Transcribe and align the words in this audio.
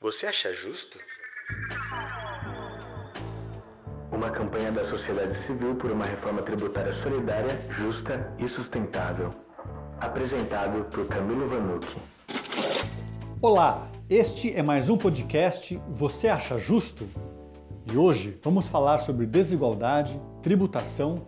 Você 0.00 0.28
acha 0.28 0.54
justo? 0.54 0.96
Uma 4.12 4.30
campanha 4.30 4.70
da 4.70 4.84
sociedade 4.84 5.36
civil 5.38 5.74
por 5.74 5.90
uma 5.90 6.04
reforma 6.04 6.40
tributária 6.40 6.92
solidária, 6.92 7.58
justa 7.70 8.32
e 8.38 8.46
sustentável. 8.46 9.34
Apresentado 9.98 10.84
por 10.84 11.08
Camilo 11.08 11.48
Vanucci. 11.48 11.96
Olá, 13.42 13.90
este 14.08 14.54
é 14.54 14.62
mais 14.62 14.88
um 14.88 14.96
podcast 14.96 15.76
Você 15.88 16.28
acha 16.28 16.60
justo? 16.60 17.04
E 17.92 17.96
hoje 17.96 18.38
vamos 18.40 18.68
falar 18.68 18.98
sobre 18.98 19.26
desigualdade, 19.26 20.22
tributação 20.44 21.26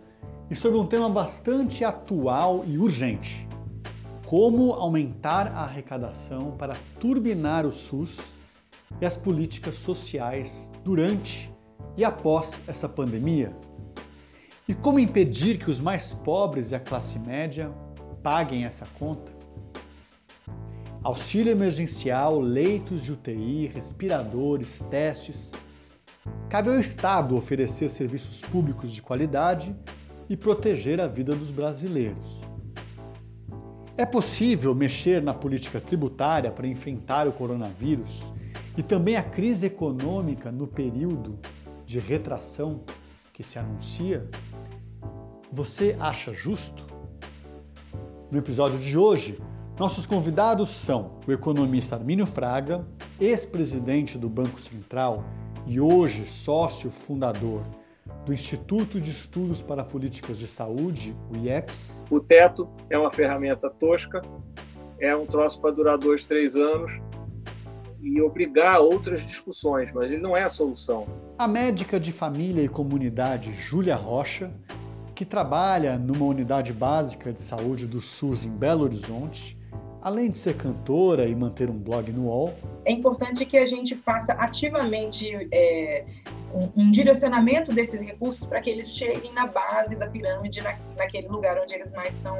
e 0.49 0.55
sobre 0.55 0.79
um 0.79 0.87
tema 0.87 1.09
bastante 1.09 1.83
atual 1.83 2.63
e 2.65 2.77
urgente: 2.77 3.45
como 4.25 4.71
aumentar 4.71 5.47
a 5.47 5.63
arrecadação 5.63 6.51
para 6.51 6.73
turbinar 7.01 7.65
o 7.65 7.71
SUS 7.73 8.17
e 8.99 9.05
as 9.05 9.15
políticas 9.15 9.75
sociais 9.75 10.71
durante 10.83 11.51
e 11.95 12.03
após 12.03 12.59
essa 12.67 12.89
pandemia? 12.89 13.55
E 14.67 14.73
como 14.73 14.99
impedir 14.99 15.57
que 15.57 15.69
os 15.69 15.79
mais 15.79 16.13
pobres 16.13 16.71
e 16.71 16.75
a 16.75 16.79
classe 16.79 17.19
média 17.19 17.71
paguem 18.23 18.65
essa 18.65 18.85
conta? 18.97 19.31
Auxílio 21.03 21.51
emergencial, 21.51 22.39
leitos 22.39 23.03
de 23.03 23.11
UTI, 23.11 23.67
respiradores, 23.67 24.83
testes. 24.89 25.51
Cabe 26.47 26.69
ao 26.69 26.79
Estado 26.79 27.35
oferecer 27.35 27.89
serviços 27.89 28.39
públicos 28.41 28.91
de 28.91 29.01
qualidade 29.01 29.75
e 30.29 30.37
proteger 30.37 31.01
a 31.01 31.07
vida 31.07 31.35
dos 31.35 31.49
brasileiros. 31.49 32.39
É 33.97 34.05
possível 34.05 34.73
mexer 34.73 35.21
na 35.21 35.33
política 35.33 35.81
tributária 35.81 36.51
para 36.51 36.67
enfrentar 36.67 37.27
o 37.27 37.33
coronavírus 37.33 38.21
e 38.77 38.83
também 38.83 39.15
a 39.15 39.23
crise 39.23 39.65
econômica 39.65 40.51
no 40.51 40.67
período 40.67 41.37
de 41.85 41.99
retração 41.99 42.81
que 43.33 43.43
se 43.43 43.59
anuncia? 43.59 44.29
Você 45.51 45.95
acha 45.99 46.33
justo? 46.33 46.85
No 48.31 48.37
episódio 48.37 48.79
de 48.79 48.97
hoje, 48.97 49.37
nossos 49.77 50.05
convidados 50.05 50.69
são 50.69 51.19
o 51.27 51.31
economista 51.31 51.95
Armínio 51.95 52.25
Fraga, 52.25 52.85
ex-presidente 53.19 54.17
do 54.17 54.29
Banco 54.29 54.59
Central 54.59 55.23
e 55.67 55.79
hoje 55.79 56.25
sócio 56.25 56.89
fundador 56.89 57.63
do 58.25 58.33
Instituto 58.33 59.01
de 59.01 59.11
Estudos 59.11 59.61
para 59.61 59.83
Políticas 59.83 60.37
de 60.37 60.47
Saúde, 60.47 61.15
o 61.33 61.37
IEPS. 61.37 62.03
O 62.09 62.19
teto 62.19 62.69
é 62.89 62.97
uma 62.97 63.11
ferramenta 63.11 63.69
tosca, 63.69 64.21
é 64.99 65.15
um 65.15 65.25
troço 65.25 65.59
para 65.59 65.71
durar 65.71 65.97
dois, 65.97 66.25
três 66.25 66.55
anos 66.55 67.01
e 68.01 68.21
obrigar 68.21 68.79
outras 68.79 69.21
discussões, 69.21 69.93
mas 69.93 70.11
ele 70.11 70.21
não 70.21 70.35
é 70.35 70.43
a 70.43 70.49
solução. 70.49 71.07
A 71.37 71.47
médica 71.47 71.99
de 71.99 72.11
família 72.11 72.63
e 72.63 72.67
comunidade 72.67 73.53
Júlia 73.53 73.95
Rocha, 73.95 74.51
que 75.15 75.23
trabalha 75.23 75.97
numa 75.97 76.25
unidade 76.25 76.73
básica 76.73 77.31
de 77.31 77.41
saúde 77.41 77.85
do 77.85 78.01
SUS 78.01 78.45
em 78.45 78.49
Belo 78.49 78.83
Horizonte, 78.83 79.57
além 80.01 80.31
de 80.31 80.37
ser 80.37 80.57
cantora 80.57 81.27
e 81.27 81.35
manter 81.35 81.69
um 81.69 81.77
blog 81.77 82.11
no 82.11 82.25
UOL. 82.25 82.53
É 82.85 82.91
importante 82.91 83.45
que 83.45 83.57
a 83.57 83.65
gente 83.65 83.95
faça 83.95 84.33
ativamente 84.33 85.47
é, 85.51 86.05
um, 86.53 86.69
um, 86.75 86.91
direcionamento 86.91 87.73
desses 87.73 88.01
recursos 88.01 88.45
para 88.45 88.61
que 88.61 88.69
eles 88.69 88.93
cheguem 88.95 89.33
na 89.33 89.47
base 89.47 89.95
da 89.95 90.07
pirâmide, 90.07 90.61
na, 90.61 90.77
naquele 90.97 91.27
lugar 91.27 91.59
onde 91.61 91.75
eles 91.75 91.93
mais 91.93 92.15
são 92.15 92.37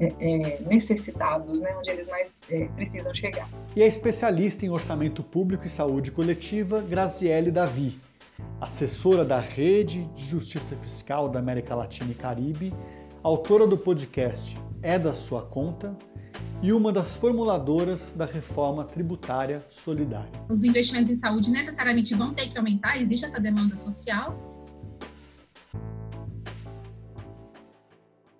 é, 0.00 0.12
é, 0.20 0.60
necessitados, 0.62 1.60
né? 1.60 1.74
onde 1.76 1.90
eles 1.90 2.06
mais 2.06 2.40
é, 2.50 2.66
precisam 2.68 3.14
chegar. 3.14 3.48
E 3.74 3.82
é 3.82 3.86
especialista 3.86 4.64
em 4.64 4.70
orçamento 4.70 5.22
público 5.22 5.66
e 5.66 5.70
saúde 5.70 6.10
coletiva, 6.10 6.80
Graziele 6.80 7.50
Davi, 7.50 8.00
assessora 8.60 9.24
da 9.24 9.40
Rede 9.40 10.04
de 10.14 10.24
Justiça 10.24 10.76
Fiscal 10.76 11.28
da 11.28 11.38
América 11.38 11.74
Latina 11.74 12.10
e 12.10 12.14
Caribe, 12.14 12.74
autora 13.22 13.66
do 13.66 13.78
podcast 13.78 14.56
É 14.82 14.98
da 14.98 15.14
Sua 15.14 15.42
Conta 15.42 15.96
e 16.62 16.72
uma 16.72 16.90
das 16.90 17.16
formuladoras 17.16 18.10
da 18.12 18.24
reforma 18.24 18.84
tributária 18.84 19.64
solidária. 19.70 20.32
Os 20.48 20.64
investimentos 20.64 21.10
em 21.10 21.14
saúde 21.14 21.50
necessariamente 21.50 22.14
vão 22.14 22.34
ter 22.34 22.48
que 22.48 22.56
aumentar, 22.56 23.00
existe 23.00 23.26
essa 23.26 23.40
demanda 23.40 23.76
social. 23.76 24.34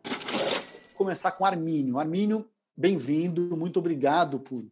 Vou 0.05 0.97
começar 0.97 1.33
com 1.33 1.45
Armínio. 1.45 1.99
Armínio, 1.99 2.49
bem-vindo, 2.77 3.55
muito 3.57 3.79
obrigado 3.79 4.41
por, 4.41 4.67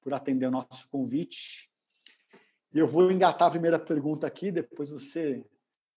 por 0.00 0.14
atender 0.14 0.46
o 0.46 0.50
nosso 0.50 0.88
convite. 0.88 1.68
Eu 2.72 2.86
vou 2.86 3.10
engatar 3.10 3.48
a 3.48 3.50
primeira 3.50 3.78
pergunta 3.78 4.26
aqui, 4.26 4.52
depois 4.52 4.90
você 4.90 5.44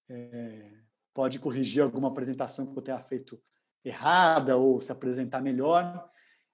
é, 0.10 0.72
pode 1.14 1.40
corrigir 1.40 1.84
alguma 1.84 2.08
apresentação 2.08 2.66
que 2.66 2.78
eu 2.78 2.84
tenha 2.84 3.00
feito 3.00 3.40
errada 3.86 4.58
ou 4.58 4.82
se 4.82 4.92
apresentar 4.92 5.42
melhor. 5.42 6.10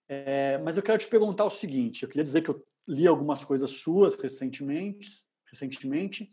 É, 0.07 0.57
mas 0.59 0.77
eu 0.77 0.83
quero 0.83 0.99
te 0.99 1.07
perguntar 1.07 1.45
o 1.45 1.51
seguinte: 1.51 2.03
eu 2.03 2.09
queria 2.09 2.23
dizer 2.23 2.41
que 2.41 2.49
eu 2.49 2.65
li 2.87 3.07
algumas 3.07 3.43
coisas 3.43 3.69
suas 3.71 4.15
recentemente, 4.15 5.09
recentemente 5.49 6.31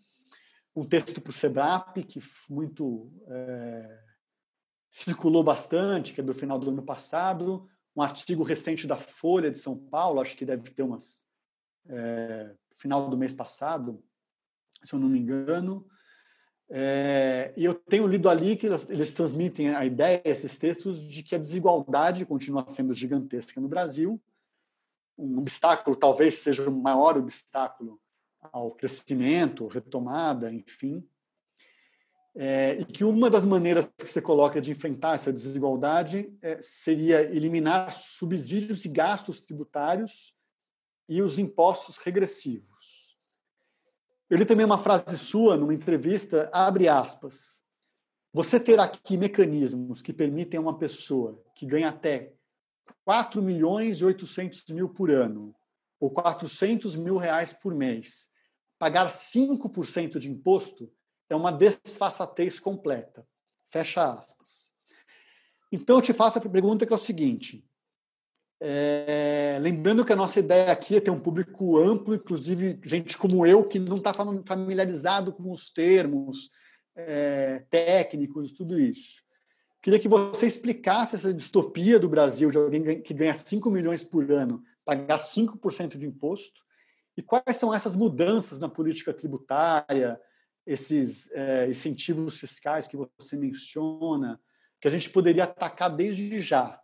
um 0.74 0.84
texto 0.84 1.20
para 1.20 1.30
o 1.30 1.32
Sebrap 1.32 1.96
que 2.04 2.20
muito 2.48 3.12
é, 3.28 4.00
circulou 4.88 5.42
bastante, 5.42 6.12
que 6.12 6.20
é 6.20 6.24
do 6.24 6.34
final 6.34 6.58
do 6.58 6.70
ano 6.70 6.82
passado, 6.82 7.68
um 7.94 8.02
artigo 8.02 8.42
recente 8.42 8.86
da 8.86 8.96
Folha 8.96 9.50
de 9.50 9.58
São 9.58 9.76
Paulo, 9.76 10.20
acho 10.20 10.36
que 10.36 10.44
deve 10.44 10.70
ter 10.70 10.82
umas 10.82 11.24
é, 11.88 12.54
final 12.76 13.08
do 13.10 13.16
mês 13.16 13.34
passado, 13.34 14.02
se 14.82 14.94
eu 14.94 14.98
não 14.98 15.08
me 15.08 15.18
engano, 15.18 15.86
é, 16.72 17.52
e 17.56 17.64
eu 17.64 17.74
tenho 17.74 18.06
lido 18.06 18.28
ali 18.28 18.56
que 18.56 18.66
eles, 18.66 18.88
eles, 18.88 19.12
transmitem 19.12 19.74
a 19.74 19.84
ideia, 19.84 20.22
esses 20.24 20.56
textos, 20.56 21.02
de 21.02 21.20
que 21.22 21.34
a 21.34 21.38
desigualdade 21.38 22.24
continua 22.24 22.64
sendo 22.68 22.94
gigantesca 22.94 23.60
no 23.60 23.66
Brasil. 23.66 24.20
Um 25.18 25.38
obstáculo, 25.38 25.96
talvez 25.96 26.36
seja 26.36 26.68
o 26.68 26.72
maior 26.72 27.18
obstáculo 27.18 28.00
ao 28.40 28.70
crescimento, 28.70 29.66
retomada, 29.66 30.52
enfim. 30.52 31.04
É, 32.36 32.74
e 32.80 32.84
que 32.84 33.02
uma 33.02 33.28
das 33.28 33.44
maneiras 33.44 33.90
que 33.98 34.06
você 34.06 34.22
coloca 34.22 34.60
de 34.60 34.70
enfrentar 34.70 35.16
essa 35.16 35.32
desigualdade 35.32 36.32
é, 36.40 36.62
seria 36.62 37.22
eliminar 37.22 37.92
subsídios 37.92 38.84
e 38.84 38.88
gastos 38.88 39.40
tributários 39.40 40.36
e 41.08 41.20
os 41.20 41.40
impostos 41.40 41.98
regressivos. 41.98 42.79
Eu 44.30 44.38
li 44.38 44.46
também 44.46 44.64
uma 44.64 44.78
frase 44.78 45.18
sua 45.18 45.56
numa 45.56 45.74
entrevista, 45.74 46.48
abre 46.52 46.86
aspas. 46.86 47.64
Você 48.32 48.60
ter 48.60 48.78
aqui 48.78 49.16
mecanismos 49.16 50.00
que 50.00 50.12
permitem 50.12 50.58
a 50.58 50.60
uma 50.60 50.78
pessoa 50.78 51.42
que 51.56 51.66
ganha 51.66 51.88
até 51.88 52.32
4 53.04 53.42
milhões 53.42 53.98
e 53.98 54.04
800 54.04 54.66
mil 54.68 54.88
por 54.88 55.10
ano, 55.10 55.52
ou 55.98 56.10
400 56.10 56.94
mil 56.94 57.16
reais 57.16 57.52
por 57.52 57.74
mês, 57.74 58.30
pagar 58.78 59.08
5% 59.08 60.20
de 60.20 60.30
imposto 60.30 60.88
é 61.28 61.34
uma 61.34 61.50
desfaçatez 61.50 62.60
completa. 62.60 63.26
Fecha 63.68 64.12
aspas. 64.12 64.72
Então, 65.72 65.96
eu 65.96 66.02
te 66.02 66.12
faço 66.12 66.38
a 66.38 66.40
pergunta 66.40 66.86
que 66.86 66.92
é 66.92 66.96
o 66.96 66.98
seguinte: 66.98 67.68
é, 68.62 69.56
lembrando 69.58 70.04
que 70.04 70.12
a 70.12 70.16
nossa 70.16 70.38
ideia 70.38 70.70
aqui 70.70 70.96
é 70.96 71.00
ter 71.00 71.10
um 71.10 71.18
público 71.18 71.78
amplo, 71.78 72.14
inclusive 72.14 72.78
gente 72.84 73.16
como 73.16 73.46
eu, 73.46 73.64
que 73.64 73.78
não 73.78 73.96
está 73.96 74.12
familiarizado 74.12 75.32
com 75.32 75.50
os 75.50 75.70
termos 75.70 76.50
é, 76.94 77.64
técnicos, 77.70 78.52
tudo 78.52 78.78
isso. 78.78 79.22
Queria 79.82 79.98
que 79.98 80.08
você 80.08 80.46
explicasse 80.46 81.16
essa 81.16 81.32
distopia 81.32 81.98
do 81.98 82.08
Brasil 82.08 82.50
de 82.50 82.58
alguém 82.58 83.00
que 83.00 83.14
ganha 83.14 83.34
5 83.34 83.70
milhões 83.70 84.04
por 84.04 84.30
ano, 84.30 84.62
pagar 84.84 85.18
5% 85.18 85.96
de 85.96 86.06
imposto, 86.06 86.60
e 87.16 87.22
quais 87.22 87.56
são 87.56 87.74
essas 87.74 87.96
mudanças 87.96 88.58
na 88.58 88.68
política 88.68 89.14
tributária, 89.14 90.20
esses 90.66 91.30
é, 91.32 91.68
incentivos 91.68 92.38
fiscais 92.38 92.86
que 92.86 92.96
você 92.96 93.36
menciona, 93.36 94.38
que 94.80 94.86
a 94.86 94.90
gente 94.90 95.08
poderia 95.08 95.44
atacar 95.44 95.94
desde 95.94 96.40
já 96.40 96.79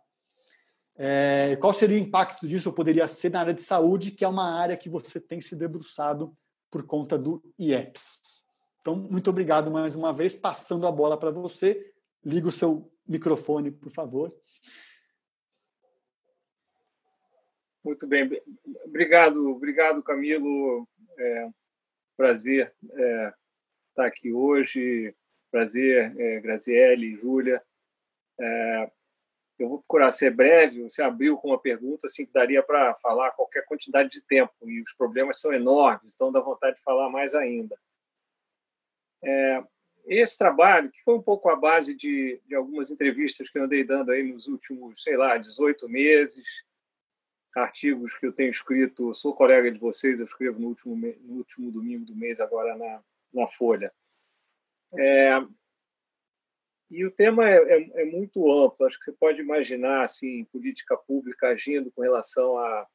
é, 0.97 1.55
qual 1.57 1.71
seria 1.73 1.95
o 1.95 1.99
impacto 1.99 2.47
disso? 2.47 2.73
Poderia 2.73 3.07
ser 3.07 3.29
na 3.29 3.41
área 3.41 3.53
de 3.53 3.61
saúde, 3.61 4.11
que 4.11 4.25
é 4.25 4.27
uma 4.27 4.59
área 4.59 4.75
que 4.75 4.89
você 4.89 5.19
tem 5.19 5.39
se 5.39 5.55
debruçado 5.55 6.35
por 6.71 6.83
conta 6.83 7.17
do 7.17 7.43
IEPS. 7.59 8.43
Então, 8.81 8.95
muito 8.95 9.29
obrigado 9.29 9.69
mais 9.69 9.95
uma 9.95 10.11
vez. 10.11 10.33
Passando 10.33 10.87
a 10.87 10.91
bola 10.91 11.17
para 11.17 11.29
você. 11.29 11.93
Liga 12.25 12.47
o 12.47 12.51
seu 12.51 12.91
microfone, 13.07 13.69
por 13.69 13.91
favor. 13.91 14.33
Muito 17.83 18.07
bem. 18.07 18.29
Obrigado, 18.85 19.49
obrigado 19.51 20.03
Camilo. 20.03 20.87
É, 21.17 21.49
prazer 22.17 22.73
é, 22.91 23.33
estar 23.89 24.07
aqui 24.07 24.33
hoje. 24.33 25.15
Prazer, 25.51 26.13
é, 26.19 26.39
Graziele, 26.41 27.15
Júlia. 27.15 27.61
É, 28.39 28.91
eu 29.63 29.69
vou 29.69 29.79
procurar 29.79 30.11
ser 30.11 30.31
breve. 30.31 30.83
Você 30.83 31.01
abriu 31.01 31.37
com 31.37 31.49
uma 31.49 31.59
pergunta 31.59 32.07
assim 32.07 32.25
que 32.25 32.33
daria 32.33 32.61
para 32.61 32.93
falar 32.95 33.31
qualquer 33.31 33.65
quantidade 33.65 34.09
de 34.09 34.21
tempo 34.21 34.53
e 34.63 34.81
os 34.81 34.93
problemas 34.93 35.39
são 35.39 35.53
enormes, 35.53 36.13
então 36.13 36.31
dá 36.31 36.39
vontade 36.39 36.77
de 36.77 36.83
falar 36.83 37.09
mais 37.09 37.33
ainda. 37.33 37.77
É, 39.23 39.63
esse 40.05 40.37
trabalho, 40.37 40.89
que 40.89 41.03
foi 41.03 41.15
um 41.15 41.21
pouco 41.21 41.49
a 41.49 41.55
base 41.55 41.95
de, 41.95 42.41
de 42.45 42.55
algumas 42.55 42.91
entrevistas 42.91 43.49
que 43.49 43.57
eu 43.59 43.63
andei 43.63 43.83
dando 43.83 44.11
aí 44.11 44.23
nos 44.23 44.47
últimos, 44.47 45.03
sei 45.03 45.17
lá, 45.17 45.37
18 45.37 45.89
meses, 45.89 46.63
artigos 47.55 48.13
que 48.15 48.25
eu 48.25 48.33
tenho 48.33 48.49
escrito, 48.49 49.13
sou 49.13 49.33
colega 49.33 49.71
de 49.71 49.79
vocês, 49.79 50.19
eu 50.19 50.25
escrevo 50.25 50.59
no 50.59 50.67
último, 50.69 50.95
no 50.95 51.33
último 51.33 51.71
domingo 51.71 52.05
do 52.05 52.15
mês, 52.15 52.39
agora 52.39 52.75
na, 52.77 53.01
na 53.33 53.47
Folha. 53.47 53.91
É, 54.97 55.41
e 56.89 57.05
o 57.05 57.11
tema 57.11 57.49
é, 57.49 57.57
é, 57.57 58.01
é, 58.01 58.05
muito 58.05 58.49
amplo, 58.51 58.85
acho 58.85 58.97
que 58.97 59.05
você 59.05 59.11
pode 59.11 59.41
imaginar 59.41 60.03
assim, 60.03 60.45
política 60.45 60.95
pública 60.95 61.49
agindo 61.49 61.91
com 61.91 62.01
relação 62.01 62.57
a, 62.57 62.87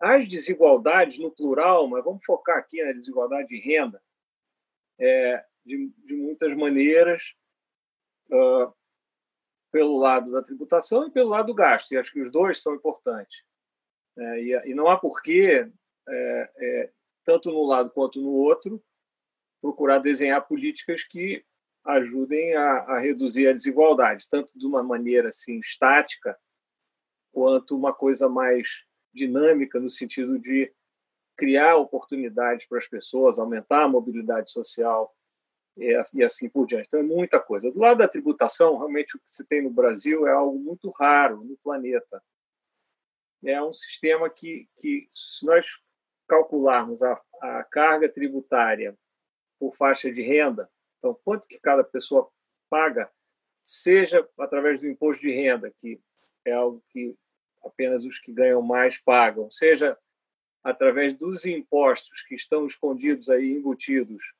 às 0.00 0.26
desigualdades 0.26 1.18
no 1.18 1.30
plural, 1.30 1.86
mas 1.86 2.04
vamos 2.04 2.24
focar 2.24 2.58
aqui 2.58 2.82
na 2.82 2.92
desigualdade 2.92 3.48
de 3.48 3.60
renda, 3.60 4.02
é, 4.98 5.44
de, 5.64 5.92
de 6.04 6.16
muitas 6.16 6.56
maneiras, 6.56 7.22
uh, 8.30 8.72
pelo 9.70 9.96
lado 9.98 10.32
da 10.32 10.42
tributação 10.42 11.06
e 11.06 11.10
pelo 11.10 11.28
lado 11.28 11.46
do 11.46 11.54
gasto, 11.54 11.92
e 11.92 11.96
acho 11.96 12.12
que 12.12 12.20
os 12.20 12.30
dois 12.30 12.60
são 12.60 12.74
importantes. 12.74 13.44
É, 14.18 14.42
e, 14.42 14.70
e, 14.70 14.74
não 14.74 14.88
há 14.88 14.98
porquê, 14.98 15.70
é, 16.08 16.50
é, 16.56 16.92
tanto 17.24 17.50
no 17.52 17.64
lado 17.64 17.90
quanto 17.90 18.20
no 18.20 18.30
outro, 18.30 18.82
procurar 19.60 19.98
desenhar 20.00 20.46
políticas 20.46 21.04
que 21.04 21.44
ajudem 21.84 22.54
a, 22.54 22.78
a, 22.82 22.98
reduzir 22.98 23.48
a 23.48 23.52
desigualdade, 23.52 24.28
tanto 24.28 24.58
de 24.58 24.66
uma 24.66 24.82
maneira 24.82 25.28
assim 25.28 25.58
estática, 25.58 26.38
quanto 27.32 27.76
uma 27.76 27.92
coisa 27.92 28.28
mais 28.28 28.84
dinâmica 29.12 29.80
no 29.80 29.88
sentido 29.88 30.38
de 30.38 30.72
criar 31.36 31.76
oportunidades 31.76 32.66
para 32.66 32.78
as 32.78 32.86
pessoas, 32.86 33.38
aumentar 33.38 33.84
a 33.84 33.88
mobilidade 33.88 34.50
social 34.50 35.14
e 35.76 36.22
assim 36.22 36.48
por 36.50 36.66
diante. 36.66 36.88
Então 36.88 37.00
é 37.00 37.02
muita 37.02 37.40
coisa. 37.40 37.70
Do 37.70 37.78
lado 37.78 37.98
da 37.98 38.08
tributação, 38.08 38.76
realmente 38.76 39.16
o 39.16 39.20
que 39.20 39.30
se 39.30 39.46
tem 39.46 39.62
no 39.62 39.70
Brasil 39.70 40.26
é 40.26 40.32
algo 40.32 40.58
muito 40.58 40.90
raro 40.90 41.42
no 41.42 41.56
planeta 41.58 42.22
é 43.48 43.62
um 43.62 43.72
sistema 43.72 44.28
que, 44.28 44.68
que 44.78 45.08
se 45.14 45.46
nós 45.46 45.66
calcularmos 46.28 47.02
a, 47.02 47.20
a 47.40 47.64
carga 47.64 48.08
tributária 48.08 48.96
por 49.58 49.74
faixa 49.74 50.12
de 50.12 50.22
renda, 50.22 50.70
então 51.00 51.18
quanto 51.24 51.48
que 51.48 51.58
cada 51.58 51.82
pessoa 51.82 52.30
paga, 52.68 53.10
seja 53.64 54.26
através 54.38 54.78
do 54.78 54.86
imposto 54.86 55.22
de 55.22 55.32
renda, 55.32 55.72
que 55.76 56.00
é 56.44 56.52
algo 56.52 56.82
que 56.90 57.16
apenas 57.64 58.04
os 58.04 58.18
que 58.18 58.32
ganham 58.32 58.62
mais 58.62 58.98
pagam, 58.98 59.50
seja 59.50 59.98
através 60.62 61.14
dos 61.14 61.46
impostos 61.46 62.22
que 62.22 62.34
estão 62.34 62.66
escondidos 62.66 63.28
aí, 63.28 63.50
embutidos 63.50 64.34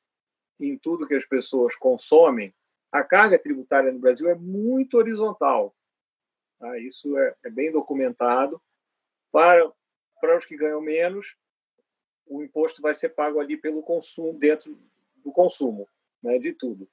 em 0.59 0.77
tudo 0.77 1.07
que 1.07 1.15
as 1.15 1.25
pessoas 1.25 1.75
consomem, 1.75 2.53
a 2.91 3.03
carga 3.03 3.39
tributária 3.39 3.91
no 3.91 3.99
Brasil 3.99 4.29
é 4.29 4.35
muito 4.35 4.97
horizontal. 4.97 5.75
Tá? 6.59 6.77
Isso 6.77 7.17
é, 7.17 7.35
é 7.43 7.49
bem 7.49 7.71
documentado. 7.71 8.61
Para, 9.31 9.71
para 10.19 10.37
os 10.37 10.45
que 10.45 10.57
ganham 10.57 10.81
menos, 10.81 11.35
o 12.27 12.43
imposto 12.43 12.81
vai 12.81 12.93
ser 12.93 13.09
pago 13.09 13.39
ali 13.39 13.57
pelo 13.57 13.81
consumo, 13.81 14.37
dentro 14.37 14.77
do 15.15 15.31
consumo, 15.31 15.87
né, 16.21 16.37
de 16.37 16.53
tudo. 16.53 16.89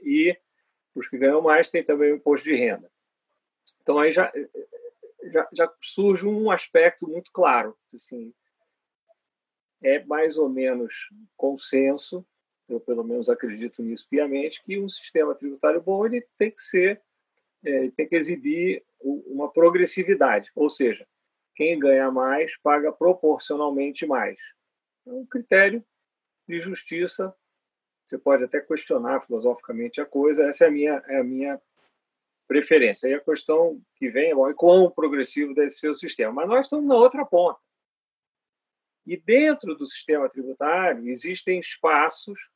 E 0.00 0.36
os 0.94 1.08
que 1.08 1.18
ganham 1.18 1.42
mais 1.42 1.70
tem 1.70 1.84
também 1.84 2.12
o 2.12 2.16
imposto 2.16 2.44
de 2.44 2.54
renda. 2.54 2.90
Então 3.82 3.98
aí 3.98 4.12
já, 4.12 4.32
já, 5.32 5.48
já 5.52 5.74
surge 5.80 6.26
um 6.26 6.50
aspecto 6.50 7.08
muito 7.08 7.30
claro, 7.32 7.76
assim, 7.94 8.32
é 9.82 10.04
mais 10.04 10.38
ou 10.38 10.48
menos 10.48 11.08
consenso, 11.36 12.26
eu 12.68 12.80
pelo 12.80 13.04
menos 13.04 13.28
acredito 13.28 13.82
nisso 13.82 14.08
piamente, 14.08 14.62
que 14.62 14.78
um 14.78 14.88
sistema 14.88 15.34
tributário 15.34 15.80
bom 15.80 16.06
ele 16.06 16.26
tem 16.36 16.50
que 16.50 16.60
ser, 16.60 17.00
é, 17.64 17.90
tem 17.90 18.08
que 18.08 18.16
exibir 18.16 18.84
uma 19.00 19.50
progressividade, 19.52 20.50
ou 20.54 20.68
seja, 20.68 21.06
quem 21.54 21.78
ganha 21.78 22.10
mais 22.10 22.56
paga 22.58 22.92
proporcionalmente 22.92 24.06
mais. 24.06 24.38
É 25.06 25.12
um 25.12 25.24
critério 25.24 25.84
de 26.46 26.58
justiça. 26.58 27.34
Você 28.06 28.18
pode 28.18 28.44
até 28.44 28.60
questionar 28.60 29.20
filosoficamente 29.26 30.00
a 30.00 30.06
coisa. 30.06 30.44
Essa 30.44 30.66
é 30.66 30.68
a 30.68 30.70
minha, 30.70 31.02
é 31.08 31.18
a 31.18 31.24
minha 31.24 31.60
preferência. 32.46 33.08
E 33.08 33.14
a 33.14 33.20
questão 33.20 33.82
que 33.96 34.08
vem 34.08 34.30
é 34.30 34.54
quão 34.54 34.90
progressivo 34.90 35.52
deve 35.52 35.70
ser 35.70 35.90
o 35.90 35.94
sistema. 35.94 36.32
Mas 36.32 36.48
nós 36.48 36.66
estamos 36.66 36.86
na 36.86 36.94
outra 36.94 37.26
ponta. 37.26 37.58
E 39.04 39.16
dentro 39.16 39.74
do 39.74 39.86
sistema 39.86 40.28
tributário 40.28 41.08
existem 41.08 41.58
espaços 41.58 42.48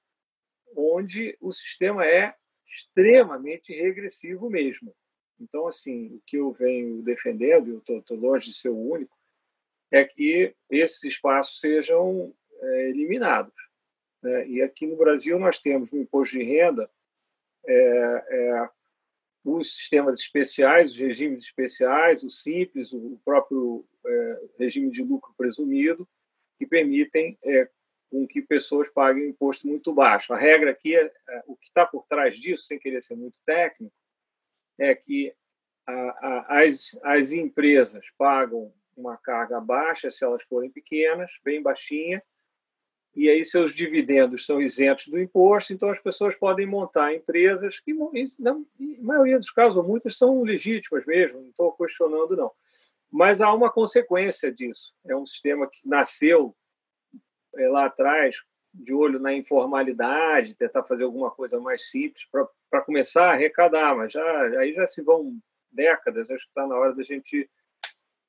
onde 0.76 1.36
o 1.40 1.50
sistema 1.50 2.06
é 2.06 2.34
extremamente 2.66 3.72
regressivo 3.72 4.48
mesmo. 4.48 4.94
Então, 5.40 5.66
assim, 5.66 6.14
o 6.14 6.22
que 6.26 6.36
eu 6.36 6.52
venho 6.52 7.02
defendendo, 7.02 7.82
eu 7.88 7.98
estou 7.98 8.16
longe 8.16 8.50
de 8.50 8.56
ser 8.56 8.68
o 8.68 8.78
único, 8.78 9.16
é 9.90 10.04
que 10.04 10.54
esses 10.70 11.02
espaços 11.02 11.58
sejam 11.60 12.32
é, 12.60 12.90
eliminados. 12.90 13.69
Né? 14.22 14.48
E 14.48 14.62
aqui 14.62 14.86
no 14.86 14.96
Brasil 14.96 15.38
nós 15.38 15.60
temos 15.60 15.92
no 15.92 16.00
imposto 16.00 16.38
de 16.38 16.44
renda 16.44 16.90
é, 17.66 17.74
é, 17.74 18.68
os 19.44 19.76
sistemas 19.76 20.20
especiais, 20.20 20.92
os 20.92 20.98
regimes 20.98 21.42
especiais, 21.42 22.22
o 22.22 22.30
simples, 22.30 22.92
o 22.92 23.18
próprio 23.24 23.86
é, 24.04 24.40
regime 24.58 24.90
de 24.90 25.02
lucro 25.02 25.32
presumido, 25.36 26.08
que 26.58 26.66
permitem 26.66 27.38
é, 27.42 27.68
com 28.10 28.26
que 28.26 28.42
pessoas 28.42 28.88
paguem 28.88 29.24
um 29.24 29.28
imposto 29.28 29.66
muito 29.66 29.92
baixo. 29.94 30.34
A 30.34 30.38
regra 30.38 30.70
aqui, 30.72 30.94
é, 30.94 31.04
é 31.04 31.42
o 31.46 31.56
que 31.56 31.66
está 31.66 31.86
por 31.86 32.04
trás 32.06 32.36
disso, 32.36 32.64
sem 32.64 32.78
querer 32.78 33.00
ser 33.00 33.16
muito 33.16 33.40
técnico, 33.46 33.94
é 34.78 34.94
que 34.94 35.34
a, 35.86 35.92
a, 35.92 36.62
as, 36.62 36.98
as 37.02 37.32
empresas 37.32 38.04
pagam 38.18 38.72
uma 38.96 39.16
carga 39.16 39.60
baixa 39.60 40.10
se 40.10 40.24
elas 40.24 40.42
forem 40.44 40.70
pequenas, 40.70 41.30
bem 41.42 41.62
baixinha, 41.62 42.22
e 43.20 43.28
aí 43.28 43.44
seus 43.44 43.74
dividendos 43.74 44.46
são 44.46 44.62
isentos 44.62 45.08
do 45.08 45.20
imposto, 45.20 45.74
então 45.74 45.90
as 45.90 45.98
pessoas 45.98 46.34
podem 46.34 46.66
montar 46.66 47.14
empresas 47.14 47.78
que, 47.78 47.92
na 48.38 48.58
maioria 48.98 49.38
dos 49.38 49.50
casos, 49.50 49.86
muitas 49.86 50.16
são 50.16 50.42
legítimas 50.42 51.04
mesmo, 51.04 51.38
não 51.38 51.50
estou 51.50 51.70
questionando, 51.72 52.34
não. 52.34 52.50
Mas 53.12 53.42
há 53.42 53.52
uma 53.52 53.70
consequência 53.70 54.50
disso. 54.50 54.94
É 55.06 55.14
um 55.14 55.26
sistema 55.26 55.68
que 55.68 55.86
nasceu 55.86 56.56
é, 57.56 57.68
lá 57.68 57.84
atrás 57.84 58.36
de 58.72 58.94
olho 58.94 59.18
na 59.18 59.34
informalidade, 59.34 60.56
tentar 60.56 60.84
fazer 60.84 61.04
alguma 61.04 61.30
coisa 61.30 61.60
mais 61.60 61.90
simples 61.90 62.26
para 62.70 62.80
começar 62.80 63.26
a 63.26 63.32
arrecadar, 63.32 63.94
mas 63.94 64.14
já 64.14 64.42
aí 64.60 64.72
já 64.72 64.86
se 64.86 65.02
vão 65.02 65.38
décadas, 65.70 66.30
acho 66.30 66.44
que 66.44 66.50
está 66.52 66.66
na 66.66 66.74
hora 66.74 66.94
da 66.94 67.02
gente 67.02 67.50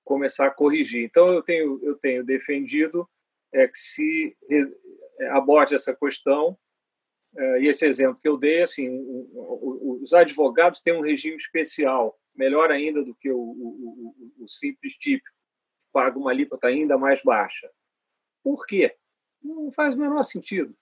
começar 0.03 0.47
a 0.47 0.51
corrigir. 0.51 1.05
Então 1.05 1.27
eu 1.27 1.41
tenho 1.41 1.79
eu 1.81 1.95
tenho 1.95 2.25
defendido 2.25 3.07
é 3.53 3.67
que 3.67 3.77
se 3.77 4.35
é, 5.19 5.27
aborde 5.29 5.75
essa 5.75 5.95
questão 5.95 6.57
é, 7.37 7.61
e 7.61 7.67
esse 7.67 7.85
exemplo 7.85 8.19
que 8.21 8.27
eu 8.27 8.37
dei, 8.37 8.61
assim, 8.61 8.89
os 10.01 10.13
advogados 10.13 10.81
têm 10.81 10.93
um 10.93 11.01
regime 11.01 11.37
especial, 11.37 12.19
melhor 12.35 12.71
ainda 12.71 13.03
do 13.03 13.15
que 13.15 13.31
o, 13.31 13.39
o, 13.39 14.33
o, 14.39 14.47
simples 14.47 14.95
típico, 14.95 15.35
paga 15.91 16.17
uma 16.17 16.31
alíquota 16.31 16.67
ainda 16.67 16.97
mais 16.97 17.21
baixa. 17.23 17.69
Por 18.43 18.65
quê? 18.65 18.95
Não 19.41 19.71
faz 19.71 19.95
o 19.95 19.99
menor 19.99 20.23
sentido. 20.23 20.75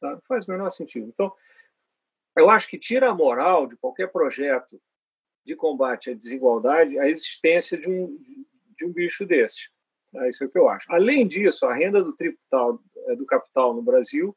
Tá? 0.00 0.12
Não 0.12 0.22
faz 0.22 0.46
o 0.46 0.50
menor 0.50 0.70
sentido. 0.70 1.08
Então, 1.08 1.32
eu 2.36 2.50
acho 2.50 2.68
que 2.68 2.78
tira 2.78 3.10
a 3.10 3.14
moral 3.14 3.66
de 3.66 3.76
qualquer 3.76 4.10
projeto 4.12 4.80
de 5.44 5.56
combate 5.56 6.10
à 6.10 6.14
desigualdade 6.14 6.98
a 6.98 7.08
existência 7.08 7.78
de 7.78 7.88
um, 7.88 8.18
de 8.76 8.84
um 8.84 8.92
bicho 8.92 9.24
desse. 9.24 9.70
É 10.18 10.28
isso 10.28 10.44
é 10.44 10.46
o 10.46 10.50
que 10.50 10.58
eu 10.58 10.68
acho. 10.68 10.86
Além 10.90 11.26
disso, 11.26 11.66
a 11.66 11.74
renda 11.74 12.02
do, 12.02 12.14
tributal, 12.14 12.80
é, 13.08 13.16
do 13.16 13.26
capital 13.26 13.74
no 13.74 13.82
Brasil 13.82 14.36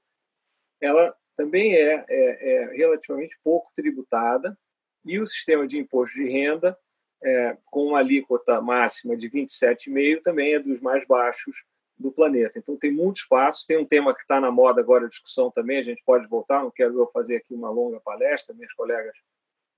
ela 0.82 1.14
também 1.36 1.76
é, 1.76 2.06
é, 2.08 2.54
é 2.54 2.66
relativamente 2.76 3.38
pouco 3.44 3.72
tributada 3.76 4.58
e 5.06 5.20
o 5.20 5.26
sistema 5.26 5.68
de 5.68 5.78
imposto 5.78 6.18
de 6.18 6.30
renda, 6.30 6.78
é, 7.24 7.58
com 7.66 7.88
uma 7.88 8.00
alíquota 8.00 8.62
máxima 8.62 9.16
de 9.16 9.30
27,5%, 9.30 10.22
também 10.22 10.54
é 10.54 10.60
dos 10.60 10.80
mais 10.82 11.06
baixos 11.06 11.64
do 11.98 12.12
planeta. 12.12 12.58
Então, 12.58 12.78
tem 12.78 12.92
muito 12.92 13.18
espaço. 13.18 13.66
Tem 13.68 13.78
um 13.78 13.86
tema 13.86 14.16
que 14.16 14.22
está 14.22 14.40
na 14.40 14.50
moda 14.50 14.80
agora, 14.80 15.06
a 15.06 15.10
discussão 15.10 15.52
também, 15.52 15.80
a 15.80 15.84
gente 15.84 16.02
pode 16.06 16.28
voltar, 16.28 16.64
não 16.64 16.72
quero 16.72 16.98
eu 16.98 17.10
fazer 17.12 17.38
aqui 17.38 17.54
uma 17.54 17.70
longa 17.70 18.00
palestra, 18.00 18.56
minhas 18.56 18.74
colegas 18.74 19.16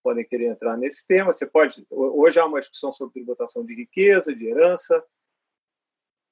podem 0.03 0.25
querer 0.25 0.48
entrar 0.48 0.77
nesse 0.77 1.05
tema. 1.05 1.31
Você 1.31 1.46
pode. 1.48 1.86
Hoje 1.89 2.39
há 2.39 2.46
uma 2.46 2.60
discussão 2.60 2.91
sobre 2.91 3.13
tributação 3.13 3.65
de 3.65 3.74
riqueza, 3.75 4.36
de 4.36 4.48
herança, 4.48 5.03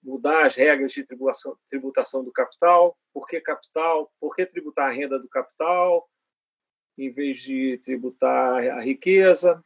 mudar 0.01 0.45
as 0.45 0.55
regras 0.55 0.91
de 0.91 1.05
tributação, 1.05 2.23
do 2.23 2.31
capital. 2.31 2.97
Por 3.13 3.27
que 3.27 3.39
capital? 3.41 4.11
Por 4.19 4.35
que 4.35 4.45
tributar 4.45 4.89
a 4.89 4.91
renda 4.91 5.19
do 5.19 5.27
capital 5.29 6.09
em 6.97 7.11
vez 7.11 7.39
de 7.39 7.77
tributar 7.83 8.63
a 8.69 8.81
riqueza? 8.81 9.63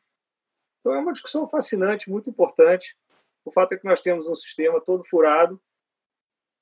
Então, 0.80 0.94
é 0.94 1.00
uma 1.00 1.14
discussão 1.14 1.48
fascinante, 1.48 2.10
muito 2.10 2.30
importante. 2.30 2.98
O 3.46 3.52
fato 3.52 3.74
é 3.74 3.78
que 3.78 3.86
nós 3.86 4.02
temos 4.02 4.28
um 4.28 4.36
sistema 4.36 4.82
todo 4.82 5.04
furado 5.04 5.62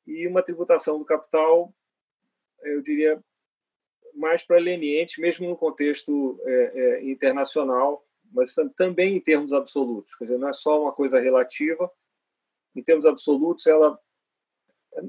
e 0.05 0.27
uma 0.27 0.43
tributação 0.43 0.99
do 0.99 1.05
capital, 1.05 1.73
eu 2.63 2.81
diria, 2.81 3.23
mais 4.13 4.43
para 4.43 4.59
leniente, 4.59 5.21
mesmo 5.21 5.47
no 5.47 5.57
contexto 5.57 6.39
é, 6.43 6.51
é, 6.51 7.09
internacional, 7.09 8.05
mas 8.31 8.53
também 8.75 9.15
em 9.15 9.19
termos 9.19 9.53
absolutos. 9.53 10.15
Quer 10.15 10.25
dizer, 10.25 10.37
não 10.37 10.49
é 10.49 10.53
só 10.53 10.81
uma 10.81 10.91
coisa 10.91 11.19
relativa. 11.19 11.91
Em 12.75 12.83
termos 12.83 13.05
absolutos, 13.05 13.67
ela, 13.67 13.99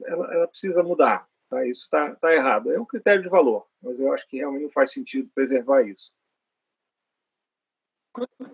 ela, 0.05 0.35
ela 0.35 0.49
precisa 0.49 0.83
mudar. 0.83 1.29
Tá? 1.49 1.67
Isso 1.67 1.83
está 1.83 2.15
tá 2.17 2.33
errado. 2.35 2.73
É 2.73 2.81
um 2.81 2.87
critério 2.87 3.23
de 3.23 3.29
valor, 3.29 3.67
mas 3.83 4.01
eu 4.01 4.13
acho 4.13 4.27
que 4.29 4.39
realmente 4.39 4.63
não 4.63 4.71
faz 4.71 4.91
sentido 4.91 5.31
preservar 5.35 5.83
isso. 5.83 6.15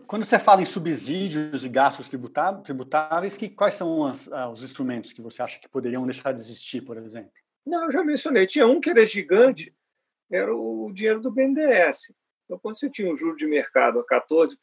Quando 0.06 0.24
você 0.24 0.38
fala 0.38 0.62
em 0.62 0.64
subsídios 0.64 1.64
e 1.64 1.68
gastos 1.68 2.08
tributáveis, 2.08 3.36
que, 3.36 3.48
quais 3.48 3.74
são 3.74 4.04
as, 4.04 4.30
ah, 4.32 4.48
os 4.48 4.62
instrumentos 4.62 5.12
que 5.12 5.20
você 5.20 5.42
acha 5.42 5.58
que 5.58 5.68
poderiam 5.68 6.06
deixar 6.06 6.32
de 6.32 6.40
existir, 6.40 6.80
por 6.80 6.96
exemplo? 6.96 7.32
Não, 7.66 7.84
eu 7.84 7.90
já 7.90 8.04
mencionei. 8.04 8.46
Tinha 8.46 8.66
um 8.66 8.80
que 8.80 8.88
era 8.88 9.04
gigante, 9.04 9.74
era 10.30 10.54
o 10.54 10.90
dinheiro 10.92 11.20
do 11.20 11.30
BNDES. 11.30 12.14
Então, 12.44 12.58
quando 12.58 12.78
você 12.78 12.88
tinha 12.88 13.12
um 13.12 13.16
juro 13.16 13.36
de 13.36 13.46
mercado 13.46 14.00
a 14.00 14.06
14%, 14.06 14.56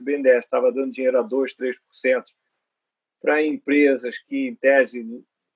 o 0.00 0.04
BNDES 0.04 0.44
estava 0.44 0.72
dando 0.72 0.92
dinheiro 0.92 1.18
a 1.18 1.24
2%, 1.24 1.54
3% 1.92 2.22
para 3.20 3.44
empresas 3.44 4.18
que, 4.18 4.48
em 4.48 4.54
tese, 4.54 5.04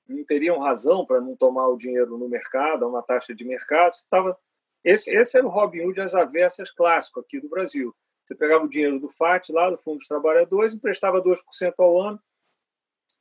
não 0.09 0.25
teriam 0.25 0.59
razão 0.59 1.07
para 1.07 1.21
não 1.21 1.37
tomar 1.37 1.69
o 1.69 1.77
dinheiro 1.77 2.19
no 2.19 2.29
mercado, 2.29 2.85
a 2.85 2.89
uma 2.89 3.03
taxa 3.03 3.35
de 3.35 3.45
mercado. 3.45 3.93
Estava... 3.95 4.37
Esse, 4.83 5.15
esse 5.15 5.37
era 5.37 5.47
o 5.47 5.51
Robin 5.51 5.81
Hood 5.83 6.01
às 6.01 6.15
avessas 6.15 6.71
clássico 6.71 7.21
aqui 7.21 7.39
do 7.39 7.49
Brasil. 7.49 7.95
Você 8.25 8.35
pegava 8.35 8.65
o 8.65 8.69
dinheiro 8.69 8.99
do 8.99 9.11
FAT, 9.11 9.51
lá 9.51 9.69
do 9.71 9.79
Fundo 9.79 9.99
dos 9.99 10.07
Trabalhadores, 10.07 10.73
emprestava 10.73 11.23
2% 11.23 11.75
ao 11.79 12.01
ano, 12.01 12.21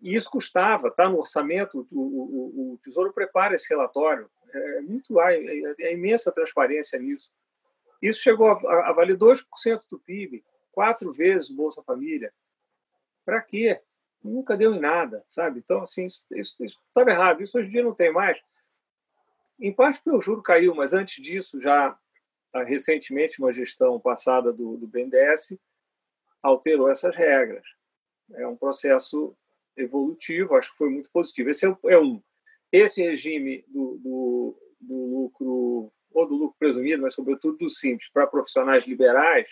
e 0.02 0.16
isso 0.16 0.30
custava, 0.30 0.88
está 0.88 1.10
no 1.10 1.18
orçamento, 1.18 1.86
o, 1.92 2.00
o, 2.00 2.74
o, 2.74 2.78
Tesouro 2.78 3.12
prepara 3.12 3.56
esse 3.56 3.68
relatório, 3.70 4.30
é 4.54 4.82
muito 4.82 5.20
é, 5.20 5.36
é, 5.38 5.76
é 5.80 5.94
imensa 5.94 6.32
transparência 6.32 6.98
nisso. 7.00 7.32
Isso 8.02 8.22
chegou 8.22 8.50
a, 8.50 8.90
a 8.90 8.94
valer 8.94 9.18
2% 9.18 9.46
do 9.90 10.00
PIB, 10.00 10.44
quatro 10.72 11.12
vezes 11.12 11.50
o 11.50 11.56
Bolsa 11.56 11.84
Família. 11.84 12.34
Para 13.26 13.42
quê? 13.42 13.82
Nunca 14.24 14.58
deu 14.58 14.74
em 14.74 14.80
nada, 14.80 15.24
sabe? 15.28 15.60
Então, 15.60 15.82
assim, 15.82 16.06
isso 16.06 16.58
estava 16.62 17.10
errado. 17.10 17.42
Isso 17.42 17.58
hoje 17.58 17.70
em 17.70 17.72
dia 17.72 17.84
não 17.84 17.94
tem 17.94 18.12
mais. 18.12 18.38
Em 19.60 19.74
parte 19.74 20.02
porque 20.02 20.16
o 20.16 20.22
juro 20.22 20.42
caiu, 20.42 20.74
mas 20.76 20.94
antes 20.94 21.22
disso, 21.22 21.60
já 21.60 21.98
ah, 22.54 22.64
recentemente, 22.64 23.40
uma 23.40 23.52
gestão 23.52 24.00
passada 24.00 24.52
do, 24.52 24.78
do 24.78 24.88
BNDES 24.88 25.58
alterou 26.42 26.90
essas 26.90 27.16
regras. 27.16 27.66
É 28.34 28.48
um 28.48 28.56
processo 28.56 29.36
evolutivo, 29.76 30.56
acho 30.56 30.72
que 30.72 30.78
foi 30.78 30.90
muito 30.90 31.12
positivo. 31.12 31.50
Esse 31.50 31.68
é, 31.68 31.78
é 31.86 32.00
um. 32.00 32.22
Esse 32.72 33.02
regime 33.04 33.64
do, 33.68 33.98
do, 33.98 34.58
do 34.80 35.06
lucro, 35.06 35.92
ou 36.12 36.28
do 36.28 36.36
lucro 36.36 36.56
presumido, 36.60 37.02
mas 37.02 37.16
sobretudo 37.16 37.58
do 37.58 37.70
simples, 37.70 38.10
para 38.12 38.28
profissionais 38.28 38.86
liberais, 38.86 39.48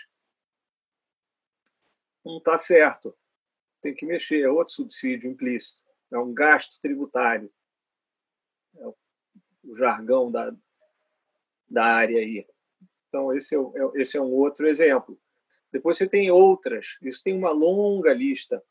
não 2.24 2.38
está 2.38 2.58
certo 2.58 3.16
tem 3.88 3.96
que 3.96 4.06
mexer, 4.06 4.42
é 4.42 4.50
outro 4.50 4.74
subsídio 4.74 5.32
implícito, 5.32 5.84
é 6.12 6.20
um 6.20 6.34
gasto 6.34 6.80
tributário. 6.82 7.50
É 8.78 8.86
o 8.86 9.76
jargão 9.76 10.30
da, 10.30 10.54
da 11.70 11.86
área 11.86 12.20
aí. 12.20 12.46
Então, 13.08 13.34
esse 13.34 13.56
é, 13.56 13.60
é, 13.60 14.02
esse 14.02 14.18
é 14.18 14.22
um 14.22 14.34
outro 14.34 14.68
exemplo. 14.68 15.18
Depois 15.72 15.98
você 15.98 16.08
tem 16.08 16.30
outras, 16.30 16.98
isso 17.02 17.24
tem 17.24 17.38
uma 17.38 17.52
longa 17.52 18.14
lista 18.14 18.62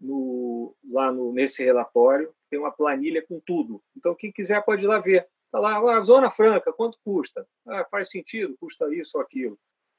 no, 0.00 0.76
lá 0.88 1.10
no, 1.10 1.32
nesse 1.32 1.64
relatório, 1.64 2.32
tem 2.48 2.58
uma 2.58 2.72
planilha 2.72 3.24
com 3.26 3.40
tudo. 3.40 3.82
Então, 3.96 4.14
quem 4.14 4.30
quiser 4.30 4.64
pode 4.64 4.84
ir 4.84 4.88
lá 4.88 4.98
ver. 4.98 5.28
Está 5.46 5.58
lá, 5.58 5.78
ah, 5.78 6.02
Zona 6.02 6.30
Franca, 6.30 6.72
quanto 6.72 6.98
custa? 7.04 7.46
Ah, 7.66 7.86
faz 7.90 8.10
sentido, 8.10 8.56
custa 8.58 8.92
isso 8.94 9.18
ou 9.18 9.22
aquilo. 9.22 9.58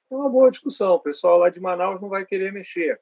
É 0.10 0.16
uma 0.16 0.30
boa 0.30 0.50
discussão. 0.50 0.96
O 0.96 1.00
pessoal 1.00 1.38
lá 1.38 1.50
de 1.50 1.60
Manaus 1.60 2.02
não 2.02 2.10
vai 2.10 2.26
querer 2.26 2.52
mexer. 2.52 3.00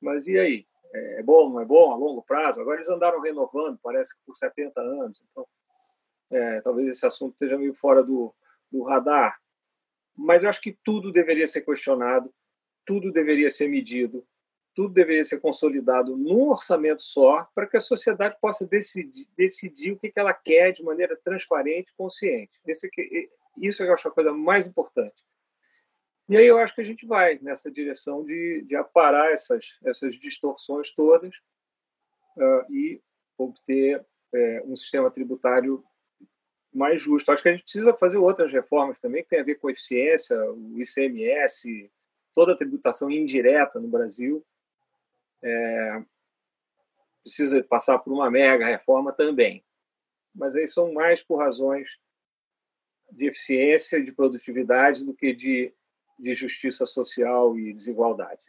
Mas 0.00 0.26
e 0.26 0.38
aí? 0.38 0.66
É, 0.92 1.20
é 1.20 1.22
bom, 1.22 1.50
não 1.50 1.60
é 1.60 1.64
bom 1.64 1.92
a 1.92 1.96
longo 1.96 2.22
prazo? 2.22 2.60
Agora 2.60 2.76
eles 2.76 2.88
andaram 2.88 3.20
renovando, 3.20 3.78
parece 3.82 4.14
que 4.14 4.24
por 4.24 4.34
70 4.34 4.80
anos. 4.80 5.24
Então, 5.30 5.46
é, 6.30 6.60
talvez 6.60 6.88
esse 6.88 7.06
assunto 7.06 7.32
esteja 7.32 7.58
meio 7.58 7.74
fora 7.74 8.02
do, 8.02 8.34
do 8.70 8.82
radar. 8.82 9.38
Mas 10.16 10.42
eu 10.42 10.48
acho 10.48 10.60
que 10.60 10.76
tudo 10.84 11.12
deveria 11.12 11.46
ser 11.46 11.62
questionado, 11.62 12.32
tudo 12.84 13.12
deveria 13.12 13.50
ser 13.50 13.68
medido, 13.68 14.26
tudo 14.74 14.94
deveria 14.94 15.24
ser 15.24 15.40
consolidado 15.40 16.16
num 16.16 16.48
orçamento 16.48 17.02
só, 17.02 17.48
para 17.54 17.66
que 17.66 17.76
a 17.76 17.80
sociedade 17.80 18.36
possa 18.40 18.66
decidir, 18.66 19.28
decidir 19.36 19.92
o 19.92 19.98
que 19.98 20.12
ela 20.16 20.32
quer 20.32 20.72
de 20.72 20.82
maneira 20.82 21.16
transparente 21.16 21.90
e 21.90 21.96
consciente. 21.96 22.52
Esse, 22.66 22.88
isso 23.56 23.82
eu 23.82 23.92
acho 23.92 24.08
a 24.08 24.12
coisa 24.12 24.32
mais 24.32 24.66
importante. 24.66 25.27
E 26.28 26.36
aí 26.36 26.46
eu 26.46 26.58
acho 26.58 26.74
que 26.74 26.80
a 26.80 26.84
gente 26.84 27.06
vai 27.06 27.38
nessa 27.40 27.70
direção 27.70 28.24
de, 28.24 28.62
de 28.66 28.76
aparar 28.76 29.32
essas, 29.32 29.78
essas 29.82 30.14
distorções 30.14 30.92
todas 30.92 31.34
uh, 32.36 32.72
e 32.72 33.00
obter 33.38 34.04
é, 34.34 34.62
um 34.66 34.76
sistema 34.76 35.10
tributário 35.10 35.82
mais 36.72 37.00
justo. 37.00 37.32
Acho 37.32 37.42
que 37.42 37.48
a 37.48 37.52
gente 37.52 37.62
precisa 37.62 37.94
fazer 37.94 38.18
outras 38.18 38.52
reformas 38.52 39.00
também 39.00 39.22
que 39.22 39.30
tem 39.30 39.40
a 39.40 39.44
ver 39.44 39.54
com 39.54 39.68
a 39.68 39.72
eficiência, 39.72 40.38
o 40.52 40.78
ICMS, 40.80 41.90
toda 42.34 42.52
a 42.52 42.56
tributação 42.56 43.10
indireta 43.10 43.80
no 43.80 43.88
Brasil. 43.88 44.44
É, 45.42 46.02
precisa 47.22 47.62
passar 47.64 47.98
por 47.98 48.12
uma 48.12 48.30
mega 48.30 48.66
reforma 48.66 49.12
também. 49.12 49.64
Mas 50.34 50.54
aí 50.54 50.66
são 50.66 50.92
mais 50.92 51.22
por 51.22 51.36
razões 51.36 51.88
de 53.10 53.26
eficiência, 53.26 54.02
de 54.02 54.12
produtividade, 54.12 55.06
do 55.06 55.14
que 55.14 55.32
de 55.32 55.72
de 56.18 56.34
justiça 56.34 56.84
social 56.84 57.58
e 57.58 57.72
desigualdade. 57.72 58.40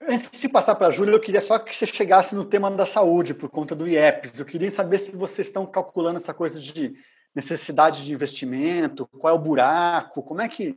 Antes 0.00 0.40
de 0.40 0.48
passar 0.48 0.74
para 0.74 0.88
a 0.88 0.90
Júlia, 0.90 1.12
eu 1.12 1.20
queria 1.20 1.40
só 1.40 1.58
que 1.58 1.74
você 1.74 1.86
chegasse 1.86 2.34
no 2.34 2.44
tema 2.44 2.70
da 2.70 2.84
saúde, 2.84 3.34
por 3.34 3.48
conta 3.48 3.74
do 3.74 3.88
IEPS. 3.88 4.38
Eu 4.38 4.44
queria 4.44 4.70
saber 4.70 4.98
se 4.98 5.14
vocês 5.16 5.46
estão 5.46 5.66
calculando 5.66 6.18
essa 6.18 6.34
coisa 6.34 6.60
de 6.60 6.94
necessidade 7.34 8.04
de 8.04 8.12
investimento, 8.12 9.06
qual 9.06 9.34
é 9.34 9.36
o 9.36 9.42
buraco, 9.42 10.22
como 10.22 10.40
é 10.40 10.48
que 10.48 10.74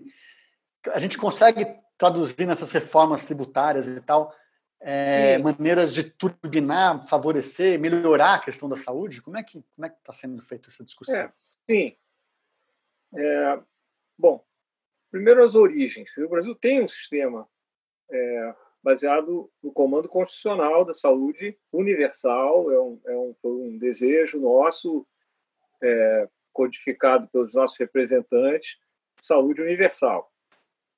a 0.87 0.99
gente 0.99 1.17
consegue 1.17 1.65
traduzir 1.97 2.45
nessas 2.45 2.71
reformas 2.71 3.25
tributárias 3.25 3.87
e 3.87 4.01
tal, 4.01 4.33
é, 4.81 5.37
maneiras 5.37 5.93
de 5.93 6.03
turbinar, 6.03 7.05
favorecer, 7.07 7.79
melhorar 7.79 8.35
a 8.35 8.39
questão 8.39 8.69
da 8.69 8.75
saúde? 8.75 9.21
Como 9.21 9.37
é 9.37 9.43
que 9.43 9.61
como 9.75 9.85
é 9.85 9.89
que 9.89 9.97
está 9.97 10.13
sendo 10.13 10.41
feita 10.41 10.69
essa 10.69 10.83
discussão? 10.83 11.15
É, 11.15 11.31
sim. 11.69 11.95
É, 13.15 13.59
bom, 14.17 14.43
Primeiro, 15.11 15.43
as 15.43 15.55
origens. 15.55 16.15
O 16.17 16.29
Brasil 16.29 16.55
tem 16.55 16.83
um 16.83 16.87
sistema 16.87 17.47
é, 18.11 18.55
baseado 18.81 19.51
no 19.61 19.71
comando 19.71 20.07
constitucional 20.07 20.85
da 20.85 20.93
saúde 20.93 21.57
universal, 21.71 22.71
é 22.71 22.79
um, 22.79 23.01
é 23.05 23.17
um, 23.17 23.35
um 23.43 23.77
desejo 23.77 24.39
nosso, 24.39 25.05
é, 25.81 26.29
codificado 26.53 27.27
pelos 27.29 27.53
nossos 27.53 27.77
representantes, 27.77 28.77
saúde 29.17 29.61
universal. 29.61 30.31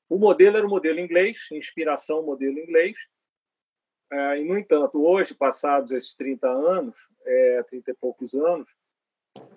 O 0.09 0.17
modelo 0.17 0.57
era 0.57 0.67
o 0.67 0.69
modelo 0.69 0.99
inglês, 0.99 1.47
inspiração 1.51 2.23
modelo 2.23 2.59
inglês, 2.59 2.95
é, 4.11 4.39
e, 4.39 4.43
no 4.43 4.57
entanto, 4.57 5.01
hoje, 5.01 5.33
passados 5.33 5.93
esses 5.93 6.13
30 6.15 6.47
anos, 6.47 7.07
é, 7.25 7.63
30 7.63 7.91
e 7.91 7.93
poucos 7.93 8.35
anos, 8.35 8.69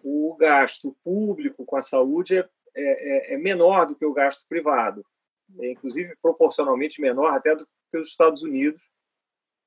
o 0.04 0.36
gasto 0.36 0.96
público 1.02 1.66
com 1.66 1.76
a 1.76 1.82
saúde 1.82 2.38
é 2.38 2.48
é, 2.76 3.32
é, 3.32 3.34
é 3.34 3.38
menor 3.38 3.86
do 3.86 3.94
que 3.94 4.04
o 4.04 4.12
gasto 4.12 4.46
privado, 4.48 5.04
é, 5.60 5.70
inclusive 5.70 6.16
proporcionalmente 6.20 7.00
menor 7.00 7.32
até 7.34 7.54
do 7.54 7.66
que 7.90 7.98
os 7.98 8.08
Estados 8.08 8.42
Unidos, 8.42 8.82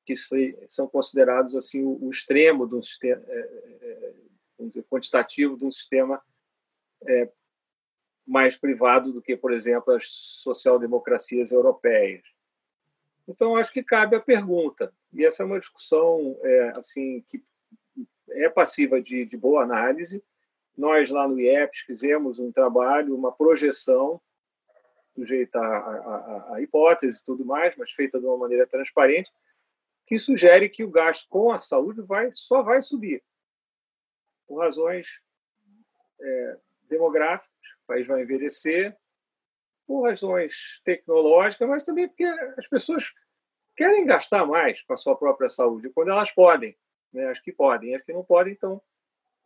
que 0.06 0.16
são 0.66 0.88
considerados 0.88 1.56
assim 1.56 1.84
o, 1.84 2.06
o 2.06 2.10
extremo 2.10 2.66
do 2.66 2.82
sistema, 2.82 3.24
é, 3.28 3.40
é, 3.40 4.14
dizer, 4.66 4.84
quantitativo 4.90 5.58
de 5.58 5.66
um 5.66 5.72
sistema 5.72 6.22
mais 8.26 8.58
privado 8.58 9.14
do 9.14 9.22
que, 9.22 9.38
por 9.38 9.54
exemplo, 9.54 9.94
as 9.94 10.08
social-democracias 10.10 11.52
europeias. 11.52 12.24
Então, 13.28 13.56
acho 13.56 13.72
que 13.72 13.84
cabe 13.84 14.16
a 14.16 14.20
pergunta, 14.20 14.92
e 15.14 15.24
essa 15.24 15.44
é 15.44 15.46
uma 15.46 15.60
discussão 15.60 16.36
assim 16.76 17.24
que 17.28 17.42
é 18.32 18.50
passiva 18.50 19.00
de, 19.00 19.26
de 19.26 19.38
boa 19.38 19.64
análise, 19.64 20.24
nós, 20.78 21.10
lá 21.10 21.28
no 21.28 21.40
IEPS, 21.40 21.80
fizemos 21.80 22.40
um 22.40 22.52
trabalho, 22.52 23.16
uma 23.16 23.32
projeção, 23.32 24.22
sujeita 25.16 25.60
a, 25.60 25.64
a, 25.64 26.56
a 26.56 26.62
hipótese 26.62 27.22
e 27.22 27.26
tudo 27.26 27.44
mais, 27.44 27.76
mas 27.76 27.92
feita 27.92 28.20
de 28.20 28.26
uma 28.26 28.38
maneira 28.38 28.68
transparente, 28.68 29.32
que 30.06 30.20
sugere 30.20 30.70
que 30.70 30.84
o 30.84 30.92
gasto 30.92 31.28
com 31.28 31.52
a 31.52 31.58
saúde 31.58 32.02
vai, 32.02 32.32
só 32.32 32.62
vai 32.62 32.82
subir, 32.82 33.24
por 34.48 34.60
razões 34.60 35.22
é, 36.22 36.58
demográficas, 36.84 37.50
o 37.84 37.88
país 37.88 38.06
vai 38.06 38.22
envelhecer, 38.22 38.96
por 39.88 40.04
razões 40.04 40.82
tecnológicas, 40.84 41.68
mas 41.68 41.84
também 41.84 42.08
porque 42.08 42.26
as 42.58 42.68
pessoas 42.68 43.14
querem 43.76 44.06
gastar 44.06 44.46
mais 44.46 44.82
com 44.82 44.94
a 44.94 44.98
sua 44.98 45.16
própria 45.16 45.50
saúde, 45.50 45.90
quando 45.90 46.12
elas 46.12 46.32
podem. 46.32 46.78
Né? 47.14 47.30
As 47.30 47.40
que 47.40 47.52
podem, 47.52 47.96
as 47.96 48.04
que 48.04 48.14
não 48.14 48.24
podem, 48.24 48.54
então, 48.54 48.82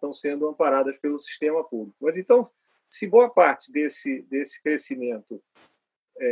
estão 0.02 0.12
sendo 0.12 0.50
amparadas 0.50 0.98
pelo 0.98 1.20
sistema 1.20 1.64
público. 1.64 1.96
Mas 2.02 2.18
então, 2.18 2.50
se 2.90 3.08
boa 3.08 3.30
parte 3.30 3.72
desse, 3.72 4.24
desse 4.24 4.62
crescimento 4.62 5.42
é, 6.20 6.26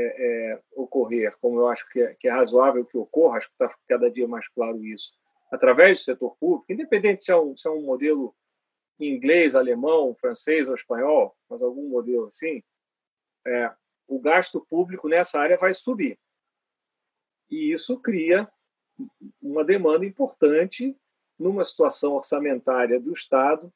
é, 0.54 0.62
ocorrer, 0.76 1.38
como 1.40 1.60
eu 1.60 1.68
acho 1.68 1.88
que 1.90 2.02
é, 2.02 2.16
que 2.16 2.28
é 2.28 2.32
razoável 2.32 2.84
que 2.84 2.98
ocorra, 2.98 3.38
acho 3.38 3.48
que 3.48 3.54
está 3.54 3.76
cada 3.88 4.10
dia 4.10 4.28
mais 4.28 4.48
claro 4.50 4.84
isso, 4.84 5.14
através 5.52 6.00
do 6.00 6.04
setor 6.04 6.36
público, 6.38 6.72
independente 6.72 7.24
se 7.24 7.32
é 7.32 7.38
um, 7.38 7.56
se 7.56 7.68
é 7.68 7.72
um 7.72 7.82
modelo 7.82 8.36
inglês, 9.00 9.56
alemão, 9.56 10.16
francês 10.16 10.68
ou 10.68 10.74
espanhol, 10.74 11.36
mas 11.50 11.62
algum 11.62 11.88
modelo 11.88 12.26
assim, 12.26 12.62
é, 13.48 13.72
o 14.08 14.20
gasto 14.20 14.66
público 14.70 15.08
nessa 15.08 15.40
área 15.40 15.58
vai 15.58 15.74
subir. 15.74 16.20
E 17.50 17.72
isso 17.72 18.00
cria 18.00 18.50
uma 19.42 19.64
demanda 19.64 20.06
importante 20.06 20.96
numa 21.40 21.64
situação 21.64 22.14
orçamentária 22.14 23.00
do 23.00 23.14
Estado 23.14 23.72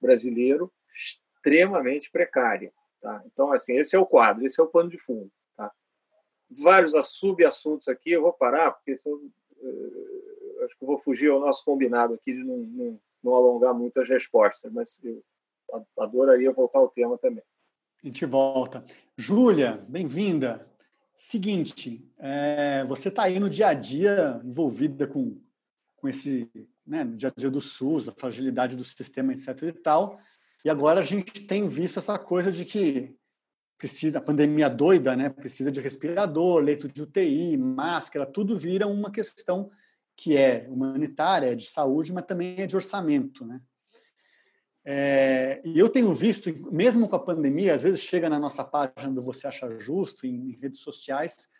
brasileiro 0.00 0.72
extremamente 0.90 2.10
precária. 2.10 2.72
Tá? 3.00 3.22
Então, 3.26 3.52
assim, 3.52 3.76
esse 3.76 3.96
é 3.96 3.98
o 3.98 4.06
quadro, 4.06 4.46
esse 4.46 4.60
é 4.60 4.64
o 4.64 4.68
pano 4.68 4.88
de 4.88 4.98
fundo. 4.98 5.30
Tá? 5.56 5.70
Vários 6.62 6.94
subassuntos 7.08 7.88
aqui, 7.88 8.12
eu 8.12 8.22
vou 8.22 8.32
parar, 8.32 8.72
porque 8.72 8.96
senão, 8.96 9.18
uh, 9.18 10.64
acho 10.64 10.78
que 10.78 10.84
vou 10.84 10.98
fugir 10.98 11.30
ao 11.30 11.40
nosso 11.40 11.64
combinado 11.64 12.14
aqui 12.14 12.32
de 12.32 12.44
não, 12.44 12.58
não, 12.58 13.00
não 13.22 13.34
alongar 13.34 13.74
muito 13.74 14.00
as 14.00 14.08
respostas, 14.08 14.72
mas 14.72 15.02
eu 15.04 15.22
adoraria 15.98 16.52
voltar 16.52 16.78
ao 16.78 16.88
tema 16.88 17.18
também. 17.18 17.44
A 18.02 18.06
gente 18.06 18.24
volta. 18.24 18.84
Júlia, 19.16 19.80
bem-vinda. 19.88 20.66
Seguinte, 21.14 22.08
é, 22.16 22.84
você 22.84 23.08
está 23.08 23.24
aí 23.24 23.40
no 23.40 23.50
dia 23.50 23.68
a 23.68 23.74
dia 23.74 24.40
envolvida 24.44 25.04
com, 25.06 25.36
com 26.00 26.08
esse, 26.08 26.50
né, 26.86 27.04
dia 27.04 27.28
a 27.28 27.40
dia 27.40 27.50
do 27.50 27.60
SUS, 27.60 28.08
a 28.08 28.12
fragilidade 28.12 28.76
do 28.76 28.84
sistema, 28.84 29.32
etc. 29.32 29.62
e 29.62 29.72
tal. 29.72 30.18
E 30.64 30.70
agora 30.70 31.00
a 31.00 31.04
gente 31.04 31.42
tem 31.42 31.68
visto 31.68 31.98
essa 31.98 32.18
coisa 32.18 32.50
de 32.50 32.64
que 32.64 33.14
precisa, 33.76 34.18
a 34.18 34.22
pandemia 34.22 34.68
doida, 34.68 35.14
né? 35.14 35.28
Precisa 35.28 35.70
de 35.70 35.80
respirador, 35.80 36.60
leito 36.60 36.88
de 36.88 37.02
UTI, 37.02 37.56
máscara, 37.56 38.26
tudo 38.26 38.58
vira 38.58 38.86
uma 38.88 39.10
questão 39.10 39.70
que 40.16 40.36
é 40.36 40.66
humanitária, 40.68 41.52
é 41.52 41.54
de 41.54 41.66
saúde, 41.66 42.12
mas 42.12 42.26
também 42.26 42.56
é 42.58 42.66
de 42.66 42.74
orçamento, 42.74 43.46
né? 43.46 43.60
É, 44.84 45.60
e 45.64 45.78
eu 45.78 45.88
tenho 45.88 46.12
visto, 46.12 46.50
mesmo 46.72 47.08
com 47.08 47.14
a 47.14 47.22
pandemia, 47.22 47.74
às 47.74 47.82
vezes 47.82 48.00
chega 48.00 48.28
na 48.28 48.38
nossa 48.38 48.64
página 48.64 49.12
do 49.12 49.22
Você 49.22 49.46
Acha 49.46 49.68
Justo, 49.78 50.26
em, 50.26 50.50
em 50.50 50.58
redes 50.58 50.80
sociais, 50.80 51.50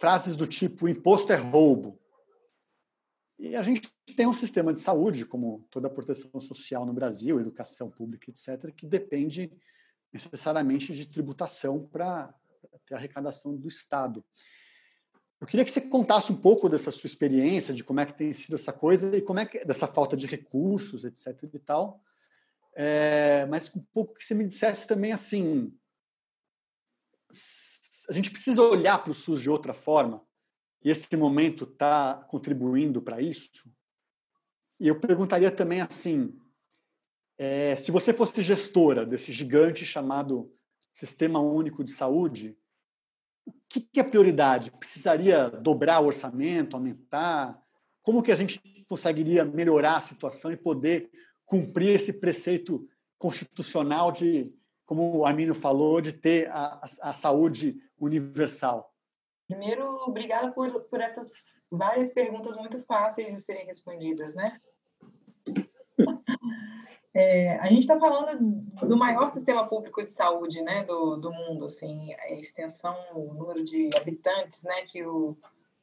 frases 0.00 0.34
do 0.34 0.46
tipo: 0.46 0.88
imposto 0.88 1.32
é 1.32 1.36
roubo. 1.36 2.00
E 3.38 3.56
a 3.56 3.62
gente 3.62 3.92
tem 4.16 4.26
um 4.26 4.32
sistema 4.32 4.72
de 4.72 4.78
saúde, 4.78 5.26
como 5.26 5.66
toda 5.70 5.88
a 5.88 5.90
proteção 5.90 6.40
social 6.40 6.86
no 6.86 6.92
Brasil, 6.92 7.40
educação 7.40 7.90
pública, 7.90 8.30
etc., 8.30 8.72
que 8.72 8.86
depende 8.86 9.52
necessariamente 10.12 10.94
de 10.94 11.06
tributação 11.08 11.84
para 11.86 12.32
ter 12.86 12.94
arrecadação 12.94 13.56
do 13.56 13.66
Estado. 13.66 14.24
Eu 15.40 15.46
queria 15.46 15.64
que 15.64 15.72
você 15.72 15.80
contasse 15.80 16.32
um 16.32 16.36
pouco 16.36 16.68
dessa 16.68 16.90
sua 16.90 17.08
experiência, 17.08 17.74
de 17.74 17.82
como 17.82 18.00
é 18.00 18.06
que 18.06 18.14
tem 18.14 18.32
sido 18.32 18.54
essa 18.54 18.72
coisa 18.72 19.16
e 19.16 19.20
como 19.20 19.40
é 19.40 19.46
que 19.46 19.64
dessa 19.64 19.86
falta 19.86 20.16
de 20.16 20.26
recursos, 20.26 21.04
etc. 21.04 21.36
e 21.52 21.58
tal, 21.58 22.00
é, 22.74 23.46
mas 23.46 23.74
um 23.74 23.82
pouco 23.92 24.14
que 24.14 24.24
você 24.24 24.34
me 24.34 24.46
dissesse 24.46 24.86
também 24.86 25.12
assim, 25.12 25.76
a 28.08 28.12
gente 28.12 28.30
precisa 28.30 28.62
olhar 28.62 29.02
para 29.02 29.10
o 29.10 29.14
SUS 29.14 29.42
de 29.42 29.50
outra 29.50 29.74
forma 29.74 30.24
e 30.84 30.90
esse 30.90 31.16
momento 31.16 31.64
está 31.64 32.14
contribuindo 32.28 33.00
para 33.00 33.20
isso. 33.22 33.72
E 34.78 34.86
eu 34.86 35.00
perguntaria 35.00 35.50
também 35.50 35.80
assim, 35.80 36.38
é, 37.38 37.74
se 37.76 37.90
você 37.90 38.12
fosse 38.12 38.42
gestora 38.42 39.06
desse 39.06 39.32
gigante 39.32 39.86
chamado 39.86 40.52
Sistema 40.92 41.40
Único 41.40 41.82
de 41.82 41.90
Saúde, 41.90 42.56
o 43.46 43.52
que, 43.68 43.80
que 43.80 43.98
é 43.98 44.04
prioridade? 44.04 44.70
Precisaria 44.72 45.48
dobrar 45.48 46.00
o 46.00 46.06
orçamento, 46.06 46.76
aumentar? 46.76 47.60
Como 48.02 48.22
que 48.22 48.30
a 48.30 48.36
gente 48.36 48.60
conseguiria 48.86 49.44
melhorar 49.44 49.96
a 49.96 50.00
situação 50.00 50.52
e 50.52 50.56
poder 50.56 51.10
cumprir 51.46 51.94
esse 51.94 52.12
preceito 52.12 52.86
constitucional 53.18 54.12
de, 54.12 54.54
como 54.84 55.16
o 55.16 55.26
Arminio 55.26 55.54
falou, 55.54 56.00
de 56.00 56.12
ter 56.12 56.48
a, 56.50 56.82
a, 56.82 57.10
a 57.10 57.12
saúde 57.12 57.80
universal? 57.98 58.93
Primeiro, 59.48 59.84
obrigada 60.06 60.50
por, 60.52 60.80
por 60.84 61.00
essas 61.00 61.60
várias 61.70 62.12
perguntas 62.12 62.56
muito 62.56 62.82
fáceis 62.84 63.34
de 63.34 63.40
serem 63.40 63.66
respondidas, 63.66 64.34
né? 64.34 64.60
É, 67.16 67.56
a 67.58 67.68
gente 67.68 67.82
está 67.82 67.96
falando 67.96 68.40
do 68.84 68.96
maior 68.96 69.30
sistema 69.30 69.68
público 69.68 70.02
de 70.02 70.10
saúde, 70.10 70.60
né, 70.62 70.82
do, 70.82 71.14
do 71.14 71.32
mundo, 71.32 71.66
assim, 71.66 72.12
a 72.12 72.32
extensão, 72.32 72.96
o 73.14 73.32
número 73.32 73.64
de 73.64 73.88
habitantes, 73.96 74.64
né, 74.64 74.82
que 74.82 75.06
o 75.06 75.36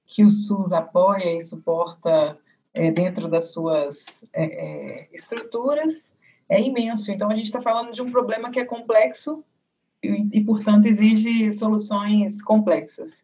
que 0.06 0.24
o 0.26 0.30
SUS 0.30 0.74
apoia 0.74 1.38
e 1.38 1.42
suporta 1.42 2.38
é, 2.74 2.92
dentro 2.92 3.30
das 3.30 3.54
suas 3.54 4.26
é, 4.34 4.44
é, 4.44 5.10
estruturas 5.14 6.14
é 6.50 6.62
imenso. 6.62 7.12
Então, 7.12 7.30
a 7.32 7.36
gente 7.36 7.46
está 7.46 7.62
falando 7.62 7.94
de 7.94 8.02
um 8.02 8.12
problema 8.12 8.52
que 8.52 8.60
é 8.60 8.66
complexo 8.66 9.42
e, 10.04 10.40
e 10.40 10.44
portanto, 10.44 10.86
exige 10.86 11.50
soluções 11.54 12.42
complexas. 12.42 13.24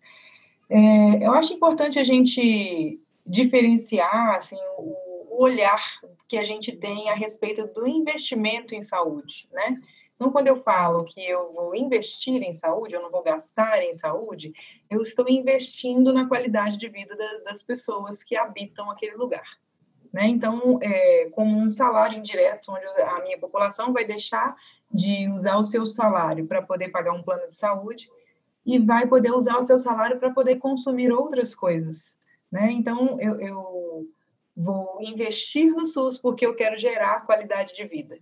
É, 0.69 1.25
eu 1.25 1.33
acho 1.33 1.53
importante 1.53 1.97
a 1.99 2.03
gente 2.03 2.99
diferenciar 3.25 4.35
assim, 4.35 4.57
o, 4.77 4.95
olhar 5.39 5.81
que 6.27 6.37
a 6.37 6.43
gente 6.43 6.75
tem 6.75 7.09
a 7.09 7.13
respeito 7.13 7.67
do 7.67 7.87
investimento 7.87 8.73
em 8.73 8.81
saúde, 8.81 9.47
né? 9.51 9.77
Então, 10.15 10.31
quando 10.31 10.47
eu 10.47 10.55
falo 10.55 11.05
que 11.05 11.23
eu 11.23 11.53
vou 11.53 11.75
investir 11.75 12.41
em 12.41 12.51
saúde, 12.51 12.95
eu 12.95 13.01
não 13.03 13.11
vou 13.11 13.21
gastar 13.21 13.83
em 13.83 13.93
saúde, 13.93 14.51
eu 14.89 14.99
estou 14.99 15.29
investindo 15.29 16.11
na 16.11 16.27
qualidade 16.27 16.75
de 16.75 16.89
vida 16.89 17.15
da, 17.15 17.37
das 17.45 17.61
pessoas 17.61 18.23
que 18.23 18.35
habitam 18.35 18.89
aquele 18.89 19.15
lugar. 19.15 19.45
Né? 20.11 20.25
Então, 20.25 20.79
é, 20.81 21.29
como 21.33 21.55
um 21.55 21.69
salário 21.69 22.17
indireto, 22.17 22.71
onde 22.71 22.85
a 22.99 23.21
minha 23.21 23.37
população 23.37 23.93
vai 23.93 24.05
deixar 24.05 24.55
de 24.91 25.29
usar 25.29 25.57
o 25.57 25.63
seu 25.63 25.85
salário 25.85 26.47
para 26.47 26.63
poder 26.63 26.89
pagar 26.89 27.13
um 27.13 27.21
plano 27.21 27.47
de 27.47 27.55
saúde 27.55 28.09
e 28.67 28.77
vai 28.77 29.07
poder 29.07 29.31
usar 29.31 29.57
o 29.57 29.63
seu 29.63 29.79
salário 29.79 30.19
para 30.19 30.29
poder 30.29 30.57
consumir 30.57 31.09
outras 31.09 31.55
coisas. 31.55 32.17
Né? 32.51 32.69
Então, 32.73 33.17
eu, 33.21 33.39
eu 33.39 34.07
vou 34.53 34.97
investir 35.01 35.71
no 35.71 35.85
SUS 35.85 36.17
porque 36.17 36.45
eu 36.45 36.53
quero 36.53 36.77
gerar 36.77 37.25
qualidade 37.25 37.73
de 37.73 37.85
vida. 37.87 38.19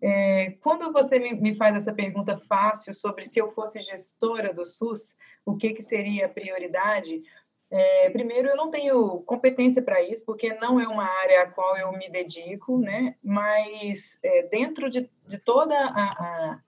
É, 0.00 0.52
quando 0.62 0.92
você 0.92 1.18
me, 1.18 1.34
me, 1.34 1.54
faz 1.56 1.76
essa 1.76 1.92
pergunta 1.92 2.38
fácil 2.38 2.94
sobre 2.94 3.24
se 3.24 3.40
eu 3.40 3.50
fosse 3.50 3.80
gestora 3.80 4.54
do 4.54 4.64
SUS, 4.64 5.12
o 5.44 5.56
que, 5.56 5.74
que 5.74 5.82
seria 5.82 6.26
a 6.26 6.28
prioridade? 6.28 7.20
É, 7.68 8.10
primeiro, 8.10 8.48
eu 8.48 8.56
não 8.56 8.70
tenho 8.70 9.20
competência 9.22 9.82
para 9.82 10.00
isso, 10.02 10.24
porque 10.24 10.54
não 10.54 10.80
é 10.80 10.86
uma 10.86 11.04
área 11.04 11.42
a 11.42 11.50
qual 11.50 11.76
eu 11.76 11.92
me 11.92 12.08
dedico, 12.08 12.78
né? 12.78 13.16
mas 13.22 14.20
é, 14.22 14.44
dentro 14.44 14.88
de, 14.88 15.10
de 15.26 15.38
toda 15.38 15.74
a, 15.74 16.02
a, 16.02 16.60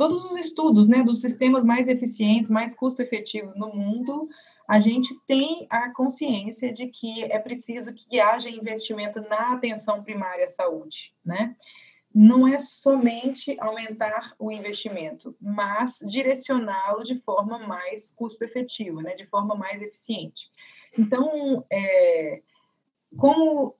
todos 0.00 0.24
os 0.24 0.34
estudos 0.38 0.88
né, 0.88 1.02
dos 1.02 1.20
sistemas 1.20 1.62
mais 1.62 1.86
eficientes, 1.86 2.48
mais 2.48 2.74
custo-efetivos 2.74 3.54
no 3.54 3.68
mundo, 3.68 4.30
a 4.66 4.80
gente 4.80 5.14
tem 5.26 5.66
a 5.68 5.90
consciência 5.90 6.72
de 6.72 6.86
que 6.86 7.22
é 7.24 7.38
preciso 7.38 7.92
que 7.94 8.18
haja 8.18 8.48
investimento 8.48 9.20
na 9.28 9.52
atenção 9.52 10.02
primária 10.02 10.44
à 10.44 10.48
saúde, 10.48 11.12
né? 11.22 11.54
não 12.14 12.48
é 12.48 12.58
somente 12.58 13.54
aumentar 13.60 14.34
o 14.38 14.50
investimento, 14.50 15.36
mas 15.38 16.02
direcioná-lo 16.04 17.04
de 17.04 17.20
forma 17.20 17.58
mais 17.58 18.10
custo-efetiva, 18.10 19.02
né, 19.02 19.14
de 19.14 19.26
forma 19.26 19.54
mais 19.54 19.80
eficiente. 19.80 20.50
Então, 20.98 21.64
é, 21.70 22.40
como 23.16 23.76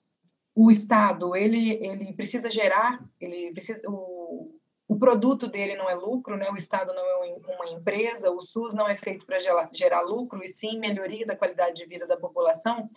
o 0.55 0.71
Estado 0.71 1.35
ele, 1.35 1.73
ele 1.83 2.13
precisa 2.13 2.51
gerar, 2.51 3.03
ele 3.21 3.51
precisa, 3.51 3.81
o, 3.89 4.60
o 4.91 4.99
produto 4.99 5.47
dele 5.47 5.77
não 5.77 5.89
é 5.89 5.95
lucro, 5.95 6.37
né? 6.37 6.51
o 6.51 6.57
Estado 6.57 6.93
não 6.93 7.25
é 7.25 7.37
uma 7.55 7.69
empresa, 7.69 8.29
o 8.29 8.41
SUS 8.41 8.75
não 8.75 8.89
é 8.89 8.97
feito 8.97 9.25
para 9.25 9.39
gerar, 9.73 10.01
lucro, 10.01 10.43
e 10.43 10.49
sim 10.49 10.81
melhoria 10.81 11.25
da 11.25 11.37
qualidade 11.37 11.77
de 11.77 11.87
vida 11.87 12.09
da 12.09 12.17
população, 12.17 12.91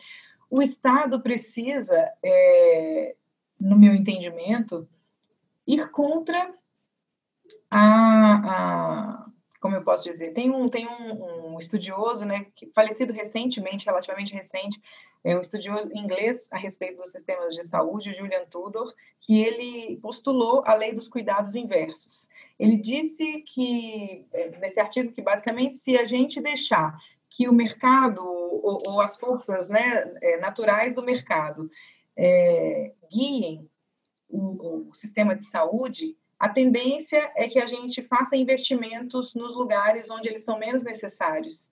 o 0.50 0.60
Estado 0.60 1.22
precisa, 1.22 2.12
é, 2.24 3.16
no 3.60 3.78
meu 3.78 3.94
entendimento, 3.94 4.90
ir 5.68 5.92
contra 5.92 6.56
a, 7.70 9.22
a 9.22 9.26
como 9.64 9.78
eu 9.78 9.82
posso 9.82 10.04
dizer, 10.12 10.34
tem 10.34 10.52
um 10.52 10.68
tem 10.68 10.86
um, 10.86 11.54
um, 11.54 11.58
estudioso, 11.58 12.26
né, 12.26 12.48
que 12.54 12.68
falecido 12.76 13.14
recentemente, 13.14 13.86
relativamente 13.86 14.34
recente, 14.34 14.78
é 15.24 15.38
um 15.38 15.40
estudioso 15.40 15.90
inglês 15.96 16.50
a 16.52 16.58
respeito 16.58 17.02
dos 17.02 17.14
sistemas 17.14 17.56
de 17.56 17.66
saúde, 17.66 18.14
Julian 18.14 18.44
Tudor, 18.52 18.94
que 19.22 19.42
ele 19.42 19.96
postulou 20.02 20.64
a 20.66 20.74
lei 20.74 20.92
dos 20.94 21.08
cuidados 21.08 21.56
inversos. 21.56 22.28
Ele 22.60 22.76
disse 22.76 23.42
que 23.44 24.26
é, 24.34 24.50
nesse 24.60 24.82
artigo 24.82 25.14
que 25.14 25.22
basicamente 25.22 25.76
se 25.76 25.96
a 25.96 26.06
gente 26.06 26.42
deixar 26.42 27.00
que 27.30 27.48
o 27.48 27.54
mercado 27.54 28.22
ou, 28.22 28.84
ou 28.86 29.00
as 29.00 29.16
forças 29.16 29.70
né, 29.70 30.14
é, 30.22 30.42
naturais 30.42 30.94
do 30.94 31.02
mercado 31.02 31.72
é, 32.18 32.92
guiem 33.10 33.66
o, 34.28 34.90
o 34.90 34.94
sistema 34.94 35.34
de 35.34 35.46
saúde, 35.46 36.18
a 36.44 36.50
tendência 36.50 37.32
é 37.38 37.48
que 37.48 37.58
a 37.58 37.66
gente 37.66 38.02
faça 38.02 38.36
investimentos 38.36 39.34
nos 39.34 39.56
lugares 39.56 40.12
onde 40.12 40.28
eles 40.28 40.44
são 40.44 40.60
menos 40.60 40.84
necessários 40.84 41.72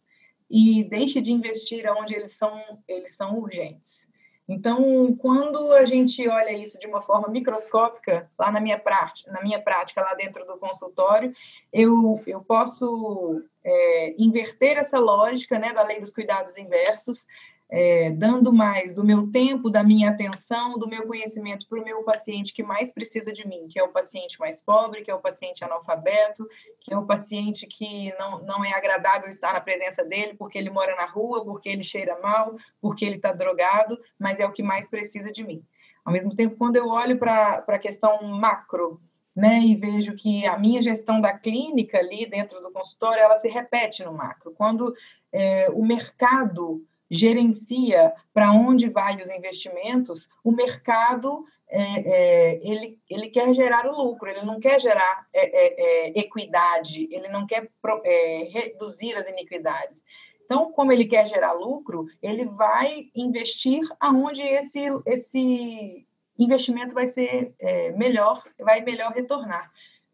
e 0.50 0.86
deixe 0.86 1.20
de 1.20 1.34
investir 1.34 1.86
onde 1.92 2.16
eles 2.16 2.38
são, 2.38 2.58
eles 2.88 3.14
são 3.14 3.38
urgentes. 3.38 4.00
Então, 4.48 5.14
quando 5.18 5.74
a 5.74 5.84
gente 5.84 6.26
olha 6.26 6.54
isso 6.54 6.80
de 6.80 6.88
uma 6.88 7.02
forma 7.02 7.28
microscópica, 7.28 8.30
lá 8.40 8.50
na 8.50 8.62
minha 8.62 8.80
prática, 8.80 9.30
na 9.30 9.42
minha 9.42 9.62
prática 9.62 10.00
lá 10.00 10.14
dentro 10.14 10.46
do 10.46 10.58
consultório, 10.58 11.34
eu, 11.74 12.24
eu 12.26 12.40
posso 12.40 13.44
é, 13.66 14.16
inverter 14.18 14.78
essa 14.78 14.98
lógica 14.98 15.60
né, 15.60 15.74
da 15.74 15.84
lei 15.84 16.00
dos 16.00 16.14
cuidados 16.14 16.58
inversos 16.58 17.28
é, 17.72 18.10
dando 18.10 18.52
mais 18.52 18.92
do 18.92 19.02
meu 19.02 19.32
tempo, 19.32 19.70
da 19.70 19.82
minha 19.82 20.10
atenção, 20.10 20.78
do 20.78 20.90
meu 20.90 21.08
conhecimento 21.08 21.66
para 21.70 21.80
o 21.80 21.84
meu 21.84 22.04
paciente 22.04 22.54
que 22.54 22.62
mais 22.62 22.94
precisa 22.94 23.32
de 23.32 23.48
mim, 23.48 23.66
que 23.70 23.80
é 23.80 23.84
o 23.84 23.94
paciente 23.94 24.38
mais 24.38 24.62
pobre, 24.62 25.02
que 25.02 25.10
é 25.10 25.16
o 25.16 25.22
paciente 25.22 25.64
analfabeto, 25.64 26.46
que 26.82 26.94
é 26.94 26.98
o 26.98 27.06
paciente 27.06 27.66
que 27.66 28.14
não, 28.20 28.44
não 28.44 28.66
é 28.66 28.74
agradável 28.74 29.30
estar 29.30 29.54
na 29.54 29.62
presença 29.62 30.04
dele 30.04 30.34
porque 30.38 30.58
ele 30.58 30.70
mora 30.70 30.94
na 30.98 31.06
rua, 31.06 31.46
porque 31.46 31.70
ele 31.70 31.82
cheira 31.82 32.20
mal, 32.20 32.58
porque 32.82 33.06
ele 33.06 33.16
está 33.16 33.32
drogado, 33.32 33.98
mas 34.20 34.42
é 34.42 34.46
o 34.46 34.52
que 34.52 34.62
mais 34.62 34.90
precisa 34.90 35.32
de 35.32 35.42
mim. 35.42 35.64
Ao 36.04 36.12
mesmo 36.12 36.36
tempo, 36.36 36.58
quando 36.58 36.76
eu 36.76 36.90
olho 36.90 37.18
para 37.18 37.64
a 37.66 37.80
questão 37.80 38.22
macro, 38.24 39.00
né, 39.34 39.62
e 39.62 39.78
vejo 39.78 40.14
que 40.14 40.46
a 40.46 40.60
minha 40.60 40.82
gestão 40.82 41.22
da 41.22 41.32
clínica 41.32 42.00
ali 42.00 42.26
dentro 42.26 42.62
do 42.62 42.70
consultório, 42.70 43.24
ela 43.24 43.38
se 43.38 43.48
repete 43.48 44.04
no 44.04 44.12
macro. 44.12 44.52
Quando 44.52 44.94
é, 45.32 45.70
o 45.70 45.86
mercado 45.86 46.86
gerencia 47.12 48.14
para 48.34 48.54
onde 48.54 48.90
vai 48.90 49.22
os 49.22 49.30
investimentos, 49.30 50.30
o 50.42 50.52
mercado 50.52 51.46
é, 51.68 51.82
é, 51.82 52.60
ele, 52.64 52.98
ele 53.10 53.28
quer 53.30 53.54
gerar 53.54 53.86
o 53.86 53.96
lucro, 53.96 54.30
ele 54.30 54.46
não 54.46 54.60
quer 54.62 54.80
gerar 54.80 55.28
é, 55.34 55.42
é, 55.42 56.08
é 56.08 56.20
equidade, 56.20 57.10
ele 57.12 57.28
não 57.28 57.46
quer 57.46 57.70
pro, 57.82 58.02
é, 58.06 58.50
reduzir 58.50 59.14
as 59.16 59.28
iniquidades. 59.28 60.02
Então, 60.46 60.72
como 60.72 60.92
ele 60.92 61.06
quer 61.06 61.28
gerar 61.28 61.52
lucro, 61.52 62.08
ele 62.22 62.46
vai 62.46 63.10
investir 63.14 63.82
aonde 64.00 64.42
esse, 64.42 64.82
esse 65.06 66.06
investimento 66.38 66.94
vai 66.94 67.08
ser 67.08 67.56
melhor, 67.96 68.44
vai 68.60 68.82
melhor 68.82 69.14
retornar. 69.14 69.72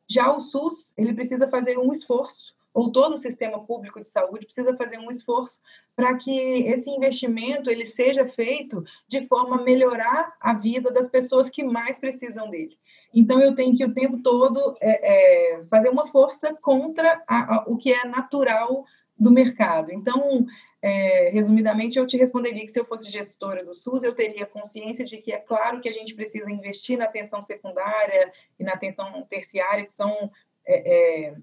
Já 0.07 0.31
o 0.31 0.39
SUS, 0.39 0.95
ele 0.95 1.13
precisa 1.13 1.49
fazer 1.49 1.79
um 1.79 1.91
esforço 1.91 2.55
ou 2.77 2.91
todo 2.91 3.13
o 3.13 3.17
sistema 3.17 3.59
público 3.65 3.99
de 3.99 4.07
saúde 4.07 4.45
precisa 4.45 4.77
fazer 4.77 4.99
um 4.99 5.09
esforço 5.09 5.59
para 5.95 6.15
que 6.15 6.31
esse 6.69 6.91
investimento 6.91 7.71
ele 7.71 7.83
seja 7.83 8.27
feito 8.27 8.83
de 9.07 9.25
forma 9.25 9.55
a 9.55 9.63
melhorar 9.63 10.35
a 10.39 10.53
vida 10.53 10.91
das 10.91 11.09
pessoas 11.09 11.49
que 11.49 11.63
mais 11.63 11.99
precisam 11.99 12.51
dele. 12.51 12.77
Então, 13.11 13.41
eu 13.41 13.55
tenho 13.55 13.75
que 13.75 13.83
o 13.83 13.95
tempo 13.95 14.19
todo 14.21 14.77
é, 14.79 15.55
é, 15.55 15.63
fazer 15.63 15.89
uma 15.89 16.05
força 16.05 16.53
contra 16.61 17.19
a, 17.27 17.55
a, 17.55 17.63
o 17.65 17.77
que 17.77 17.91
é 17.91 18.05
natural 18.05 18.85
do 19.17 19.31
mercado. 19.31 19.91
Então, 19.91 20.45
é, 20.79 21.29
resumidamente, 21.29 21.97
eu 21.97 22.05
te 22.05 22.15
responderia 22.15 22.61
que 22.61 22.71
se 22.71 22.79
eu 22.79 22.85
fosse 22.85 23.09
gestora 23.09 23.65
do 23.65 23.73
SUS, 23.73 24.03
eu 24.03 24.13
teria 24.13 24.45
consciência 24.45 25.03
de 25.03 25.17
que 25.17 25.31
é 25.31 25.39
claro 25.39 25.81
que 25.81 25.89
a 25.89 25.93
gente 25.93 26.13
precisa 26.13 26.51
investir 26.51 26.95
na 26.95 27.05
atenção 27.05 27.41
secundária 27.41 28.31
e 28.59 28.63
na 28.63 28.73
atenção 28.73 29.25
terciária, 29.27 29.83
que 29.83 29.93
são 29.93 30.29
é, 30.63 31.29
é 31.29 31.35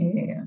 é, 0.00 0.44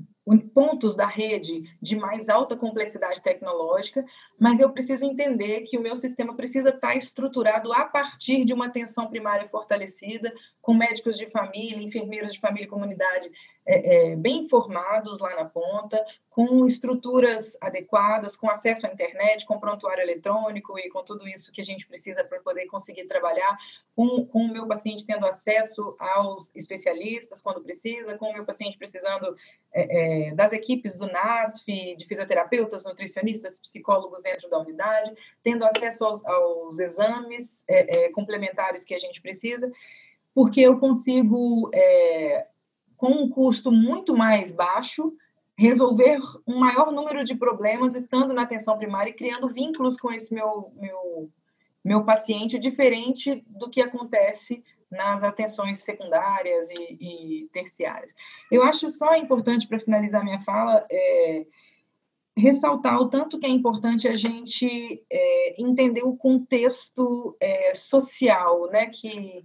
pontos 0.54 0.94
da 0.94 1.06
rede 1.06 1.62
de 1.82 1.96
mais 1.96 2.28
alta 2.28 2.56
complexidade 2.56 3.20
tecnológica, 3.20 4.04
mas 4.38 4.60
eu 4.60 4.70
preciso 4.70 5.04
entender 5.04 5.62
que 5.62 5.76
o 5.76 5.82
meu 5.82 5.96
sistema 5.96 6.34
precisa 6.34 6.70
estar 6.70 6.96
estruturado 6.96 7.72
a 7.72 7.84
partir 7.84 8.44
de 8.44 8.54
uma 8.54 8.66
atenção 8.66 9.08
primária 9.08 9.46
fortalecida, 9.46 10.32
com 10.62 10.72
médicos 10.72 11.18
de 11.18 11.26
família, 11.26 11.82
enfermeiros 11.82 12.32
de 12.32 12.40
família 12.40 12.66
e 12.66 12.70
comunidade 12.70 13.30
é, 13.66 14.12
é, 14.12 14.16
bem 14.16 14.40
informados 14.40 15.18
lá 15.18 15.34
na 15.36 15.44
ponta, 15.46 16.04
com 16.28 16.66
estruturas 16.66 17.56
adequadas, 17.60 18.36
com 18.36 18.50
acesso 18.50 18.86
à 18.86 18.90
internet, 18.90 19.46
com 19.46 19.58
prontuário 19.58 20.02
eletrônico 20.02 20.78
e 20.78 20.90
com 20.90 21.02
tudo 21.02 21.26
isso 21.26 21.52
que 21.52 21.60
a 21.60 21.64
gente 21.64 21.86
precisa 21.86 22.24
para 22.24 22.40
poder 22.40 22.66
conseguir 22.66 23.06
trabalhar, 23.06 23.56
com, 23.94 24.26
com 24.26 24.40
o 24.40 24.52
meu 24.52 24.66
paciente 24.66 25.06
tendo 25.06 25.26
acesso 25.26 25.96
aos 25.98 26.50
especialistas 26.54 27.40
quando 27.40 27.62
precisa, 27.62 28.18
com 28.18 28.30
o 28.30 28.32
meu 28.34 28.44
paciente 28.44 28.76
precisando 28.76 29.34
é, 29.72 30.30
é 30.30 30.34
das 30.34 30.52
equipes 30.52 30.96
do 30.96 31.06
NASF, 31.06 31.96
de 31.96 32.06
fisioterapeutas, 32.06 32.84
nutricionistas, 32.84 33.58
psicólogos 33.60 34.22
dentro 34.22 34.50
da 34.50 34.58
unidade, 34.58 35.14
tendo 35.42 35.64
acesso 35.64 36.04
aos, 36.04 36.24
aos 36.26 36.78
exames 36.78 37.64
é, 37.66 38.10
complementares 38.10 38.84
que 38.84 38.94
a 38.94 38.98
gente 38.98 39.22
precisa, 39.22 39.72
porque 40.34 40.60
eu 40.60 40.78
consigo 40.78 41.70
com 42.96 43.08
um 43.08 43.28
custo 43.28 43.70
muito 43.70 44.16
mais 44.16 44.50
baixo, 44.50 45.12
resolver 45.56 46.18
um 46.46 46.58
maior 46.58 46.92
número 46.92 47.22
de 47.24 47.34
problemas 47.34 47.94
estando 47.94 48.34
na 48.34 48.42
atenção 48.42 48.76
primária 48.76 49.10
e 49.10 49.14
criando 49.14 49.48
vínculos 49.48 49.96
com 49.96 50.10
esse 50.12 50.34
meu, 50.34 50.72
meu, 50.76 51.30
meu 51.84 52.04
paciente, 52.04 52.58
diferente 52.58 53.44
do 53.46 53.70
que 53.70 53.80
acontece 53.80 54.62
nas 54.90 55.22
atenções 55.22 55.80
secundárias 55.80 56.68
e, 56.70 57.42
e 57.42 57.48
terciárias. 57.52 58.12
Eu 58.50 58.62
acho 58.62 58.88
só 58.90 59.14
importante, 59.14 59.66
para 59.66 59.80
finalizar 59.80 60.24
minha 60.24 60.40
fala, 60.40 60.86
é, 60.90 61.46
ressaltar 62.36 63.00
o 63.00 63.08
tanto 63.08 63.38
que 63.38 63.46
é 63.46 63.48
importante 63.48 64.08
a 64.08 64.16
gente 64.16 65.02
é, 65.10 65.62
entender 65.62 66.02
o 66.02 66.16
contexto 66.16 67.36
é, 67.40 67.72
social, 67.74 68.68
né, 68.70 68.86
que, 68.86 69.44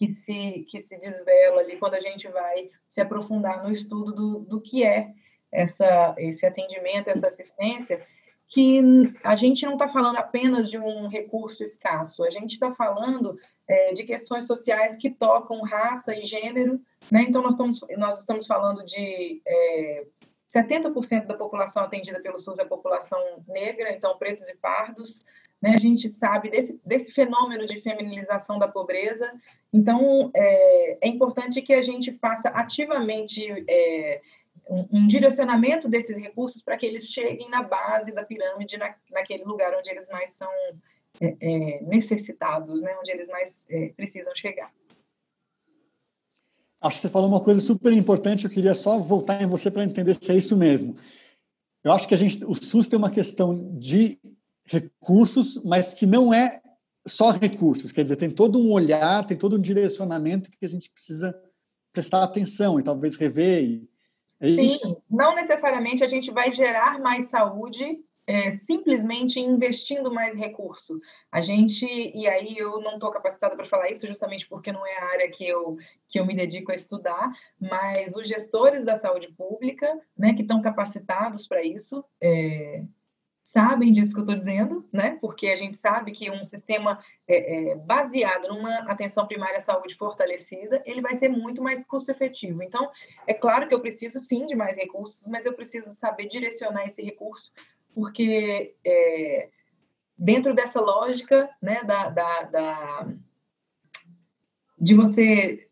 que 0.00 0.08
se, 0.08 0.64
que 0.66 0.80
se 0.80 0.96
desvela 0.96 1.60
ali 1.60 1.76
quando 1.76 1.92
a 1.92 2.00
gente 2.00 2.26
vai 2.28 2.70
se 2.88 3.02
aprofundar 3.02 3.62
no 3.62 3.70
estudo 3.70 4.14
do, 4.14 4.38
do 4.38 4.58
que 4.58 4.82
é 4.82 5.12
essa, 5.52 6.14
esse 6.16 6.46
atendimento, 6.46 7.10
essa 7.10 7.26
assistência, 7.26 8.02
que 8.48 8.80
a 9.22 9.36
gente 9.36 9.66
não 9.66 9.74
está 9.74 9.88
falando 9.88 10.16
apenas 10.16 10.70
de 10.70 10.78
um 10.78 11.06
recurso 11.06 11.62
escasso, 11.62 12.24
a 12.24 12.30
gente 12.30 12.52
está 12.52 12.72
falando 12.72 13.38
é, 13.68 13.92
de 13.92 14.04
questões 14.04 14.46
sociais 14.46 14.96
que 14.96 15.10
tocam 15.10 15.60
raça 15.60 16.16
e 16.16 16.24
gênero, 16.24 16.80
né? 17.12 17.26
Então, 17.28 17.42
nós 17.42 17.52
estamos, 17.52 17.80
nós 17.98 18.20
estamos 18.20 18.46
falando 18.46 18.82
de 18.86 19.42
é, 19.46 20.06
70% 20.48 21.26
da 21.26 21.34
população 21.34 21.82
atendida 21.82 22.22
pelo 22.22 22.40
SUS 22.40 22.58
é 22.58 22.64
população 22.64 23.20
negra, 23.46 23.92
então 23.92 24.16
pretos 24.16 24.48
e 24.48 24.56
pardos, 24.56 25.20
né? 25.60 25.74
A 25.74 25.78
gente 25.78 26.08
sabe 26.08 26.50
desse, 26.50 26.80
desse 26.84 27.12
fenômeno 27.12 27.66
de 27.66 27.80
feminilização 27.80 28.58
da 28.58 28.66
pobreza. 28.66 29.30
Então, 29.72 30.30
é, 30.34 31.06
é 31.06 31.08
importante 31.08 31.60
que 31.60 31.74
a 31.74 31.82
gente 31.82 32.12
faça 32.12 32.48
ativamente 32.48 33.44
é, 33.68 34.20
um, 34.68 34.86
um, 34.92 35.06
direcionamento 35.06 35.88
desses 35.88 36.16
recursos 36.16 36.62
para 36.62 36.76
que 36.76 36.86
eles 36.86 37.08
cheguem 37.10 37.50
na 37.50 37.62
base 37.62 38.12
da 38.12 38.24
pirâmide, 38.24 38.78
na, 38.78 38.94
naquele 39.10 39.44
lugar 39.44 39.76
onde 39.76 39.90
eles 39.90 40.08
mais 40.08 40.32
são 40.32 40.50
é, 41.20 41.36
é 41.40 41.82
necessitados, 41.82 42.80
né? 42.80 42.96
onde 42.98 43.10
eles 43.10 43.28
mais 43.28 43.66
é, 43.68 43.88
precisam 43.88 44.34
chegar. 44.34 44.72
Acho 46.80 46.96
que 46.96 47.02
você 47.02 47.08
falou 47.10 47.28
uma 47.28 47.44
coisa 47.44 47.60
super 47.60 47.92
importante, 47.92 48.46
eu 48.46 48.50
queria 48.50 48.72
só 48.72 48.98
voltar 48.98 49.42
em 49.42 49.46
você 49.46 49.70
para 49.70 49.84
entender 49.84 50.14
se 50.14 50.32
é 50.32 50.34
isso 50.34 50.56
mesmo. 50.56 50.96
Eu 51.84 51.92
acho 51.92 52.08
que 52.08 52.14
a 52.14 52.16
gente, 52.16 52.42
o 52.44 52.54
SUS 52.54 52.86
tem 52.86 52.98
uma 52.98 53.10
questão 53.10 53.76
de 53.78 54.18
recursos, 54.70 55.62
mas 55.64 55.92
que 55.92 56.06
não 56.06 56.32
é 56.32 56.60
só 57.06 57.30
recursos, 57.30 57.90
quer 57.92 58.02
dizer, 58.02 58.16
tem 58.16 58.30
todo 58.30 58.58
um 58.60 58.70
olhar, 58.72 59.26
tem 59.26 59.36
todo 59.36 59.56
um 59.56 59.60
direcionamento 59.60 60.50
que 60.50 60.64
a 60.64 60.68
gente 60.68 60.90
precisa 60.90 61.34
prestar 61.92 62.22
atenção 62.22 62.78
e 62.78 62.82
talvez 62.82 63.16
rever. 63.16 63.64
E, 63.64 63.88
é 64.40 64.48
Sim, 64.48 64.60
isso? 64.62 65.02
não 65.10 65.34
necessariamente 65.34 66.04
a 66.04 66.08
gente 66.08 66.30
vai 66.30 66.52
gerar 66.52 66.98
mais 67.00 67.28
saúde 67.28 67.98
é, 68.26 68.50
simplesmente 68.52 69.40
investindo 69.40 70.12
mais 70.12 70.36
recurso. 70.36 71.00
A 71.32 71.40
gente, 71.40 71.84
e 71.84 72.28
aí 72.28 72.56
eu 72.56 72.80
não 72.80 72.94
estou 72.94 73.10
capacitada 73.10 73.56
para 73.56 73.66
falar 73.66 73.90
isso 73.90 74.06
justamente 74.06 74.48
porque 74.48 74.70
não 74.70 74.86
é 74.86 74.98
a 74.98 75.04
área 75.06 75.30
que 75.30 75.46
eu, 75.46 75.76
que 76.08 76.20
eu 76.20 76.24
me 76.24 76.34
dedico 76.34 76.70
a 76.70 76.74
estudar, 76.74 77.32
mas 77.60 78.14
os 78.14 78.28
gestores 78.28 78.84
da 78.84 78.94
saúde 78.94 79.32
pública, 79.32 80.00
né, 80.16 80.32
que 80.32 80.42
estão 80.42 80.62
capacitados 80.62 81.48
para 81.48 81.64
isso, 81.64 82.04
é, 82.20 82.84
sabem 83.52 83.90
disso 83.90 84.12
que 84.12 84.20
eu 84.20 84.24
estou 84.24 84.36
dizendo, 84.36 84.88
né? 84.92 85.18
Porque 85.20 85.48
a 85.48 85.56
gente 85.56 85.76
sabe 85.76 86.12
que 86.12 86.30
um 86.30 86.44
sistema 86.44 87.00
é, 87.26 87.72
é, 87.72 87.74
baseado 87.74 88.48
numa 88.48 88.72
atenção 88.90 89.26
primária 89.26 89.56
à 89.56 89.60
saúde 89.60 89.96
fortalecida, 89.96 90.80
ele 90.86 91.00
vai 91.00 91.16
ser 91.16 91.28
muito 91.28 91.60
mais 91.60 91.84
custo 91.84 92.12
efetivo. 92.12 92.62
Então, 92.62 92.88
é 93.26 93.34
claro 93.34 93.66
que 93.66 93.74
eu 93.74 93.80
preciso 93.80 94.20
sim 94.20 94.46
de 94.46 94.54
mais 94.54 94.76
recursos, 94.76 95.26
mas 95.26 95.46
eu 95.46 95.52
preciso 95.52 95.92
saber 95.94 96.26
direcionar 96.26 96.84
esse 96.84 97.02
recurso, 97.02 97.52
porque 97.92 98.76
é, 98.84 99.48
dentro 100.16 100.54
dessa 100.54 100.80
lógica, 100.80 101.50
né, 101.60 101.82
da, 101.82 102.08
da, 102.08 102.42
da 102.44 103.08
de 104.78 104.94
você 104.94 105.69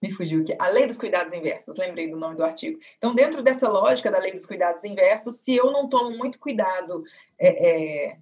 me 0.00 0.10
fugiu 0.10 0.40
aqui, 0.40 0.54
a 0.58 0.68
lei 0.68 0.86
dos 0.86 0.98
cuidados 0.98 1.32
inversos, 1.32 1.76
lembrei 1.76 2.08
do 2.08 2.16
nome 2.16 2.36
do 2.36 2.44
artigo. 2.44 2.78
Então, 2.96 3.14
dentro 3.14 3.42
dessa 3.42 3.68
lógica 3.68 4.10
da 4.10 4.18
lei 4.18 4.32
dos 4.32 4.46
cuidados 4.46 4.82
inversos, 4.84 5.36
se 5.36 5.54
eu 5.54 5.70
não 5.70 5.88
tomo 5.88 6.16
muito 6.16 6.38
cuidado 6.40 7.04
é, 7.38 7.48
é, 7.48 8.16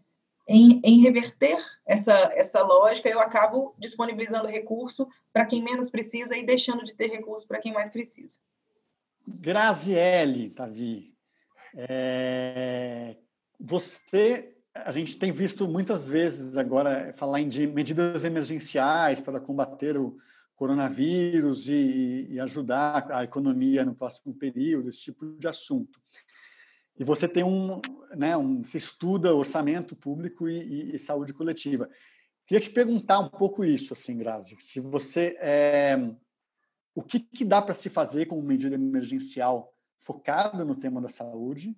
em, 0.48 0.80
em, 0.82 1.00
reverter 1.00 1.58
essa, 1.86 2.32
essa 2.34 2.60
lógica, 2.62 3.08
eu 3.08 3.20
acabo 3.20 3.74
disponibilizando 3.78 4.48
recurso 4.48 5.06
para 5.32 5.46
quem 5.46 5.62
menos 5.62 5.88
precisa 5.88 6.36
e 6.36 6.44
deixando 6.44 6.84
de 6.84 6.94
ter 6.94 7.10
recurso 7.10 7.46
para 7.46 7.60
quem 7.60 7.72
mais 7.72 7.90
precisa. 7.90 8.40
Graziele, 9.26 10.50
Tavi, 10.50 11.14
é, 11.76 13.14
você, 13.60 14.56
a 14.74 14.90
gente 14.90 15.18
tem 15.18 15.30
visto 15.30 15.68
muitas 15.68 16.08
vezes 16.08 16.56
agora 16.56 17.12
falar 17.12 17.40
em 17.40 17.66
medidas 17.66 18.24
emergenciais 18.24 19.20
para 19.20 19.38
combater 19.38 19.96
o 19.96 20.16
coronavírus 20.58 21.68
e, 21.68 22.26
e, 22.30 22.40
ajudar 22.40 23.12
a 23.12 23.22
economia 23.22 23.84
no 23.84 23.94
próximo 23.94 24.34
período, 24.34 24.88
esse 24.88 25.02
tipo 25.02 25.24
de 25.38 25.46
assunto. 25.46 26.00
E 26.98 27.04
você 27.04 27.28
tem 27.28 27.44
um, 27.44 27.80
né, 28.16 28.36
um 28.36 28.64
se 28.64 28.76
estuda 28.76 29.32
orçamento 29.32 29.94
público 29.94 30.48
e, 30.48 30.58
e, 30.58 30.96
e 30.96 30.98
saúde 30.98 31.32
coletiva. 31.32 31.88
Queria 32.44 32.60
te 32.60 32.70
perguntar 32.70 33.20
um 33.20 33.28
pouco 33.28 33.64
isso, 33.64 33.92
assim, 33.92 34.18
Grazi, 34.18 34.56
se 34.58 34.80
você 34.80 35.36
é, 35.38 35.96
o 36.92 37.04
que, 37.04 37.20
que 37.20 37.44
dá 37.44 37.62
para 37.62 37.72
se 37.72 37.88
fazer 37.88 38.26
com 38.26 38.42
medida 38.42 38.74
emergencial 38.74 39.72
focada 40.00 40.64
no 40.64 40.74
tema 40.74 41.00
da 41.00 41.08
saúde 41.08 41.76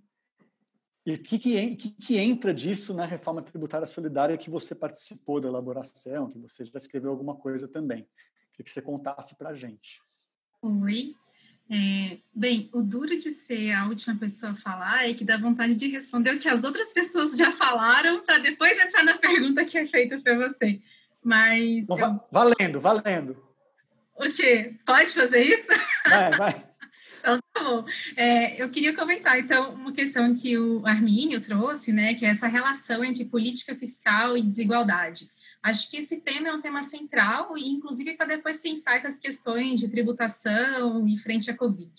e 1.05 1.13
o 1.13 1.23
que, 1.23 1.39
que, 1.39 1.77
que, 1.77 1.91
que 1.91 2.17
entra 2.17 2.55
disso 2.55 2.95
na 2.95 3.05
reforma 3.05 3.43
tributária 3.43 3.87
solidária 3.87 4.39
que 4.39 4.49
você 4.49 4.75
participou 4.75 5.39
da 5.39 5.49
elaboração, 5.49 6.29
que 6.29 6.39
você 6.39 6.65
já 6.65 6.79
escreveu 6.79 7.11
alguma 7.11 7.37
coisa 7.37 7.69
também. 7.69 8.09
Queria 8.53 8.65
que 8.65 8.71
você 8.71 8.83
contasse 8.83 9.35
para 9.37 9.51
a 9.51 9.55
gente. 9.55 10.01
Oi. 10.63 11.15
É, 11.73 12.19
bem, 12.35 12.69
o 12.73 12.83
duro 12.83 13.17
de 13.17 13.31
ser 13.31 13.71
a 13.73 13.87
última 13.87 14.17
pessoa 14.17 14.53
a 14.53 14.57
falar 14.57 15.09
é 15.09 15.15
que 15.15 15.25
dá 15.25 15.37
vontade 15.37 15.77
de 15.77 15.87
responder 15.87 16.35
o 16.35 16.39
que 16.39 16.49
as 16.49 16.65
outras 16.65 16.93
pessoas 16.93 17.37
já 17.37 17.53
falaram 17.53 18.25
para 18.25 18.39
depois 18.39 18.79
entrar 18.79 19.05
na 19.05 19.17
pergunta 19.17 19.65
que 19.65 19.79
é 19.79 19.87
feita 19.87 20.19
para 20.21 20.49
você. 20.49 20.83
Mas. 21.23 21.89
eu... 21.89 22.21
Valendo, 22.31 22.81
valendo. 22.81 23.51
O 24.17 24.29
quê? 24.31 24.75
Pode 24.85 25.13
fazer 25.13 25.43
isso? 25.43 25.73
Vai, 26.09 26.37
vai. 26.37 26.71
Então, 27.21 27.39
tá 27.53 27.63
bom. 27.63 27.85
É, 28.17 28.63
eu 28.63 28.71
queria 28.71 28.97
comentar, 28.97 29.39
então, 29.39 29.75
uma 29.75 29.93
questão 29.93 30.35
que 30.35 30.57
o 30.57 30.87
Armínio 30.87 31.39
trouxe, 31.39 31.93
né, 31.93 32.15
que 32.15 32.25
é 32.25 32.31
essa 32.31 32.47
relação 32.47 33.05
entre 33.05 33.27
política 33.27 33.75
fiscal 33.75 34.39
e 34.39 34.43
desigualdade. 34.43 35.27
Acho 35.63 35.91
que 35.91 35.99
esse 35.99 36.21
tema 36.21 36.49
é 36.49 36.53
um 36.53 36.61
tema 36.61 36.83
central, 36.83 37.57
e 37.57 37.69
inclusive 37.69 38.15
para 38.17 38.27
depois 38.27 38.63
pensar 38.63 38.97
essas 38.97 39.19
questões 39.19 39.81
de 39.81 39.89
tributação 39.89 41.07
e 41.07 41.19
frente 41.19 41.51
à 41.51 41.57
Covid. 41.57 41.93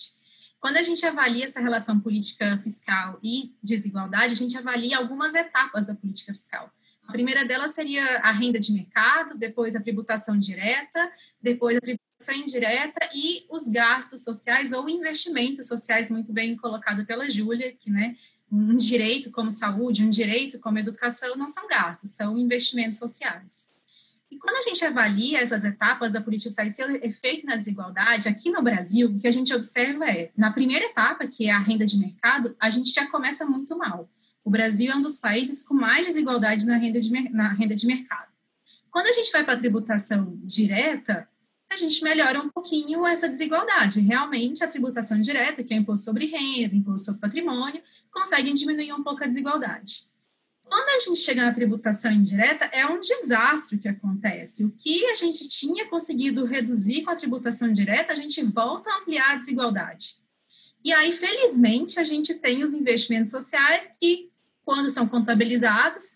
Quando 0.60 0.78
a 0.78 0.82
gente 0.82 1.06
avalia 1.06 1.46
essa 1.46 1.60
relação 1.60 2.00
política 2.00 2.60
fiscal 2.64 3.20
e 3.24 3.56
desigualdade, 3.64 4.34
a 4.34 4.36
gente 4.36 4.58
avalia 4.58 4.98
algumas 4.98 5.36
etapas 5.36 5.86
da 5.86 5.96
política 5.96 6.34
fiscal. 6.34 6.72
A 7.08 7.12
primeira 7.12 7.44
delas 7.44 7.72
seria 7.72 8.20
a 8.20 8.32
renda 8.32 8.60
de 8.60 8.72
mercado, 8.72 9.38
depois 9.38 9.76
a 9.76 9.82
tributação 9.82 10.40
direta, 10.40 11.12
depois 11.42 11.78
a 11.78 11.82
tributação 11.82 12.36
indireta 12.36 13.10
e 13.14 13.46
os 13.50 13.68
gastos 13.68 14.24
sociais 14.24 14.72
ou 14.72 14.88
investimentos 14.88 15.68
sociais, 15.68 16.10
muito 16.10 16.32
bem 16.32 16.56
colocado 16.56 17.06
pela 17.06 17.30
Júlia, 17.30 17.74
que 17.74 17.90
né, 17.90 18.16
um 18.52 18.76
direito 18.76 19.32
como 19.32 19.50
saúde, 19.50 20.04
um 20.04 20.10
direito 20.10 20.60
como 20.60 20.78
educação, 20.78 21.38
não 21.38 21.48
são 21.48 21.68
gastos, 21.68 22.10
são 22.12 22.38
investimentos 22.38 23.00
sociais. 23.00 23.72
E 24.30 24.38
quando 24.38 24.58
a 24.58 24.62
gente 24.62 24.84
avalia 24.84 25.40
essas 25.40 25.64
etapas 25.64 26.14
da 26.14 26.22
política 26.22 26.50
social 26.50 26.68
e 26.68 26.72
seu 26.72 26.96
efeito 27.04 27.46
na 27.46 27.56
desigualdade, 27.56 28.30
aqui 28.30 28.50
no 28.50 28.62
Brasil, 28.62 29.10
o 29.10 29.20
que 29.20 29.28
a 29.28 29.32
gente 29.32 29.54
observa 29.54 30.06
é, 30.06 30.32
na 30.38 30.52
primeira 30.52 30.86
etapa, 30.86 31.28
que 31.28 31.50
é 31.50 31.52
a 31.52 31.60
renda 31.60 31.86
de 31.86 31.98
mercado, 31.98 32.56
a 32.60 32.70
gente 32.70 32.94
já 32.94 33.08
começa 33.08 33.46
muito 33.46 33.78
mal. 33.78 34.10
O 34.44 34.50
Brasil 34.50 34.92
é 34.92 34.96
um 34.96 35.02
dos 35.02 35.18
países 35.18 35.62
com 35.62 35.74
mais 35.74 36.08
desigualdade 36.08 36.66
na 36.66 36.78
renda 36.78 37.00
de, 37.00 37.12
na 37.30 37.54
renda 37.54 37.76
de 37.76 37.86
mercado. 37.86 38.32
Quando 38.90 39.08
a 39.08 39.12
gente 39.12 39.32
vai 39.32 39.44
para 39.44 39.54
a 39.54 39.60
tributação 39.60 40.38
direta, 40.44 41.28
a 41.70 41.78
gente 41.78 42.04
melhora 42.04 42.42
um 42.42 42.50
pouquinho 42.50 43.06
essa 43.08 43.30
desigualdade. 43.30 44.02
Realmente, 44.02 44.64
a 44.64 44.68
tributação 44.68 45.22
direta, 45.22 45.64
que 45.64 45.74
é 45.74 45.78
imposto 45.78 46.06
sobre 46.06 46.26
renda, 46.26 46.76
imposto 46.76 47.06
sobre 47.06 47.22
patrimônio, 47.22 47.82
conseguem 48.12 48.54
diminuir 48.54 48.94
um 48.94 49.04
pouco 49.04 49.24
a 49.24 49.28
desigualdade. 49.28 50.12
Quando 50.64 50.88
a 50.90 51.00
gente 51.00 51.20
chega 51.20 51.44
na 51.44 51.54
tributação 51.54 52.12
indireta, 52.12 52.66
é 52.66 52.86
um 52.86 53.00
desastre 53.00 53.78
que 53.78 53.90
acontece. 53.90 54.64
O 54.64 54.72
que 54.72 55.06
a 55.08 55.16
gente 55.16 55.50
tinha 55.50 55.86
conseguido 55.88 56.46
reduzir 56.46 57.04
com 57.04 57.12
a 57.12 57.16
tributação 57.16 57.74
direta, 57.74 58.14
a 58.14 58.16
gente 58.16 58.42
volta 58.42 58.90
a 58.90 59.00
ampliar 59.00 59.32
a 59.32 59.36
desigualdade. 59.36 60.16
E 60.84 60.94
aí, 60.94 61.12
felizmente, 61.12 62.00
a 62.00 62.04
gente 62.04 62.36
tem 62.36 62.64
os 62.64 62.74
investimentos 62.74 63.32
sociais 63.32 63.90
que, 64.00 64.32
quando 64.64 64.90
são 64.90 65.08
contabilizados, 65.08 66.14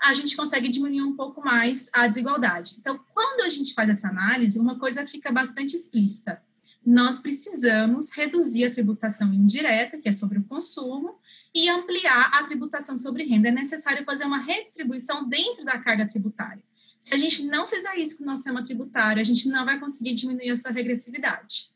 a 0.00 0.12
gente 0.12 0.36
consegue 0.36 0.68
diminuir 0.68 1.02
um 1.02 1.14
pouco 1.14 1.42
mais 1.44 1.90
a 1.92 2.06
desigualdade. 2.06 2.76
Então, 2.78 2.98
quando 3.12 3.42
a 3.42 3.48
gente 3.48 3.74
faz 3.74 3.90
essa 3.90 4.08
análise, 4.08 4.58
uma 4.58 4.78
coisa 4.78 5.06
fica 5.06 5.30
bastante 5.30 5.76
explícita. 5.76 6.42
Nós 6.90 7.18
precisamos 7.18 8.10
reduzir 8.10 8.64
a 8.64 8.70
tributação 8.70 9.34
indireta, 9.34 9.98
que 9.98 10.08
é 10.08 10.12
sobre 10.12 10.38
o 10.38 10.44
consumo, 10.44 11.18
e 11.54 11.68
ampliar 11.68 12.30
a 12.32 12.44
tributação 12.44 12.96
sobre 12.96 13.24
renda. 13.24 13.48
É 13.48 13.50
necessário 13.50 14.06
fazer 14.06 14.24
uma 14.24 14.38
redistribuição 14.38 15.28
dentro 15.28 15.66
da 15.66 15.76
carga 15.76 16.08
tributária. 16.08 16.62
Se 16.98 17.14
a 17.14 17.18
gente 17.18 17.44
não 17.44 17.68
fizer 17.68 17.94
isso 17.96 18.16
com 18.16 18.22
o 18.24 18.26
nosso 18.26 18.38
sistema 18.38 18.64
tributário, 18.64 19.20
a 19.20 19.24
gente 19.24 19.50
não 19.50 19.66
vai 19.66 19.78
conseguir 19.78 20.14
diminuir 20.14 20.50
a 20.50 20.56
sua 20.56 20.70
regressividade. 20.70 21.68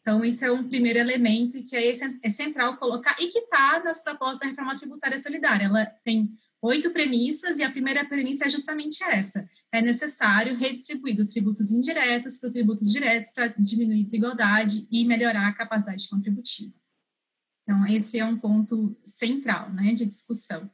Então, 0.00 0.24
esse 0.24 0.44
é 0.44 0.50
um 0.50 0.68
primeiro 0.68 0.98
elemento 0.98 1.62
que 1.62 1.76
é, 1.76 1.92
é 2.20 2.28
central 2.28 2.76
colocar 2.76 3.14
e 3.20 3.28
que 3.28 3.38
está 3.38 3.80
nas 3.84 4.02
propostas 4.02 4.40
da 4.40 4.46
reforma 4.46 4.76
tributária 4.76 5.22
solidária. 5.22 5.66
Ela 5.66 5.86
tem 6.02 6.36
oito 6.62 6.90
premissas 6.90 7.58
e 7.58 7.62
a 7.62 7.70
primeira 7.70 8.04
premissa 8.04 8.46
é 8.46 8.48
justamente 8.48 9.02
essa: 9.04 9.48
é 9.72 9.80
necessário 9.80 10.56
redistribuir 10.56 11.20
os 11.20 11.32
tributos 11.32 11.70
indiretos 11.70 12.36
para 12.38 12.48
os 12.48 12.52
tributos 12.52 12.92
diretos 12.92 13.30
para 13.30 13.48
diminuir 13.48 14.04
desigualdade 14.04 14.86
e 14.90 15.04
melhorar 15.04 15.48
a 15.48 15.54
capacidade 15.54 16.08
contributiva. 16.08 16.74
Então, 17.62 17.86
esse 17.86 18.18
é 18.18 18.24
um 18.24 18.38
ponto 18.38 18.96
central 19.04 19.72
né, 19.72 19.92
de 19.92 20.06
discussão. 20.06 20.70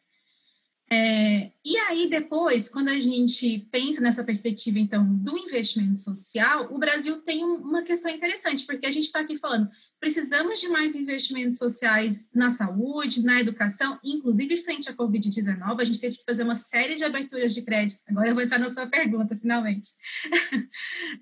É, 0.93 1.51
e 1.65 1.75
aí, 1.79 2.07
depois, 2.07 2.69
quando 2.69 2.91
a 2.91 3.01
gente 3.01 3.67
pensa 3.73 3.99
nessa 3.99 4.23
perspectiva, 4.23 4.79
então, 4.79 5.07
do 5.07 5.39
investimento 5.39 5.99
social, 5.99 6.69
o 6.71 6.79
Brasil 6.79 7.19
tem 7.23 7.43
uma 7.43 7.83
questão 7.83 8.11
interessante, 8.11 8.67
porque 8.67 8.85
a 8.85 8.91
gente 8.91 9.05
está 9.05 9.21
aqui 9.21 9.39
falando, 9.39 9.71
precisamos 9.99 10.61
de 10.61 10.69
mais 10.69 10.95
investimentos 10.95 11.57
sociais 11.57 12.29
na 12.35 12.51
saúde, 12.51 13.25
na 13.25 13.41
educação, 13.41 13.99
inclusive 14.05 14.59
frente 14.59 14.91
à 14.91 14.93
Covid-19, 14.93 15.81
a 15.81 15.85
gente 15.85 15.99
teve 15.99 16.19
que 16.19 16.25
fazer 16.25 16.43
uma 16.43 16.57
série 16.57 16.95
de 16.95 17.05
aberturas 17.05 17.55
de 17.55 17.63
créditos. 17.63 18.05
Agora 18.07 18.29
eu 18.29 18.35
vou 18.35 18.43
entrar 18.43 18.59
na 18.59 18.69
sua 18.69 18.87
pergunta, 18.87 19.35
finalmente. 19.35 19.89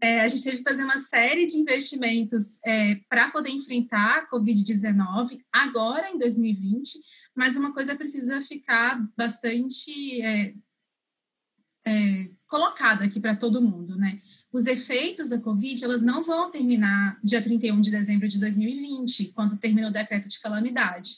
É, 0.00 0.20
a 0.20 0.28
gente 0.28 0.42
teve 0.42 0.58
que 0.58 0.62
fazer 0.62 0.84
uma 0.84 0.98
série 0.98 1.44
de 1.44 1.56
investimentos 1.56 2.58
é, 2.64 3.00
para 3.08 3.30
poder 3.30 3.50
enfrentar 3.50 4.18
a 4.18 4.30
Covid-19 4.30 5.40
agora, 5.52 6.10
em 6.10 6.18
2020, 6.18 6.98
mas 7.34 7.56
uma 7.56 7.72
coisa 7.72 7.96
precisa 7.96 8.40
ficar 8.40 9.00
bastante 9.16 10.20
é, 10.22 10.54
é, 11.86 12.30
colocada 12.46 13.04
aqui 13.04 13.20
para 13.20 13.36
todo 13.36 13.62
mundo, 13.62 13.96
né? 13.96 14.20
Os 14.52 14.66
efeitos 14.66 15.28
da 15.28 15.38
Covid, 15.38 15.84
elas 15.84 16.02
não 16.02 16.22
vão 16.22 16.50
terminar 16.50 17.18
dia 17.22 17.40
31 17.40 17.80
de 17.80 17.90
dezembro 17.90 18.28
de 18.28 18.38
2020, 18.40 19.32
quando 19.32 19.56
termina 19.56 19.88
o 19.88 19.92
decreto 19.92 20.28
de 20.28 20.40
calamidade. 20.40 21.10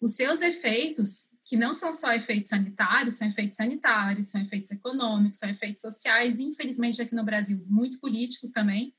Os 0.00 0.12
seus 0.12 0.40
efeitos, 0.40 1.30
que 1.44 1.56
não 1.56 1.72
são 1.72 1.92
só 1.92 2.12
efeitos 2.12 2.48
sanitários, 2.50 3.16
são 3.16 3.28
efeitos 3.28 3.56
sanitários, 3.56 4.28
são 4.28 4.40
efeitos 4.40 4.70
econômicos, 4.70 5.38
são 5.38 5.48
efeitos 5.48 5.82
sociais, 5.82 6.40
infelizmente 6.40 7.02
aqui 7.02 7.14
no 7.14 7.24
Brasil, 7.24 7.64
muito 7.68 7.98
políticos 7.98 8.50
também, 8.50 8.94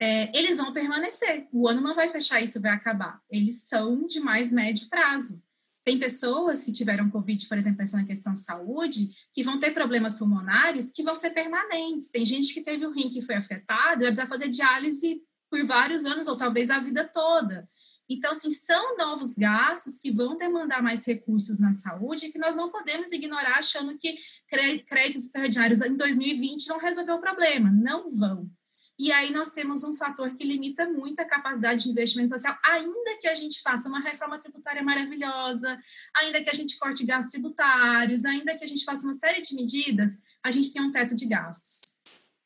é, 0.00 0.36
eles 0.36 0.56
vão 0.56 0.72
permanecer. 0.72 1.48
O 1.52 1.68
ano 1.68 1.80
não 1.80 1.94
vai 1.94 2.10
fechar, 2.10 2.40
isso 2.40 2.60
vai 2.60 2.72
acabar. 2.72 3.20
Eles 3.30 3.62
são 3.62 4.06
de 4.06 4.20
mais 4.20 4.50
médio 4.50 4.88
prazo. 4.88 5.42
Tem 5.84 5.98
pessoas 5.98 6.64
que 6.64 6.72
tiveram 6.72 7.10
Covid, 7.10 7.46
por 7.46 7.58
exemplo, 7.58 7.78
pensando 7.78 8.00
na 8.00 8.06
questão 8.06 8.34
saúde, 8.34 9.10
que 9.34 9.42
vão 9.42 9.60
ter 9.60 9.72
problemas 9.72 10.14
pulmonares 10.14 10.90
que 10.90 11.02
vão 11.02 11.14
ser 11.14 11.30
permanentes. 11.30 12.10
Tem 12.10 12.24
gente 12.24 12.54
que 12.54 12.62
teve 12.62 12.86
o 12.86 12.90
rim 12.90 13.10
que 13.10 13.20
foi 13.20 13.34
afetado 13.34 14.02
e 14.02 14.06
vai 14.06 14.12
precisar 14.12 14.26
fazer 14.26 14.48
diálise 14.48 15.20
por 15.50 15.62
vários 15.66 16.06
anos 16.06 16.26
ou 16.26 16.36
talvez 16.36 16.70
a 16.70 16.78
vida 16.78 17.04
toda. 17.06 17.68
Então, 18.08 18.32
assim, 18.32 18.50
são 18.50 18.96
novos 18.96 19.34
gastos 19.34 19.98
que 19.98 20.10
vão 20.10 20.36
demandar 20.36 20.82
mais 20.82 21.06
recursos 21.06 21.58
na 21.58 21.72
saúde 21.72 22.30
que 22.30 22.38
nós 22.38 22.56
não 22.56 22.70
podemos 22.70 23.12
ignorar 23.12 23.58
achando 23.58 23.96
que 23.96 24.16
créditos 24.48 25.26
extraordinários 25.26 25.80
em 25.80 25.96
2020 25.96 26.66
vão 26.66 26.78
resolver 26.78 27.12
o 27.12 27.20
problema. 27.20 27.70
Não 27.70 28.10
vão. 28.10 28.50
E 28.98 29.10
aí 29.10 29.32
nós 29.32 29.50
temos 29.50 29.82
um 29.82 29.94
fator 29.94 30.34
que 30.34 30.44
limita 30.44 30.88
muito 30.88 31.18
a 31.20 31.24
capacidade 31.24 31.82
de 31.82 31.90
investimento 31.90 32.32
social, 32.34 32.56
ainda 32.64 33.18
que 33.20 33.26
a 33.26 33.34
gente 33.34 33.60
faça 33.60 33.88
uma 33.88 34.00
reforma 34.00 34.38
tributária 34.38 34.82
maravilhosa, 34.82 35.80
ainda 36.16 36.42
que 36.42 36.50
a 36.50 36.54
gente 36.54 36.78
corte 36.78 37.04
gastos 37.04 37.32
tributários, 37.32 38.24
ainda 38.24 38.56
que 38.56 38.62
a 38.62 38.68
gente 38.68 38.84
faça 38.84 39.04
uma 39.04 39.14
série 39.14 39.42
de 39.42 39.54
medidas, 39.54 40.20
a 40.42 40.50
gente 40.50 40.72
tem 40.72 40.80
um 40.80 40.92
teto 40.92 41.14
de 41.16 41.26
gastos 41.26 41.94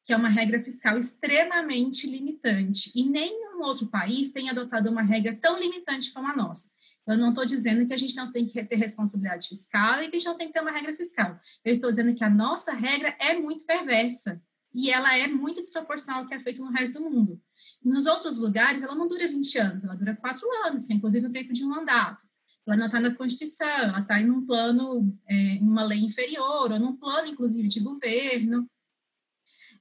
que 0.08 0.14
é 0.14 0.16
uma 0.16 0.30
regra 0.30 0.64
fiscal 0.64 0.96
extremamente 0.96 2.06
limitante. 2.06 2.90
E 2.94 3.04
nenhum 3.04 3.60
outro 3.60 3.86
país 3.88 4.30
tem 4.30 4.48
adotado 4.48 4.88
uma 4.88 5.02
regra 5.02 5.36
tão 5.38 5.60
limitante 5.60 6.14
como 6.14 6.26
a 6.26 6.34
nossa. 6.34 6.70
Eu 7.06 7.18
não 7.18 7.28
estou 7.28 7.44
dizendo 7.44 7.86
que 7.86 7.92
a 7.92 7.96
gente 7.96 8.16
não 8.16 8.32
tem 8.32 8.46
que 8.46 8.64
ter 8.64 8.76
responsabilidade 8.76 9.48
fiscal 9.48 10.02
e 10.02 10.08
que 10.08 10.16
a 10.16 10.18
gente 10.18 10.28
não 10.28 10.38
tem 10.38 10.46
que 10.46 10.54
ter 10.54 10.62
uma 10.62 10.70
regra 10.70 10.96
fiscal. 10.96 11.38
Eu 11.62 11.74
estou 11.74 11.90
dizendo 11.90 12.14
que 12.14 12.24
a 12.24 12.30
nossa 12.30 12.72
regra 12.72 13.14
é 13.20 13.34
muito 13.34 13.66
perversa 13.66 14.40
e 14.78 14.90
ela 14.92 15.18
é 15.18 15.26
muito 15.26 15.60
desproporcional 15.60 16.20
ao 16.20 16.28
que 16.28 16.34
é 16.34 16.38
feito 16.38 16.62
no 16.64 16.70
resto 16.70 17.00
do 17.00 17.10
mundo. 17.10 17.42
Nos 17.84 18.06
outros 18.06 18.38
lugares, 18.38 18.84
ela 18.84 18.94
não 18.94 19.08
dura 19.08 19.26
20 19.26 19.58
anos, 19.58 19.84
ela 19.84 19.96
dura 19.96 20.14
4 20.14 20.48
anos, 20.66 20.86
que 20.86 20.92
é 20.92 20.96
inclusive 20.96 21.26
o 21.26 21.32
tempo 21.32 21.52
de 21.52 21.64
um 21.64 21.68
mandato. 21.68 22.24
Ela 22.64 22.76
não 22.76 22.86
está 22.86 23.00
na 23.00 23.12
Constituição, 23.12 23.66
ela 23.66 23.98
está 23.98 24.20
em 24.20 24.30
um 24.30 24.46
plano, 24.46 25.18
é, 25.28 25.34
em 25.34 25.62
uma 25.64 25.82
lei 25.82 25.98
inferior, 25.98 26.70
ou 26.70 26.78
num 26.78 26.96
plano, 26.96 27.26
inclusive, 27.26 27.66
de 27.66 27.80
governo. 27.80 28.70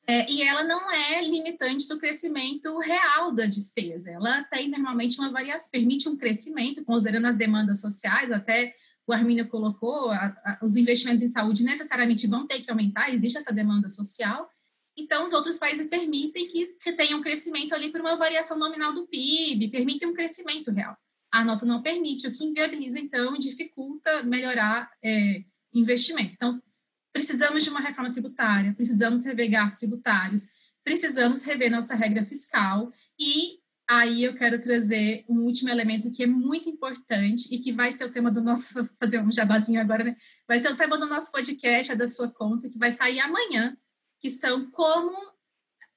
É, 0.07 0.27
e 0.31 0.41
ela 0.41 0.63
não 0.63 0.89
é 0.91 1.21
limitante 1.21 1.87
do 1.87 1.99
crescimento 1.99 2.79
real 2.79 3.31
da 3.31 3.45
despesa. 3.45 4.09
Ela 4.09 4.45
tem 4.45 4.67
normalmente 4.67 5.19
uma 5.19 5.29
variação, 5.29 5.69
permite 5.69 6.09
um 6.09 6.17
crescimento, 6.17 6.83
considerando 6.83 7.27
as 7.27 7.37
demandas 7.37 7.81
sociais, 7.81 8.31
até 8.31 8.73
o 9.05 9.13
Arminio 9.13 9.47
colocou, 9.47 10.09
a, 10.09 10.25
a, 10.43 10.59
os 10.63 10.75
investimentos 10.75 11.21
em 11.21 11.27
saúde 11.27 11.63
necessariamente 11.63 12.25
vão 12.25 12.47
ter 12.47 12.61
que 12.61 12.71
aumentar, 12.71 13.13
existe 13.13 13.37
essa 13.37 13.53
demanda 13.53 13.89
social, 13.89 14.49
então, 14.97 15.23
os 15.23 15.31
outros 15.31 15.59
países 15.59 15.87
permitem 15.87 16.47
que, 16.47 16.65
que 16.81 16.91
tenha 16.93 17.15
um 17.15 17.21
crescimento 17.21 17.75
ali 17.75 17.91
por 17.91 18.01
uma 18.01 18.15
variação 18.15 18.57
nominal 18.57 18.91
do 18.93 19.05
PIB, 19.05 19.69
permitem 19.69 20.07
um 20.07 20.13
crescimento 20.13 20.71
real. 20.71 20.97
A 21.31 21.45
nossa 21.45 21.65
não 21.65 21.83
permite, 21.83 22.27
o 22.27 22.31
que 22.31 22.43
inviabiliza, 22.43 22.99
então, 22.99 23.37
dificulta 23.37 24.23
melhorar 24.23 24.89
é, 25.03 25.43
investimento. 25.71 26.33
Então, 26.33 26.59
precisamos 27.13 27.63
de 27.63 27.69
uma 27.69 27.79
reforma 27.79 28.11
tributária, 28.11 28.73
precisamos 28.73 29.23
rever 29.23 29.51
gastos 29.51 29.79
tributários, 29.79 30.47
precisamos 30.83 31.43
rever 31.43 31.69
nossa 31.69 31.93
regra 31.93 32.25
fiscal 32.25 32.91
e 33.19 33.59
aí 33.87 34.23
eu 34.23 34.35
quero 34.35 34.59
trazer 34.59 35.25
um 35.29 35.41
último 35.41 35.69
elemento 35.69 36.11
que 36.11 36.23
é 36.23 36.27
muito 36.27 36.69
importante 36.69 37.53
e 37.53 37.59
que 37.59 37.71
vai 37.71 37.91
ser 37.91 38.05
o 38.05 38.11
tema 38.11 38.31
do 38.31 38.41
nosso, 38.41 38.73
vou 38.75 38.89
fazer 38.99 39.19
um 39.19 39.31
jabazinho 39.31 39.79
agora, 39.79 40.03
né? 40.03 40.15
Vai 40.47 40.59
ser 40.59 40.71
o 40.71 40.75
tema 40.75 40.97
do 40.97 41.05
nosso 41.05 41.31
podcast, 41.31 41.91
é 41.91 41.95
da 41.95 42.07
sua 42.07 42.29
conta, 42.29 42.69
que 42.69 42.77
vai 42.77 42.91
sair 42.91 43.19
amanhã, 43.19 43.77
que 44.19 44.29
são 44.29 44.69
como 44.71 45.15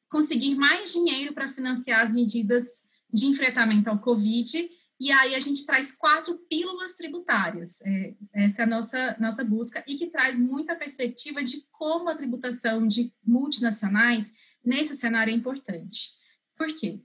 conseguir 0.09 0.55
mais 0.55 0.93
dinheiro 0.93 1.33
para 1.33 1.49
financiar 1.49 2.01
as 2.01 2.13
medidas 2.13 2.89
de 3.13 3.27
enfrentamento 3.27 3.89
ao 3.89 3.99
Covid. 3.99 4.69
E 4.99 5.11
aí 5.11 5.35
a 5.35 5.41
gente 5.41 5.65
traz 5.65 5.93
quatro 5.93 6.37
pílulas 6.49 6.95
tributárias. 6.95 7.81
É, 7.83 8.15
essa 8.35 8.63
é 8.63 8.65
a 8.65 8.69
nossa, 8.69 9.17
nossa 9.19 9.45
busca 9.45 9.83
e 9.87 9.97
que 9.97 10.09
traz 10.09 10.41
muita 10.41 10.77
perspectiva 10.77 11.43
de 11.43 11.65
como 11.71 12.09
a 12.11 12.15
tributação 12.15 12.87
de 12.87 13.13
multinacionais 13.25 14.33
nesse 14.65 14.97
cenário 14.97 15.33
é 15.33 15.37
importante. 15.37 16.11
Por 16.57 16.75
quê? 16.75 17.01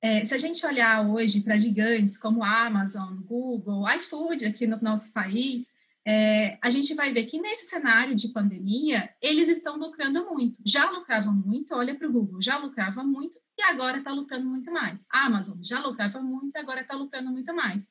É, 0.00 0.24
se 0.24 0.34
a 0.34 0.38
gente 0.38 0.64
olhar 0.66 1.08
hoje 1.08 1.40
para 1.40 1.56
gigantes 1.56 2.18
como 2.18 2.44
Amazon, 2.44 3.16
Google, 3.22 3.88
iFood 3.96 4.44
aqui 4.44 4.66
no 4.66 4.78
nosso 4.80 5.12
país, 5.12 5.72
é, 6.06 6.58
a 6.60 6.68
gente 6.68 6.92
vai 6.94 7.12
ver 7.12 7.24
que 7.24 7.40
nesse 7.40 7.68
cenário 7.68 8.14
de 8.14 8.28
pandemia, 8.28 9.08
eles 9.22 9.48
estão 9.48 9.78
lucrando 9.78 10.26
muito. 10.26 10.60
Já 10.64 10.90
lucravam 10.90 11.32
muito, 11.32 11.74
olha 11.74 11.94
para 11.94 12.06
o 12.06 12.12
Google, 12.12 12.42
já 12.42 12.58
lucrava 12.58 13.02
muito 13.02 13.38
e 13.56 13.62
agora 13.62 13.98
está 13.98 14.12
lucrando 14.12 14.46
muito 14.46 14.70
mais. 14.70 15.06
A 15.10 15.26
Amazon 15.26 15.58
já 15.62 15.80
lucrava 15.80 16.20
muito 16.20 16.54
e 16.54 16.58
agora 16.58 16.82
está 16.82 16.94
lucrando 16.94 17.30
muito 17.30 17.54
mais. 17.54 17.88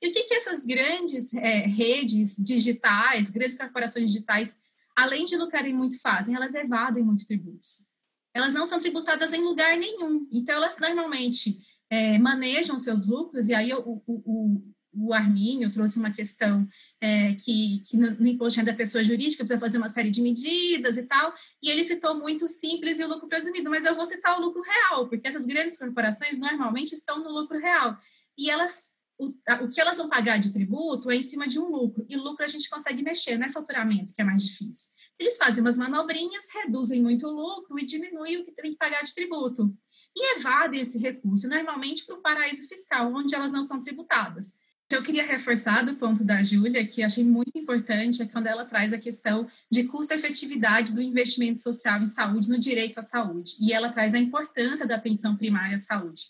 E 0.00 0.08
o 0.08 0.12
que, 0.12 0.24
que 0.24 0.34
essas 0.34 0.64
grandes 0.64 1.34
é, 1.34 1.66
redes 1.66 2.36
digitais, 2.36 3.30
grandes 3.30 3.58
corporações 3.58 4.12
digitais, 4.12 4.60
além 4.94 5.24
de 5.24 5.36
lucrarem 5.36 5.74
muito, 5.74 6.00
fazem? 6.00 6.36
Elas 6.36 6.54
evadem 6.54 7.02
muito 7.02 7.26
tributos. 7.26 7.88
Elas 8.32 8.54
não 8.54 8.66
são 8.66 8.78
tributadas 8.78 9.32
em 9.32 9.42
lugar 9.42 9.76
nenhum. 9.76 10.28
Então, 10.30 10.54
elas 10.54 10.78
normalmente 10.78 11.58
é, 11.90 12.18
manejam 12.18 12.78
seus 12.78 13.06
lucros, 13.08 13.48
e 13.48 13.54
aí 13.54 13.72
o, 13.72 14.02
o, 14.06 14.22
o 14.24 14.75
Arminio 15.12 15.70
trouxe 15.70 15.98
uma 15.98 16.10
questão 16.10 16.66
é, 17.00 17.34
que, 17.34 17.82
que 17.86 17.96
no, 17.96 18.26
imposto 18.26 18.64
da 18.64 18.72
pessoa 18.72 19.04
jurídica 19.04 19.44
precisa 19.44 19.60
fazer 19.60 19.78
uma 19.78 19.90
série 19.90 20.10
de 20.10 20.22
medidas 20.22 20.96
e 20.96 21.02
tal, 21.02 21.34
e 21.62 21.68
ele 21.68 21.84
citou 21.84 22.14
muito 22.18 22.48
simples 22.48 22.98
e 22.98 23.04
o 23.04 23.08
lucro 23.08 23.28
presumido, 23.28 23.68
mas 23.68 23.84
eu 23.84 23.94
vou 23.94 24.06
citar 24.06 24.38
o 24.38 24.40
lucro 24.40 24.62
real, 24.62 25.08
porque 25.08 25.28
essas 25.28 25.44
grandes 25.44 25.78
corporações 25.78 26.38
normalmente 26.38 26.92
estão 26.92 27.22
no 27.22 27.30
lucro 27.30 27.58
real, 27.58 27.98
e 28.38 28.50
elas, 28.50 28.90
o, 29.18 29.34
o 29.62 29.70
que 29.70 29.80
elas 29.80 29.98
vão 29.98 30.08
pagar 30.08 30.38
de 30.38 30.52
tributo 30.52 31.10
é 31.10 31.16
em 31.16 31.22
cima 31.22 31.46
de 31.46 31.58
um 31.58 31.68
lucro, 31.68 32.06
e 32.08 32.16
lucro 32.16 32.44
a 32.44 32.48
gente 32.48 32.70
consegue 32.70 33.02
mexer, 33.02 33.36
não 33.36 33.46
é 33.46 33.50
faturamento 33.50 34.14
que 34.14 34.22
é 34.22 34.24
mais 34.24 34.42
difícil. 34.42 34.96
Eles 35.18 35.38
fazem 35.38 35.62
umas 35.62 35.78
manobrinhas, 35.78 36.44
reduzem 36.52 37.00
muito 37.00 37.26
o 37.26 37.30
lucro 37.30 37.78
e 37.78 37.86
diminuem 37.86 38.38
o 38.38 38.44
que 38.44 38.52
tem 38.52 38.72
que 38.72 38.76
pagar 38.76 39.02
de 39.02 39.14
tributo. 39.14 39.74
E 40.14 40.36
evadem 40.36 40.80
esse 40.80 40.98
recurso, 40.98 41.48
normalmente 41.48 42.04
para 42.04 42.16
o 42.16 42.20
paraíso 42.20 42.68
fiscal, 42.68 43.10
onde 43.14 43.34
elas 43.34 43.50
não 43.50 43.64
são 43.64 43.80
tributadas 43.80 44.54
eu 44.94 45.02
queria 45.02 45.26
reforçar 45.26 45.84
do 45.84 45.94
ponto 45.96 46.22
da 46.22 46.42
Júlia, 46.42 46.86
que 46.86 47.02
achei 47.02 47.24
muito 47.24 47.50
importante, 47.56 48.22
é 48.22 48.26
quando 48.26 48.46
ela 48.46 48.64
traz 48.64 48.92
a 48.92 48.98
questão 48.98 49.48
de 49.70 49.84
custo-efetividade 49.84 50.92
do 50.92 51.02
investimento 51.02 51.58
social 51.60 52.00
em 52.00 52.06
saúde, 52.06 52.48
no 52.48 52.58
direito 52.58 52.98
à 52.98 53.02
saúde. 53.02 53.56
E 53.60 53.72
ela 53.72 53.88
traz 53.88 54.14
a 54.14 54.18
importância 54.18 54.86
da 54.86 54.94
atenção 54.94 55.36
primária 55.36 55.74
à 55.74 55.78
saúde. 55.78 56.22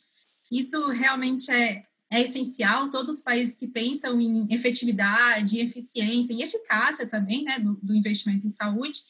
Isso 0.50 0.88
realmente 0.88 1.50
é, 1.50 1.84
é 2.10 2.22
essencial. 2.22 2.88
Todos 2.90 3.16
os 3.16 3.22
países 3.22 3.56
que 3.56 3.66
pensam 3.66 4.18
em 4.20 4.46
efetividade, 4.50 5.60
eficiência 5.60 6.32
e 6.32 6.42
eficácia 6.42 7.06
também 7.06 7.44
né, 7.44 7.58
do, 7.58 7.74
do 7.82 7.94
investimento 7.94 8.46
em 8.46 8.50
saúde, 8.50 9.00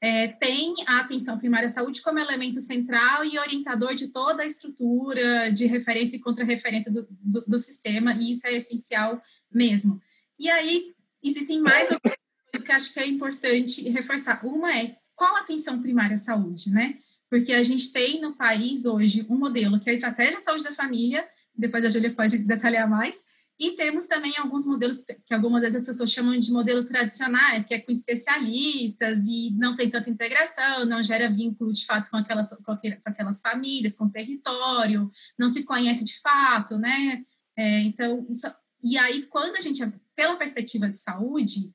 é, 0.00 0.28
tem 0.28 0.74
a 0.86 1.00
atenção 1.00 1.38
primária 1.38 1.66
à 1.66 1.72
saúde 1.72 2.00
como 2.00 2.18
elemento 2.18 2.58
central 2.60 3.24
e 3.24 3.38
orientador 3.38 3.94
de 3.94 4.08
toda 4.08 4.42
a 4.42 4.46
estrutura 4.46 5.52
de 5.52 5.66
referência 5.66 6.16
e 6.16 6.20
contra-referência 6.20 6.90
do, 6.90 7.06
do, 7.10 7.44
do, 7.46 7.58
sistema, 7.58 8.14
e 8.14 8.32
isso 8.32 8.46
é 8.46 8.54
essencial 8.54 9.22
mesmo. 9.52 10.00
E 10.38 10.48
aí, 10.48 10.94
existem 11.22 11.60
mais 11.60 11.92
algumas 11.92 12.16
coisas 12.50 12.66
que 12.66 12.72
acho 12.72 12.94
que 12.94 13.00
é 13.00 13.06
importante 13.06 13.88
reforçar. 13.90 14.44
Uma 14.44 14.74
é 14.74 14.96
qual 15.14 15.36
a 15.36 15.40
atenção 15.40 15.82
primária 15.82 16.14
à 16.14 16.18
saúde, 16.18 16.70
né? 16.70 16.96
Porque 17.28 17.52
a 17.52 17.62
gente 17.62 17.92
tem 17.92 18.20
no 18.20 18.34
país 18.34 18.86
hoje 18.86 19.26
um 19.28 19.36
modelo 19.36 19.78
que 19.78 19.90
é 19.90 19.92
a 19.92 19.94
Estratégia 19.94 20.38
de 20.38 20.42
Saúde 20.42 20.64
da 20.64 20.72
Família, 20.72 21.28
depois 21.54 21.84
a 21.84 21.90
Júlia 21.90 22.10
pode 22.10 22.38
detalhar 22.38 22.88
mais, 22.88 23.22
e 23.60 23.72
temos 23.72 24.06
também 24.06 24.32
alguns 24.38 24.64
modelos 24.64 25.04
que 25.26 25.34
algumas 25.34 25.60
das 25.60 25.84
pessoas 25.84 26.10
chamam 26.10 26.40
de 26.40 26.50
modelos 26.50 26.86
tradicionais, 26.86 27.66
que 27.66 27.74
é 27.74 27.78
com 27.78 27.92
especialistas 27.92 29.22
e 29.26 29.50
não 29.50 29.76
tem 29.76 29.90
tanta 29.90 30.08
integração, 30.08 30.86
não 30.86 31.02
gera 31.02 31.28
vínculo 31.28 31.70
de 31.70 31.84
fato 31.84 32.10
com 32.10 32.16
aquelas, 32.16 32.56
com 32.56 32.72
aquelas 33.04 33.42
famílias, 33.42 33.94
com 33.94 34.06
o 34.06 34.10
território, 34.10 35.12
não 35.38 35.50
se 35.50 35.64
conhece 35.64 36.02
de 36.06 36.18
fato, 36.20 36.78
né? 36.78 37.22
É, 37.54 37.80
então, 37.80 38.26
isso, 38.30 38.46
e 38.82 38.96
aí, 38.96 39.24
quando 39.24 39.56
a 39.56 39.60
gente, 39.60 39.82
pela 40.16 40.36
perspectiva 40.36 40.88
de 40.88 40.96
saúde, 40.96 41.74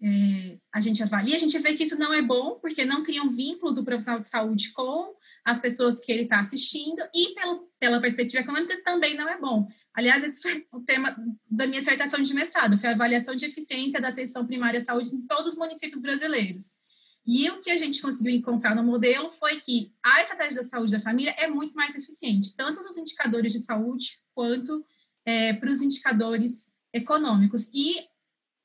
é, 0.00 0.56
a 0.72 0.80
gente 0.80 1.02
avalia, 1.02 1.34
a 1.34 1.38
gente 1.38 1.58
vê 1.58 1.74
que 1.74 1.82
isso 1.82 1.98
não 1.98 2.14
é 2.14 2.22
bom, 2.22 2.60
porque 2.60 2.84
não 2.84 3.02
cria 3.02 3.24
um 3.24 3.30
vínculo 3.30 3.72
do 3.72 3.82
profissional 3.82 4.20
de 4.20 4.28
saúde 4.28 4.72
com 4.72 5.15
as 5.46 5.60
pessoas 5.60 6.00
que 6.00 6.10
ele 6.10 6.24
está 6.24 6.40
assistindo, 6.40 7.00
e 7.14 7.32
pelo, 7.32 7.70
pela 7.78 8.00
perspectiva 8.00 8.42
econômica 8.42 8.82
também 8.82 9.16
não 9.16 9.28
é 9.28 9.38
bom. 9.38 9.68
Aliás, 9.94 10.24
esse 10.24 10.42
foi 10.42 10.66
o 10.72 10.80
tema 10.80 11.16
da 11.48 11.68
minha 11.68 11.78
dissertação 11.78 12.20
de 12.20 12.34
mestrado, 12.34 12.76
foi 12.76 12.88
a 12.88 12.92
avaliação 12.92 13.36
de 13.36 13.46
eficiência 13.46 14.00
da 14.00 14.08
atenção 14.08 14.44
primária 14.44 14.80
à 14.80 14.84
saúde 14.84 15.14
em 15.14 15.24
todos 15.24 15.46
os 15.46 15.54
municípios 15.54 16.02
brasileiros. 16.02 16.72
E 17.24 17.48
o 17.48 17.60
que 17.60 17.70
a 17.70 17.78
gente 17.78 18.02
conseguiu 18.02 18.34
encontrar 18.34 18.74
no 18.74 18.82
modelo 18.82 19.30
foi 19.30 19.60
que 19.60 19.92
a 20.02 20.20
estratégia 20.20 20.62
da 20.62 20.68
saúde 20.68 20.90
da 20.90 21.00
família 21.00 21.32
é 21.38 21.46
muito 21.46 21.74
mais 21.74 21.94
eficiente, 21.94 22.56
tanto 22.56 22.82
nos 22.82 22.98
indicadores 22.98 23.52
de 23.52 23.60
saúde 23.60 24.18
quanto 24.34 24.84
é, 25.24 25.52
para 25.52 25.70
os 25.70 25.80
indicadores 25.80 26.72
econômicos. 26.92 27.70
E 27.72 28.00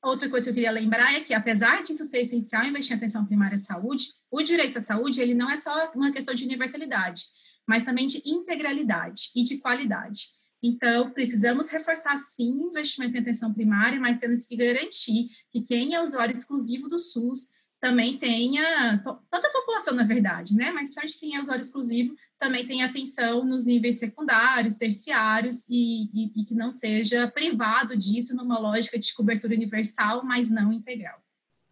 outra 0.02 0.28
coisa 0.28 0.44
que 0.44 0.50
eu 0.50 0.54
queria 0.54 0.70
lembrar 0.70 1.14
é 1.14 1.20
que, 1.20 1.32
apesar 1.32 1.82
disso 1.82 2.04
ser 2.04 2.20
essencial 2.20 2.64
investir 2.64 2.94
em 2.94 2.96
atenção 2.96 3.24
primária 3.24 3.54
à 3.54 3.58
saúde, 3.58 4.06
o 4.30 4.42
direito 4.42 4.78
à 4.78 4.80
saúde 4.80 5.20
ele 5.20 5.34
não 5.34 5.50
é 5.50 5.56
só 5.56 5.92
uma 5.94 6.12
questão 6.12 6.34
de 6.34 6.44
universalidade, 6.44 7.22
mas 7.66 7.84
também 7.84 8.06
de 8.06 8.22
integralidade 8.26 9.30
e 9.34 9.44
de 9.44 9.58
qualidade. 9.58 10.28
Então, 10.62 11.10
precisamos 11.10 11.70
reforçar, 11.70 12.16
sim, 12.16 12.60
o 12.60 12.68
investimento 12.68 13.16
em 13.16 13.20
atenção 13.20 13.52
primária, 13.52 13.98
mas 13.98 14.18
temos 14.18 14.46
que 14.46 14.56
garantir 14.56 15.28
que 15.50 15.60
quem 15.60 15.94
é 15.94 16.02
usuário 16.02 16.32
exclusivo 16.32 16.88
do 16.88 16.98
SUS 16.98 17.48
também 17.82 18.16
tenha, 18.16 19.02
toda 19.02 19.48
a 19.48 19.52
população, 19.52 19.92
na 19.92 20.04
verdade, 20.04 20.54
né? 20.54 20.70
Mas 20.70 20.82
principalmente 20.82 21.18
quem 21.18 21.34
é 21.34 21.40
usuário 21.40 21.62
exclusivo 21.62 22.14
também 22.38 22.64
tenha 22.64 22.86
atenção 22.86 23.44
nos 23.44 23.66
níveis 23.66 23.98
secundários, 23.98 24.76
terciários 24.76 25.66
e, 25.68 26.04
e, 26.14 26.42
e 26.42 26.44
que 26.44 26.54
não 26.54 26.70
seja 26.70 27.26
privado 27.26 27.96
disso 27.96 28.36
numa 28.36 28.56
lógica 28.56 28.96
de 28.96 29.12
cobertura 29.12 29.52
universal, 29.52 30.24
mas 30.24 30.48
não 30.48 30.72
integral. 30.72 31.18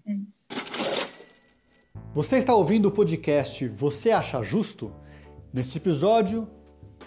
É 0.05 0.13
isso. 0.13 0.49
Você 2.13 2.39
está 2.39 2.57
ouvindo 2.57 2.87
o 2.87 2.93
podcast 2.93 3.69
Você 3.69 4.11
Acha 4.11 4.43
Justo? 4.43 4.93
Neste 5.53 5.79
episódio, 5.79 6.51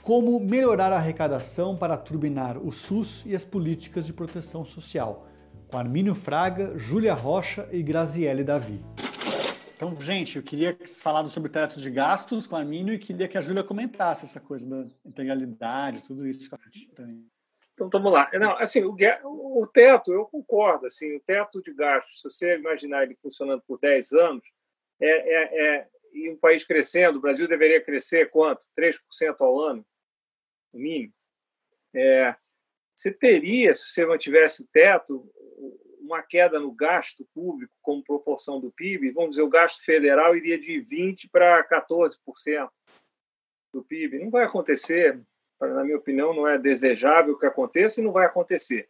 como 0.01 0.39
melhorar 0.39 0.93
a 0.93 0.97
arrecadação 0.97 1.75
para 1.75 1.97
turbinar 1.97 2.57
o 2.57 2.71
SUS 2.71 3.25
e 3.25 3.35
as 3.35 3.43
políticas 3.43 4.05
de 4.05 4.13
proteção 4.13 4.63
social, 4.63 5.27
com 5.73 5.79
Armínio 5.79 6.13
Fraga, 6.13 6.77
Júlia 6.77 7.15
Rocha 7.15 7.67
e 7.71 7.81
Graziele 7.81 8.43
Davi. 8.43 8.79
Então, 9.75 9.99
gente, 9.99 10.35
eu 10.35 10.43
queria 10.43 10.77
falar 11.01 11.27
sobre 11.29 11.49
teto 11.49 11.81
de 11.81 11.89
gastos 11.89 12.45
com 12.45 12.55
a 12.55 12.59
Arminio 12.59 12.93
e 12.93 12.99
queria 12.99 13.27
que 13.27 13.39
a 13.39 13.41
Júlia 13.41 13.63
comentasse 13.63 14.23
essa 14.23 14.39
coisa 14.39 14.69
da 14.69 14.87
integralidade, 15.03 16.03
tudo 16.03 16.27
isso 16.27 16.47
com 16.47 16.57
a 16.57 16.59
gente 16.69 16.93
também. 16.93 17.25
Então, 17.73 17.89
vamos 17.91 18.13
lá. 18.13 18.29
Não, 18.35 18.55
assim, 18.59 18.83
o, 18.83 18.93
o, 19.63 19.65
teto, 19.65 20.13
eu 20.13 20.25
concordo. 20.25 20.85
Assim, 20.85 21.15
o 21.15 21.19
teto 21.19 21.59
de 21.59 21.73
gastos, 21.73 22.21
se 22.21 22.29
você 22.29 22.55
imaginar 22.55 23.01
ele 23.01 23.15
funcionando 23.15 23.63
por 23.65 23.79
10 23.79 24.13
anos, 24.13 24.43
é, 25.01 25.07
é, 25.09 25.77
é, 25.77 25.87
e 26.13 26.29
um 26.29 26.37
país 26.37 26.63
crescendo, 26.63 27.17
o 27.17 27.21
Brasil 27.21 27.47
deveria 27.47 27.83
crescer 27.83 28.29
quanto? 28.29 28.61
3% 28.77 28.93
ao 29.39 29.59
ano, 29.59 29.83
no 30.71 30.79
mínimo. 30.79 31.13
É, 31.95 32.35
você 32.95 33.11
teria, 33.11 33.73
se 33.73 33.89
você 33.89 34.05
mantivesse 34.05 34.67
teto, 34.71 35.27
uma 36.13 36.21
queda 36.21 36.59
no 36.59 36.71
gasto 36.71 37.27
público 37.33 37.73
como 37.81 38.03
proporção 38.03 38.59
do 38.59 38.71
PIB, 38.71 39.11
vamos 39.11 39.31
dizer, 39.31 39.41
o 39.41 39.49
gasto 39.49 39.83
federal 39.83 40.35
iria 40.35 40.57
de 40.59 40.73
20% 40.73 41.29
para 41.31 41.67
14% 41.67 42.69
do 43.73 43.83
PIB. 43.83 44.19
Não 44.19 44.29
vai 44.29 44.45
acontecer, 44.45 45.19
na 45.59 45.83
minha 45.83 45.97
opinião, 45.97 46.33
não 46.33 46.47
é 46.47 46.57
desejável 46.57 47.37
que 47.37 47.45
aconteça 47.45 47.99
e 47.99 48.03
não 48.03 48.11
vai 48.11 48.25
acontecer. 48.25 48.87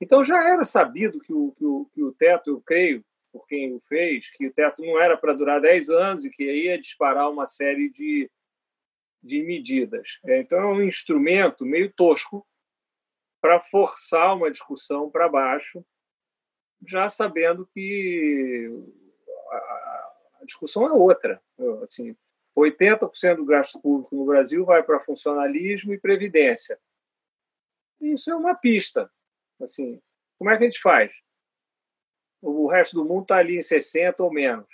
Então 0.00 0.24
já 0.24 0.42
era 0.48 0.64
sabido 0.64 1.20
que 1.20 1.32
o, 1.32 1.52
que 1.52 1.64
o, 1.64 1.84
que 1.92 2.02
o 2.02 2.12
teto, 2.12 2.50
eu 2.50 2.60
creio, 2.60 3.04
por 3.32 3.46
quem 3.46 3.72
o 3.72 3.80
fez, 3.88 4.28
que 4.30 4.46
o 4.46 4.52
teto 4.52 4.82
não 4.84 5.00
era 5.00 5.16
para 5.16 5.32
durar 5.32 5.60
10 5.60 5.90
anos 5.90 6.24
e 6.24 6.30
que 6.30 6.44
ia 6.44 6.78
disparar 6.78 7.30
uma 7.30 7.46
série 7.46 7.88
de, 7.90 8.30
de 9.22 9.42
medidas. 9.42 10.18
É, 10.24 10.40
então 10.40 10.58
é 10.60 10.66
um 10.66 10.82
instrumento 10.82 11.64
meio 11.64 11.92
tosco 11.92 12.46
para 13.40 13.60
forçar 13.60 14.36
uma 14.36 14.50
discussão 14.50 15.10
para 15.10 15.28
baixo, 15.28 15.84
já 16.86 17.08
sabendo 17.08 17.66
que 17.66 18.70
a 19.50 20.44
discussão 20.44 20.86
é 20.86 20.92
outra. 20.92 21.42
Assim, 21.82 22.16
80% 22.56 23.36
do 23.36 23.44
gasto 23.44 23.80
público 23.80 24.14
no 24.14 24.26
Brasil 24.26 24.64
vai 24.64 24.82
para 24.82 25.00
funcionalismo 25.00 25.92
e 25.92 25.98
previdência. 25.98 26.78
Isso 28.00 28.30
é 28.30 28.34
uma 28.34 28.54
pista. 28.54 29.10
Assim, 29.60 30.00
como 30.38 30.50
é 30.50 30.56
que 30.56 30.64
a 30.64 30.66
gente 30.66 30.80
faz? 30.80 31.12
O 32.42 32.66
resto 32.66 32.96
do 32.96 33.04
mundo 33.04 33.22
está 33.22 33.38
ali 33.38 33.56
em 33.56 33.62
60 33.62 34.22
ou 34.22 34.32
menos. 34.32 34.68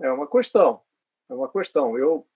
É 0.00 0.10
uma 0.10 0.28
questão. 0.28 0.82
É 1.28 1.34
uma 1.34 1.50
questão. 1.50 1.98
Eu 1.98 2.26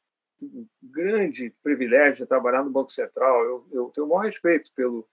grande 0.82 1.50
privilégio 1.62 2.24
de 2.24 2.28
trabalhar 2.28 2.62
no 2.62 2.70
Banco 2.70 2.92
Central. 2.92 3.42
Eu, 3.44 3.66
eu 3.70 3.90
tenho 3.90 4.06
o 4.06 4.10
maior 4.10 4.26
respeito 4.26 4.70
pelo 4.74 5.08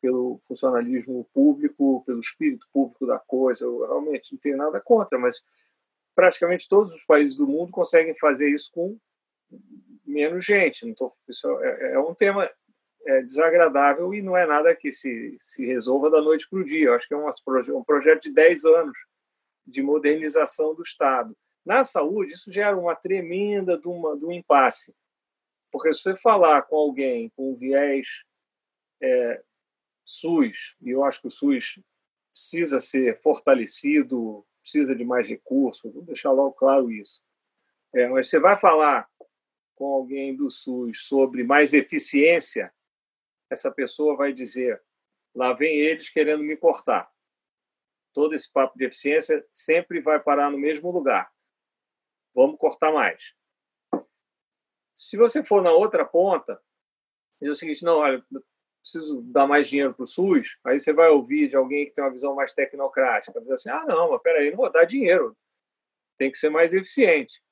pelo 0.00 0.40
funcionalismo 0.46 1.28
público, 1.32 2.02
pelo 2.06 2.20
espírito 2.20 2.66
público 2.72 3.06
da 3.06 3.18
coisa. 3.18 3.64
Eu 3.64 3.80
realmente 3.80 4.32
não 4.32 4.38
tenho 4.38 4.56
nada 4.56 4.80
contra, 4.80 5.18
mas 5.18 5.42
praticamente 6.14 6.68
todos 6.68 6.94
os 6.94 7.04
países 7.04 7.36
do 7.36 7.46
mundo 7.46 7.70
conseguem 7.70 8.16
fazer 8.18 8.50
isso 8.50 8.70
com 8.72 8.98
menos 10.06 10.44
gente. 10.44 10.86
Não 10.86 10.94
tô, 10.94 11.12
isso 11.28 11.48
é, 11.60 11.94
é 11.94 11.98
um 11.98 12.14
tema 12.14 12.50
é, 13.06 13.22
desagradável 13.22 14.12
e 14.14 14.22
não 14.22 14.36
é 14.36 14.46
nada 14.46 14.74
que 14.74 14.90
se, 14.90 15.36
se 15.40 15.64
resolva 15.64 16.10
da 16.10 16.20
noite 16.20 16.48
para 16.48 16.58
o 16.58 16.64
dia. 16.64 16.86
Eu 16.86 16.94
acho 16.94 17.06
que 17.06 17.14
é 17.14 17.16
um, 17.16 17.28
um 17.76 17.84
projeto 17.84 18.22
de 18.22 18.32
10 18.32 18.64
anos 18.64 18.98
de 19.66 19.82
modernização 19.82 20.74
do 20.74 20.82
Estado. 20.82 21.36
Na 21.64 21.84
saúde, 21.84 22.32
isso 22.32 22.50
gera 22.50 22.76
uma 22.76 22.96
tremenda 22.96 23.78
de, 23.78 23.86
uma, 23.86 24.16
de 24.16 24.24
um 24.24 24.32
impasse. 24.32 24.94
Porque 25.70 25.92
se 25.92 26.02
você 26.02 26.16
falar 26.16 26.62
com 26.62 26.76
alguém 26.76 27.30
com 27.36 27.54
viés 27.54 28.08
é, 29.00 29.42
SUS, 30.10 30.76
e 30.80 30.90
eu 30.90 31.04
acho 31.04 31.20
que 31.20 31.28
o 31.28 31.30
SUS 31.30 31.80
precisa 32.32 32.80
ser 32.80 33.20
fortalecido, 33.20 34.46
precisa 34.62 34.94
de 34.94 35.04
mais 35.04 35.26
recursos, 35.26 35.92
vou 35.92 36.02
deixar 36.02 36.32
logo 36.32 36.52
claro 36.52 36.90
isso. 36.90 37.22
É, 37.94 38.08
mas 38.08 38.28
você 38.28 38.38
vai 38.38 38.56
falar 38.56 39.08
com 39.74 39.86
alguém 39.94 40.36
do 40.36 40.50
SUS 40.50 41.06
sobre 41.06 41.42
mais 41.42 41.74
eficiência, 41.74 42.72
essa 43.50 43.70
pessoa 43.70 44.16
vai 44.16 44.32
dizer: 44.32 44.82
lá 45.34 45.52
vem 45.52 45.80
eles 45.80 46.10
querendo 46.10 46.42
me 46.42 46.56
cortar. 46.56 47.10
Todo 48.12 48.34
esse 48.34 48.52
papo 48.52 48.76
de 48.76 48.84
eficiência 48.84 49.44
sempre 49.52 50.00
vai 50.00 50.20
parar 50.20 50.50
no 50.50 50.58
mesmo 50.58 50.90
lugar. 50.90 51.32
Vamos 52.34 52.58
cortar 52.58 52.92
mais. 52.92 53.22
Se 54.96 55.16
você 55.16 55.44
for 55.44 55.62
na 55.62 55.72
outra 55.72 56.04
ponta, 56.04 56.60
diz 57.40 57.50
o 57.50 57.54
seguinte: 57.54 57.82
não, 57.84 57.98
olha, 57.98 58.24
preciso 58.80 59.20
dar 59.22 59.46
mais 59.46 59.68
dinheiro 59.68 59.94
para 59.94 60.02
o 60.02 60.06
SUS, 60.06 60.58
aí 60.64 60.80
você 60.80 60.92
vai 60.92 61.08
ouvir 61.10 61.48
de 61.48 61.56
alguém 61.56 61.86
que 61.86 61.92
tem 61.92 62.02
uma 62.02 62.10
visão 62.10 62.34
mais 62.34 62.54
tecnocrática, 62.54 63.40
diz 63.40 63.50
assim, 63.50 63.70
ah, 63.70 63.84
não, 63.86 64.10
mas 64.10 64.22
peraí, 64.22 64.50
não 64.50 64.56
vou 64.56 64.70
dar 64.70 64.84
dinheiro, 64.84 65.36
tem 66.18 66.30
que 66.30 66.38
ser 66.38 66.50
mais 66.50 66.72
eficiente. 66.74 67.42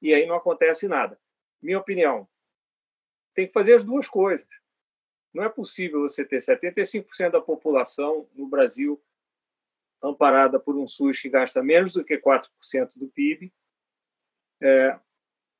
E 0.00 0.14
aí 0.14 0.26
não 0.26 0.36
acontece 0.36 0.86
nada. 0.86 1.18
Minha 1.60 1.78
opinião, 1.78 2.28
tem 3.34 3.46
que 3.46 3.52
fazer 3.52 3.74
as 3.74 3.84
duas 3.84 4.08
coisas. 4.08 4.48
Não 5.32 5.44
é 5.44 5.48
possível 5.48 6.00
você 6.00 6.24
ter 6.24 6.38
75% 6.38 7.30
da 7.30 7.40
população 7.40 8.28
no 8.34 8.46
Brasil 8.46 9.02
amparada 10.02 10.58
por 10.58 10.76
um 10.76 10.86
SUS 10.86 11.20
que 11.20 11.28
gasta 11.28 11.62
menos 11.62 11.92
do 11.92 12.04
que 12.04 12.18
4% 12.18 12.48
do 12.96 13.08
PIB, 13.08 13.52
é, 14.62 14.98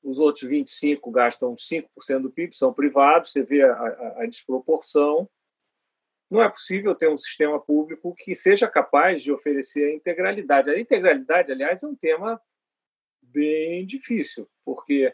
os 0.07 0.21
outros 0.21 0.49
25 0.49 1.11
gastam 1.11 1.57
5% 1.57 2.23
do 2.23 2.31
PIB, 2.31 2.57
são 2.57 2.73
privados, 2.73 3.33
você 3.33 3.43
vê 3.43 3.63
a, 3.65 3.73
a, 3.73 4.23
a, 4.23 4.27
desproporção. 4.27 5.29
Não 6.31 6.41
é 6.41 6.49
possível 6.49 6.95
ter 6.95 7.09
um 7.09 7.17
sistema 7.17 7.61
público 7.61 8.15
que 8.17 8.33
seja 8.33 8.69
capaz 8.69 9.21
de 9.21 9.33
oferecer 9.33 9.85
a 9.85 9.95
integralidade. 9.95 10.71
A 10.71 10.79
integralidade, 10.79 11.51
aliás, 11.51 11.83
é 11.83 11.89
um 11.89 11.97
tema 11.97 12.41
bem 13.21 13.85
difícil, 13.85 14.49
porque 14.65 15.13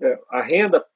é, 0.00 0.22
a 0.28 0.40
renda 0.40 0.86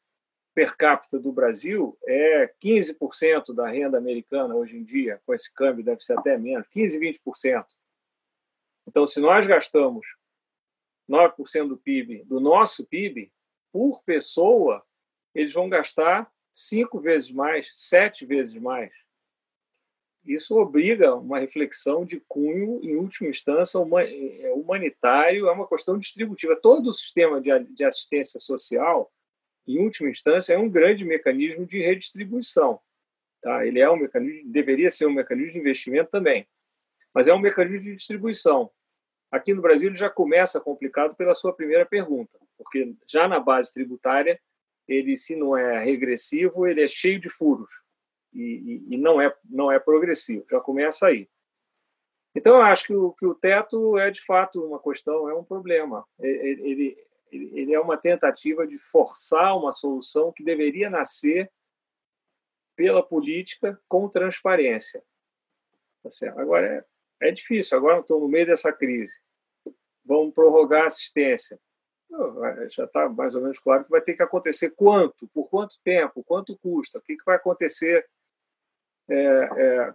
per 0.55 0.77
capita 0.77 1.19
do 1.19 1.33
Brasil 1.33 1.99
é 2.07 2.55
15% 2.65 3.53
da 3.53 3.69
renda 3.69 3.99
americana 3.99 4.55
hoje 4.55 4.77
em 4.77 4.85
dia, 4.85 5.21
com 5.27 5.35
esse 5.35 5.53
câmbio 5.53 5.85
deve 5.85 6.01
ser 6.01 6.17
até 6.17 6.39
menos, 6.39 6.69
15, 6.69 7.01
20%. 7.01 7.67
Então, 8.87 9.05
se 9.05 9.19
nós 9.19 9.45
gastamos 9.45 10.07
9% 11.09 11.69
do 11.69 11.77
PIB, 11.77 12.25
do 12.25 12.41
nosso 12.41 12.87
PIB, 12.87 13.33
por 13.73 14.03
pessoa, 14.05 14.83
eles 15.35 15.53
vão 15.53 15.69
gastar 15.69 16.31
cinco 16.53 17.01
vezes 17.01 17.31
mais, 17.31 17.69
sete 17.73 18.25
vezes 18.25 18.55
mais. 18.55 18.93
Isso 20.25 20.57
obriga 20.57 21.15
uma 21.15 21.39
reflexão 21.39 22.05
de 22.05 22.19
cunho, 22.27 22.81
em 22.83 22.97
última 22.97 23.29
instância, 23.29 23.79
é, 23.79 24.53
humanitário, 24.53 25.49
é 25.49 25.53
uma 25.53 25.69
questão 25.69 25.99
distributiva. 25.99 26.57
Todo 26.57 26.89
o 26.89 26.95
sistema 26.95 27.41
de 27.41 27.85
assistência 27.85 28.41
social, 28.41 29.13
em 29.67 29.79
última 29.79 30.09
instância, 30.09 30.55
é 30.55 30.59
um 30.59 30.69
grande 30.69 31.05
mecanismo 31.05 31.67
de 31.67 31.83
redistribuição. 31.83 32.81
Tá? 33.43 33.67
Ele 33.67 33.81
é 33.81 33.91
um 33.91 33.97
mecanismo, 33.97 34.51
deveria 34.51 34.89
ser 34.89 35.07
um 35.07 35.13
mecanismo 35.13 35.53
de 35.53 35.59
investimento 35.59 36.11
também, 36.11 36.49
mas 37.13 37.29
é 37.29 37.35
um 37.35 37.39
mecanismo 37.39 37.91
de 37.91 37.97
distribuição. 37.97 38.71
Aqui 39.35 39.53
no 39.53 39.61
Brasil 39.61 39.89
ele 39.89 39.97
já 39.97 40.09
começa 40.09 40.61
complicado 40.61 41.17
pela 41.17 41.35
sua 41.35 41.53
primeira 41.53 41.85
pergunta, 41.85 42.39
porque 42.57 42.95
já 43.05 43.27
na 43.27 43.41
base 43.41 43.75
tributária 43.75 44.41
ele 44.87 45.17
se 45.17 45.35
não 45.35 45.57
é 45.57 45.83
regressivo 45.83 46.69
ele 46.69 46.85
é 46.85 46.87
cheio 46.87 47.19
de 47.19 47.29
furos 47.29 47.83
e, 48.33 48.85
e, 48.89 48.95
e 48.95 48.97
não 48.97 49.21
é 49.21 49.35
não 49.45 49.73
é 49.73 49.81
progressivo. 49.81 50.47
Já 50.49 50.61
começa 50.61 51.09
aí. 51.09 51.29
Então 52.33 52.55
eu 52.55 52.63
acho 52.63 52.87
que 52.87 52.95
o, 52.95 53.13
que 53.13 53.27
o 53.27 53.35
teto 53.35 53.99
é 53.99 54.09
de 54.09 54.25
fato 54.25 54.65
uma 54.65 54.81
questão, 54.81 55.29
é 55.29 55.35
um 55.35 55.43
problema. 55.43 56.07
Ele, 56.21 56.71
ele, 56.71 57.07
ele 57.33 57.75
é 57.75 57.81
uma 57.81 57.97
tentativa 57.97 58.65
de 58.65 58.79
forçar 58.79 59.59
uma 59.59 59.73
solução 59.73 60.31
que 60.31 60.45
deveria 60.45 60.89
nascer 60.89 61.51
pela 62.77 63.05
política 63.05 63.81
com 63.89 64.09
transparência. 64.09 65.03
Tá 66.05 66.11
certo? 66.11 66.39
Agora 66.39 66.67
é 66.67 66.85
é 67.25 67.31
difícil. 67.31 67.77
Agora 67.77 68.01
estou 68.01 68.21
no 68.21 68.29
meio 68.29 68.47
dessa 68.47 68.73
crise. 68.73 69.21
Vamos 70.05 70.35
prorrogar 70.35 70.83
a 70.83 70.87
assistência. 70.87 71.59
Já 72.71 72.85
está 72.85 73.09
mais 73.09 73.35
ou 73.35 73.41
menos 73.41 73.59
claro 73.59 73.85
que 73.85 73.91
vai 73.91 74.01
ter 74.01 74.15
que 74.15 74.23
acontecer 74.23 74.71
quanto, 74.71 75.27
por 75.29 75.49
quanto 75.49 75.81
tempo, 75.83 76.23
quanto 76.23 76.57
custa, 76.59 76.99
o 76.99 77.03
que, 77.03 77.17
vai 77.25 77.37
acontecer 77.37 78.07
é, 79.09 79.17
é, 79.17 79.95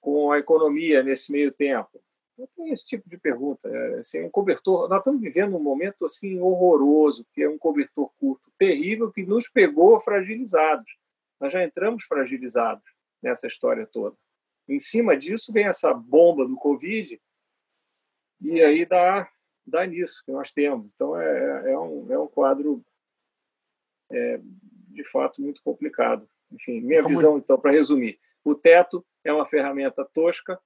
com 0.00 0.30
a 0.30 0.38
economia 0.38 1.02
nesse 1.02 1.30
meio 1.30 1.52
tempo. 1.52 2.00
Não 2.38 2.46
tem 2.56 2.70
esse 2.70 2.86
tipo 2.86 3.08
de 3.08 3.18
pergunta. 3.18 3.68
É, 3.68 3.98
assim, 3.98 4.22
um 4.22 4.30
cobertor. 4.30 4.88
Nós 4.88 4.98
estamos 4.98 5.20
vivendo 5.20 5.56
um 5.56 5.62
momento 5.62 6.04
assim 6.04 6.38
horroroso, 6.38 7.26
que 7.32 7.42
é 7.42 7.48
um 7.48 7.58
cobertor 7.58 8.10
curto, 8.18 8.50
terrível, 8.56 9.10
que 9.10 9.24
nos 9.24 9.48
pegou 9.48 9.98
fragilizados. 10.00 10.96
Nós 11.40 11.52
já 11.52 11.62
entramos 11.64 12.04
fragilizados 12.04 12.84
nessa 13.22 13.46
história 13.46 13.86
toda. 13.86 14.16
Em 14.68 14.78
cima 14.78 15.16
disso 15.16 15.52
vem 15.52 15.66
essa 15.66 15.94
bomba 15.94 16.46
do 16.46 16.56
Covid 16.56 17.20
e 18.40 18.60
aí 18.62 18.84
dá, 18.84 19.30
dá 19.66 19.86
nisso 19.86 20.22
que 20.24 20.32
nós 20.32 20.52
temos. 20.52 20.90
Então, 20.94 21.18
é, 21.18 21.72
é, 21.72 21.78
um, 21.78 22.12
é 22.12 22.18
um 22.18 22.26
quadro, 22.26 22.84
é, 24.10 24.40
de 24.88 25.04
fato, 25.04 25.40
muito 25.40 25.62
complicado. 25.62 26.28
Enfim, 26.50 26.80
minha 26.80 27.02
Como... 27.02 27.14
visão, 27.14 27.38
então, 27.38 27.58
para 27.58 27.72
resumir, 27.72 28.18
o 28.44 28.54
teto 28.54 29.04
é 29.24 29.32
uma 29.32 29.46
ferramenta 29.46 30.04
tosca, 30.04 30.60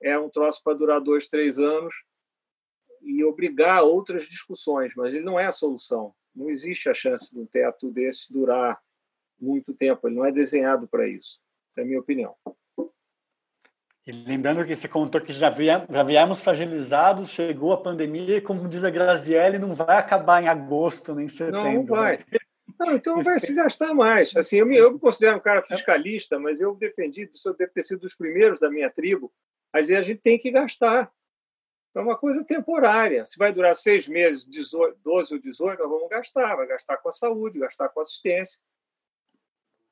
é 0.00 0.18
um 0.18 0.28
troço 0.28 0.62
para 0.62 0.76
durar 0.76 1.00
dois, 1.00 1.28
três 1.28 1.58
anos, 1.58 1.94
e 3.00 3.22
obrigar 3.22 3.82
outras 3.82 4.24
discussões, 4.24 4.94
mas 4.96 5.12
ele 5.12 5.24
não 5.24 5.38
é 5.38 5.46
a 5.46 5.52
solução. 5.52 6.14
Não 6.34 6.50
existe 6.50 6.88
a 6.88 6.94
chance 6.94 7.32
de 7.32 7.38
um 7.38 7.46
teto 7.46 7.90
desse 7.90 8.32
durar 8.32 8.82
muito 9.38 9.74
tempo, 9.74 10.08
ele 10.08 10.16
não 10.16 10.24
é 10.24 10.32
desenhado 10.32 10.88
para 10.88 11.06
isso. 11.06 11.40
É 11.76 11.82
a 11.82 11.84
minha 11.84 12.00
opinião. 12.00 12.34
E 14.06 14.12
lembrando 14.12 14.66
que 14.66 14.74
você 14.74 14.86
contou 14.86 15.20
que 15.20 15.32
já, 15.32 15.48
via, 15.48 15.86
já 15.88 16.02
viemos 16.02 16.42
fragilizados, 16.42 17.30
chegou 17.30 17.72
a 17.72 17.80
pandemia 17.80 18.36
e, 18.36 18.40
como 18.40 18.68
diz 18.68 18.84
a 18.84 18.90
Grazielli, 18.90 19.58
não 19.58 19.74
vai 19.74 19.96
acabar 19.96 20.42
em 20.42 20.48
agosto 20.48 21.14
nem 21.14 21.24
em 21.24 21.28
setembro. 21.28 21.62
Não, 21.62 21.72
não 21.74 21.84
vai. 21.86 22.18
Né? 22.18 22.38
Não, 22.78 22.94
então 22.94 23.22
vai 23.22 23.38
se 23.38 23.54
gastar 23.54 23.94
mais. 23.94 24.36
Assim, 24.36 24.58
eu 24.58 24.66
me, 24.66 24.76
eu 24.76 24.92
me 24.92 24.98
considero 24.98 25.36
um 25.36 25.40
cara 25.40 25.62
fiscalista, 25.62 26.38
mas 26.38 26.60
eu 26.60 26.74
defendi, 26.74 27.28
isso 27.32 27.52
deve 27.54 27.72
ter 27.72 27.82
sido 27.82 28.00
dos 28.00 28.14
primeiros 28.14 28.60
da 28.60 28.68
minha 28.68 28.90
tribo, 28.90 29.32
mas 29.72 29.90
a 29.90 30.02
gente 30.02 30.20
tem 30.20 30.38
que 30.38 30.50
gastar. 30.50 31.10
É 31.94 32.00
uma 32.00 32.18
coisa 32.18 32.44
temporária. 32.44 33.24
Se 33.24 33.38
vai 33.38 33.52
durar 33.52 33.74
seis 33.74 34.06
meses, 34.06 34.46
18, 34.46 34.98
12 35.02 35.34
ou 35.34 35.40
18, 35.40 35.78
nós 35.78 35.88
vamos 35.88 36.08
gastar. 36.10 36.56
Vai 36.56 36.66
gastar 36.66 36.96
com 36.96 37.08
a 37.08 37.12
saúde, 37.12 37.60
gastar 37.60 37.88
com 37.88 38.00
assistência. 38.00 38.60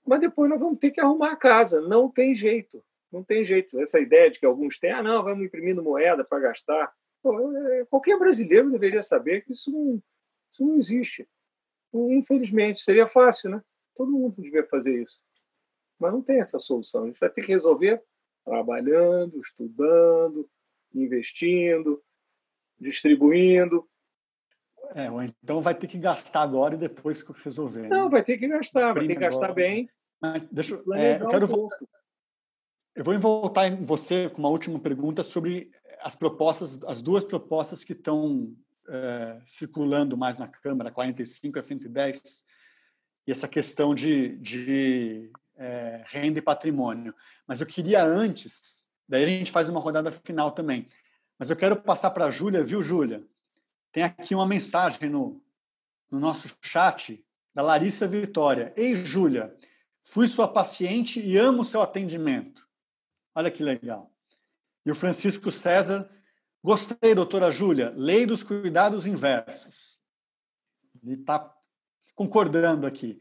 Mas 0.04 0.20
depois 0.20 0.50
nós 0.50 0.58
vamos 0.58 0.78
ter 0.80 0.90
que 0.90 1.00
arrumar 1.00 1.32
a 1.32 1.36
casa. 1.36 1.80
Não 1.80 2.10
tem 2.10 2.34
jeito. 2.34 2.84
Não 3.12 3.22
tem 3.22 3.44
jeito. 3.44 3.78
Essa 3.78 4.00
ideia 4.00 4.30
de 4.30 4.40
que 4.40 4.46
alguns 4.46 4.78
têm, 4.78 4.90
ah, 4.90 5.02
não, 5.02 5.22
vamos 5.22 5.44
imprimindo 5.44 5.82
moeda 5.82 6.24
para 6.24 6.40
gastar. 6.40 6.92
Pô, 7.22 7.56
é, 7.56 7.84
qualquer 7.84 8.18
brasileiro 8.18 8.70
deveria 8.70 9.02
saber 9.02 9.44
que 9.44 9.52
isso 9.52 9.70
não, 9.70 10.02
isso 10.50 10.66
não 10.66 10.76
existe. 10.76 11.28
Infelizmente, 11.92 12.80
seria 12.80 13.06
fácil, 13.06 13.50
né? 13.50 13.62
Todo 13.94 14.10
mundo 14.10 14.40
devia 14.40 14.66
fazer 14.66 15.02
isso. 15.02 15.22
Mas 15.98 16.12
não 16.12 16.22
tem 16.22 16.40
essa 16.40 16.58
solução. 16.58 17.04
A 17.04 17.06
gente 17.08 17.20
vai 17.20 17.28
ter 17.28 17.42
que 17.42 17.52
resolver 17.52 18.02
trabalhando, 18.44 19.38
estudando, 19.38 20.48
investindo, 20.94 22.02
distribuindo. 22.80 23.86
É, 24.94 25.10
ou 25.10 25.22
então 25.22 25.60
vai 25.60 25.74
ter 25.74 25.86
que 25.86 25.98
gastar 25.98 26.42
agora 26.42 26.74
e 26.74 26.78
depois 26.78 27.22
resolver. 27.44 27.88
Não, 27.88 28.04
né? 28.04 28.10
vai 28.10 28.24
ter 28.24 28.36
que 28.36 28.48
gastar, 28.48 28.92
vai 28.94 29.06
ter 29.06 29.14
que 29.14 29.20
gastar 29.20 29.46
agora. 29.46 29.54
bem. 29.54 29.88
Mas 30.20 30.46
deixa 30.46 30.74
é, 30.94 31.20
eu 31.20 31.28
quero 31.28 31.46
voltar, 31.46 31.78
eu 32.94 33.04
vou 33.04 33.18
voltar 33.18 33.68
em 33.68 33.82
você 33.82 34.28
com 34.28 34.38
uma 34.38 34.48
última 34.48 34.78
pergunta 34.78 35.22
sobre 35.22 35.70
as 36.02 36.14
propostas, 36.14 36.82
as 36.84 37.00
duas 37.00 37.24
propostas 37.24 37.82
que 37.84 37.92
estão 37.92 38.54
é, 38.88 39.40
circulando 39.46 40.16
mais 40.16 40.36
na 40.36 40.46
Câmara, 40.46 40.90
45 40.90 41.58
a 41.58 41.62
110, 41.62 42.44
e 43.26 43.30
essa 43.30 43.48
questão 43.48 43.94
de, 43.94 44.36
de 44.38 45.30
é, 45.56 46.02
renda 46.06 46.38
e 46.38 46.42
patrimônio. 46.42 47.14
Mas 47.46 47.60
eu 47.60 47.66
queria 47.66 48.04
antes, 48.04 48.88
daí 49.08 49.24
a 49.24 49.28
gente 49.28 49.52
faz 49.52 49.68
uma 49.68 49.80
rodada 49.80 50.10
final 50.10 50.50
também. 50.50 50.86
Mas 51.38 51.48
eu 51.48 51.56
quero 51.56 51.76
passar 51.76 52.10
para 52.10 52.26
a 52.26 52.30
Júlia, 52.30 52.62
viu, 52.62 52.82
Júlia? 52.82 53.24
Tem 53.90 54.02
aqui 54.02 54.34
uma 54.34 54.46
mensagem 54.46 55.08
no, 55.08 55.42
no 56.10 56.18
nosso 56.18 56.54
chat 56.60 57.24
da 57.54 57.62
Larissa 57.62 58.06
Vitória. 58.06 58.72
Ei, 58.76 58.94
Júlia, 59.04 59.54
fui 60.02 60.28
sua 60.28 60.48
paciente 60.48 61.20
e 61.20 61.38
amo 61.38 61.64
seu 61.64 61.80
atendimento. 61.80 62.68
Olha 63.34 63.50
que 63.50 63.62
legal. 63.62 64.10
E 64.84 64.90
o 64.90 64.94
Francisco 64.94 65.50
César, 65.50 66.10
gostei, 66.62 67.14
doutora 67.14 67.50
Júlia, 67.50 67.92
lei 67.96 68.26
dos 68.26 68.42
cuidados 68.42 69.06
inversos. 69.06 70.00
Ele 71.02 71.14
está 71.14 71.52
concordando 72.14 72.86
aqui. 72.86 73.20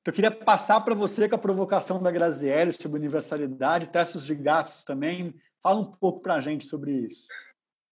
Então, 0.00 0.12
eu 0.12 0.12
queria 0.12 0.30
passar 0.30 0.80
para 0.80 0.94
você 0.94 1.28
com 1.28 1.34
a 1.34 1.38
provocação 1.38 2.02
da 2.02 2.10
Graziele 2.10 2.72
sobre 2.72 2.98
universalidade, 2.98 3.88
testes 3.88 4.24
de 4.24 4.34
gastos 4.34 4.84
também. 4.84 5.34
Fala 5.62 5.80
um 5.80 5.92
pouco 5.92 6.20
para 6.20 6.34
a 6.34 6.40
gente 6.40 6.66
sobre 6.66 6.92
isso. 6.92 7.28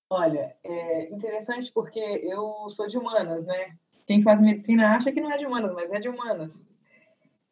Olha, 0.08 0.56
é 0.62 1.12
interessante 1.12 1.72
porque 1.72 1.98
eu 1.98 2.68
sou 2.70 2.86
de 2.86 2.96
humanas, 2.96 3.44
né? 3.44 3.76
Quem 4.06 4.22
faz 4.22 4.40
medicina 4.40 4.94
acha 4.94 5.10
que 5.10 5.20
não 5.20 5.32
é 5.32 5.36
de 5.36 5.46
humanas, 5.46 5.74
mas 5.74 5.90
é 5.90 5.98
de 5.98 6.08
humanas. 6.08 6.64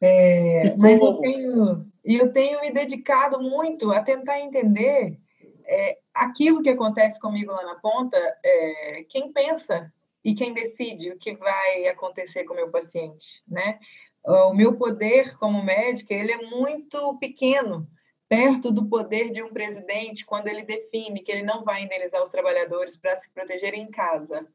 É, 0.01 0.77
mas 0.77 1.01
eu 1.01 1.15
tenho, 1.19 1.93
eu 2.05 2.33
tenho 2.33 2.61
me 2.61 2.71
dedicado 2.71 3.41
muito 3.41 3.93
a 3.93 4.03
tentar 4.03 4.39
entender 4.41 5.19
é, 5.67 5.99
aquilo 6.13 6.63
que 6.63 6.71
acontece 6.71 7.19
comigo 7.19 7.51
lá 7.51 7.65
na 7.65 7.77
ponta, 7.77 8.17
é, 8.43 9.05
quem 9.09 9.33
pensa 9.33 9.93
e 10.23 10.35
quem 10.35 10.53
decide 10.53 11.11
o 11.11 11.19
que 11.19 11.35
vai 11.35 11.87
acontecer 11.89 12.45
com 12.45 12.53
o 12.53 12.57
meu 12.57 12.71
paciente, 12.71 13.43
né? 13.47 13.79
O 14.27 14.55
meu 14.55 14.77
poder 14.77 15.37
como 15.37 15.63
médica, 15.63 16.15
ele 16.15 16.33
é 16.33 16.47
muito 16.47 17.19
pequeno, 17.19 17.87
perto 18.27 18.73
do 18.73 18.87
poder 18.87 19.31
de 19.31 19.43
um 19.43 19.53
presidente 19.53 20.25
quando 20.25 20.49
ele 20.49 20.63
define 20.63 21.23
que 21.23 21.31
ele 21.31 21.43
não 21.43 21.63
vai 21.63 21.83
indenizar 21.83 22.23
os 22.23 22.31
trabalhadores 22.31 22.97
para 22.97 23.15
se 23.17 23.31
protegerem 23.33 23.83
em 23.83 23.91
casa. 23.91 24.47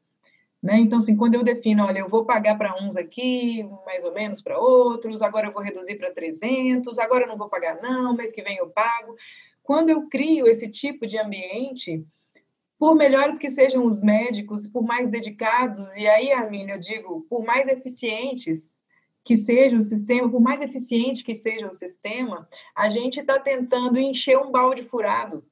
Né? 0.62 0.78
Então, 0.78 0.98
assim, 0.98 1.16
quando 1.16 1.36
eu 1.36 1.42
defino, 1.42 1.84
olha, 1.84 2.00
eu 2.00 2.08
vou 2.08 2.26
pagar 2.26 2.56
para 2.58 2.82
uns 2.82 2.94
aqui, 2.94 3.62
mais 3.86 4.04
ou 4.04 4.12
menos 4.12 4.42
para 4.42 4.58
outros, 4.58 5.22
agora 5.22 5.46
eu 5.48 5.52
vou 5.52 5.62
reduzir 5.62 5.96
para 5.96 6.12
300, 6.12 6.98
agora 6.98 7.24
eu 7.24 7.28
não 7.28 7.36
vou 7.36 7.48
pagar 7.48 7.80
não, 7.80 8.14
mês 8.14 8.32
que 8.32 8.42
vem 8.42 8.58
eu 8.58 8.68
pago. 8.68 9.16
Quando 9.62 9.88
eu 9.88 10.06
crio 10.08 10.46
esse 10.46 10.68
tipo 10.68 11.06
de 11.06 11.18
ambiente, 11.18 12.04
por 12.78 12.94
melhores 12.94 13.38
que 13.38 13.48
sejam 13.48 13.86
os 13.86 14.02
médicos, 14.02 14.66
por 14.66 14.82
mais 14.82 15.08
dedicados, 15.08 15.80
e 15.96 16.06
aí, 16.06 16.30
Armin, 16.30 16.68
eu 16.68 16.78
digo, 16.78 17.26
por 17.28 17.42
mais 17.42 17.66
eficientes 17.66 18.76
que 19.24 19.36
seja 19.36 19.78
o 19.78 19.82
sistema, 19.82 20.30
por 20.30 20.40
mais 20.40 20.60
eficiente 20.60 21.24
que 21.24 21.34
seja 21.34 21.68
o 21.68 21.72
sistema, 21.72 22.48
a 22.74 22.90
gente 22.90 23.20
está 23.20 23.38
tentando 23.38 23.98
encher 23.98 24.38
um 24.38 24.50
balde 24.50 24.82
furado, 24.82 25.44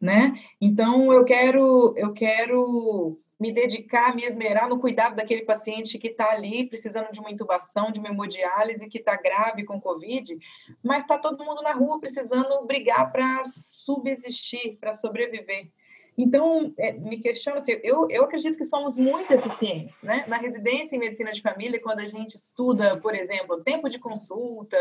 né? 0.00 0.34
Então, 0.60 1.12
eu 1.12 1.24
quero, 1.24 1.94
eu 1.96 2.12
quero 2.12 3.18
me 3.40 3.50
dedicar, 3.50 4.14
me 4.14 4.22
esmerar 4.22 4.68
no 4.68 4.78
cuidado 4.78 5.16
daquele 5.16 5.42
paciente 5.42 5.98
que 5.98 6.08
está 6.08 6.30
ali 6.30 6.68
precisando 6.68 7.10
de 7.10 7.18
uma 7.18 7.30
intubação, 7.30 7.90
de 7.90 7.98
uma 7.98 8.10
hemodiálise, 8.10 8.86
que 8.86 8.98
está 8.98 9.16
grave 9.16 9.64
com 9.64 9.80
Covid, 9.80 10.38
mas 10.82 11.04
está 11.04 11.16
todo 11.16 11.42
mundo 11.42 11.62
na 11.62 11.72
rua 11.72 11.98
precisando 11.98 12.62
brigar 12.66 13.10
para 13.10 13.42
subsistir, 13.46 14.76
para 14.78 14.92
sobreviver. 14.92 15.70
Então, 16.16 16.72
é, 16.78 16.92
me 16.92 17.18
questiono 17.18 17.58
assim, 17.58 17.72
eu, 17.82 18.10
eu 18.10 18.24
acredito 18.24 18.58
que 18.58 18.64
somos 18.64 18.96
muito 18.96 19.32
eficientes, 19.32 20.02
né? 20.02 20.24
Na 20.28 20.36
residência 20.36 20.96
em 20.96 20.98
medicina 20.98 21.32
de 21.32 21.40
família, 21.40 21.80
quando 21.80 22.00
a 22.00 22.08
gente 22.08 22.34
estuda, 22.36 22.98
por 22.98 23.14
exemplo, 23.14 23.62
tempo 23.62 23.88
de 23.88 23.98
consulta, 23.98 24.76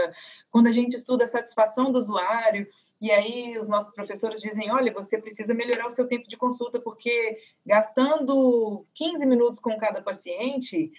quando 0.51 0.67
a 0.67 0.71
gente 0.71 0.95
estuda 0.95 1.23
a 1.23 1.27
satisfação 1.27 1.91
do 1.91 1.99
usuário, 1.99 2.67
e 3.01 3.11
aí 3.11 3.57
os 3.57 3.69
nossos 3.69 3.93
professores 3.93 4.41
dizem, 4.41 4.71
olha, 4.71 4.91
você 4.91 5.17
precisa 5.17 5.53
melhorar 5.53 5.85
o 5.85 5.91
seu 5.91 6.07
tempo 6.07 6.27
de 6.27 6.35
consulta, 6.35 6.79
porque 6.79 7.37
gastando 7.65 8.85
15 8.93 9.25
minutos 9.25 9.59
com 9.59 9.77
cada 9.77 10.01
paciente, 10.01 10.91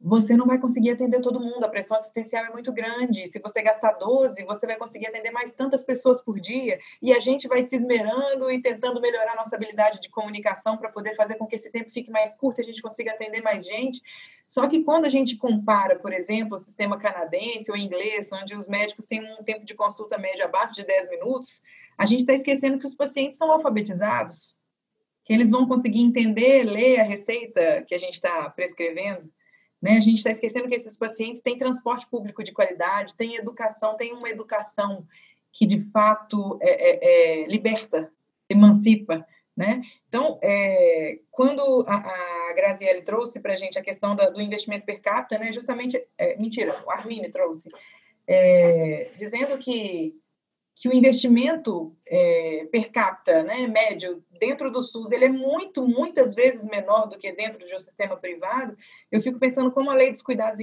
você 0.00 0.34
não 0.34 0.46
vai 0.46 0.58
conseguir 0.58 0.90
atender 0.90 1.20
todo 1.20 1.38
mundo, 1.38 1.62
a 1.62 1.68
pressão 1.68 1.94
assistencial 1.94 2.46
é 2.46 2.50
muito 2.50 2.72
grande. 2.72 3.26
Se 3.26 3.38
você 3.38 3.60
gastar 3.60 3.92
12, 3.92 4.42
você 4.44 4.66
vai 4.66 4.76
conseguir 4.76 5.08
atender 5.08 5.30
mais 5.30 5.52
tantas 5.52 5.84
pessoas 5.84 6.22
por 6.22 6.40
dia, 6.40 6.78
e 7.02 7.12
a 7.12 7.20
gente 7.20 7.46
vai 7.46 7.62
se 7.62 7.76
esmerando 7.76 8.50
e 8.50 8.62
tentando 8.62 9.00
melhorar 9.00 9.36
nossa 9.36 9.56
habilidade 9.56 10.00
de 10.00 10.08
comunicação 10.08 10.78
para 10.78 10.88
poder 10.88 11.14
fazer 11.16 11.34
com 11.34 11.46
que 11.46 11.56
esse 11.56 11.70
tempo 11.70 11.90
fique 11.90 12.10
mais 12.10 12.34
curto 12.34 12.60
e 12.60 12.62
a 12.62 12.64
gente 12.64 12.80
consiga 12.80 13.12
atender 13.12 13.42
mais 13.42 13.66
gente. 13.66 14.00
Só 14.48 14.66
que 14.66 14.82
quando 14.82 15.04
a 15.04 15.10
gente 15.10 15.36
compara, 15.36 15.96
por 15.96 16.12
exemplo, 16.12 16.56
o 16.56 16.58
sistema 16.58 16.98
canadense 16.98 17.70
ou 17.70 17.76
inglês, 17.76 18.32
onde 18.32 18.56
os 18.56 18.68
médicos 18.68 19.06
têm 19.06 19.20
um 19.38 19.44
tempo 19.44 19.66
de 19.66 19.74
consulta 19.74 20.16
médio 20.16 20.44
abaixo 20.44 20.74
de 20.74 20.84
10 20.84 21.10
minutos, 21.10 21.62
a 21.96 22.06
gente 22.06 22.20
está 22.20 22.32
esquecendo 22.32 22.78
que 22.78 22.86
os 22.86 22.94
pacientes 22.94 23.36
são 23.36 23.52
alfabetizados, 23.52 24.56
que 25.24 25.32
eles 25.34 25.50
vão 25.50 25.68
conseguir 25.68 26.00
entender, 26.00 26.64
ler 26.64 27.00
a 27.00 27.04
receita 27.04 27.84
que 27.86 27.94
a 27.94 27.98
gente 27.98 28.14
está 28.14 28.48
prescrevendo. 28.48 29.28
Né? 29.80 29.96
A 29.96 30.00
gente 30.00 30.18
está 30.18 30.30
esquecendo 30.30 30.68
que 30.68 30.74
esses 30.74 30.96
pacientes 30.96 31.40
têm 31.40 31.58
transporte 31.58 32.06
público 32.08 32.44
de 32.44 32.52
qualidade, 32.52 33.14
têm 33.14 33.36
educação, 33.36 33.96
têm 33.96 34.12
uma 34.12 34.28
educação 34.28 35.06
que 35.52 35.66
de 35.66 35.82
fato 35.90 36.58
é, 36.60 36.70
é, 36.70 37.42
é, 37.42 37.46
liberta, 37.46 38.12
emancipa. 38.48 39.26
Né? 39.56 39.82
Então, 40.08 40.38
é, 40.42 41.18
quando 41.30 41.84
a, 41.86 41.96
a 41.96 42.54
Graziele 42.54 43.02
trouxe 43.02 43.40
para 43.40 43.52
a 43.52 43.56
gente 43.56 43.78
a 43.78 43.82
questão 43.82 44.14
da, 44.14 44.30
do 44.30 44.40
investimento 44.40 44.86
per 44.86 45.00
capita, 45.00 45.38
né, 45.38 45.52
justamente, 45.52 46.02
é, 46.16 46.36
mentira, 46.38 46.82
o 46.86 46.90
Armini 46.90 47.30
trouxe, 47.30 47.70
é, 48.26 49.10
dizendo 49.18 49.58
que 49.58 50.14
que 50.80 50.88
o 50.88 50.94
investimento 50.94 51.94
é, 52.06 52.66
per 52.72 52.90
capita, 52.90 53.42
né, 53.42 53.66
médio, 53.66 54.24
dentro 54.38 54.72
do 54.72 54.82
SUS, 54.82 55.12
ele 55.12 55.26
é 55.26 55.28
muito, 55.28 55.86
muitas 55.86 56.32
vezes 56.32 56.66
menor 56.66 57.06
do 57.06 57.18
que 57.18 57.30
dentro 57.32 57.66
de 57.66 57.74
um 57.74 57.78
sistema 57.78 58.16
privado, 58.16 58.74
eu 59.12 59.20
fico 59.20 59.38
pensando 59.38 59.70
como 59.70 59.90
a 59.90 59.94
lei 59.94 60.10
dos 60.10 60.22
cuidados 60.22 60.58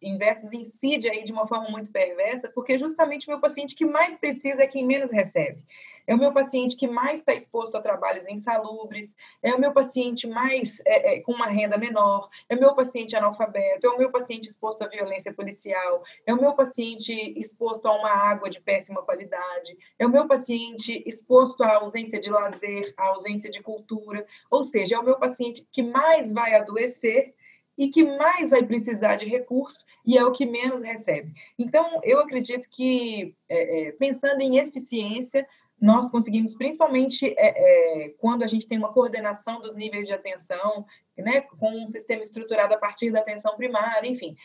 inversos 0.00 0.54
incide 0.54 1.10
aí 1.10 1.22
de 1.22 1.32
uma 1.32 1.46
forma 1.46 1.68
muito 1.68 1.92
perversa, 1.92 2.50
porque 2.54 2.78
justamente 2.78 3.26
o 3.26 3.30
meu 3.30 3.40
paciente 3.40 3.76
que 3.76 3.84
mais 3.84 4.16
precisa 4.16 4.62
é 4.62 4.66
quem 4.66 4.86
menos 4.86 5.10
recebe 5.10 5.62
é 6.08 6.14
o 6.14 6.18
meu 6.18 6.32
paciente 6.32 6.74
que 6.74 6.88
mais 6.88 7.20
está 7.20 7.34
exposto 7.34 7.76
a 7.76 7.82
trabalhos 7.82 8.26
insalubres, 8.26 9.14
é 9.42 9.54
o 9.54 9.60
meu 9.60 9.72
paciente 9.72 10.26
mais 10.26 10.80
é, 10.86 11.16
é, 11.16 11.20
com 11.20 11.32
uma 11.32 11.46
renda 11.46 11.76
menor, 11.76 12.30
é 12.48 12.56
o 12.56 12.58
meu 12.58 12.74
paciente 12.74 13.14
analfabeto, 13.14 13.86
é 13.86 13.90
o 13.90 13.98
meu 13.98 14.10
paciente 14.10 14.48
exposto 14.48 14.82
à 14.82 14.88
violência 14.88 15.34
policial, 15.34 16.02
é 16.26 16.32
o 16.32 16.40
meu 16.40 16.54
paciente 16.54 17.12
exposto 17.38 17.86
a 17.86 17.94
uma 17.94 18.10
água 18.10 18.48
de 18.48 18.58
péssima 18.58 19.02
qualidade, 19.02 19.76
é 19.98 20.06
o 20.06 20.10
meu 20.10 20.26
paciente 20.26 21.02
exposto 21.06 21.62
à 21.62 21.76
ausência 21.76 22.18
de 22.18 22.30
lazer, 22.30 22.94
à 22.96 23.08
ausência 23.08 23.50
de 23.50 23.62
cultura, 23.62 24.26
ou 24.50 24.64
seja, 24.64 24.96
é 24.96 24.98
o 24.98 25.04
meu 25.04 25.18
paciente 25.18 25.68
que 25.70 25.82
mais 25.82 26.32
vai 26.32 26.54
adoecer 26.54 27.34
e 27.76 27.90
que 27.90 28.02
mais 28.02 28.48
vai 28.48 28.64
precisar 28.64 29.16
de 29.16 29.26
recurso 29.26 29.84
e 30.06 30.16
é 30.16 30.24
o 30.24 30.32
que 30.32 30.46
menos 30.46 30.82
recebe. 30.82 31.32
Então, 31.58 32.00
eu 32.02 32.18
acredito 32.18 32.66
que, 32.70 33.36
é, 33.48 33.88
é, 33.88 33.92
pensando 33.92 34.40
em 34.40 34.56
eficiência, 34.56 35.46
nós 35.80 36.10
conseguimos, 36.10 36.54
principalmente 36.54 37.34
é, 37.36 38.06
é, 38.06 38.08
quando 38.18 38.42
a 38.42 38.46
gente 38.46 38.66
tem 38.66 38.78
uma 38.78 38.92
coordenação 38.92 39.60
dos 39.60 39.74
níveis 39.74 40.06
de 40.06 40.12
atenção, 40.12 40.84
né, 41.16 41.40
com 41.40 41.70
um 41.70 41.86
sistema 41.86 42.22
estruturado 42.22 42.74
a 42.74 42.78
partir 42.78 43.10
da 43.10 43.20
atenção 43.20 43.56
primária, 43.56 44.08
enfim, 44.08 44.36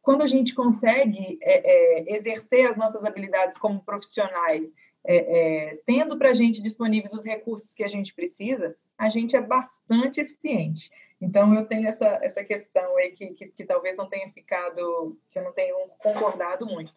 quando 0.00 0.22
a 0.22 0.26
gente 0.26 0.54
consegue 0.54 1.38
é, 1.42 2.04
é, 2.04 2.14
exercer 2.14 2.68
as 2.68 2.76
nossas 2.76 3.04
habilidades 3.04 3.58
como 3.58 3.82
profissionais, 3.82 4.72
tendo 5.84 6.18
para 6.18 6.30
a 6.30 6.34
gente 6.34 6.60
disponíveis 6.60 7.12
os 7.12 7.24
recursos 7.24 7.72
que 7.74 7.84
a 7.84 7.88
gente 7.88 8.12
precisa, 8.12 8.76
a 8.98 9.08
gente 9.08 9.36
é 9.36 9.40
bastante 9.40 10.20
eficiente. 10.20 10.90
Então, 11.20 11.54
eu 11.54 11.64
tenho 11.64 11.86
essa, 11.86 12.18
essa 12.22 12.42
questão 12.42 12.96
aí 12.96 13.12
que, 13.12 13.28
que, 13.28 13.46
que 13.46 13.64
talvez 13.64 13.96
não 13.96 14.08
tenha 14.08 14.28
ficado, 14.32 15.16
que 15.30 15.38
eu 15.38 15.44
não 15.44 15.52
tenha 15.52 15.72
concordado 15.98 16.66
muito. 16.66 16.92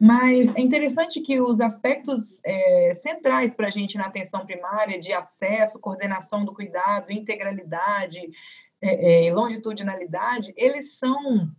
Mas 0.00 0.54
é 0.56 0.60
interessante 0.60 1.20
que 1.20 1.38
os 1.42 1.60
aspectos 1.60 2.40
é, 2.42 2.94
centrais 2.94 3.54
para 3.54 3.66
a 3.66 3.70
gente 3.70 3.98
na 3.98 4.06
atenção 4.06 4.46
primária, 4.46 4.98
de 4.98 5.12
acesso, 5.12 5.78
coordenação 5.78 6.42
do 6.42 6.54
cuidado, 6.54 7.12
integralidade 7.12 8.30
é, 8.80 9.26
é, 9.26 9.34
longitudinalidade, 9.34 10.54
eles 10.56 10.98
são 10.98 11.50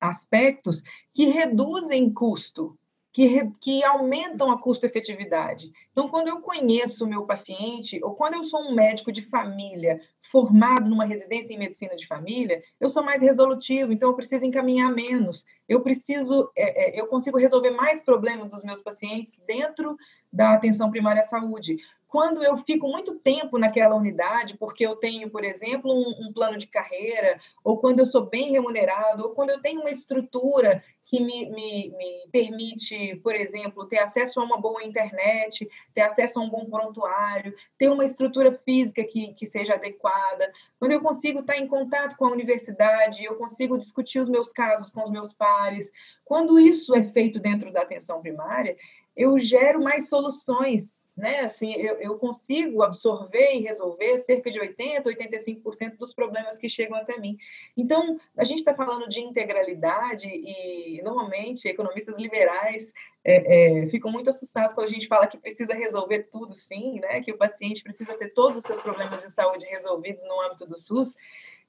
aspectos 0.00 0.82
que 1.12 1.26
reduzem 1.26 2.10
custo 2.10 2.74
que, 3.14 3.48
que 3.60 3.84
aumentam 3.84 4.50
a 4.50 4.58
custo-efetividade. 4.58 5.70
Então, 5.92 6.08
quando 6.08 6.26
eu 6.26 6.40
conheço 6.40 7.04
o 7.04 7.08
meu 7.08 7.22
paciente, 7.22 8.00
ou 8.02 8.12
quando 8.16 8.34
eu 8.34 8.42
sou 8.42 8.60
um 8.60 8.74
médico 8.74 9.12
de 9.12 9.22
família 9.22 10.00
formado 10.32 10.90
numa 10.90 11.04
residência 11.04 11.54
em 11.54 11.58
medicina 11.58 11.94
de 11.94 12.08
família, 12.08 12.60
eu 12.80 12.88
sou 12.88 13.04
mais 13.04 13.22
resolutivo, 13.22 13.92
então 13.92 14.08
eu 14.08 14.16
preciso 14.16 14.44
encaminhar 14.44 14.92
menos. 14.92 15.46
Eu 15.68 15.80
preciso, 15.80 16.50
é, 16.56 16.96
é, 16.96 17.00
eu 17.00 17.06
consigo 17.06 17.38
resolver 17.38 17.70
mais 17.70 18.02
problemas 18.02 18.50
dos 18.50 18.64
meus 18.64 18.82
pacientes 18.82 19.40
dentro 19.46 19.96
da 20.32 20.52
atenção 20.52 20.90
primária 20.90 21.20
à 21.20 21.24
saúde. 21.24 21.76
Quando 22.14 22.44
eu 22.44 22.56
fico 22.58 22.86
muito 22.86 23.18
tempo 23.18 23.58
naquela 23.58 23.96
unidade, 23.96 24.56
porque 24.56 24.86
eu 24.86 24.94
tenho, 24.94 25.28
por 25.28 25.42
exemplo, 25.42 25.92
um, 25.92 26.28
um, 26.28 26.32
plano 26.32 26.56
de 26.56 26.68
carreira, 26.68 27.40
ou 27.64 27.78
quando 27.78 27.98
eu 27.98 28.06
sou 28.06 28.24
bem 28.24 28.52
remunerado, 28.52 29.24
ou 29.24 29.30
quando 29.30 29.50
eu 29.50 29.60
tenho 29.60 29.80
uma 29.80 29.90
estrutura 29.90 30.80
que 31.04 31.20
me, 31.20 31.50
me, 31.50 31.90
me 31.90 32.28
permite, 32.30 33.16
por 33.16 33.34
exemplo, 33.34 33.88
ter 33.88 33.98
acesso 33.98 34.40
a 34.40 34.44
uma 34.44 34.56
boa 34.56 34.84
internet, 34.84 35.68
ter 35.92 36.02
acesso 36.02 36.38
a 36.38 36.44
um 36.44 36.48
bom 36.48 36.66
prontuário, 36.66 37.52
ter 37.76 37.88
uma 37.88 38.04
estrutura 38.04 38.52
física 38.52 39.02
que, 39.02 39.34
que 39.34 39.44
seja 39.44 39.74
adequada, 39.74 40.52
quando 40.78 40.92
eu 40.92 41.00
consigo 41.00 41.40
estar 41.40 41.56
em 41.56 41.66
contato 41.66 42.16
com 42.16 42.26
a 42.26 42.30
universidade, 42.30 43.24
eu 43.24 43.34
consigo 43.34 43.76
discutir 43.76 44.20
os 44.20 44.28
meus 44.28 44.52
casos 44.52 44.92
com 44.92 45.02
os 45.02 45.10
meus 45.10 45.34
pares, 45.34 45.90
quando 46.24 46.60
isso 46.60 46.94
é 46.94 47.02
feito 47.02 47.40
dentro 47.40 47.72
da 47.72 47.82
atenção 47.82 48.20
primária, 48.22 48.76
eu 49.16 49.38
gero 49.38 49.80
mais 49.80 50.08
soluções, 50.08 51.08
né? 51.16 51.40
Assim, 51.40 51.72
eu, 51.74 51.94
eu 52.00 52.18
consigo 52.18 52.82
absorver 52.82 53.54
e 53.54 53.62
resolver 53.62 54.18
cerca 54.18 54.50
de 54.50 54.58
80, 54.58 55.08
85% 55.08 55.96
dos 55.96 56.12
problemas 56.12 56.58
que 56.58 56.68
chegam 56.68 56.96
até 56.96 57.18
mim. 57.18 57.36
Então, 57.76 58.18
a 58.36 58.42
gente 58.42 58.58
está 58.58 58.74
falando 58.74 59.08
de 59.08 59.20
integralidade 59.20 60.28
e 60.28 61.00
normalmente 61.02 61.68
economistas 61.68 62.18
liberais 62.18 62.92
é, 63.24 63.82
é, 63.82 63.88
ficam 63.88 64.10
muito 64.10 64.30
assustados 64.30 64.74
quando 64.74 64.88
a 64.88 64.90
gente 64.90 65.06
fala 65.06 65.28
que 65.28 65.38
precisa 65.38 65.74
resolver 65.74 66.24
tudo, 66.24 66.52
sim, 66.52 66.98
né? 66.98 67.20
Que 67.20 67.30
o 67.30 67.38
paciente 67.38 67.84
precisa 67.84 68.14
ter 68.14 68.30
todos 68.30 68.58
os 68.58 68.64
seus 68.64 68.80
problemas 68.80 69.22
de 69.22 69.30
saúde 69.30 69.64
resolvidos 69.66 70.24
no 70.24 70.40
âmbito 70.42 70.66
do 70.66 70.76
SUS. 70.76 71.14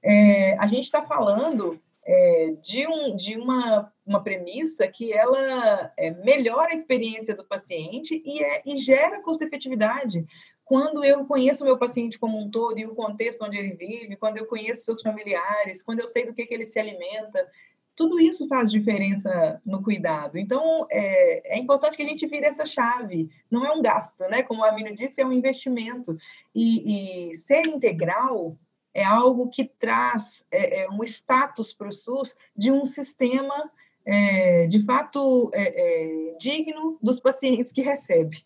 É, 0.02 0.58
a 0.58 0.66
gente 0.66 0.86
está 0.86 1.04
falando 1.04 1.80
é, 2.06 2.54
de, 2.62 2.88
um, 2.88 3.16
de 3.16 3.36
uma, 3.36 3.92
uma 4.06 4.22
premissa 4.22 4.88
que 4.88 5.12
ela 5.12 5.92
é, 5.98 6.12
melhora 6.12 6.72
a 6.72 6.76
experiência 6.76 7.36
do 7.36 7.46
paciente 7.46 8.22
e, 8.24 8.44
é, 8.44 8.62
e 8.66 8.78
gera 8.78 9.22
custo-efetividade. 9.22 10.26
Quando 10.64 11.04
eu 11.04 11.26
conheço 11.26 11.64
o 11.64 11.68
meu 11.68 11.78
paciente 11.78 12.20
como 12.20 12.40
um 12.40 12.50
todo 12.50 12.80
e 12.80 12.86
o 12.86 12.96
contexto 12.96 13.44
onde 13.44 13.58
ele 13.58 13.74
vive, 13.74 14.16
quando 14.16 14.38
eu 14.38 14.46
conheço 14.46 14.84
seus 14.84 15.02
familiares, 15.02 15.84
quando 15.84 16.00
eu 16.00 16.08
sei 16.08 16.26
do 16.26 16.34
que, 16.34 16.46
que 16.46 16.54
ele 16.54 16.66
se 16.66 16.80
alimenta, 16.80 17.48
tudo 17.96 18.20
isso 18.20 18.48
faz 18.48 18.70
diferença 18.70 19.62
no 19.66 19.82
cuidado. 19.82 20.38
Então, 20.38 20.86
é, 20.92 21.56
é, 21.56 21.60
importante 21.60 21.96
que 21.96 22.04
a 22.04 22.08
gente 22.08 22.28
vire 22.28 22.46
essa 22.46 22.66
chave. 22.66 23.30
Não 23.50 23.66
é 23.66 23.72
um 23.72 23.82
gasto, 23.82 24.22
né? 24.24 24.44
Como 24.44 24.64
a 24.64 24.70
Amino 24.70 24.94
disse, 24.94 25.22
é 25.22 25.26
um 25.26 25.32
investimento. 25.32 26.18
E, 26.54 27.30
e 27.30 27.36
ser 27.36 27.66
integral 27.68 28.58
é 28.96 29.04
algo 29.04 29.50
que 29.50 29.66
traz 29.66 30.48
é, 30.50 30.84
é 30.84 30.90
um 30.90 31.04
status 31.04 31.74
para 31.74 31.90
o 31.90 31.92
SUS 31.92 32.34
de 32.56 32.72
um 32.72 32.86
sistema, 32.86 33.70
é, 34.06 34.68
de 34.68 34.84
fato, 34.86 35.52
é, 35.54 36.32
é, 36.32 36.38
digno 36.38 36.98
dos 37.02 37.20
pacientes 37.20 37.74
que 37.74 37.82
recebe. 37.82 38.46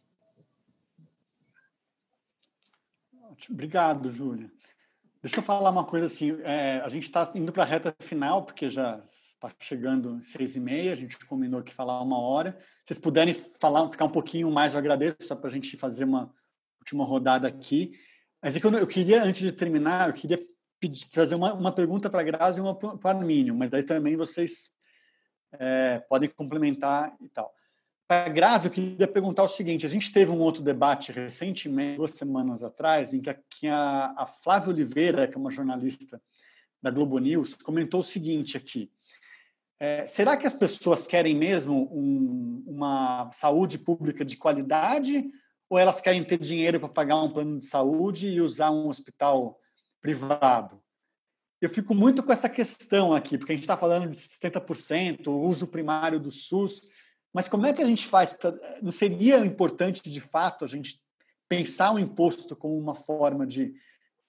Obrigado, 3.49 4.11
Júlia. 4.11 4.51
Deixa 5.21 5.37
eu 5.37 5.43
falar 5.43 5.69
uma 5.69 5.85
coisa 5.85 6.07
assim, 6.07 6.31
é, 6.41 6.81
a 6.83 6.89
gente 6.89 7.03
está 7.03 7.29
indo 7.35 7.53
para 7.53 7.63
a 7.63 7.65
reta 7.65 7.95
final, 7.99 8.43
porque 8.43 8.69
já 8.69 9.03
está 9.05 9.53
chegando 9.59 10.19
seis 10.23 10.55
e 10.55 10.59
meia, 10.59 10.93
a 10.93 10.95
gente 10.95 11.17
combinou 11.27 11.61
que 11.61 11.73
falar 11.73 12.01
uma 12.01 12.19
hora. 12.19 12.57
Se 12.79 12.87
vocês 12.87 12.99
puderem 12.99 13.33
falar, 13.33 13.87
ficar 13.89 14.05
um 14.05 14.11
pouquinho 14.11 14.49
mais, 14.49 14.73
eu 14.73 14.79
agradeço, 14.79 15.17
só 15.21 15.35
para 15.35 15.49
a 15.49 15.53
gente 15.53 15.77
fazer 15.77 16.05
uma 16.05 16.33
última 16.79 17.05
rodada 17.05 17.47
aqui. 17.47 17.91
Mas 18.41 18.55
é 18.55 18.59
que 18.59 18.65
eu, 18.65 18.73
eu 18.73 18.87
queria, 18.87 19.23
antes 19.23 19.41
de 19.41 19.51
terminar, 19.51 20.09
eu 20.09 20.13
queria 20.13 20.39
pedir, 20.79 21.05
fazer 21.11 21.35
uma, 21.35 21.53
uma 21.53 21.71
pergunta 21.71 22.09
para 22.09 22.21
a 22.21 22.23
Grazi 22.23 22.59
e 22.59 22.61
uma 22.61 22.75
para 22.75 22.97
o 22.97 23.07
Armínio, 23.07 23.53
mas 23.53 23.69
daí 23.69 23.83
também 23.83 24.15
vocês 24.15 24.71
é, 25.53 25.99
podem 26.07 26.29
complementar 26.29 27.15
e 27.21 27.27
tal. 27.29 27.53
Para 28.07 28.25
a 28.25 28.29
Grazi, 28.29 28.67
eu 28.67 28.71
queria 28.71 29.07
perguntar 29.07 29.43
o 29.43 29.47
seguinte: 29.47 29.85
a 29.85 29.89
gente 29.89 30.11
teve 30.11 30.31
um 30.31 30.39
outro 30.39 30.63
debate 30.63 31.11
recentemente, 31.11 31.97
duas 31.97 32.11
semanas 32.11 32.63
atrás, 32.63 33.13
em 33.13 33.21
que 33.21 33.29
a, 33.29 33.33
que 33.33 33.67
a, 33.67 34.13
a 34.17 34.25
Flávia 34.25 34.69
Oliveira, 34.69 35.27
que 35.27 35.35
é 35.35 35.39
uma 35.39 35.51
jornalista 35.51 36.21
da 36.81 36.89
Globo 36.89 37.19
News, 37.19 37.55
comentou 37.55 37.99
o 37.99 38.03
seguinte 38.03 38.55
aqui. 38.55 38.91
É, 39.79 40.05
será 40.07 40.35
que 40.35 40.47
as 40.47 40.53
pessoas 40.53 41.07
querem 41.07 41.35
mesmo 41.35 41.89
um, 41.93 42.63
uma 42.67 43.29
saúde 43.31 43.77
pública 43.77 44.25
de 44.25 44.35
qualidade 44.35 45.29
ou 45.69 45.77
elas 45.77 46.01
querem 46.01 46.23
ter 46.23 46.39
dinheiro 46.39 46.79
para 46.79 46.89
pagar 46.89 47.21
um 47.21 47.31
plano 47.31 47.59
de 47.59 47.67
saúde 47.67 48.29
e 48.29 48.41
usar 48.41 48.71
um 48.71 48.87
hospital 48.87 49.59
privado? 50.01 50.81
Eu 51.61 51.69
fico 51.69 51.93
muito 51.93 52.23
com 52.23 52.31
essa 52.31 52.49
questão 52.49 53.13
aqui, 53.13 53.37
porque 53.37 53.51
a 53.51 53.55
gente 53.55 53.63
está 53.63 53.77
falando 53.77 54.09
de 54.09 54.17
70%, 54.17 55.27
o 55.27 55.41
uso 55.41 55.67
primário 55.67 56.19
do 56.19 56.31
SUS, 56.31 56.89
mas 57.33 57.47
como 57.47 57.65
é 57.65 57.73
que 57.73 57.81
a 57.81 57.85
gente 57.85 58.07
faz? 58.07 58.35
Não 58.81 58.91
seria 58.91 59.39
importante, 59.39 60.09
de 60.09 60.21
fato, 60.21 60.65
a 60.65 60.67
gente 60.67 60.99
pensar 61.47 61.93
o 61.93 61.99
imposto 61.99 62.55
como 62.55 62.77
uma 62.77 62.95
forma 62.95 63.45
de 63.45 63.73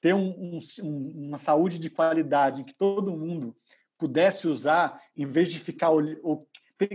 ter 0.01 0.15
um, 0.15 0.59
um, 0.83 1.27
uma 1.27 1.37
saúde 1.37 1.79
de 1.79 1.91
qualidade, 1.91 2.63
em 2.63 2.65
que 2.65 2.75
todo 2.75 3.17
mundo 3.17 3.55
pudesse 3.99 4.49
usar, 4.49 5.01
em 5.17 5.27
vez 5.27 5.51
de 5.51 5.59
ficar 5.59 5.91
ou, 5.91 6.47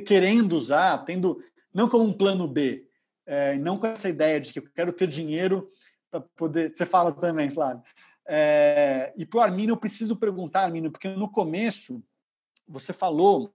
querendo 0.06 0.54
usar, 0.54 0.98
tendo 1.06 1.40
não 1.74 1.88
como 1.88 2.04
um 2.04 2.14
plano 2.14 2.48
B, 2.48 2.85
é, 3.26 3.58
não 3.58 3.78
com 3.78 3.88
essa 3.88 4.10
ideia 4.10 4.40
de 4.40 4.54
que 4.54 4.60
eu 4.60 4.70
quero 4.74 4.94
ter 4.94 5.08
dinheiro 5.08 5.70
para 6.12 6.22
poder. 6.22 6.74
Você 6.74 6.86
fala 6.86 7.12
também, 7.12 7.50
Flávio. 7.50 7.84
É, 8.28 9.14
e 9.16 9.26
para 9.26 9.40
o 9.40 9.42
Armínio, 9.42 9.74
eu 9.74 9.78
preciso 9.78 10.16
perguntar, 10.16 10.64
Armínio, 10.64 10.92
porque 10.92 11.10
no 11.10 11.32
começo 11.32 12.04
você 12.68 12.92
falou 12.92 13.54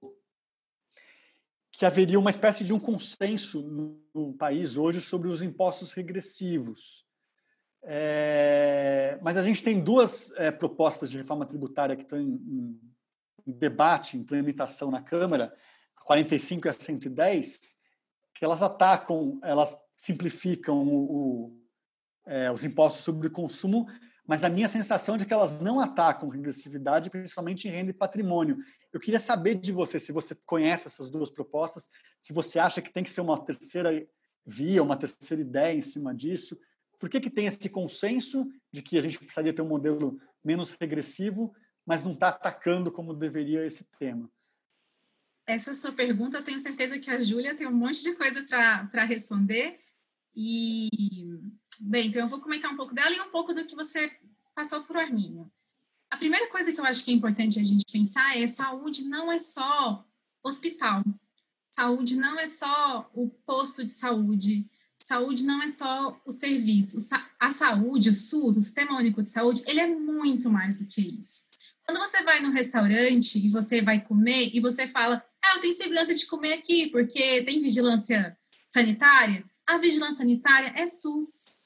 que 1.72 1.86
haveria 1.86 2.18
uma 2.18 2.30
espécie 2.30 2.64
de 2.64 2.72
um 2.72 2.78
consenso 2.78 3.62
no 4.14 4.34
país 4.34 4.76
hoje 4.76 5.00
sobre 5.00 5.28
os 5.28 5.42
impostos 5.42 5.92
regressivos. 5.92 7.06
É, 7.82 9.18
mas 9.22 9.36
a 9.36 9.42
gente 9.42 9.62
tem 9.62 9.80
duas 9.80 10.32
é, 10.32 10.50
propostas 10.50 11.10
de 11.10 11.16
reforma 11.16 11.46
tributária 11.46 11.96
que 11.96 12.02
estão 12.02 12.20
em, 12.20 12.78
em 13.46 13.52
debate, 13.52 14.16
em 14.16 14.20
implementação 14.20 14.90
na 14.90 15.00
Câmara, 15.00 15.54
a 15.96 16.04
45 16.04 16.66
e 16.66 16.70
a 16.70 16.72
110, 16.72 17.58
que 17.58 17.66
elas 18.44 18.62
atacam, 18.62 19.38
elas 19.42 19.78
simplificam 19.96 20.82
o, 20.82 21.12
o, 21.12 21.60
é, 22.26 22.50
os 22.50 22.64
impostos 22.64 23.04
sobre 23.04 23.28
o 23.28 23.30
consumo, 23.30 23.86
mas 24.26 24.44
a 24.44 24.48
minha 24.48 24.68
sensação 24.68 25.16
é 25.16 25.18
de 25.18 25.26
que 25.26 25.32
elas 25.32 25.60
não 25.60 25.80
atacam 25.80 26.28
regressividade, 26.28 27.10
principalmente 27.10 27.66
em 27.66 27.70
renda 27.70 27.90
e 27.90 27.94
patrimônio. 27.94 28.58
Eu 28.92 29.00
queria 29.00 29.18
saber 29.18 29.56
de 29.56 29.72
você, 29.72 29.98
se 29.98 30.12
você 30.12 30.36
conhece 30.46 30.86
essas 30.86 31.10
duas 31.10 31.30
propostas, 31.30 31.88
se 32.18 32.32
você 32.32 32.58
acha 32.58 32.80
que 32.80 32.92
tem 32.92 33.02
que 33.02 33.10
ser 33.10 33.20
uma 33.20 33.44
terceira 33.44 33.90
via, 34.46 34.82
uma 34.82 34.96
terceira 34.96 35.42
ideia 35.42 35.76
em 35.76 35.82
cima 35.82 36.14
disso. 36.14 36.56
Por 36.98 37.08
que, 37.08 37.20
que 37.20 37.30
tem 37.30 37.46
esse 37.46 37.68
consenso 37.68 38.46
de 38.72 38.82
que 38.82 38.96
a 38.98 39.00
gente 39.00 39.18
precisaria 39.18 39.52
ter 39.52 39.62
um 39.62 39.68
modelo 39.68 40.18
menos 40.44 40.76
regressivo, 40.80 41.52
mas 41.84 42.02
não 42.02 42.12
está 42.12 42.28
atacando 42.28 42.92
como 42.92 43.14
deveria 43.14 43.66
esse 43.66 43.84
tema? 43.98 44.30
Essa 45.50 45.74
sua 45.74 45.92
pergunta, 45.92 46.38
eu 46.38 46.44
tenho 46.44 46.58
certeza 46.58 46.98
que 46.98 47.10
a 47.10 47.20
Júlia 47.20 47.54
tem 47.54 47.66
um 47.66 47.72
monte 47.72 48.02
de 48.02 48.14
coisa 48.14 48.42
para 48.42 49.04
responder. 49.04 49.78
E, 50.34 50.88
bem, 51.80 52.08
então 52.08 52.22
eu 52.22 52.28
vou 52.28 52.40
comentar 52.40 52.72
um 52.72 52.76
pouco 52.76 52.94
dela 52.94 53.14
e 53.14 53.20
um 53.20 53.30
pouco 53.30 53.52
do 53.52 53.64
que 53.64 53.74
você 53.74 54.10
passou 54.54 54.82
por 54.82 54.96
Arminho. 54.96 55.50
A 56.10 56.16
primeira 56.16 56.48
coisa 56.48 56.72
que 56.72 56.80
eu 56.80 56.84
acho 56.84 57.04
que 57.04 57.10
é 57.10 57.14
importante 57.14 57.60
a 57.60 57.64
gente 57.64 57.84
pensar 57.90 58.36
é 58.36 58.46
saúde 58.46 59.04
não 59.04 59.30
é 59.30 59.38
só 59.38 60.04
hospital. 60.42 61.04
Saúde 61.70 62.16
não 62.16 62.38
é 62.38 62.46
só 62.46 63.10
o 63.14 63.28
posto 63.28 63.84
de 63.84 63.92
saúde. 63.92 64.68
Saúde 64.98 65.44
não 65.44 65.62
é 65.62 65.68
só 65.68 66.20
o 66.26 66.32
serviço. 66.32 66.98
A 67.38 67.50
saúde, 67.50 68.10
o 68.10 68.14
SUS, 68.14 68.56
o 68.56 68.62
Sistema 68.62 68.98
Único 68.98 69.22
de 69.22 69.28
Saúde, 69.28 69.62
ele 69.66 69.80
é 69.80 69.86
muito 69.86 70.50
mais 70.50 70.78
do 70.78 70.86
que 70.86 71.00
isso. 71.00 71.48
Quando 71.86 71.98
você 71.98 72.22
vai 72.22 72.40
num 72.40 72.52
restaurante 72.52 73.38
e 73.38 73.48
você 73.48 73.80
vai 73.80 74.00
comer 74.00 74.50
e 74.52 74.60
você 74.60 74.86
fala, 74.86 75.24
ah, 75.50 75.56
eu 75.56 75.60
tenho 75.60 75.74
segurança 75.74 76.14
de 76.14 76.26
comer 76.26 76.54
aqui 76.54 76.88
porque 76.90 77.42
tem 77.42 77.60
vigilância 77.60 78.36
sanitária, 78.68 79.44
a 79.66 79.78
vigilância 79.78 80.16
sanitária 80.16 80.72
é 80.76 80.86
SUS. 80.86 81.60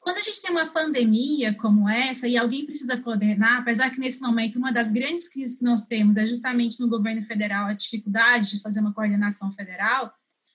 Quando 0.00 0.18
a 0.18 0.22
gente 0.22 0.42
tem 0.42 0.50
uma 0.50 0.66
pandemia 0.66 1.54
como 1.54 1.88
essa 1.88 2.28
e 2.28 2.36
alguém 2.36 2.66
precisa 2.66 2.96
coordenar, 2.98 3.62
apesar 3.62 3.90
que 3.90 3.98
nesse 3.98 4.20
momento 4.20 4.58
uma 4.58 4.70
das 4.70 4.90
grandes 4.90 5.28
crises 5.28 5.58
que 5.58 5.64
nós 5.64 5.86
temos 5.86 6.18
é 6.18 6.26
justamente 6.26 6.78
no 6.78 6.88
governo 6.88 7.24
federal 7.24 7.66
a 7.66 7.72
dificuldade 7.72 8.50
de 8.50 8.60
fazer 8.60 8.80
uma 8.80 8.92
coordenação 8.92 9.50
federal, 9.52 10.12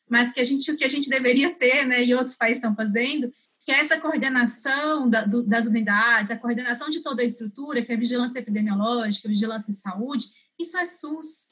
mas 0.07 0.31
que 0.31 0.39
a 0.39 0.43
gente 0.43 0.71
o 0.71 0.77
que 0.77 0.83
a 0.83 0.89
gente 0.89 1.09
deveria 1.09 1.53
ter, 1.55 1.85
né, 1.85 2.03
e 2.03 2.13
outros 2.13 2.35
países 2.35 2.57
estão 2.57 2.75
fazendo, 2.75 3.31
que 3.65 3.71
é 3.71 3.79
essa 3.79 3.99
coordenação 3.99 5.09
da, 5.09 5.25
do, 5.25 5.43
das 5.43 5.65
unidades, 5.65 6.31
a 6.31 6.37
coordenação 6.37 6.89
de 6.89 7.01
toda 7.01 7.21
a 7.21 7.25
estrutura, 7.25 7.83
que 7.83 7.91
é 7.91 7.95
a 7.95 7.99
vigilância 7.99 8.39
epidemiológica, 8.39 9.27
a 9.27 9.31
vigilância 9.31 9.71
em 9.71 9.75
saúde, 9.75 10.27
isso 10.59 10.77
é 10.77 10.85
SUS. 10.85 11.48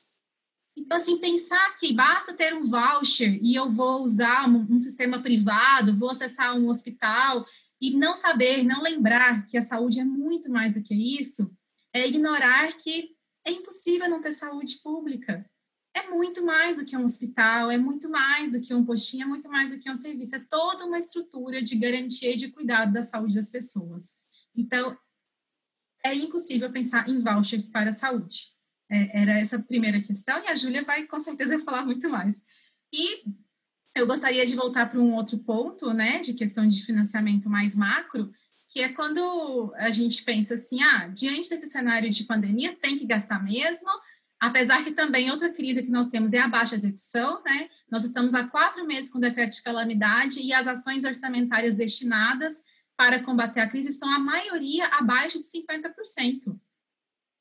Então, 0.75 0.97
assim, 0.97 1.17
pensar 1.17 1.75
que 1.75 1.93
basta 1.93 2.33
ter 2.33 2.53
um 2.53 2.63
voucher 2.63 3.39
e 3.41 3.55
eu 3.55 3.69
vou 3.69 4.03
usar 4.03 4.47
um, 4.47 4.65
um 4.69 4.79
sistema 4.79 5.21
privado, 5.21 5.95
vou 5.95 6.11
acessar 6.11 6.55
um 6.55 6.69
hospital 6.69 7.45
e 7.81 7.91
não 7.91 8.15
saber, 8.15 8.63
não 8.63 8.81
lembrar 8.81 9.45
que 9.47 9.57
a 9.57 9.61
saúde 9.61 9.99
é 9.99 10.03
muito 10.03 10.51
mais 10.51 10.73
do 10.73 10.83
que 10.83 10.93
isso, 10.93 11.55
é 11.93 12.07
ignorar 12.07 12.75
que 12.77 13.15
é 13.45 13.51
impossível 13.51 14.09
não 14.09 14.21
ter 14.21 14.31
saúde 14.33 14.77
pública. 14.83 15.49
É 15.93 16.09
muito 16.09 16.45
mais 16.45 16.77
do 16.77 16.85
que 16.85 16.95
um 16.95 17.05
hospital, 17.05 17.71
é 17.71 17.77
muito 17.77 18.07
mais 18.09 18.51
do 18.51 18.61
que 18.61 18.73
um 18.73 18.85
postinho, 18.85 19.23
é 19.23 19.25
muito 19.25 19.49
mais 19.49 19.71
do 19.71 19.79
que 19.79 19.89
um 19.89 19.95
serviço. 19.95 20.35
É 20.35 20.39
toda 20.39 20.85
uma 20.85 20.99
estrutura 20.99 21.61
de 21.61 21.75
garantia 21.75 22.31
e 22.31 22.35
de 22.35 22.51
cuidado 22.51 22.93
da 22.93 23.01
saúde 23.01 23.35
das 23.35 23.49
pessoas. 23.49 24.15
Então, 24.55 24.95
é 26.05 26.13
impossível 26.13 26.71
pensar 26.71 27.09
em 27.09 27.19
vouchers 27.19 27.67
para 27.67 27.89
a 27.89 27.93
saúde. 27.93 28.56
É, 28.89 29.21
era 29.21 29.39
essa 29.39 29.59
primeira 29.59 30.01
questão, 30.01 30.43
e 30.43 30.47
a 30.47 30.55
Júlia 30.55 30.83
vai 30.83 31.03
com 31.05 31.19
certeza 31.19 31.59
falar 31.59 31.85
muito 31.85 32.09
mais. 32.09 32.41
E 32.91 33.23
eu 33.93 34.07
gostaria 34.07 34.45
de 34.45 34.55
voltar 34.55 34.89
para 34.89 34.99
um 34.99 35.13
outro 35.13 35.37
ponto, 35.39 35.93
né, 35.93 36.19
de 36.19 36.33
questão 36.33 36.65
de 36.65 36.85
financiamento 36.85 37.49
mais 37.49 37.75
macro, 37.75 38.31
que 38.69 38.81
é 38.81 38.89
quando 38.89 39.73
a 39.77 39.89
gente 39.89 40.23
pensa 40.23 40.53
assim, 40.53 40.81
ah, 40.83 41.07
diante 41.07 41.49
desse 41.49 41.67
cenário 41.69 42.09
de 42.09 42.23
pandemia, 42.25 42.75
tem 42.75 42.97
que 42.97 43.05
gastar 43.05 43.43
mesmo, 43.43 43.89
apesar 44.39 44.83
que 44.83 44.91
também 44.91 45.31
outra 45.31 45.49
crise 45.49 45.83
que 45.83 45.89
nós 45.89 46.09
temos 46.09 46.33
é 46.33 46.39
a 46.39 46.47
baixa 46.47 46.75
execução, 46.75 47.41
né? 47.43 47.69
Nós 47.89 48.03
estamos 48.03 48.35
há 48.35 48.45
quatro 48.45 48.85
meses 48.85 49.09
com 49.09 49.17
o 49.17 49.21
decreto 49.21 49.55
de 49.55 49.63
calamidade 49.63 50.41
e 50.41 50.53
as 50.53 50.67
ações 50.67 51.03
orçamentárias 51.05 51.75
destinadas 51.75 52.61
para 52.95 53.23
combater 53.23 53.61
a 53.61 53.69
crise 53.69 53.89
estão, 53.89 54.09
a 54.11 54.19
maioria, 54.19 54.87
abaixo 54.87 55.39
de 55.39 55.45
50%. 55.45 56.59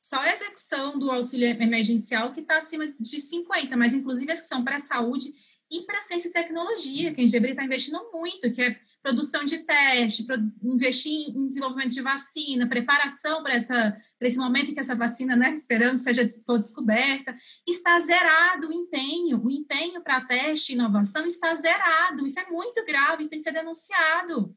Só 0.07 0.21
a 0.21 0.33
execução 0.33 0.97
do 0.97 1.11
auxílio 1.11 1.49
emergencial 1.49 2.33
que 2.33 2.39
está 2.39 2.59
acima 2.59 2.87
de 2.87 3.17
50%, 3.17 3.75
mas 3.75 3.93
inclusive 3.93 4.31
as 4.31 4.41
que 4.41 4.47
são 4.47 4.63
para 4.63 4.77
a 4.77 4.79
saúde 4.79 5.35
e 5.69 5.83
para 5.83 6.01
ciência 6.01 6.29
e 6.29 6.33
tecnologia, 6.33 7.13
que 7.13 7.21
a 7.21 7.25
deveria 7.33 7.55
estar 7.55 7.65
investindo 7.65 7.99
muito, 8.13 8.53
que 8.53 8.63
é 8.63 8.79
produção 9.03 9.45
de 9.45 9.59
teste, 9.65 10.25
investir 10.63 11.37
em 11.37 11.49
desenvolvimento 11.49 11.91
de 11.91 12.03
vacina, 12.03 12.69
preparação 12.69 13.43
para 13.43 13.57
esse 13.57 14.39
momento 14.39 14.71
em 14.71 14.75
que 14.75 14.79
essa 14.79 14.95
vacina, 14.95 15.35
né, 15.35 15.53
esperando 15.53 15.97
seja 15.97 16.25
for 16.45 16.61
descoberta, 16.61 17.37
está 17.67 17.99
zerado 17.99 18.69
o 18.69 18.73
empenho, 18.73 19.45
o 19.45 19.51
empenho 19.51 20.01
para 20.05 20.25
teste 20.25 20.71
e 20.71 20.77
inovação 20.77 21.27
está 21.27 21.53
zerado. 21.57 22.25
Isso 22.25 22.39
é 22.39 22.49
muito 22.49 22.85
grave, 22.85 23.23
isso 23.23 23.31
tem 23.31 23.41
que 23.41 23.45
ser 23.45 23.53
denunciado. 23.53 24.57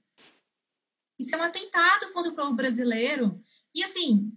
Isso 1.17 1.35
é 1.35 1.39
um 1.39 1.43
atentado 1.43 2.13
contra 2.13 2.31
o 2.31 2.35
povo 2.35 2.53
brasileiro. 2.53 3.43
E 3.73 3.83
assim, 3.83 4.31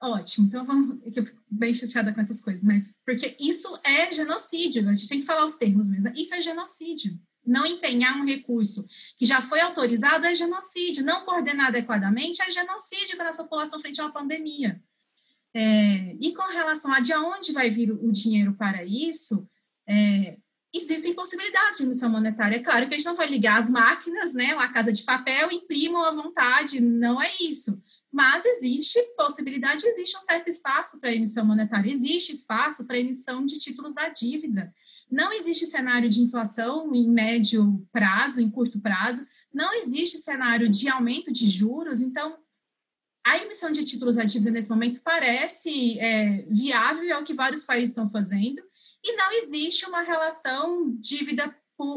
Ótimo, 0.00 0.46
então 0.46 0.64
vamos. 0.64 1.02
É 1.02 1.18
eu 1.18 1.24
fico 1.24 1.42
bem 1.50 1.74
chateada 1.74 2.12
com 2.12 2.20
essas 2.20 2.40
coisas, 2.40 2.62
mas 2.62 2.94
porque 3.04 3.36
isso 3.40 3.78
é 3.82 4.10
genocídio, 4.12 4.88
a 4.88 4.92
gente 4.92 5.08
tem 5.08 5.20
que 5.20 5.26
falar 5.26 5.44
os 5.44 5.54
termos 5.54 5.88
mesmo. 5.88 6.04
Né? 6.04 6.12
Isso 6.16 6.34
é 6.34 6.40
genocídio. 6.42 7.18
Não 7.44 7.66
empenhar 7.66 8.16
um 8.16 8.24
recurso 8.24 8.86
que 9.16 9.24
já 9.24 9.42
foi 9.42 9.60
autorizado 9.60 10.26
é 10.26 10.34
genocídio. 10.34 11.04
Não 11.04 11.24
coordenar 11.24 11.68
adequadamente 11.68 12.42
é 12.42 12.50
genocídio 12.50 13.16
para 13.16 13.30
a 13.30 13.36
população 13.36 13.80
frente 13.80 14.00
a 14.00 14.04
uma 14.04 14.12
pandemia. 14.12 14.80
É, 15.54 16.14
e 16.20 16.32
com 16.32 16.46
relação 16.46 16.92
a 16.92 17.00
de 17.00 17.14
onde 17.14 17.52
vai 17.52 17.70
vir 17.70 17.90
o 17.90 18.12
dinheiro 18.12 18.54
para 18.54 18.84
isso, 18.84 19.48
é, 19.88 20.36
existem 20.72 21.14
possibilidades 21.14 21.78
de 21.78 21.86
emissão 21.86 22.10
monetária. 22.10 22.56
É 22.56 22.62
claro 22.62 22.86
que 22.86 22.94
a 22.94 22.98
gente 22.98 23.06
não 23.06 23.16
vai 23.16 23.26
ligar 23.26 23.58
as 23.58 23.70
máquinas, 23.70 24.34
né, 24.34 24.52
a 24.52 24.68
casa 24.68 24.92
de 24.92 25.02
papel, 25.02 25.50
imprimam 25.50 26.04
à 26.04 26.10
vontade, 26.10 26.80
não 26.80 27.20
é 27.20 27.32
isso 27.40 27.82
mas 28.12 28.44
existe 28.44 29.00
possibilidade, 29.16 29.86
existe 29.86 30.16
um 30.16 30.20
certo 30.20 30.48
espaço 30.48 30.98
para 30.98 31.14
emissão 31.14 31.44
monetária, 31.44 31.90
existe 31.90 32.32
espaço 32.32 32.86
para 32.86 32.98
emissão 32.98 33.44
de 33.44 33.58
títulos 33.58 33.94
da 33.94 34.08
dívida. 34.08 34.72
Não 35.10 35.32
existe 35.32 35.66
cenário 35.66 36.08
de 36.08 36.20
inflação 36.20 36.94
em 36.94 37.08
médio 37.08 37.86
prazo, 37.92 38.40
em 38.40 38.50
curto 38.50 38.80
prazo, 38.80 39.26
não 39.52 39.74
existe 39.74 40.18
cenário 40.18 40.68
de 40.68 40.88
aumento 40.88 41.32
de 41.32 41.48
juros, 41.48 42.00
então 42.00 42.38
a 43.24 43.38
emissão 43.38 43.70
de 43.70 43.84
títulos 43.84 44.16
da 44.16 44.24
dívida 44.24 44.50
nesse 44.50 44.70
momento 44.70 45.00
parece 45.02 45.98
é, 45.98 46.46
viável, 46.50 47.10
é 47.10 47.18
o 47.18 47.24
que 47.24 47.34
vários 47.34 47.64
países 47.64 47.90
estão 47.90 48.08
fazendo, 48.08 48.62
e 49.04 49.16
não 49.16 49.32
existe 49.32 49.86
uma 49.86 50.02
relação 50.02 50.90
dívida, 50.98 51.54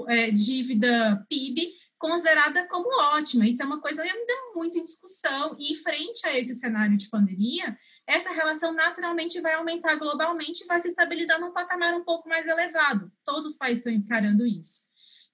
é, 0.08 0.32
dívida 0.32 1.26
PIB 1.30 1.74
considerada 2.02 2.68
como 2.68 2.90
ótima. 3.14 3.48
Isso 3.48 3.62
é 3.62 3.66
uma 3.66 3.80
coisa 3.80 4.02
ainda 4.02 4.34
muito 4.56 4.78
em 4.78 4.84
discussão, 4.84 5.56
e 5.60 5.76
frente 5.76 6.26
a 6.26 6.38
esse 6.38 6.56
cenário 6.56 6.98
de 6.98 7.08
pandemia, 7.10 7.78
essa 8.08 8.32
relação 8.32 8.74
naturalmente 8.74 9.40
vai 9.40 9.54
aumentar 9.54 9.96
globalmente 9.96 10.64
e 10.64 10.68
vai 10.68 10.82
se 10.82 10.88
estabilizar 10.88 11.40
num 11.40 11.54
patamar 11.54 11.94
um 11.94 12.04
pouco 12.04 12.28
mais 12.28 12.48
elevado. 12.48 13.12
Todos 13.24 13.46
os 13.46 13.56
países 13.56 13.86
estão 13.86 13.94
encarando 13.94 14.46
isso. 14.46 14.82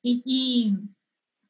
E, 0.03 0.21
e 0.25 0.77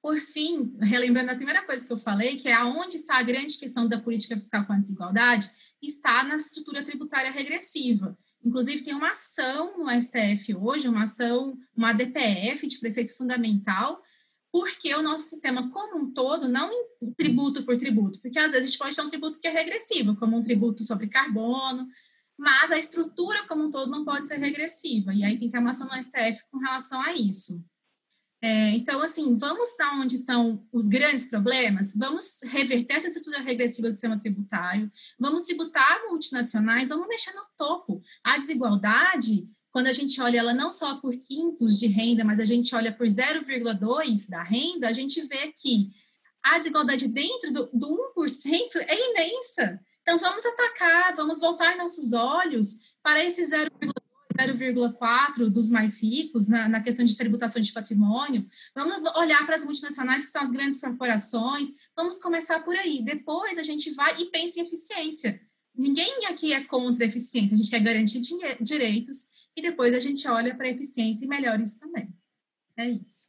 por 0.02 0.20
fim, 0.20 0.78
relembrando 0.80 1.32
a 1.32 1.36
primeira 1.36 1.66
coisa 1.66 1.86
que 1.86 1.92
eu 1.92 1.98
falei, 1.98 2.38
que 2.38 2.48
é 2.48 2.54
aonde 2.54 2.98
está 2.98 3.18
a 3.18 3.24
grande 3.24 3.58
questão 3.58 3.88
da 3.88 4.00
política 4.00 4.38
fiscal 4.38 4.66
com 4.66 4.74
a 4.74 4.78
desigualdade, 4.78 5.50
está 5.82 6.24
na 6.24 6.36
estrutura 6.36 6.84
tributária 6.84 7.32
regressiva. 7.32 8.16
Inclusive, 8.46 8.84
tem 8.84 8.94
uma 8.94 9.12
ação 9.12 9.80
no 9.80 9.90
STF 10.00 10.56
hoje, 10.56 10.88
uma 10.88 11.04
ação, 11.04 11.58
uma 11.76 11.92
DPF 11.92 12.68
de 12.68 12.80
preceito 12.80 13.18
fundamental, 13.18 14.02
porque 14.58 14.96
o 14.96 15.04
nosso 15.04 15.30
sistema 15.30 15.70
como 15.70 16.00
um 16.00 16.12
todo, 16.12 16.48
não 16.48 16.72
em 17.00 17.14
tributo 17.14 17.64
por 17.64 17.78
tributo, 17.78 18.20
porque 18.20 18.40
às 18.40 18.52
vezes 18.52 18.66
a 18.66 18.68
gente 18.68 18.80
pode 18.80 18.96
ter 18.96 19.04
um 19.04 19.10
tributo 19.10 19.40
que 19.40 19.48
é 19.48 19.52
regressivo, 19.52 20.16
como 20.16 20.36
um 20.36 20.42
tributo 20.42 20.84
sobre 20.84 21.08
carbono, 21.08 21.88
mas 22.36 22.72
a 22.72 22.80
estrutura 22.80 23.46
como 23.48 23.66
um 23.66 23.70
todo 23.70 23.92
não 23.92 24.04
pode 24.04 24.26
ser 24.26 24.38
regressiva, 24.38 25.14
e 25.14 25.24
aí 25.24 25.38
tem 25.38 25.48
que 25.48 25.52
ter 25.52 25.60
uma 25.60 25.70
ação 25.70 25.88
no 25.88 26.04
STF 26.04 26.42
com 26.50 26.58
relação 26.58 27.00
a 27.00 27.14
isso. 27.14 27.64
É, 28.42 28.70
então, 28.72 29.00
assim, 29.00 29.38
vamos 29.38 29.70
dar 29.78 29.94
onde 29.94 30.16
estão 30.16 30.68
os 30.72 30.88
grandes 30.88 31.30
problemas, 31.30 31.94
vamos 31.96 32.40
reverter 32.44 32.96
essa 32.96 33.10
estrutura 33.10 33.40
regressiva 33.40 33.88
do 33.88 33.94
sistema 33.94 34.20
tributário, 34.20 34.92
vamos 35.20 35.44
tributar 35.44 36.02
multinacionais, 36.10 36.90
vamos 36.90 37.08
mexer 37.08 37.34
no 37.34 37.46
topo. 37.56 38.02
A 38.24 38.40
desigualdade 38.40 39.48
quando 39.78 39.86
a 39.86 39.94
gente 39.94 40.20
olha 40.20 40.40
ela 40.40 40.56
não 40.56 40.72
só 40.72 40.96
por 40.96 41.16
quintos 41.16 41.78
de 41.78 41.86
renda, 41.86 42.24
mas 42.24 42.40
a 42.40 42.44
gente 42.44 42.74
olha 42.74 42.92
por 42.92 43.06
0,2 43.06 44.28
da 44.28 44.42
renda, 44.42 44.88
a 44.88 44.92
gente 44.92 45.22
vê 45.28 45.54
que 45.56 45.92
a 46.42 46.58
desigualdade 46.58 47.08
dentro 47.08 47.54
do, 47.54 47.70
do 47.72 48.12
1% 48.18 48.76
é 48.76 49.12
imensa. 49.12 49.80
Então, 50.02 50.18
vamos 50.18 50.44
atacar, 50.44 51.16
vamos 51.16 51.38
voltar 51.38 51.78
nossos 51.78 52.12
olhos 52.12 52.78
para 53.04 53.24
esse 53.24 53.44
0,2, 53.44 53.92
0,4 54.36 55.48
dos 55.48 55.70
mais 55.70 56.02
ricos 56.02 56.48
na, 56.48 56.68
na, 56.68 56.82
questão 56.82 57.06
de 57.06 57.16
tributação 57.16 57.62
de 57.62 57.72
patrimônio. 57.72 58.48
Vamos 58.74 58.98
olhar 59.16 59.46
para 59.46 59.58
as 59.58 59.64
multinacionais, 59.64 60.26
que 60.26 60.32
são 60.32 60.42
as 60.42 60.52
grandes 60.52 60.80
corporações. 60.80 61.68
Vamos 61.96 62.18
começar 62.18 62.62
por 62.62 62.76
aí. 62.76 63.04
Depois, 63.04 63.60
a 63.60 63.64
gente 63.64 63.92
vai 63.92 64.20
e 64.20 64.26
pensa 64.32 64.60
em 64.60 64.64
eficiência. 64.64 65.40
Ninguém 65.76 66.26
aqui 66.26 66.52
é 66.52 66.64
contra 66.64 67.06
a 67.06 67.08
eficiência, 67.08 67.54
a 67.54 67.58
gente 67.58 67.70
quer 67.70 67.80
garantir 67.80 68.20
direitos 68.60 69.37
e 69.58 69.62
depois 69.62 69.94
a 69.94 70.00
gente 70.00 70.28
olha 70.30 70.56
para 70.56 70.68
a 70.68 70.70
eficiência 70.70 71.26
e 71.26 71.28
melhora 71.28 71.62
isso 71.62 71.80
também. 71.80 72.14
É 72.78 72.86
isso. 72.86 73.28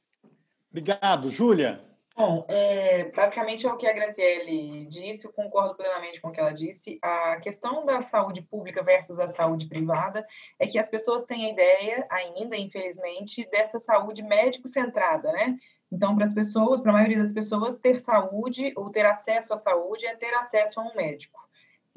Obrigado, 0.70 1.30
Júlia. 1.30 1.82
Bom, 2.14 2.44
é, 2.48 3.04
basicamente 3.12 3.64
é 3.64 3.72
o 3.72 3.76
que 3.76 3.86
a 3.86 3.92
Graciele 3.92 4.84
disse, 4.86 5.24
eu 5.24 5.32
concordo 5.32 5.76
plenamente 5.76 6.20
com 6.20 6.28
o 6.28 6.32
que 6.32 6.40
ela 6.40 6.52
disse. 6.52 6.98
A 7.00 7.36
questão 7.36 7.86
da 7.86 8.02
saúde 8.02 8.42
pública 8.42 8.82
versus 8.82 9.18
a 9.20 9.28
saúde 9.28 9.68
privada 9.68 10.26
é 10.58 10.66
que 10.66 10.78
as 10.78 10.90
pessoas 10.90 11.24
têm 11.24 11.46
a 11.46 11.52
ideia, 11.52 12.06
ainda, 12.10 12.56
infelizmente, 12.56 13.48
dessa 13.50 13.78
saúde 13.78 14.22
médico-centrada, 14.22 15.30
né? 15.30 15.56
Então, 15.90 16.14
para 16.14 16.24
as 16.24 16.34
pessoas, 16.34 16.82
para 16.82 16.90
a 16.90 16.94
maioria 16.94 17.18
das 17.18 17.32
pessoas, 17.32 17.78
ter 17.78 17.98
saúde 17.98 18.72
ou 18.76 18.90
ter 18.90 19.06
acesso 19.06 19.54
à 19.54 19.56
saúde 19.56 20.04
é 20.04 20.14
ter 20.16 20.34
acesso 20.34 20.80
a 20.80 20.82
um 20.82 20.94
médico. 20.94 21.47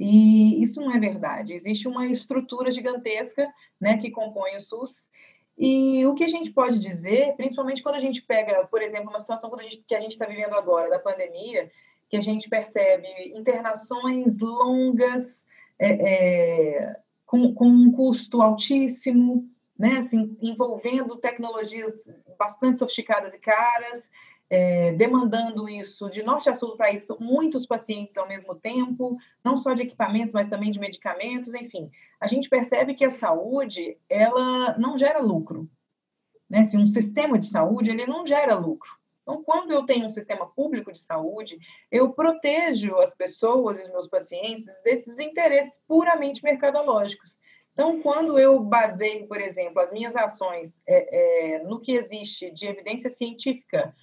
E 0.04 0.64
isso 0.64 0.82
não 0.82 0.96
é 0.96 1.00
verdade. 1.00 1.54
Existe 1.54 1.88
uma 1.88 2.08
estrutura 2.08 2.72
gigantesca 2.72 3.48
né, 3.80 3.98
que 4.00 4.10
compõe 4.10 4.56
o 4.56 4.60
SUS 4.60 5.08
e 5.56 6.04
o 6.08 6.16
que 6.16 6.24
a 6.24 6.28
gente 6.28 6.52
pode 6.52 6.80
dizer, 6.80 7.36
principalmente 7.36 7.84
quando 7.84 7.96
a 7.96 8.00
gente 8.00 8.24
pega, 8.24 8.66
por 8.66 8.82
exemplo, 8.82 9.12
uma 9.12 9.20
situação 9.20 9.52
que 9.52 9.94
a 9.94 10.00
gente 10.00 10.14
está 10.14 10.26
vivendo 10.26 10.56
agora, 10.56 10.90
da 10.90 10.98
pandemia, 10.98 11.70
que 12.10 12.18
a 12.18 12.22
gente 12.22 12.50
percebe 12.50 13.08
internações 13.36 14.40
longas, 14.40 15.46
é, 15.78 15.92
é, 15.92 16.96
com, 17.24 17.54
com 17.54 17.68
um 17.68 17.92
custo 17.92 18.42
altíssimo, 18.42 19.48
né, 19.78 19.98
assim, 20.00 20.36
envolvendo 20.42 21.16
tecnologias 21.18 22.12
bastante 22.40 22.80
sofisticadas 22.80 23.36
e 23.36 23.40
caras, 23.40 24.10
é, 24.52 24.92
demandando 24.92 25.70
isso 25.70 26.10
de 26.10 26.22
norte 26.22 26.50
a 26.50 26.56
sul 26.56 26.72
do 26.72 26.78
país, 26.78 27.08
muitos 27.22 27.66
pacientes 27.66 28.18
ao 28.18 28.28
mesmo 28.28 28.54
tempo, 28.54 29.18
não 29.42 29.56
só 29.56 29.74
de 29.74 29.84
equipamentos, 29.84 30.34
mas 30.34 30.50
também 30.50 30.70
de 30.70 30.80
medicamentos, 30.80 31.54
enfim. 31.54 31.90
A 32.20 32.28
gente 32.28 32.50
percebe 32.50 32.94
que 32.94 33.06
a 33.06 33.12
saúde, 33.12 33.98
ela 34.10 34.78
não 34.78 34.98
gera 34.98 35.20
lucro. 35.20 35.70
Né? 36.50 36.66
Se 36.66 36.76
um 36.78 36.86
sistema 36.86 37.40
de 37.40 37.46
saúde, 37.46 37.92
ele 37.92 38.06
não 38.06 38.28
gera 38.28 38.54
lucro. 38.56 38.90
Então, 39.22 39.42
quando 39.42 39.72
eu 39.72 39.86
tenho 39.86 40.06
um 40.06 40.12
sistema 40.12 40.46
público 40.46 40.92
de 40.92 41.00
saúde, 41.00 41.58
eu 41.90 42.12
protejo 42.12 42.96
as 42.96 43.16
pessoas 43.16 43.78
e 43.78 43.84
os 43.84 43.88
meus 43.88 44.10
pacientes 44.10 44.66
desses 44.84 45.18
interesses 45.18 45.82
puramente 45.88 46.44
mercadológicos. 46.44 47.38
Então, 47.72 48.02
quando 48.02 48.38
eu 48.38 48.60
baseio, 48.60 49.28
por 49.28 49.40
exemplo, 49.40 49.80
as 49.80 49.94
minhas 49.94 50.18
ações 50.18 50.78
é, 50.86 51.56
é, 51.56 51.64
no 51.64 51.80
que 51.80 51.94
existe 51.94 52.52
de 52.52 52.68
evidência 52.68 53.10
científica 53.10 53.96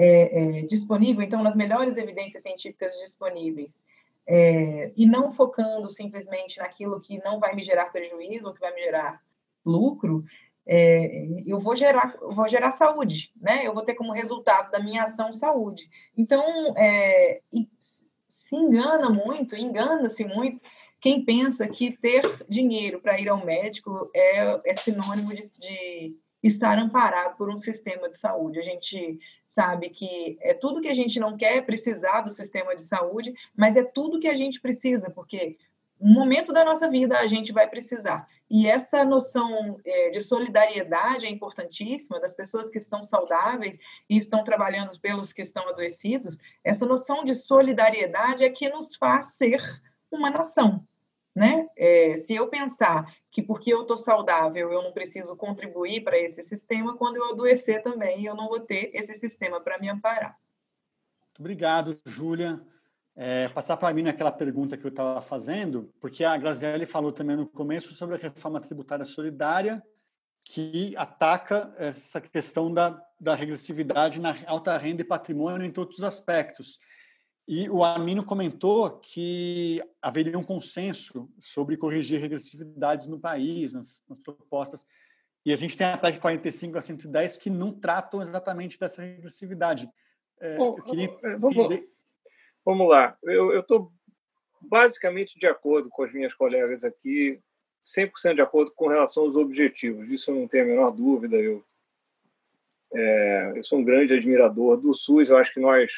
é, 0.00 0.60
é, 0.60 0.62
disponível, 0.62 1.22
então, 1.22 1.42
nas 1.42 1.56
melhores 1.56 1.96
evidências 1.96 2.44
científicas 2.44 2.96
disponíveis, 2.98 3.82
é, 4.24 4.92
e 4.96 5.04
não 5.06 5.30
focando 5.32 5.90
simplesmente 5.90 6.58
naquilo 6.58 7.00
que 7.00 7.18
não 7.24 7.40
vai 7.40 7.52
me 7.56 7.64
gerar 7.64 7.86
prejuízo 7.86 8.46
ou 8.46 8.54
que 8.54 8.60
vai 8.60 8.72
me 8.72 8.80
gerar 8.80 9.20
lucro, 9.66 10.24
é, 10.64 11.26
eu 11.44 11.58
vou 11.58 11.74
gerar, 11.74 12.16
vou 12.20 12.46
gerar 12.46 12.70
saúde, 12.70 13.32
né? 13.40 13.66
Eu 13.66 13.74
vou 13.74 13.82
ter 13.82 13.94
como 13.94 14.12
resultado 14.12 14.70
da 14.70 14.78
minha 14.78 15.02
ação 15.02 15.32
saúde. 15.32 15.88
Então, 16.16 16.44
é, 16.76 17.40
se 18.28 18.54
engana 18.54 19.10
muito, 19.10 19.56
engana-se 19.56 20.24
muito 20.24 20.60
quem 21.00 21.24
pensa 21.24 21.66
que 21.66 21.96
ter 21.96 22.22
dinheiro 22.48 23.00
para 23.00 23.20
ir 23.20 23.28
ao 23.28 23.44
médico 23.44 24.10
é, 24.14 24.60
é 24.70 24.74
sinônimo 24.74 25.32
de, 25.34 25.42
de 25.58 26.16
estar 26.48 26.78
amparado 26.78 27.36
por 27.36 27.48
um 27.48 27.56
sistema 27.56 28.08
de 28.08 28.16
saúde. 28.16 28.58
A 28.58 28.62
gente 28.62 29.18
sabe 29.46 29.88
que 29.90 30.36
é 30.40 30.52
tudo 30.52 30.80
que 30.80 30.88
a 30.88 30.94
gente 30.94 31.20
não 31.20 31.36
quer 31.36 31.64
precisar 31.64 32.22
do 32.22 32.32
sistema 32.32 32.74
de 32.74 32.82
saúde, 32.82 33.32
mas 33.56 33.76
é 33.76 33.84
tudo 33.84 34.18
que 34.18 34.28
a 34.28 34.34
gente 34.34 34.60
precisa, 34.60 35.08
porque 35.10 35.56
no 36.00 36.14
momento 36.14 36.52
da 36.52 36.64
nossa 36.64 36.88
vida 36.88 37.18
a 37.18 37.26
gente 37.26 37.52
vai 37.52 37.68
precisar. 37.68 38.28
E 38.50 38.66
essa 38.66 39.04
noção 39.04 39.78
é, 39.84 40.10
de 40.10 40.20
solidariedade 40.20 41.26
é 41.26 41.30
importantíssima, 41.30 42.20
das 42.20 42.34
pessoas 42.34 42.70
que 42.70 42.78
estão 42.78 43.02
saudáveis 43.02 43.78
e 44.08 44.16
estão 44.16 44.42
trabalhando 44.42 44.98
pelos 45.00 45.32
que 45.32 45.42
estão 45.42 45.68
adoecidos. 45.68 46.38
Essa 46.64 46.86
noção 46.86 47.24
de 47.24 47.34
solidariedade 47.34 48.44
é 48.44 48.50
que 48.50 48.68
nos 48.68 48.96
faz 48.96 49.34
ser 49.34 49.60
uma 50.10 50.30
nação. 50.30 50.84
Né? 51.34 51.68
É, 51.76 52.16
se 52.16 52.34
eu 52.34 52.48
pensar 52.48 53.14
que 53.30 53.42
porque 53.42 53.72
eu 53.72 53.82
estou 53.82 53.96
saudável 53.96 54.72
eu 54.72 54.82
não 54.82 54.92
preciso 54.92 55.36
contribuir 55.36 56.02
para 56.02 56.18
esse 56.18 56.42
sistema, 56.42 56.96
quando 56.96 57.16
eu 57.16 57.30
adoecer 57.30 57.82
também 57.82 58.24
eu 58.24 58.34
não 58.34 58.48
vou 58.48 58.60
ter 58.60 58.90
esse 58.92 59.14
sistema 59.14 59.60
para 59.60 59.78
me 59.78 59.88
amparar. 59.88 60.36
Muito 61.20 61.40
obrigado, 61.40 62.00
Júlia. 62.04 62.60
É, 63.14 63.48
passar 63.48 63.76
para 63.76 63.92
mim 63.92 64.02
naquela 64.02 64.30
pergunta 64.30 64.76
que 64.76 64.84
eu 64.84 64.90
estava 64.90 65.20
fazendo, 65.20 65.92
porque 66.00 66.24
a 66.24 66.36
Graziele 66.36 66.86
falou 66.86 67.12
também 67.12 67.36
no 67.36 67.46
começo 67.46 67.94
sobre 67.94 68.14
a 68.14 68.18
reforma 68.18 68.60
tributária 68.60 69.04
solidária, 69.04 69.82
que 70.44 70.94
ataca 70.96 71.74
essa 71.76 72.20
questão 72.20 72.72
da, 72.72 73.00
da 73.20 73.34
regressividade 73.34 74.20
na 74.20 74.34
alta 74.46 74.76
renda 74.78 75.02
e 75.02 75.04
patrimônio 75.04 75.66
em 75.66 75.70
todos 75.70 75.98
os 75.98 76.04
aspectos. 76.04 76.78
E 77.48 77.66
o 77.70 77.82
Amino 77.82 78.22
comentou 78.22 78.90
que 78.98 79.82
haveria 80.02 80.38
um 80.38 80.44
consenso 80.44 81.32
sobre 81.38 81.78
corrigir 81.78 82.20
regressividades 82.20 83.06
no 83.06 83.18
país, 83.18 83.72
nas, 83.72 84.04
nas 84.06 84.18
propostas. 84.18 84.86
E 85.46 85.50
a 85.50 85.56
gente 85.56 85.74
tem 85.74 85.86
a 85.86 85.96
PEC 85.96 86.20
45 86.20 86.76
a 86.76 86.82
110 86.82 87.38
que 87.38 87.48
não 87.48 87.72
tratam 87.72 88.20
exatamente 88.20 88.78
dessa 88.78 89.00
regressividade. 89.00 89.88
É, 90.38 90.58
Bom, 90.58 90.74
queria... 90.74 91.08
Vamos, 91.38 91.80
vamos, 92.62 92.86
lá. 92.90 93.16
Eu 93.22 93.60
estou 93.60 93.90
basicamente 94.60 95.38
de 95.38 95.46
acordo 95.46 95.88
com 95.88 96.02
as 96.02 96.12
minhas 96.12 96.34
colegas 96.34 96.84
aqui, 96.84 97.40
100% 97.82 98.34
de 98.34 98.42
acordo 98.42 98.72
com 98.74 98.88
relação 98.88 99.24
aos 99.24 99.36
objetivos. 99.36 100.06
Disso 100.06 100.32
eu 100.32 100.34
não 100.34 100.46
tenho 100.46 100.64
a 100.64 100.66
menor 100.66 100.90
dúvida. 100.90 101.36
Eu, 101.36 101.64
é, 102.92 103.52
eu 103.56 103.64
sou 103.64 103.78
um 103.78 103.84
grande 103.84 104.12
admirador 104.12 104.76
do 104.76 104.94
SUS. 104.94 105.30
Eu 105.30 105.38
acho 105.38 105.54
que 105.54 105.60
nós 105.60 105.90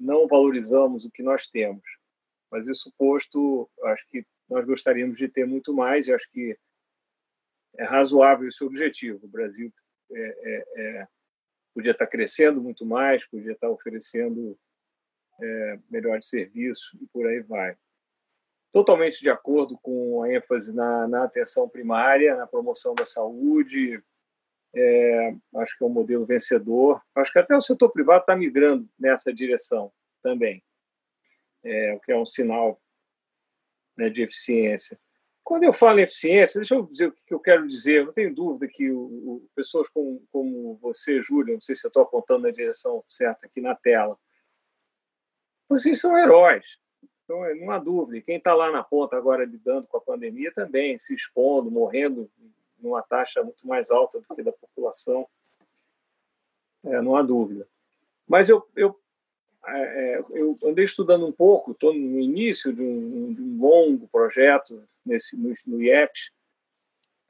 não 0.00 0.26
valorizamos 0.26 1.04
o 1.04 1.10
que 1.10 1.22
nós 1.22 1.48
temos. 1.48 1.84
Mas 2.50 2.66
isso 2.66 2.92
posto, 2.98 3.70
acho 3.84 4.06
que 4.08 4.26
nós 4.48 4.64
gostaríamos 4.64 5.16
de 5.16 5.28
ter 5.28 5.46
muito 5.46 5.72
mais 5.72 6.08
e 6.08 6.14
acho 6.14 6.28
que 6.32 6.58
é 7.76 7.84
razoável 7.84 8.48
esse 8.48 8.64
objetivo. 8.64 9.24
O 9.24 9.28
Brasil 9.28 9.72
é, 10.12 10.20
é, 10.20 10.64
é, 10.76 11.08
podia 11.72 11.92
estar 11.92 12.06
crescendo 12.06 12.60
muito 12.60 12.84
mais, 12.84 13.26
podia 13.26 13.52
estar 13.52 13.70
oferecendo 13.70 14.58
é, 15.40 15.78
melhores 15.88 16.28
serviços 16.28 16.98
e 17.00 17.06
por 17.06 17.26
aí 17.26 17.40
vai. 17.40 17.76
Totalmente 18.72 19.20
de 19.20 19.30
acordo 19.30 19.78
com 19.78 20.22
a 20.22 20.32
ênfase 20.32 20.74
na, 20.74 21.06
na 21.06 21.24
atenção 21.24 21.68
primária, 21.68 22.36
na 22.36 22.46
promoção 22.46 22.94
da 22.94 23.04
saúde, 23.04 24.02
é, 24.74 25.34
acho 25.56 25.76
que 25.76 25.84
é 25.84 25.86
um 25.86 25.90
modelo 25.90 26.24
vencedor. 26.24 27.02
Acho 27.14 27.32
que 27.32 27.38
até 27.38 27.56
o 27.56 27.60
setor 27.60 27.90
privado 27.90 28.20
está 28.20 28.36
migrando 28.36 28.88
nessa 28.98 29.32
direção 29.32 29.92
também, 30.22 30.62
é, 31.64 31.94
o 31.94 32.00
que 32.00 32.12
é 32.12 32.16
um 32.16 32.26
sinal 32.26 32.80
né, 33.96 34.08
de 34.08 34.22
eficiência. 34.22 34.98
Quando 35.42 35.64
eu 35.64 35.72
falo 35.72 35.98
em 35.98 36.02
eficiência, 36.02 36.60
deixa 36.60 36.74
eu 36.74 36.86
dizer 36.86 37.08
o 37.08 37.12
que 37.12 37.34
eu 37.34 37.40
quero 37.40 37.66
dizer. 37.66 38.04
Não 38.04 38.12
tenho 38.12 38.32
dúvida 38.32 38.68
que 38.68 38.90
o, 38.90 39.00
o, 39.00 39.48
pessoas 39.54 39.88
como, 39.88 40.22
como 40.30 40.76
você, 40.76 41.20
Júlia, 41.20 41.54
não 41.54 41.60
sei 41.60 41.74
se 41.74 41.86
eu 41.86 41.88
estou 41.88 42.02
apontando 42.02 42.42
na 42.42 42.50
direção 42.50 43.02
certa 43.08 43.46
aqui 43.46 43.60
na 43.60 43.74
tela, 43.74 44.16
vocês 45.68 46.00
são 46.00 46.16
heróis. 46.16 46.64
Então, 47.24 47.42
não 47.56 47.70
há 47.70 47.78
dúvida. 47.78 48.20
Quem 48.22 48.36
está 48.36 48.54
lá 48.54 48.70
na 48.70 48.82
ponta 48.82 49.16
agora 49.16 49.44
lidando 49.44 49.86
com 49.86 49.96
a 49.96 50.00
pandemia 50.00 50.52
também, 50.52 50.98
se 50.98 51.14
expondo, 51.14 51.70
morrendo 51.70 52.30
numa 52.82 53.02
taxa 53.02 53.42
muito 53.42 53.66
mais 53.66 53.90
alta 53.90 54.20
do 54.20 54.34
que 54.34 54.42
da 54.42 54.52
população, 54.52 55.26
é, 56.84 57.00
não 57.00 57.16
há 57.16 57.22
dúvida. 57.22 57.68
Mas 58.26 58.48
eu, 58.48 58.66
eu, 58.76 58.98
é, 59.66 59.80
é 59.80 60.24
eu 60.30 60.58
andei 60.64 60.84
estudando 60.84 61.26
um 61.26 61.32
pouco, 61.32 61.72
estou 61.72 61.92
no 61.92 62.18
início 62.18 62.72
de 62.72 62.82
um, 62.82 63.34
de 63.34 63.42
um, 63.42 63.60
longo 63.60 64.08
projeto 64.08 64.82
nesse, 65.04 65.36
no, 65.36 65.52
no 65.66 65.82
IEPS, 65.82 66.30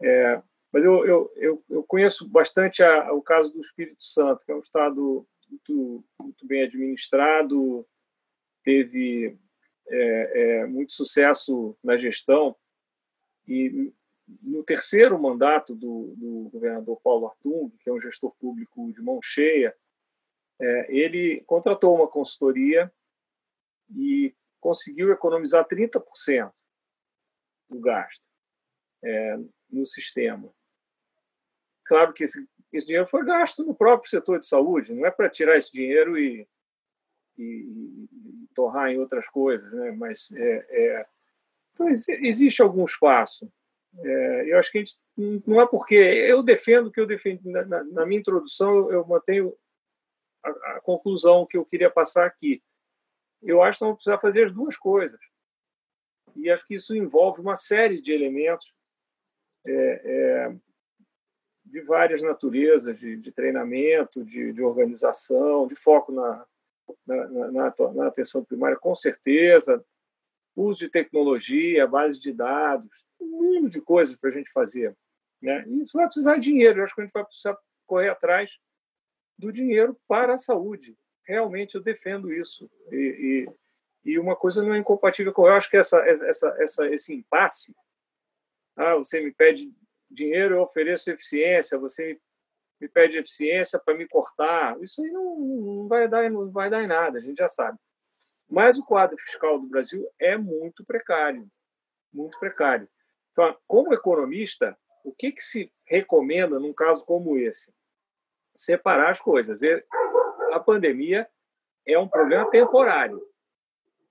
é, 0.02 0.42
mas 0.72 0.84
eu, 0.84 1.04
eu, 1.04 1.32
eu, 1.36 1.64
eu, 1.68 1.82
conheço 1.82 2.28
bastante 2.28 2.82
a, 2.82 3.12
o 3.12 3.20
caso 3.20 3.52
do 3.52 3.60
Espírito 3.60 4.04
Santo, 4.04 4.44
que 4.44 4.52
é 4.52 4.54
um 4.54 4.60
estado 4.60 5.26
muito, 5.48 6.04
muito 6.20 6.46
bem 6.46 6.62
administrado, 6.62 7.84
teve 8.62 9.36
é, 9.88 10.60
é, 10.60 10.66
muito 10.66 10.92
sucesso 10.92 11.76
na 11.82 11.96
gestão 11.96 12.54
e 13.46 13.92
no 14.42 14.62
terceiro 14.62 15.20
mandato 15.20 15.74
do, 15.74 16.14
do, 16.16 16.50
governador 16.52 17.00
Paulo 17.00 17.26
Artung, 17.26 17.70
que 17.80 17.90
é 17.90 17.92
um 17.92 18.00
gestor 18.00 18.32
público 18.38 18.92
de 18.92 19.02
mão 19.02 19.20
cheia, 19.22 19.76
é, 20.60 20.94
ele 20.94 21.42
contratou 21.46 21.94
uma 21.94 22.06
consultoria 22.06 22.92
e 23.96 24.34
conseguiu 24.60 25.10
economizar 25.10 25.66
30% 25.66 26.52
do 27.68 27.80
gasto 27.80 28.22
é, 29.02 29.38
no 29.70 29.84
sistema. 29.84 30.52
Claro 31.84 32.12
que 32.12 32.24
esse, 32.24 32.46
esse, 32.72 32.86
dinheiro 32.86 33.06
foi 33.06 33.24
gasto 33.24 33.64
no 33.64 33.74
próprio 33.74 34.10
setor 34.10 34.38
de 34.38 34.46
saúde, 34.46 34.92
não 34.92 35.06
é 35.06 35.10
para 35.10 35.30
tirar 35.30 35.56
esse 35.56 35.72
dinheiro 35.72 36.18
e, 36.18 36.46
e, 37.36 37.42
e, 37.42 38.48
torrar 38.54 38.90
em 38.90 38.98
outras 38.98 39.28
coisas, 39.28 39.72
né? 39.72 39.90
mas 39.92 40.30
é, 40.32 40.66
é 40.70 41.06
então, 41.72 41.88
existe 41.88 42.60
algum 42.60 42.84
espaço 42.84 43.50
é, 43.98 44.52
eu 44.52 44.58
acho 44.58 44.70
que 44.70 44.78
a 44.78 44.84
gente 44.84 44.98
não 45.46 45.60
é 45.60 45.66
porque 45.66 45.94
eu 45.94 46.42
defendo 46.42 46.90
que 46.90 47.00
eu 47.00 47.06
defendo 47.06 47.40
na, 47.44 47.84
na 47.84 48.06
minha 48.06 48.20
introdução 48.20 48.90
eu 48.90 49.04
mantenho 49.04 49.54
a, 50.44 50.50
a 50.76 50.80
conclusão 50.80 51.46
que 51.46 51.56
eu 51.56 51.64
queria 51.64 51.90
passar 51.90 52.26
aqui. 52.26 52.62
Eu 53.42 53.62
acho 53.62 53.78
que 53.78 53.84
vamos 53.84 53.96
precisar 53.96 54.18
fazer 54.18 54.46
as 54.46 54.52
duas 54.52 54.76
coisas. 54.76 55.20
E 56.36 56.50
acho 56.50 56.66
que 56.66 56.74
isso 56.74 56.94
envolve 56.94 57.40
uma 57.40 57.56
série 57.56 58.00
de 58.00 58.12
elementos 58.12 58.72
é, 59.66 59.72
é, 59.72 60.56
de 61.64 61.80
várias 61.82 62.22
naturezas, 62.22 62.98
de, 62.98 63.16
de 63.16 63.32
treinamento, 63.32 64.24
de, 64.24 64.52
de, 64.52 64.62
organização, 64.62 65.66
de 65.66 65.74
foco 65.74 66.12
na, 66.12 66.46
na, 67.06 67.74
na, 67.94 68.06
atenção 68.06 68.44
primária, 68.44 68.76
com 68.76 68.94
certeza, 68.94 69.84
uso 70.56 70.80
de 70.80 70.88
tecnologia, 70.88 71.86
base 71.86 72.18
de 72.20 72.32
dados, 72.32 73.04
um 73.20 73.26
mundo 73.26 73.68
de 73.68 73.80
coisas 73.80 74.16
para 74.16 74.30
a 74.30 74.32
gente 74.32 74.50
fazer. 74.52 74.96
Né? 75.40 75.64
E 75.66 75.82
isso 75.82 75.96
vai 75.96 76.06
precisar 76.06 76.36
de 76.36 76.42
dinheiro, 76.42 76.80
eu 76.80 76.84
acho 76.84 76.94
que 76.94 77.00
a 77.00 77.04
gente 77.04 77.12
vai 77.12 77.24
precisar 77.24 77.56
correr 77.86 78.08
atrás 78.08 78.50
do 79.38 79.52
dinheiro 79.52 79.98
para 80.06 80.34
a 80.34 80.38
saúde. 80.38 80.96
Realmente 81.26 81.74
eu 81.74 81.82
defendo 81.82 82.32
isso. 82.32 82.70
E, 82.90 83.46
e, 84.04 84.12
e 84.12 84.18
uma 84.18 84.36
coisa 84.36 84.62
não 84.62 84.74
é 84.74 84.78
incompatível 84.78 85.32
com. 85.32 85.46
Eu 85.46 85.54
acho 85.54 85.70
que 85.70 85.76
essa, 85.76 85.98
essa, 86.00 86.56
essa, 86.58 86.88
esse 86.88 87.14
impasse 87.14 87.74
ah, 88.80 88.94
você 88.94 89.20
me 89.20 89.30
pede 89.30 89.70
dinheiro, 90.10 90.54
eu 90.54 90.62
ofereço 90.62 91.10
eficiência, 91.10 91.78
você 91.78 92.18
me 92.80 92.88
pede 92.88 93.18
eficiência 93.18 93.78
para 93.78 93.94
me 93.94 94.08
cortar. 94.08 94.80
Isso 94.80 95.02
aí 95.02 95.10
não, 95.10 95.38
não, 95.38 95.88
vai 95.88 96.08
dar, 96.08 96.30
não 96.30 96.50
vai 96.50 96.70
dar 96.70 96.82
em 96.82 96.86
nada, 96.86 97.18
a 97.18 97.20
gente 97.20 97.36
já 97.36 97.48
sabe. 97.48 97.78
Mas 98.48 98.78
o 98.78 98.84
quadro 98.84 99.18
fiscal 99.18 99.60
do 99.60 99.68
Brasil 99.68 100.08
é 100.18 100.36
muito 100.36 100.82
precário, 100.84 101.46
muito 102.12 102.38
precário. 102.38 102.88
Então, 103.30 103.56
como 103.66 103.94
economista, 103.94 104.76
o 105.04 105.12
que, 105.12 105.32
que 105.32 105.40
se 105.40 105.72
recomenda 105.86 106.58
num 106.58 106.72
caso 106.72 107.04
como 107.04 107.38
esse? 107.38 107.74
Separar 108.56 109.10
as 109.10 109.20
coisas. 109.20 109.60
A 110.52 110.60
pandemia 110.60 111.28
é 111.86 111.98
um 111.98 112.08
problema 112.08 112.50
temporário, 112.50 113.20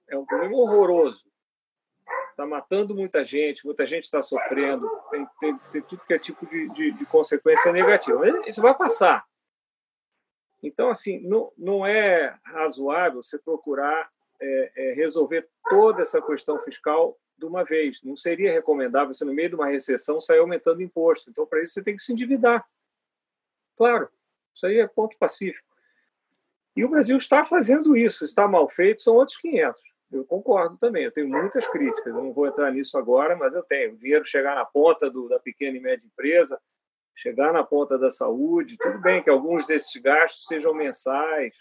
é 0.07 0.17
um 0.17 0.25
problema 0.25 0.55
horroroso 0.55 1.29
está 2.39 2.45
matando 2.45 2.95
muita 2.95 3.23
gente, 3.25 3.65
muita 3.65 3.85
gente 3.85 4.05
está 4.05 4.21
sofrendo, 4.21 4.89
tem, 5.11 5.27
tem, 5.39 5.57
tem, 5.71 5.81
tudo 5.81 6.05
que 6.05 6.13
é 6.13 6.19
tipo 6.19 6.47
de, 6.47 6.69
de, 6.69 6.91
de, 6.91 7.05
consequência 7.05 7.71
negativa. 7.73 8.21
Isso 8.47 8.61
vai 8.61 8.73
passar. 8.73 9.25
Então, 10.63 10.89
assim, 10.89 11.19
não, 11.19 11.51
não 11.57 11.85
é 11.85 12.37
razoável 12.45 13.21
você 13.21 13.37
procurar 13.37 14.09
é, 14.41 14.71
é, 14.75 14.93
resolver 14.93 15.49
toda 15.69 16.01
essa 16.01 16.21
questão 16.21 16.57
fiscal 16.59 17.17
de 17.39 17.45
uma 17.45 17.63
vez. 17.63 18.03
Não 18.03 18.15
seria 18.15 18.51
recomendável 18.51 19.13
você, 19.13 19.25
no 19.25 19.33
meio 19.33 19.49
de 19.49 19.55
uma 19.55 19.67
recessão, 19.67 20.19
sair 20.19 20.39
aumentando 20.39 20.83
imposto. 20.83 21.29
Então, 21.29 21.45
para 21.45 21.63
isso, 21.63 21.73
você 21.73 21.83
tem 21.83 21.95
que 21.95 22.01
se 22.01 22.13
endividar. 22.13 22.65
Claro, 23.77 24.09
isso 24.53 24.67
aí 24.67 24.79
é 24.79 24.87
ponto 24.87 25.17
pacífico. 25.17 25.67
E 26.75 26.83
o 26.83 26.89
Brasil 26.89 27.15
está 27.15 27.43
fazendo 27.43 27.95
isso. 27.95 28.23
Está 28.23 28.47
mal 28.47 28.69
feito, 28.69 29.01
são 29.01 29.15
outros 29.15 29.37
500. 29.37 29.81
Eu 30.11 30.25
concordo 30.25 30.75
também, 30.77 31.03
eu 31.03 31.11
tenho 31.11 31.29
muitas 31.29 31.67
críticas, 31.67 32.07
eu 32.07 32.23
não 32.23 32.33
vou 32.33 32.47
entrar 32.47 32.71
nisso 32.71 32.97
agora, 32.97 33.35
mas 33.35 33.53
eu 33.53 33.61
tenho. 33.61 33.93
O 33.93 33.97
dinheiro 33.97 34.25
chegar 34.25 34.55
na 34.55 34.65
ponta 34.65 35.09
do, 35.09 35.29
da 35.29 35.39
pequena 35.39 35.77
e 35.77 35.79
média 35.79 36.03
empresa, 36.03 36.59
chegar 37.15 37.53
na 37.53 37.63
ponta 37.63 37.97
da 37.97 38.09
saúde, 38.09 38.77
tudo 38.77 38.99
bem 38.99 39.21
que 39.21 39.29
alguns 39.29 39.67
desses 39.67 39.95
gastos 40.01 40.47
sejam 40.47 40.73
mensais. 40.73 41.53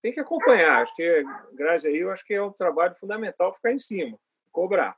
Tem 0.00 0.12
que 0.12 0.20
acompanhar, 0.20 0.82
acho 0.82 0.94
que, 0.94 1.24
graças 1.54 1.86
aí, 1.86 1.98
eu 1.98 2.10
acho 2.12 2.24
que 2.24 2.34
é 2.34 2.42
um 2.42 2.52
trabalho 2.52 2.94
fundamental 2.94 3.52
ficar 3.52 3.72
em 3.72 3.78
cima, 3.78 4.16
cobrar. 4.60 4.96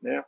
Né? 0.00 0.24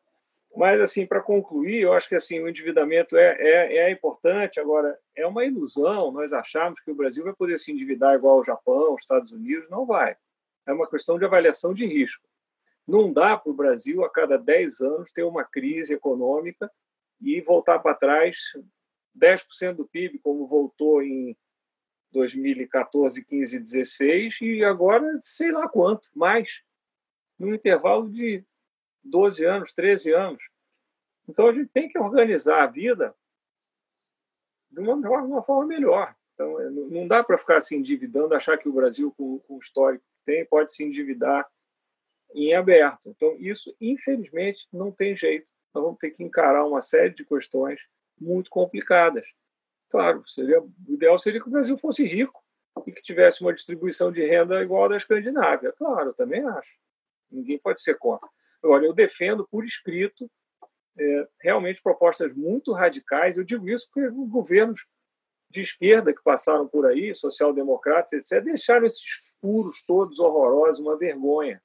Mas, 0.56 0.80
assim, 0.80 1.06
para 1.06 1.20
concluir, 1.20 1.80
eu 1.80 1.92
acho 1.92 2.08
que 2.08 2.14
assim, 2.14 2.40
o 2.40 2.48
endividamento 2.48 3.16
é, 3.16 3.36
é, 3.38 3.76
é 3.78 3.90
importante. 3.90 4.60
Agora, 4.60 4.96
é 5.16 5.26
uma 5.26 5.44
ilusão 5.44 6.12
nós 6.12 6.32
acharmos 6.32 6.80
que 6.80 6.90
o 6.90 6.94
Brasil 6.94 7.24
vai 7.24 7.34
poder 7.34 7.58
se 7.58 7.72
endividar 7.72 8.14
igual 8.14 8.36
ao 8.36 8.44
Japão, 8.44 8.94
os 8.94 9.02
Estados 9.02 9.32
Unidos. 9.32 9.68
Não 9.68 9.84
vai 9.84 10.16
é 10.66 10.72
uma 10.72 10.88
questão 10.88 11.18
de 11.18 11.24
avaliação 11.24 11.74
de 11.74 11.86
risco. 11.86 12.26
Não 12.86 13.12
dá 13.12 13.36
para 13.36 13.50
o 13.50 13.54
Brasil, 13.54 14.04
a 14.04 14.10
cada 14.10 14.36
10 14.36 14.80
anos, 14.80 15.12
ter 15.12 15.22
uma 15.22 15.44
crise 15.44 15.94
econômica 15.94 16.70
e 17.20 17.40
voltar 17.40 17.78
para 17.78 17.94
trás 17.94 18.52
10% 19.18 19.76
do 19.76 19.86
PIB, 19.86 20.18
como 20.18 20.46
voltou 20.46 21.02
em 21.02 21.36
2014, 22.12 23.24
15, 23.24 23.58
16, 23.58 24.40
e 24.42 24.64
agora 24.64 25.18
sei 25.20 25.50
lá 25.50 25.68
quanto, 25.68 26.08
mais, 26.14 26.62
num 27.38 27.54
intervalo 27.54 28.10
de 28.10 28.44
12 29.02 29.44
anos, 29.44 29.72
13 29.72 30.12
anos. 30.12 30.42
Então, 31.28 31.48
a 31.48 31.52
gente 31.52 31.68
tem 31.68 31.88
que 31.88 31.98
organizar 31.98 32.62
a 32.62 32.66
vida 32.66 33.14
de 34.70 34.80
uma, 34.80 34.94
uma 34.94 35.42
forma 35.42 35.66
melhor. 35.66 36.14
Então, 36.34 36.58
não 36.90 37.06
dá 37.06 37.22
para 37.22 37.38
ficar 37.38 37.60
se 37.60 37.76
endividando, 37.76 38.34
achar 38.34 38.58
que 38.58 38.68
o 38.68 38.72
Brasil, 38.72 39.12
com, 39.12 39.38
com 39.40 39.54
o 39.54 39.58
histórico 39.58 40.04
tem, 40.24 40.44
pode 40.44 40.72
se 40.72 40.84
endividar 40.84 41.48
em 42.34 42.54
aberto. 42.54 43.08
Então, 43.08 43.36
isso, 43.38 43.74
infelizmente, 43.80 44.66
não 44.72 44.90
tem 44.90 45.14
jeito. 45.14 45.52
Nós 45.72 45.84
vamos 45.84 45.98
ter 45.98 46.10
que 46.10 46.22
encarar 46.22 46.64
uma 46.64 46.80
série 46.80 47.10
de 47.10 47.24
questões 47.24 47.80
muito 48.20 48.50
complicadas. 48.50 49.24
Claro, 49.88 50.24
seria, 50.26 50.60
o 50.60 50.72
ideal 50.88 51.18
seria 51.18 51.40
que 51.40 51.48
o 51.48 51.52
Brasil 51.52 51.76
fosse 51.78 52.04
rico 52.04 52.42
e 52.84 52.92
que 52.92 53.02
tivesse 53.02 53.40
uma 53.42 53.54
distribuição 53.54 54.10
de 54.10 54.24
renda 54.26 54.62
igual 54.62 54.84
à 54.84 54.88
da 54.88 54.96
Escandinávia. 54.96 55.72
Claro, 55.72 56.10
eu 56.10 56.14
também 56.14 56.44
acho. 56.44 56.83
Ninguém 57.34 57.58
pode 57.58 57.80
ser 57.80 57.98
contra. 57.98 58.28
Agora, 58.62 58.84
eu 58.84 58.92
defendo 58.92 59.46
por 59.50 59.64
escrito 59.64 60.30
é, 60.98 61.28
realmente 61.40 61.82
propostas 61.82 62.34
muito 62.34 62.72
radicais. 62.72 63.36
Eu 63.36 63.44
digo 63.44 63.68
isso 63.68 63.88
porque 63.92 64.08
governos 64.10 64.86
de 65.50 65.60
esquerda 65.60 66.12
que 66.12 66.22
passaram 66.22 66.66
por 66.66 66.86
aí, 66.86 67.14
social-democratas, 67.14 68.12
etc., 68.12 68.44
deixaram 68.44 68.86
esses 68.86 69.04
furos 69.40 69.82
todos 69.86 70.18
horrorosos, 70.18 70.80
uma 70.80 70.96
vergonha. 70.96 71.62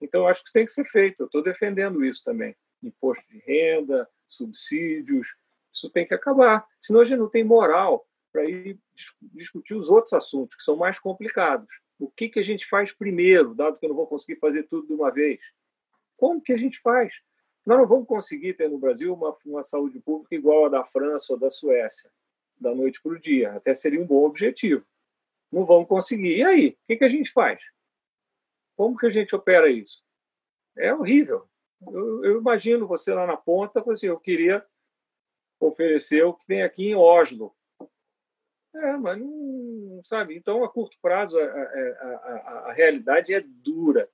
Então, 0.00 0.26
acho 0.26 0.44
que 0.44 0.52
tem 0.52 0.64
que 0.64 0.70
ser 0.70 0.84
feito. 0.86 1.20
Eu 1.20 1.26
estou 1.26 1.42
defendendo 1.42 2.04
isso 2.04 2.22
também. 2.24 2.56
Imposto 2.82 3.26
de 3.32 3.38
renda, 3.38 4.08
subsídios, 4.28 5.28
isso 5.72 5.90
tem 5.90 6.06
que 6.06 6.14
acabar. 6.14 6.66
Senão 6.78 7.00
a 7.00 7.04
gente 7.04 7.18
não 7.18 7.28
tem 7.28 7.44
moral 7.44 8.06
para 8.32 8.44
ir 8.44 8.78
discutir 9.32 9.74
os 9.74 9.88
outros 9.88 10.12
assuntos, 10.12 10.56
que 10.56 10.62
são 10.62 10.76
mais 10.76 10.98
complicados. 10.98 11.68
O 11.98 12.10
que, 12.10 12.28
que 12.28 12.38
a 12.38 12.42
gente 12.42 12.66
faz 12.66 12.92
primeiro, 12.92 13.54
dado 13.54 13.78
que 13.78 13.86
eu 13.86 13.88
não 13.88 13.96
vou 13.96 14.06
conseguir 14.06 14.38
fazer 14.38 14.64
tudo 14.64 14.86
de 14.86 14.92
uma 14.92 15.10
vez? 15.10 15.40
Como 16.16 16.40
que 16.40 16.52
a 16.52 16.56
gente 16.56 16.78
faz? 16.80 17.12
Nós 17.64 17.78
não 17.78 17.86
vamos 17.86 18.06
conseguir 18.06 18.54
ter 18.54 18.68
no 18.68 18.78
Brasil 18.78 19.12
uma, 19.12 19.36
uma 19.44 19.62
saúde 19.62 19.98
pública 20.00 20.34
igual 20.34 20.66
a 20.66 20.68
da 20.68 20.84
França 20.84 21.32
ou 21.32 21.38
da 21.38 21.50
Suécia 21.50 22.10
da 22.58 22.74
noite 22.74 23.00
para 23.02 23.12
o 23.12 23.18
dia. 23.18 23.52
Até 23.52 23.74
seria 23.74 24.00
um 24.00 24.06
bom 24.06 24.24
objetivo. 24.24 24.84
Não 25.50 25.64
vamos 25.64 25.88
conseguir. 25.88 26.38
E 26.38 26.44
aí? 26.44 26.68
O 26.68 26.86
que, 26.86 26.96
que 26.96 27.04
a 27.04 27.08
gente 27.08 27.30
faz? 27.32 27.60
Como 28.76 28.96
que 28.96 29.06
a 29.06 29.10
gente 29.10 29.34
opera 29.34 29.70
isso? 29.70 30.04
É 30.76 30.94
horrível. 30.94 31.48
Eu, 31.82 32.24
eu 32.24 32.40
imagino 32.40 32.86
você 32.86 33.12
lá 33.12 33.26
na 33.26 33.36
ponta, 33.36 33.84
assim, 33.90 34.06
eu 34.06 34.18
queria 34.18 34.64
oferecer 35.60 36.24
o 36.24 36.34
que 36.34 36.46
tem 36.46 36.62
aqui 36.62 36.88
em 36.88 36.94
Oslo. 36.94 37.54
É, 38.76 38.96
mas 38.96 39.18
não, 39.18 40.00
sabe? 40.04 40.36
Então, 40.36 40.64
a 40.64 40.68
curto 40.68 40.98
prazo, 41.00 41.38
a, 41.38 41.42
a, 41.42 41.46
a, 41.46 42.64
a 42.68 42.72
realidade 42.72 43.32
é 43.32 43.40
dura, 43.40 44.08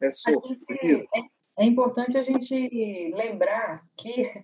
é 0.00 0.10
sofrida. 0.10 1.06
É, 1.14 1.64
é 1.64 1.64
importante 1.64 2.18
a 2.18 2.22
gente 2.22 3.12
lembrar 3.14 3.84
que 3.96 4.42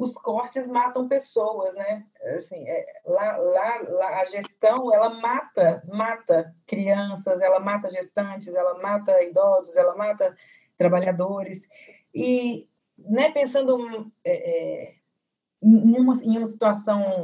os 0.00 0.14
cortes 0.14 0.66
matam 0.66 1.08
pessoas, 1.08 1.74
né? 1.74 2.06
Assim, 2.34 2.66
é, 2.66 2.86
lá, 3.04 3.36
lá, 3.36 3.82
lá, 3.88 4.20
a 4.20 4.24
gestão 4.24 4.92
ela 4.94 5.10
mata, 5.10 5.82
mata 5.92 6.54
crianças, 6.66 7.42
ela 7.42 7.60
mata 7.60 7.90
gestantes, 7.90 8.54
ela 8.54 8.80
mata 8.80 9.22
idosos, 9.22 9.76
ela 9.76 9.94
mata 9.94 10.34
trabalhadores 10.78 11.68
e, 12.14 12.66
né? 12.98 13.30
Pensando 13.30 14.10
é, 14.24 14.32
é, 14.32 14.94
em, 15.62 15.98
uma, 15.98 16.14
em 16.22 16.36
uma 16.38 16.46
situação, 16.46 17.22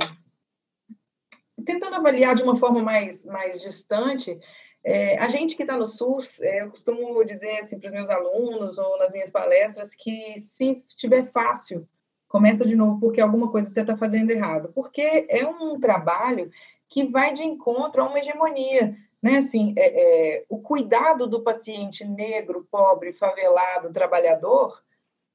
tentando 1.64 1.96
avaliar 1.96 2.34
de 2.34 2.42
uma 2.42 2.56
forma 2.56 2.82
mais 2.82 3.24
mais 3.24 3.60
distante, 3.60 4.38
é, 4.84 5.18
a 5.18 5.26
gente 5.28 5.56
que 5.56 5.62
está 5.64 5.76
no 5.76 5.86
SUS, 5.86 6.40
é, 6.40 6.62
eu 6.62 6.70
costumo 6.70 7.24
dizer 7.24 7.58
assim, 7.58 7.78
para 7.78 7.88
os 7.88 7.92
meus 7.92 8.08
alunos 8.08 8.78
ou 8.78 8.98
nas 8.98 9.12
minhas 9.12 9.30
palestras 9.30 9.94
que 9.94 10.38
se 10.38 10.82
estiver 10.88 11.24
fácil 11.24 11.88
começa 12.28 12.64
de 12.64 12.76
novo 12.76 13.00
porque 13.00 13.20
alguma 13.20 13.50
coisa 13.50 13.68
você 13.68 13.80
está 13.80 13.96
fazendo 13.96 14.30
errado. 14.30 14.70
Porque 14.74 15.26
é 15.28 15.44
um 15.44 15.80
trabalho 15.80 16.50
que 16.88 17.04
vai 17.04 17.32
de 17.32 17.42
encontro 17.42 18.02
a 18.02 18.08
uma 18.08 18.18
hegemonia. 18.18 18.96
Né? 19.20 19.38
Assim, 19.38 19.74
é, 19.76 20.36
é, 20.38 20.44
o 20.48 20.60
cuidado 20.60 21.26
do 21.26 21.42
paciente 21.42 22.04
negro, 22.04 22.66
pobre, 22.70 23.12
favelado, 23.12 23.92
trabalhador, 23.92 24.80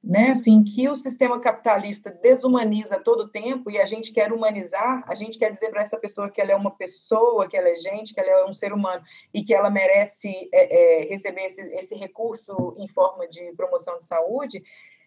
né? 0.03 0.31
assim, 0.31 0.63
que 0.63 0.89
o 0.89 0.95
sistema 0.95 1.39
capitalista 1.39 2.09
desumaniza 2.09 2.99
todo 2.99 3.21
o 3.21 3.29
tempo 3.29 3.69
e 3.69 3.79
a 3.79 3.85
gente 3.85 4.11
quer 4.11 4.33
humanizar, 4.33 5.03
a 5.07 5.13
gente 5.13 5.37
quer 5.37 5.49
dizer 5.49 5.69
para 5.69 5.81
essa 5.81 5.97
pessoa 5.97 6.29
que 6.29 6.41
ela 6.41 6.51
é 6.51 6.55
uma 6.55 6.71
pessoa, 6.71 7.47
que 7.47 7.55
ela 7.55 7.69
é 7.69 7.75
gente, 7.75 8.13
que 8.13 8.19
ela 8.19 8.29
é 8.29 8.45
um 8.45 8.53
ser 8.53 8.73
humano 8.73 9.03
e 9.33 9.43
que 9.43 9.53
ela 9.53 9.69
merece 9.69 10.49
é, 10.51 11.01
é 11.01 11.05
receber 11.05 11.45
esse, 11.45 11.61
esse 11.75 11.95
recurso 11.95 12.75
em 12.77 12.87
forma 12.87 13.27
de 13.27 13.53
promoção 13.53 13.97
de 13.97 14.05
saúde, 14.05 14.63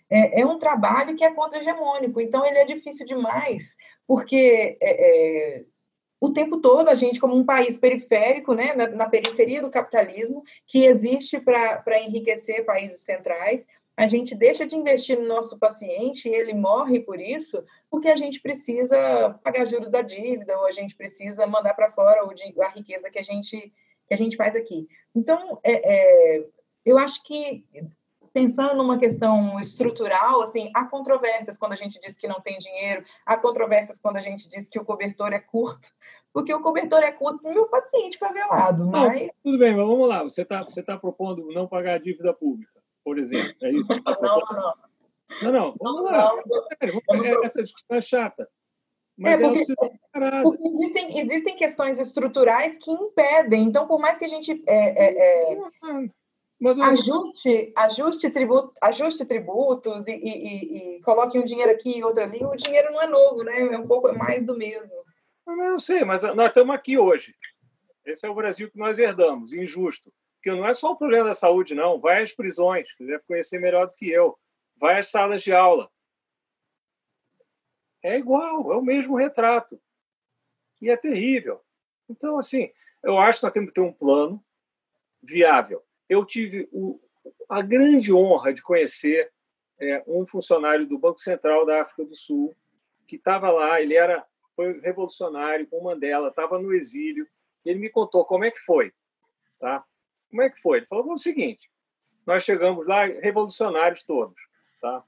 é, 0.08 0.42
é 0.42 0.46
um 0.46 0.58
trabalho 0.58 1.16
que 1.16 1.24
é 1.24 1.32
contra-hegemônico, 1.32 2.20
então 2.20 2.44
ele 2.44 2.58
é 2.58 2.64
difícil 2.64 3.06
demais, 3.06 3.76
porque 4.06 4.76
é, 4.80 5.58
é, 5.60 5.64
o 6.20 6.32
tempo 6.32 6.60
todo 6.60 6.88
a 6.88 6.94
gente, 6.94 7.20
como 7.20 7.34
um 7.34 7.44
país 7.44 7.76
periférico, 7.76 8.54
né, 8.54 8.74
na, 8.74 8.86
na 8.86 9.08
periferia 9.08 9.60
do 9.60 9.70
capitalismo, 9.70 10.42
que 10.66 10.86
existe 10.86 11.40
para 11.40 12.00
enriquecer 12.00 12.64
países 12.64 13.00
centrais, 13.00 13.66
a 13.96 14.06
gente 14.06 14.34
deixa 14.34 14.66
de 14.66 14.76
investir 14.76 15.18
no 15.18 15.26
nosso 15.26 15.58
paciente 15.58 16.28
e 16.28 16.34
ele 16.34 16.52
morre 16.52 17.00
por 17.00 17.20
isso, 17.20 17.62
porque 17.90 18.08
a 18.08 18.16
gente 18.16 18.40
precisa 18.40 19.38
pagar 19.42 19.66
juros 19.66 19.90
da 19.90 20.02
dívida 20.02 20.58
ou 20.58 20.66
a 20.66 20.72
gente 20.72 20.96
precisa 20.96 21.46
mandar 21.46 21.74
para 21.74 21.92
fora 21.92 22.20
a 22.22 22.68
riqueza 22.70 23.10
que 23.10 23.18
a 23.18 23.22
gente 23.22 23.72
que 24.06 24.12
a 24.12 24.18
gente 24.18 24.36
faz 24.36 24.54
aqui. 24.54 24.86
Então, 25.14 25.58
é, 25.62 26.36
é, 26.36 26.46
eu 26.84 26.98
acho 26.98 27.24
que 27.24 27.64
pensando 28.34 28.74
numa 28.76 28.98
questão 28.98 29.58
estrutural, 29.60 30.42
assim, 30.42 30.70
há 30.74 30.84
controvérsias 30.84 31.56
quando 31.56 31.72
a 31.72 31.76
gente 31.76 32.00
diz 32.00 32.16
que 32.16 32.26
não 32.26 32.40
tem 32.40 32.58
dinheiro, 32.58 33.04
há 33.24 33.36
controvérsias 33.36 33.98
quando 33.98 34.16
a 34.16 34.20
gente 34.20 34.48
diz 34.48 34.68
que 34.68 34.78
o 34.78 34.84
cobertor 34.84 35.32
é 35.32 35.38
curto, 35.38 35.88
porque 36.32 36.52
o 36.52 36.60
cobertor 36.60 36.98
é 36.98 37.12
curto 37.12 37.40
para 37.40 37.50
o 37.52 37.54
meu 37.54 37.66
paciente 37.66 38.18
favelado. 38.18 38.88
Mas... 38.88 39.22
Não, 39.22 39.30
tudo 39.42 39.58
bem, 39.58 39.76
mas 39.76 39.86
vamos 39.86 40.08
lá. 40.08 40.24
Você 40.24 40.42
está 40.42 40.60
você 40.62 40.82
tá 40.82 40.98
propondo 40.98 41.46
não 41.52 41.68
pagar 41.68 41.94
a 41.94 41.98
dívida 41.98 42.34
pública, 42.34 42.72
por 43.04 43.18
exemplo. 43.18 43.54
É 43.62 43.70
isso 43.70 43.86
tá 43.86 44.18
não, 44.20 44.38
não. 44.38 44.74
Não, 45.42 45.52
não, 45.52 45.74
vamos 45.80 46.04
não, 46.04 46.10
lá. 46.10 46.32
Não, 46.46 47.22
não, 47.22 47.44
Essa 47.44 47.62
discussão 47.62 47.96
é 47.96 48.00
chata. 48.00 48.48
Mas 49.16 49.40
é, 49.40 49.48
porque, 49.48 49.74
porque 50.42 50.68
existem, 50.68 51.20
existem 51.20 51.56
questões 51.56 51.98
estruturais 52.00 52.78
que 52.78 52.90
impedem. 52.90 53.62
Então, 53.62 53.86
por 53.86 54.00
mais 54.00 54.18
que 54.18 54.24
a 54.24 54.28
gente 54.28 54.62
é, 54.66 55.04
é, 55.06 55.52
é 55.52 55.58
mas 56.60 56.78
ajuste, 56.80 57.72
ajuste, 57.76 58.30
tributo, 58.30 58.72
ajuste 58.80 59.24
tributos 59.26 60.08
e, 60.08 60.12
e, 60.12 60.96
e, 60.96 61.00
coloque 61.02 61.38
um 61.38 61.44
dinheiro 61.44 61.70
aqui 61.70 61.98
e 61.98 62.04
outro 62.04 62.22
ali, 62.22 62.44
o 62.44 62.56
dinheiro 62.56 62.90
não 62.92 63.02
é 63.02 63.06
novo, 63.06 63.42
né? 63.42 63.60
É 63.74 63.78
um 63.78 63.86
pouco 63.86 64.12
mais 64.16 64.44
do 64.44 64.56
mesmo. 64.56 64.90
Eu 65.46 65.56
não 65.56 65.78
sei, 65.78 66.04
mas 66.04 66.22
nós 66.22 66.48
estamos 66.48 66.74
aqui 66.74 66.96
hoje. 66.96 67.34
Esse 68.06 68.26
é 68.26 68.30
o 68.30 68.34
Brasil 68.34 68.70
que 68.70 68.78
nós 68.78 68.98
herdamos, 68.98 69.52
injusto. 69.52 70.12
Porque 70.44 70.60
não 70.60 70.68
é 70.68 70.74
só 70.74 70.92
o 70.92 70.96
problema 70.96 71.28
da 71.28 71.32
saúde, 71.32 71.74
não. 71.74 71.98
Vai 71.98 72.22
às 72.22 72.32
prisões, 72.32 72.86
você 72.96 73.06
deve 73.06 73.22
conhecer 73.26 73.58
melhor 73.58 73.86
do 73.86 73.94
que 73.94 74.10
eu. 74.10 74.38
Vai 74.76 74.98
às 74.98 75.10
salas 75.10 75.42
de 75.42 75.52
aula. 75.52 75.90
É 78.02 78.18
igual, 78.18 78.70
é 78.70 78.76
o 78.76 78.82
mesmo 78.82 79.16
retrato. 79.16 79.80
E 80.82 80.90
é 80.90 80.96
terrível. 80.96 81.62
Então, 82.10 82.38
assim, 82.38 82.70
eu 83.02 83.18
acho 83.18 83.40
que 83.40 83.46
nós 83.46 83.52
temos 83.54 83.68
que 83.70 83.74
ter 83.74 83.80
um 83.80 83.92
plano 83.92 84.44
viável 85.22 85.82
eu 86.08 86.24
tive 86.24 86.68
o, 86.72 87.00
a 87.48 87.62
grande 87.62 88.12
honra 88.12 88.52
de 88.52 88.62
conhecer 88.62 89.32
é, 89.80 90.02
um 90.06 90.26
funcionário 90.26 90.86
do 90.86 90.98
Banco 90.98 91.18
Central 91.18 91.66
da 91.66 91.82
África 91.82 92.04
do 92.04 92.16
Sul 92.16 92.54
que 93.06 93.16
estava 93.16 93.50
lá, 93.50 93.80
ele 93.80 93.94
era 93.94 94.24
foi 94.56 94.80
revolucionário 94.80 95.66
com 95.66 95.82
Mandela, 95.82 96.28
estava 96.28 96.58
no 96.58 96.72
exílio. 96.72 97.26
ele 97.64 97.80
me 97.80 97.90
contou 97.90 98.24
como 98.24 98.44
é 98.44 98.50
que 98.52 98.60
foi, 98.60 98.92
tá? 99.58 99.84
Como 100.34 100.42
é 100.42 100.50
que 100.50 100.60
foi? 100.60 100.78
Ele 100.78 100.86
falou 100.86 101.12
o 101.12 101.16
seguinte: 101.16 101.70
nós 102.26 102.42
chegamos 102.42 102.84
lá 102.88 103.04
revolucionários 103.04 104.02
todos, 104.02 104.48
tá? 104.80 105.04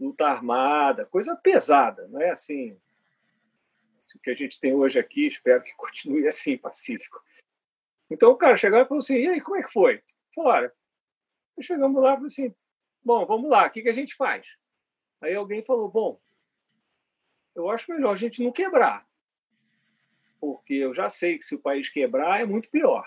Luta 0.00 0.24
armada, 0.24 1.04
coisa 1.04 1.36
pesada, 1.36 2.08
não 2.08 2.18
é 2.18 2.30
assim. 2.30 2.72
O 4.16 4.18
que 4.20 4.30
a 4.30 4.34
gente 4.34 4.58
tem 4.58 4.72
hoje 4.72 4.98
aqui, 4.98 5.26
espero 5.26 5.62
que 5.62 5.74
continue 5.76 6.26
assim, 6.26 6.56
pacífico. 6.56 7.22
Então 8.10 8.30
o 8.30 8.36
cara 8.36 8.56
chegou 8.56 8.78
e 8.78 8.86
falou 8.86 9.00
assim: 9.00 9.16
e 9.16 9.28
aí, 9.28 9.40
como 9.42 9.58
é 9.58 9.62
que 9.62 9.70
foi? 9.70 10.02
fora. 10.34 10.72
chegamos 11.60 12.02
lá 12.02 12.18
e 12.18 12.24
assim, 12.24 12.54
bom, 13.04 13.26
vamos 13.26 13.50
lá, 13.50 13.66
o 13.66 13.70
que, 13.70 13.82
que 13.82 13.88
a 13.90 13.92
gente 13.92 14.14
faz? 14.14 14.46
Aí 15.20 15.34
alguém 15.34 15.62
falou, 15.62 15.90
bom, 15.90 16.18
eu 17.54 17.68
acho 17.68 17.92
melhor 17.92 18.12
a 18.12 18.16
gente 18.16 18.42
não 18.42 18.50
quebrar, 18.50 19.06
porque 20.40 20.72
eu 20.72 20.94
já 20.94 21.10
sei 21.10 21.36
que 21.36 21.44
se 21.44 21.54
o 21.54 21.60
país 21.60 21.90
quebrar 21.90 22.40
é 22.40 22.46
muito 22.46 22.70
pior. 22.70 23.06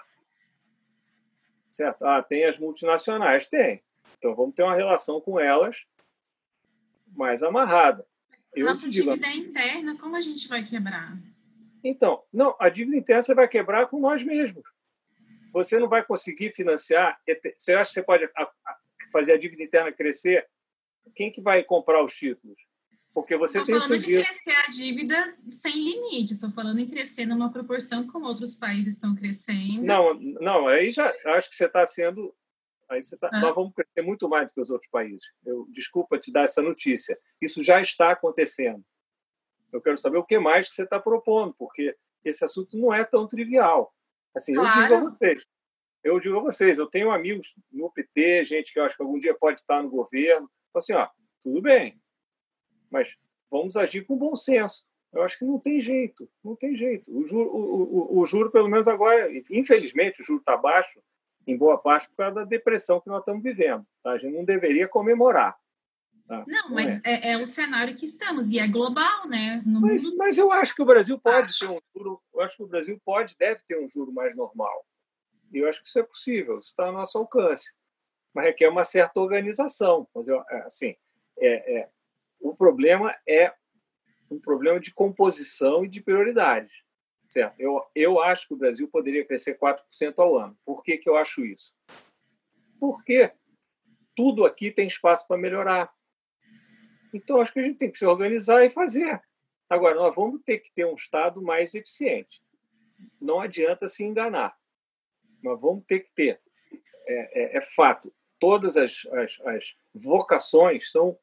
Certo? 1.74 2.05
Ah, 2.05 2.21
tem 2.21 2.45
as 2.45 2.57
multinacionais? 2.57 3.49
Tem. 3.49 3.84
Então 4.17 4.36
vamos 4.36 4.55
ter 4.55 4.63
uma 4.63 4.76
relação 4.76 5.19
com 5.19 5.39
elas 5.39 5.86
mais 7.07 7.43
amarrada. 7.43 8.05
Eu 8.55 8.67
Nossa 8.67 8.89
digo, 8.89 9.11
dívida 9.11 9.32
interna, 9.32 9.97
como 9.97 10.15
a 10.15 10.21
gente 10.21 10.47
vai 10.47 10.63
quebrar? 10.63 11.17
Então, 11.84 12.24
não, 12.32 12.55
a 12.59 12.69
dívida 12.69 12.95
interna 12.95 13.21
você 13.21 13.34
vai 13.34 13.47
quebrar 13.47 13.88
com 13.88 13.99
nós 13.99 14.24
mesmos 14.24 14.63
você 15.53 15.78
não 15.78 15.88
vai 15.88 16.03
conseguir 16.03 16.51
financiar. 16.51 17.21
Você 17.55 17.76
acha 17.76 17.89
que 17.89 17.93
você 17.93 18.03
pode 18.03 18.28
fazer 19.11 19.34
a 19.34 19.38
dívida 19.38 19.61
interna 19.61 19.91
crescer? 19.91 20.49
Quem 21.15 21.32
que 21.32 21.39
vai 21.39 21.63
comprar 21.63 22.03
os 22.03 22.13
títulos? 22.15 22.57
Porque 23.14 23.38
você 23.38 23.59
Estou 23.59 23.80
tem 23.80 23.88
falando 23.88 24.01
de 24.01 24.24
crescer 24.24 24.55
a 24.55 24.72
dívida 24.72 25.38
sem 25.49 25.76
limite. 25.76 26.34
Estou 26.34 26.49
falando 26.51 26.80
em 26.80 26.88
crescer 26.88 27.28
numa 27.28 27.51
proporção 27.51 28.07
como 28.07 28.26
outros 28.26 28.55
países 28.55 28.95
estão 28.95 29.16
crescendo. 29.16 29.84
Não, 29.84 30.16
não. 30.16 30.68
Aí 30.68 30.91
já 30.91 31.14
acho 31.28 31.49
que 31.49 31.55
você 31.55 31.66
está 31.66 31.86
sendo. 31.86 32.34
Aí 32.89 33.01
você 33.01 33.16
tá, 33.16 33.30
ah. 33.32 33.39
Nós 33.39 33.53
vamos 33.53 33.74
crescer 33.76 34.01
muito 34.01 34.28
mais 34.28 34.49
do 34.49 34.55
que 34.55 34.61
os 34.61 34.72
outros 34.72 34.89
países. 34.89 35.22
Eu 35.45 35.68
desculpa 35.70 36.18
te 36.18 36.32
dar 36.32 36.43
essa 36.43 36.61
notícia. 36.61 37.18
Isso 37.39 37.61
já 37.61 37.80
está 37.80 38.11
acontecendo. 38.11 38.84
Eu 39.72 39.80
quero 39.80 39.97
saber 39.97 40.18
o 40.18 40.24
que 40.24 40.39
mais 40.39 40.70
que 40.70 40.76
você 40.76 40.84
está 40.84 40.99
propondo, 40.99 41.53
porque 41.53 41.95
esse 42.26 42.43
assunto 42.43 42.78
não 42.78 42.91
é 42.93 43.03
tão 43.03 43.28
trivial. 43.28 43.93
Assim, 44.36 44.53
claro. 44.53 44.80
eu 44.80 44.84
digo 44.84 44.95
a 44.95 45.09
vocês, 45.11 45.45
eu 46.03 46.20
digo 46.20 46.38
a 46.38 46.41
vocês, 46.41 46.78
eu 46.78 46.88
tenho 46.88 47.11
amigos 47.11 47.55
no 47.72 47.91
PT, 47.91 48.45
gente 48.45 48.74
que 48.74 48.80
eu 48.80 48.84
acho 48.84 48.95
que 48.95 49.03
algum 49.03 49.20
dia 49.20 49.36
pode 49.36 49.61
estar 49.61 49.82
no 49.82 49.89
governo. 49.89 50.49
Assim, 50.76 50.93
ó, 50.93 51.07
tudo 51.41 51.61
bem, 51.61 52.01
mas 52.93 53.17
vamos 53.49 53.75
agir 53.75 54.05
com 54.05 54.15
bom 54.15 54.35
senso. 54.35 54.85
Eu 55.11 55.23
acho 55.23 55.37
que 55.37 55.45
não 55.45 55.59
tem 55.59 55.79
jeito, 55.79 56.29
não 56.43 56.55
tem 56.55 56.75
jeito. 56.75 57.15
O 57.15 57.25
juro, 57.25 57.49
o, 57.49 58.17
o, 58.17 58.19
o 58.19 58.25
juro 58.25 58.51
pelo 58.51 58.69
menos 58.69 58.87
agora, 58.87 59.29
infelizmente, 59.49 60.21
o 60.21 60.25
juro 60.25 60.39
está 60.39 60.55
baixo, 60.55 61.01
em 61.45 61.57
boa 61.57 61.77
parte 61.77 62.07
por 62.09 62.15
causa 62.15 62.35
da 62.35 62.43
depressão 62.45 63.01
que 63.01 63.09
nós 63.09 63.19
estamos 63.19 63.43
vivendo. 63.43 63.85
Tá? 64.03 64.11
A 64.11 64.17
gente 64.17 64.35
não 64.35 64.45
deveria 64.45 64.87
comemorar. 64.87 65.57
Tá? 66.27 66.45
Não, 66.47 66.69
não, 66.69 66.75
mas 66.75 67.03
é. 67.03 67.31
É, 67.31 67.31
é. 67.33 67.37
o 67.37 67.45
cenário 67.45 67.95
que 67.95 68.05
estamos 68.05 68.49
e 68.49 68.59
é 68.59 68.67
global, 68.67 69.27
né? 69.27 69.61
Mas, 69.65 70.03
mundo... 70.03 70.17
mas, 70.17 70.37
eu 70.37 70.51
acho 70.51 70.73
que 70.73 70.81
o 70.81 70.85
Brasil 70.85 71.19
pode 71.19 71.57
ter 71.57 71.67
um 71.67 71.79
juro, 71.95 72.21
eu 72.33 72.41
acho 72.41 72.57
que 72.57 72.63
o 72.63 72.67
Brasil 72.67 73.01
pode, 73.03 73.35
deve 73.37 73.61
ter 73.67 73.77
um 73.77 73.89
juro 73.89 74.11
mais 74.11 74.35
normal. 74.35 74.85
E 75.51 75.57
eu 75.57 75.67
acho 75.67 75.81
que 75.81 75.89
isso 75.89 75.99
é 75.99 76.03
possível, 76.03 76.59
isso 76.59 76.69
está 76.69 76.85
ao 76.85 76.93
nosso 76.93 77.17
alcance. 77.17 77.75
Mas 78.33 78.45
requer 78.45 78.69
uma 78.69 78.83
certa 78.83 79.19
organização. 79.19 80.07
Mas 80.15 80.27
eu, 80.27 80.41
é, 80.49 80.61
assim, 80.61 80.95
é, 81.37 81.79
é, 81.81 81.89
o 82.43 82.53
problema 82.53 83.15
é 83.27 83.53
um 84.29 84.37
problema 84.37 84.79
de 84.79 84.93
composição 84.93 85.85
e 85.85 85.87
de 85.87 86.01
prioridades. 86.01 86.83
Certo? 87.29 87.59
Eu, 87.59 87.81
eu 87.95 88.21
acho 88.21 88.47
que 88.47 88.53
o 88.53 88.57
Brasil 88.57 88.87
poderia 88.87 89.25
crescer 89.25 89.57
4% 89.57 89.79
ao 90.17 90.37
ano. 90.37 90.57
Por 90.65 90.83
que, 90.83 90.97
que 90.97 91.09
eu 91.09 91.15
acho 91.15 91.45
isso? 91.45 91.73
Porque 92.79 93.31
tudo 94.15 94.45
aqui 94.45 94.71
tem 94.71 94.85
espaço 94.85 95.25
para 95.27 95.37
melhorar. 95.37 95.91
Então, 97.13 97.39
acho 97.39 97.53
que 97.53 97.59
a 97.59 97.63
gente 97.63 97.77
tem 97.77 97.89
que 97.89 97.97
se 97.97 98.05
organizar 98.05 98.63
e 98.65 98.69
fazer. 98.69 99.21
Agora, 99.69 99.95
nós 99.95 100.13
vamos 100.13 100.41
ter 100.43 100.59
que 100.59 100.71
ter 100.73 100.85
um 100.85 100.93
Estado 100.93 101.41
mais 101.41 101.73
eficiente. 101.73 102.43
Não 103.19 103.39
adianta 103.39 103.87
se 103.87 104.03
enganar. 104.03 104.55
Nós 105.41 105.59
vamos 105.59 105.85
ter 105.85 106.01
que 106.01 106.11
ter. 106.13 106.41
É, 107.07 107.55
é, 107.55 107.57
é 107.57 107.61
fato. 107.75 108.13
Todas 108.39 108.75
as, 108.77 109.05
as, 109.13 109.39
as 109.45 109.75
vocações 109.93 110.91
são 110.91 111.17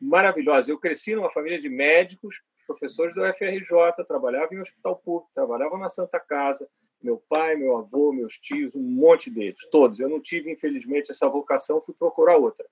maravilhosas. 0.00 0.68
Eu 0.68 0.78
cresci 0.78 1.14
numa 1.14 1.30
família 1.30 1.60
de 1.60 1.68
médicos, 1.68 2.42
professores 2.66 3.14
do 3.14 3.22
UFRJ, 3.22 4.04
trabalhava 4.06 4.54
em 4.54 4.60
hospital 4.60 4.96
público, 4.96 5.30
trabalhava 5.34 5.76
na 5.78 5.88
Santa 5.88 6.18
Casa, 6.18 6.68
meu 7.02 7.22
pai, 7.28 7.54
meu 7.54 7.76
avô, 7.76 8.12
meus 8.12 8.38
tios, 8.38 8.74
um 8.74 8.82
monte 8.82 9.30
deles, 9.30 9.68
todos. 9.70 10.00
Eu 10.00 10.08
não 10.08 10.20
tive, 10.20 10.50
infelizmente, 10.50 11.10
essa 11.10 11.28
vocação, 11.28 11.82
fui 11.82 11.94
procurar 11.94 12.38
outra. 12.38 12.66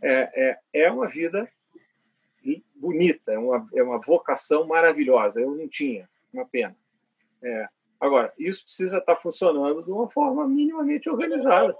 É, 0.00 0.58
é, 0.72 0.84
é 0.84 0.90
uma 0.90 1.08
vida 1.08 1.50
bonita, 2.76 3.32
é 3.32 3.38
uma, 3.38 3.68
é 3.74 3.82
uma 3.82 3.98
vocação 3.98 4.66
maravilhosa. 4.66 5.40
Eu 5.40 5.56
não 5.56 5.66
tinha, 5.66 6.08
uma 6.32 6.46
pena. 6.46 6.76
É, 7.42 7.68
agora, 8.00 8.32
isso 8.38 8.64
precisa 8.64 8.98
estar 8.98 9.16
funcionando 9.16 9.82
de 9.82 9.90
uma 9.90 10.08
forma 10.08 10.46
minimamente 10.46 11.08
organizada. 11.08 11.76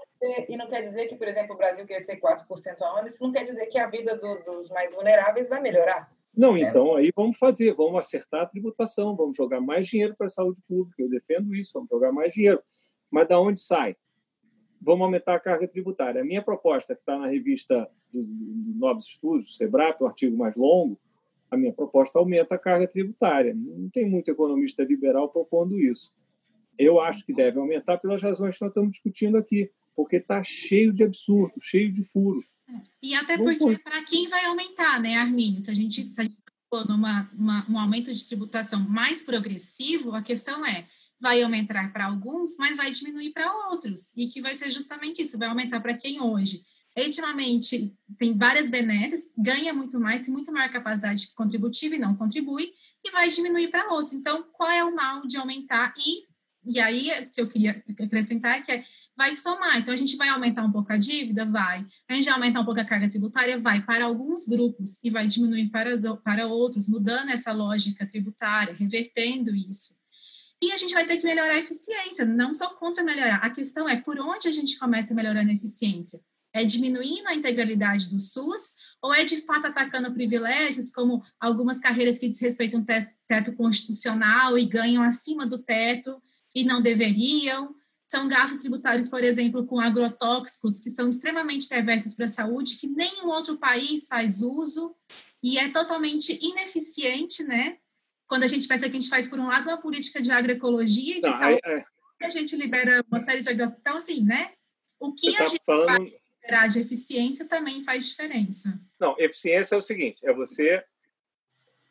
E 0.47 0.57
não 0.57 0.67
quer 0.67 0.81
dizer 0.81 1.07
que, 1.07 1.15
por 1.15 1.27
exemplo, 1.27 1.55
o 1.55 1.57
Brasil 1.57 1.85
crescer 1.85 2.19
4% 2.19 2.81
ao 2.81 2.97
ano, 2.97 3.07
isso 3.07 3.23
não 3.23 3.31
quer 3.31 3.43
dizer 3.43 3.65
que 3.67 3.77
a 3.77 3.87
vida 3.87 4.15
do, 4.15 4.43
dos 4.43 4.69
mais 4.69 4.93
vulneráveis 4.93 5.47
vai 5.47 5.61
melhorar. 5.61 6.11
Não, 6.35 6.53
né? 6.53 6.61
então 6.61 6.95
aí 6.95 7.11
vamos 7.15 7.37
fazer, 7.37 7.73
vamos 7.73 7.97
acertar 7.97 8.43
a 8.43 8.45
tributação, 8.45 9.15
vamos 9.15 9.35
jogar 9.35 9.59
mais 9.59 9.87
dinheiro 9.87 10.15
para 10.15 10.27
a 10.27 10.29
saúde 10.29 10.61
pública. 10.67 11.01
Eu 11.01 11.09
defendo 11.09 11.55
isso, 11.55 11.71
vamos 11.73 11.89
jogar 11.89 12.11
mais 12.11 12.33
dinheiro. 12.33 12.61
Mas 13.09 13.27
da 13.27 13.39
onde 13.39 13.59
sai? 13.59 13.95
Vamos 14.79 15.01
aumentar 15.01 15.35
a 15.35 15.39
carga 15.39 15.67
tributária. 15.67 16.21
A 16.21 16.25
minha 16.25 16.43
proposta, 16.43 16.93
que 16.93 17.01
está 17.01 17.17
na 17.17 17.27
revista 17.27 17.89
do, 18.11 18.21
do 18.21 18.79
Novos 18.79 19.05
Estudos, 19.05 19.45
do 19.47 19.53
SEBRAP, 19.53 20.01
o 20.01 20.05
artigo 20.05 20.37
mais 20.37 20.55
longo, 20.55 20.99
a 21.49 21.57
minha 21.57 21.73
proposta 21.73 22.19
aumenta 22.19 22.55
a 22.55 22.59
carga 22.59 22.87
tributária. 22.87 23.53
Não 23.55 23.89
tem 23.89 24.09
muito 24.09 24.29
economista 24.29 24.83
liberal 24.83 25.29
propondo 25.29 25.79
isso. 25.79 26.13
Eu 26.77 26.99
acho 26.99 27.25
que 27.25 27.33
deve 27.33 27.59
aumentar 27.59 27.97
pelas 27.97 28.21
razões 28.21 28.57
que 28.57 28.63
nós 28.63 28.71
estamos 28.71 28.91
discutindo 28.91 29.37
aqui, 29.37 29.71
porque 29.95 30.17
está 30.17 30.43
cheio 30.43 30.93
de 30.93 31.03
absurdo, 31.03 31.53
cheio 31.59 31.91
de 31.91 32.03
furo. 32.03 32.43
E 33.01 33.15
até 33.15 33.37
porque 33.37 33.77
para 33.79 34.03
quem 34.03 34.27
vai 34.27 34.45
aumentar, 34.45 35.01
né, 35.01 35.15
Armin? 35.15 35.61
Se 35.61 35.71
a 35.71 35.73
gente, 35.73 36.03
se 36.03 36.21
a 36.21 36.23
gente 36.23 36.37
numa, 36.87 37.29
uma, 37.33 37.65
um 37.69 37.79
aumento 37.79 38.13
de 38.13 38.27
tributação 38.27 38.79
mais 38.79 39.21
progressivo, 39.21 40.13
a 40.13 40.21
questão 40.21 40.65
é, 40.65 40.85
vai 41.19 41.41
aumentar 41.41 41.91
para 41.93 42.05
alguns, 42.05 42.57
mas 42.57 42.77
vai 42.77 42.91
diminuir 42.91 43.31
para 43.31 43.69
outros, 43.69 44.15
e 44.15 44.27
que 44.27 44.41
vai 44.41 44.53
ser 44.53 44.69
justamente 44.69 45.21
isso, 45.21 45.37
vai 45.37 45.47
aumentar 45.47 45.79
para 45.79 45.97
quem 45.97 46.21
hoje 46.21 46.61
é 46.97 47.05
extremamente, 47.05 47.95
tem 48.17 48.35
várias 48.35 48.71
benesses, 48.71 49.31
ganha 49.37 49.71
muito 49.71 49.99
mais, 49.99 50.25
tem 50.25 50.33
muito 50.33 50.51
maior 50.51 50.71
capacidade 50.71 51.31
contributiva 51.35 51.95
e 51.95 51.99
não 51.99 52.15
contribui, 52.15 52.73
e 53.05 53.11
vai 53.11 53.29
diminuir 53.29 53.67
para 53.67 53.93
outros. 53.93 54.13
Então, 54.13 54.43
qual 54.51 54.71
é 54.71 54.83
o 54.83 54.95
mal 54.95 55.27
de 55.27 55.37
aumentar? 55.37 55.93
E, 55.95 56.23
e 56.65 56.79
aí, 56.79 57.29
que 57.31 57.39
eu 57.39 57.47
queria 57.47 57.83
acrescentar, 57.99 58.57
é 58.57 58.61
que 58.61 58.71
é, 58.71 58.83
vai 59.15 59.35
somar. 59.35 59.77
Então, 59.77 59.93
a 59.93 59.97
gente 59.97 60.17
vai 60.17 60.29
aumentar 60.29 60.63
um 60.65 60.71
pouco 60.71 60.91
a 60.91 60.97
dívida? 60.97 61.45
Vai. 61.45 61.85
A 62.09 62.15
gente 62.15 62.25
vai 62.25 62.33
aumentar 62.33 62.61
um 62.61 62.65
pouco 62.65 62.79
a 62.81 62.85
carga 62.85 63.07
tributária? 63.07 63.59
Vai. 63.59 63.85
Para 63.85 64.05
alguns 64.05 64.47
grupos 64.47 64.99
e 65.03 65.11
vai 65.11 65.27
diminuir 65.27 65.69
para, 65.69 65.91
para 66.23 66.47
outros, 66.47 66.87
mudando 66.87 67.29
essa 67.29 67.53
lógica 67.53 68.07
tributária, 68.07 68.73
revertendo 68.73 69.55
isso. 69.55 69.95
E 70.59 70.71
a 70.71 70.77
gente 70.77 70.95
vai 70.95 71.05
ter 71.05 71.17
que 71.17 71.27
melhorar 71.27 71.53
a 71.53 71.59
eficiência, 71.59 72.25
não 72.25 72.55
só 72.55 72.71
contra 72.71 73.03
melhorar. 73.03 73.35
A 73.35 73.51
questão 73.51 73.87
é 73.87 73.95
por 73.97 74.19
onde 74.19 74.47
a 74.47 74.51
gente 74.51 74.79
começa 74.79 75.13
melhorando 75.13 75.51
a 75.51 75.53
eficiência 75.53 76.19
é 76.57 76.65
diminuindo 76.65 77.27
a 77.27 77.35
integralidade 77.35 78.09
do 78.09 78.19
SUS 78.19 78.75
ou 79.01 79.13
é 79.13 79.23
de 79.23 79.41
fato 79.41 79.67
atacando 79.67 80.13
privilégios, 80.13 80.89
como 80.89 81.23
algumas 81.39 81.79
carreiras 81.79 82.17
que 82.17 82.27
desrespeitam 82.27 82.81
o 82.81 82.85
teto 83.27 83.53
constitucional 83.53 84.57
e 84.57 84.65
ganham 84.65 85.03
acima 85.03 85.45
do 85.45 85.59
teto 85.59 86.21
e 86.55 86.63
não 86.63 86.81
deveriam? 86.81 87.75
São 88.09 88.27
gastos 88.27 88.61
tributários, 88.61 89.09
por 89.09 89.23
exemplo, 89.23 89.65
com 89.65 89.79
agrotóxicos, 89.79 90.79
que 90.79 90.89
são 90.89 91.09
extremamente 91.09 91.67
perversos 91.67 92.13
para 92.13 92.25
a 92.25 92.29
saúde, 92.29 92.77
que 92.77 92.87
nenhum 92.87 93.27
outro 93.27 93.57
país 93.57 94.07
faz 94.07 94.41
uso 94.41 94.95
e 95.43 95.59
é 95.59 95.69
totalmente 95.69 96.39
ineficiente, 96.41 97.43
né? 97.43 97.77
Quando 98.27 98.43
a 98.43 98.47
gente 98.47 98.67
pensa 98.67 98.89
que 98.89 98.95
a 98.95 98.99
gente 98.99 99.09
faz, 99.09 99.27
por 99.27 99.39
um 99.39 99.47
lado, 99.47 99.69
uma 99.69 99.77
política 99.77 100.21
de 100.21 100.31
agroecologia 100.31 101.17
e 101.17 101.21
de 101.21 101.37
saúde, 101.37 101.61
é... 101.65 101.85
a 102.25 102.29
gente 102.29 102.55
libera 102.55 103.03
uma 103.09 103.19
série 103.19 103.41
de... 103.41 103.51
Então, 103.51 103.97
assim, 103.97 104.23
né? 104.23 104.53
O 104.99 105.13
que 105.13 105.31
Você 105.31 105.35
a 105.35 105.39
tá 105.39 105.47
gente 105.47 105.61
falando... 105.65 105.85
faz 105.85 106.13
de 106.69 106.79
eficiência 106.79 107.45
também 107.45 107.83
faz 107.83 108.07
diferença. 108.07 108.79
Não, 108.99 109.15
eficiência 109.19 109.75
é 109.75 109.77
o 109.77 109.81
seguinte: 109.81 110.25
é 110.25 110.33
você 110.33 110.83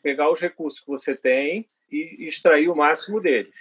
pegar 0.02 0.30
os 0.30 0.40
recursos 0.40 0.80
que 0.80 0.86
você 0.86 1.14
tem 1.14 1.68
e 1.90 2.24
extrair 2.26 2.68
o 2.68 2.76
máximo 2.76 3.20
deles. 3.20 3.54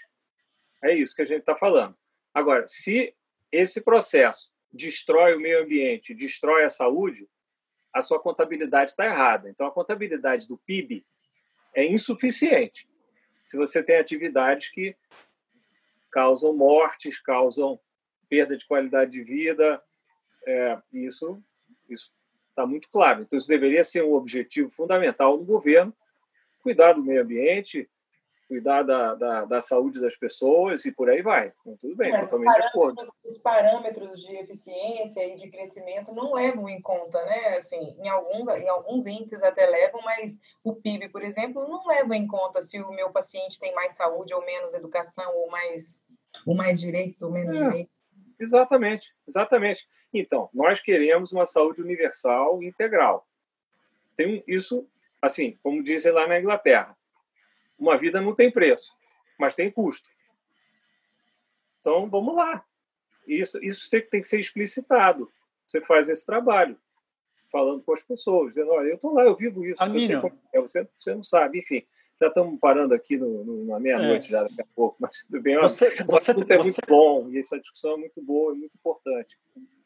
É 0.83 0.93
isso 0.93 1.15
que 1.15 1.21
a 1.21 1.25
gente 1.25 1.39
está 1.39 1.55
falando. 1.55 1.95
Agora, 2.33 2.67
se 2.67 3.13
esse 3.51 3.81
processo 3.81 4.51
destrói 4.71 5.35
o 5.35 5.39
meio 5.39 5.63
ambiente, 5.63 6.13
destrói 6.13 6.63
a 6.63 6.69
saúde, 6.69 7.27
a 7.93 8.01
sua 8.01 8.19
contabilidade 8.19 8.91
está 8.91 9.05
errada. 9.05 9.49
Então, 9.49 9.65
a 9.65 9.71
contabilidade 9.71 10.47
do 10.47 10.57
PIB 10.57 11.05
é 11.73 11.85
insuficiente. 11.85 12.87
Se 13.45 13.57
você 13.57 13.81
tem 13.81 13.97
atividades 13.97 14.69
que 14.69 14.95
causam 16.11 16.53
mortes, 16.53 17.19
causam 17.19 17.79
perda 18.27 18.57
de 18.57 18.65
qualidade 18.65 19.11
de 19.11 19.23
vida, 19.23 19.81
é, 20.45 20.77
isso 20.93 21.41
está 22.49 22.65
muito 22.65 22.89
claro. 22.89 23.21
Então, 23.21 23.37
isso 23.37 23.47
deveria 23.47 23.83
ser 23.83 24.03
um 24.03 24.13
objetivo 24.13 24.69
fundamental 24.69 25.37
do 25.37 25.43
governo, 25.43 25.93
cuidar 26.63 26.93
do 26.93 27.03
meio 27.03 27.21
ambiente, 27.21 27.89
cuidar 28.47 28.83
da, 28.83 29.15
da, 29.15 29.45
da 29.45 29.61
saúde 29.61 29.99
das 29.99 30.15
pessoas 30.15 30.85
e 30.85 30.91
por 30.91 31.09
aí 31.09 31.21
vai. 31.21 31.51
Então, 31.61 31.77
tudo 31.77 31.95
bem, 31.95 32.11
Mas 32.11 32.29
totalmente 32.29 32.55
de 32.55 32.67
acordo. 32.67 33.01
Os 33.23 33.37
parâmetros 33.39 34.21
de 34.21 34.35
eficiência 34.35 35.27
e 35.27 35.35
de 35.35 35.49
crescimento 35.49 36.13
não 36.13 36.33
levam 36.33 36.69
em 36.69 36.81
conta, 36.81 37.23
né? 37.25 37.57
Assim, 37.57 37.95
em 37.99 38.07
alguns, 38.07 38.47
em 38.55 38.69
alguns 38.69 39.05
índices 39.05 39.41
até 39.43 39.65
levam, 39.65 40.01
mas 40.03 40.39
o 40.63 40.75
PIB, 40.75 41.09
por 41.09 41.23
exemplo, 41.23 41.67
não 41.67 41.85
leva 41.87 42.15
em 42.15 42.27
conta 42.27 42.61
se 42.61 42.79
o 42.79 42.91
meu 42.91 43.11
paciente 43.11 43.59
tem 43.59 43.73
mais 43.73 43.93
saúde 43.93 44.33
ou 44.33 44.45
menos 44.45 44.73
educação 44.73 45.35
ou 45.35 45.49
mais, 45.49 46.03
ou 46.45 46.55
mais 46.55 46.79
direitos 46.79 47.21
ou 47.21 47.31
menos 47.31 47.57
é. 47.57 47.63
direitos. 47.63 47.94
Exatamente, 48.39 49.13
exatamente. 49.27 49.87
Então, 50.13 50.49
nós 50.53 50.79
queremos 50.79 51.31
uma 51.31 51.45
saúde 51.45 51.81
universal 51.81 52.61
integral. 52.61 53.27
Tem 54.15 54.43
isso, 54.47 54.87
assim, 55.21 55.57
como 55.61 55.83
dizem 55.83 56.11
lá 56.11 56.27
na 56.27 56.39
Inglaterra, 56.39 56.95
uma 57.77 57.97
vida 57.97 58.21
não 58.21 58.33
tem 58.33 58.51
preço, 58.51 58.95
mas 59.37 59.53
tem 59.53 59.71
custo. 59.71 60.09
Então, 61.81 62.09
vamos 62.09 62.35
lá. 62.35 62.63
Isso, 63.27 63.63
isso 63.63 63.89
tem 63.89 64.21
que 64.21 64.27
ser 64.27 64.39
explicitado. 64.39 65.31
Você 65.67 65.81
faz 65.81 66.09
esse 66.09 66.25
trabalho, 66.25 66.77
falando 67.51 67.83
com 67.83 67.93
as 67.93 68.03
pessoas, 68.03 68.53
dizendo, 68.53 68.71
olha, 68.71 68.89
eu 68.89 68.95
estou 68.95 69.13
lá, 69.13 69.23
eu 69.23 69.35
vivo 69.35 69.65
isso. 69.65 69.81
Eu 70.53 70.61
é, 70.61 70.61
você, 70.61 70.87
você 70.97 71.15
não 71.15 71.23
sabe, 71.23 71.59
enfim 71.59 71.85
já 72.19 72.27
estamos 72.27 72.59
parando 72.59 72.93
aqui 72.93 73.17
no, 73.17 73.43
no 73.43 73.65
na 73.65 73.79
meia-noite, 73.79 74.27
é. 74.27 74.31
já 74.31 74.43
daqui 74.43 74.61
a 74.61 74.65
pouco, 74.75 74.95
mas 74.99 75.23
tudo 75.23 75.41
bem. 75.41 75.57
Você, 75.59 75.87
o 75.87 76.05
você, 76.05 76.31
assunto 76.31 76.51
é 76.51 76.57
muito 76.57 76.81
bom 76.87 77.29
e 77.29 77.37
essa 77.37 77.59
discussão 77.59 77.93
é 77.93 77.97
muito 77.97 78.21
boa 78.21 78.53
e 78.53 78.57
muito 78.57 78.77
importante. 78.77 79.37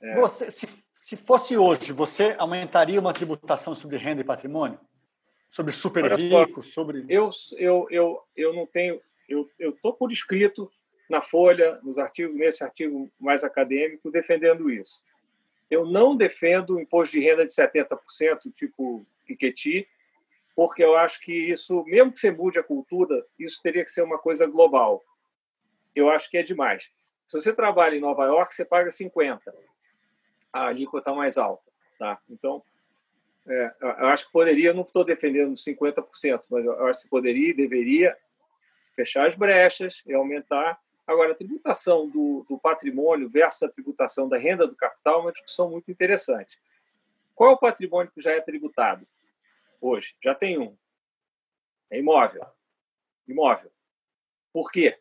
É. 0.02 0.16
Você, 0.16 0.52
se, 0.52 0.68
se 0.94 1.18
fosse 1.18 1.58
hoje, 1.58 1.92
você 1.92 2.36
aumentaria 2.38 3.00
uma 3.00 3.14
tributação 3.14 3.74
sobre 3.74 3.98
renda 3.98 4.22
e 4.22 4.26
patrimônio? 4.26 4.80
Sobre 5.50 5.74
super 5.74 6.06
ricos? 6.14 6.68
Sobre... 6.74 7.06
Eu, 7.10 7.30
eu, 7.58 7.88
eu, 7.90 8.22
eu 8.36 8.54
não 8.54 8.68
tenho. 8.68 9.02
Eu 9.28 9.48
estou 9.60 9.94
por 9.94 10.12
escrito 10.12 10.72
na 11.10 11.22
Folha, 11.22 11.80
nos 11.82 11.98
artigos, 11.98 12.36
nesse 12.36 12.64
artigo 12.64 13.10
mais 13.20 13.44
acadêmico, 13.44 14.12
defendendo 14.12 14.70
isso. 14.70 15.04
Eu 15.70 15.86
não 15.86 16.16
defendo 16.16 16.76
o 16.76 16.80
imposto 16.80 17.18
de 17.18 17.24
renda 17.24 17.46
de 17.46 17.52
70%, 17.52 18.54
tipo 18.54 19.06
Piketty, 19.26 19.88
porque 20.60 20.84
eu 20.84 20.98
acho 20.98 21.22
que 21.22 21.31
isso, 21.31 21.86
mesmo 21.86 22.11
que 22.11 22.19
você 22.19 22.31
mude 22.31 22.60
a 22.60 22.64
cultura, 22.64 23.26
isso 23.40 23.64
teria 23.64 23.81
que 23.81 23.90
ser 23.90 24.02
uma 24.02 24.19
coisa 24.19 24.45
global. 24.45 25.02
Eu 25.95 26.10
acho 26.10 26.30
que 26.30 26.38
é 26.38 26.44
demais. 26.44 26.91
Se 27.26 27.40
você 27.40 27.53
trabalha 27.53 27.95
em 27.95 28.02
Nova 28.02 28.26
York, 28.26 28.53
você 28.53 28.65
paga 28.65 28.91
50, 28.91 29.56
a 30.52 30.68
alíquota 30.68 31.14
mais 31.14 31.38
alta, 31.38 31.64
tá? 31.98 32.19
Então, 32.30 32.61
é, 33.48 33.73
eu 33.80 34.07
acho 34.07 34.26
que 34.26 34.34
poderia, 34.34 34.73
não 34.73 34.81
estou 34.81 35.06
defendendo 35.06 35.53
50%, 35.53 36.41
mas 36.52 36.65
eu 36.65 36.88
acho 36.88 37.03
que 37.03 37.10
poderia 37.10 37.52
e 37.52 37.53
deveria 37.53 38.18
fechar 38.98 39.27
as 39.27 39.36
brechas 39.36 40.03
e 40.06 40.14
aumentar. 40.14 40.77
Agora, 41.07 41.31
a 41.31 41.36
tributação 41.36 42.10
do, 42.10 42.45
do 42.49 42.57
patrimônio 42.57 43.30
versus 43.30 43.64
a 43.64 43.69
tributação 43.69 44.27
da 44.27 44.38
renda 44.38 44.68
do 44.68 44.76
capital 44.76 45.19
é 45.19 45.22
uma 45.22 45.31
discussão 45.31 45.69
muito 45.69 45.90
interessante. 45.90 46.60
Qual 47.34 47.49
é 47.49 47.53
o 47.53 47.57
patrimônio 47.57 48.11
que 48.14 48.19
já 48.19 48.34
é 48.34 48.41
tributado? 48.41 49.07
Hoje. 49.80 50.16
Já 50.24 50.36
tem 50.36 50.60
um. 50.60 50.78
É 51.92 52.00
imóvel. 52.00 52.46
Imóvel. 53.28 53.72
Por 54.54 54.72
quê? 54.72 55.00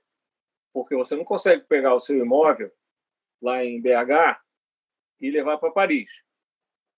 Porque 0.73 0.95
você 0.95 1.17
não 1.17 1.25
consegue 1.25 1.65
pegar 1.65 1.95
o 1.95 2.01
seu 2.01 2.17
imóvel 2.19 2.73
lá 3.41 3.65
em 3.65 3.81
BH 3.81 4.41
e 5.21 5.31
levar 5.31 5.59
para 5.59 5.71
Paris. 5.71 6.11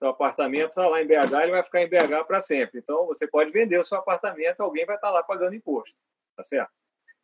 O 0.01 0.07
apartamento 0.07 0.71
está 0.71 0.89
lá 0.89 1.03
em 1.03 1.07
BH, 1.07 1.43
ele 1.43 1.51
vai 1.51 1.63
ficar 1.63 1.83
em 1.83 1.89
BH 1.89 2.25
para 2.27 2.41
sempre. 2.41 2.81
Então, 2.81 3.07
você 3.07 3.29
pode 3.29 3.53
vender 3.53 3.79
o 3.79 3.85
seu 3.85 3.99
apartamento, 3.99 4.63
alguém 4.63 4.87
vai 4.87 4.97
estar 4.97 5.09
tá 5.09 5.13
lá 5.13 5.23
pagando 5.23 5.55
imposto. 5.55 5.99
Tá 6.37 6.43
certo? 6.43 6.73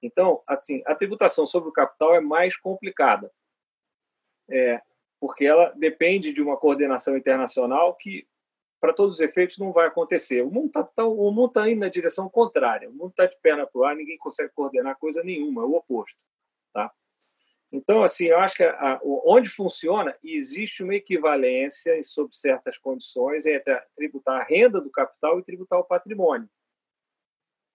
Então, 0.03 0.43
assim, 0.47 0.83
a 0.87 0.95
tributação 0.95 1.47
sobre 1.47 1.70
o 1.70 1.73
capital 1.73 2.15
é 2.15 2.20
mais 2.20 2.57
complicada. 2.57 3.33
É, 4.51 4.81
porque 5.19 5.47
ela 5.47 5.70
depende 5.70 6.33
de 6.33 6.43
uma 6.43 6.57
coordenação 6.57 7.16
internacional 7.16 7.95
que 7.95 8.28
para 8.86 8.94
todos 8.94 9.16
os 9.16 9.20
efeitos, 9.20 9.58
não 9.58 9.72
vai 9.72 9.88
acontecer. 9.88 10.42
O 10.42 10.50
mundo 10.50 10.68
está 10.68 10.84
tá 10.84 11.68
indo 11.68 11.80
na 11.80 11.88
direção 11.88 12.28
contrária. 12.28 12.88
O 12.88 12.92
mundo 12.92 13.10
está 13.10 13.26
de 13.26 13.36
perna 13.42 13.66
para 13.66 13.80
o 13.80 13.84
ar, 13.84 13.96
ninguém 13.96 14.16
consegue 14.16 14.52
coordenar 14.54 14.96
coisa 14.96 15.24
nenhuma, 15.24 15.62
é 15.62 15.64
o 15.64 15.74
oposto. 15.74 16.20
Tá? 16.72 16.92
Então, 17.72 18.04
assim, 18.04 18.26
eu 18.26 18.38
acho 18.38 18.54
que 18.54 18.62
a, 18.62 19.00
onde 19.02 19.50
funciona, 19.50 20.16
existe 20.22 20.84
uma 20.84 20.94
equivalência, 20.94 22.00
sob 22.04 22.34
certas 22.36 22.78
condições, 22.78 23.44
entre 23.44 23.76
tributar 23.96 24.40
a 24.40 24.44
renda 24.44 24.80
do 24.80 24.88
capital 24.88 25.40
e 25.40 25.42
tributar 25.42 25.80
o 25.80 25.84
patrimônio. 25.84 26.48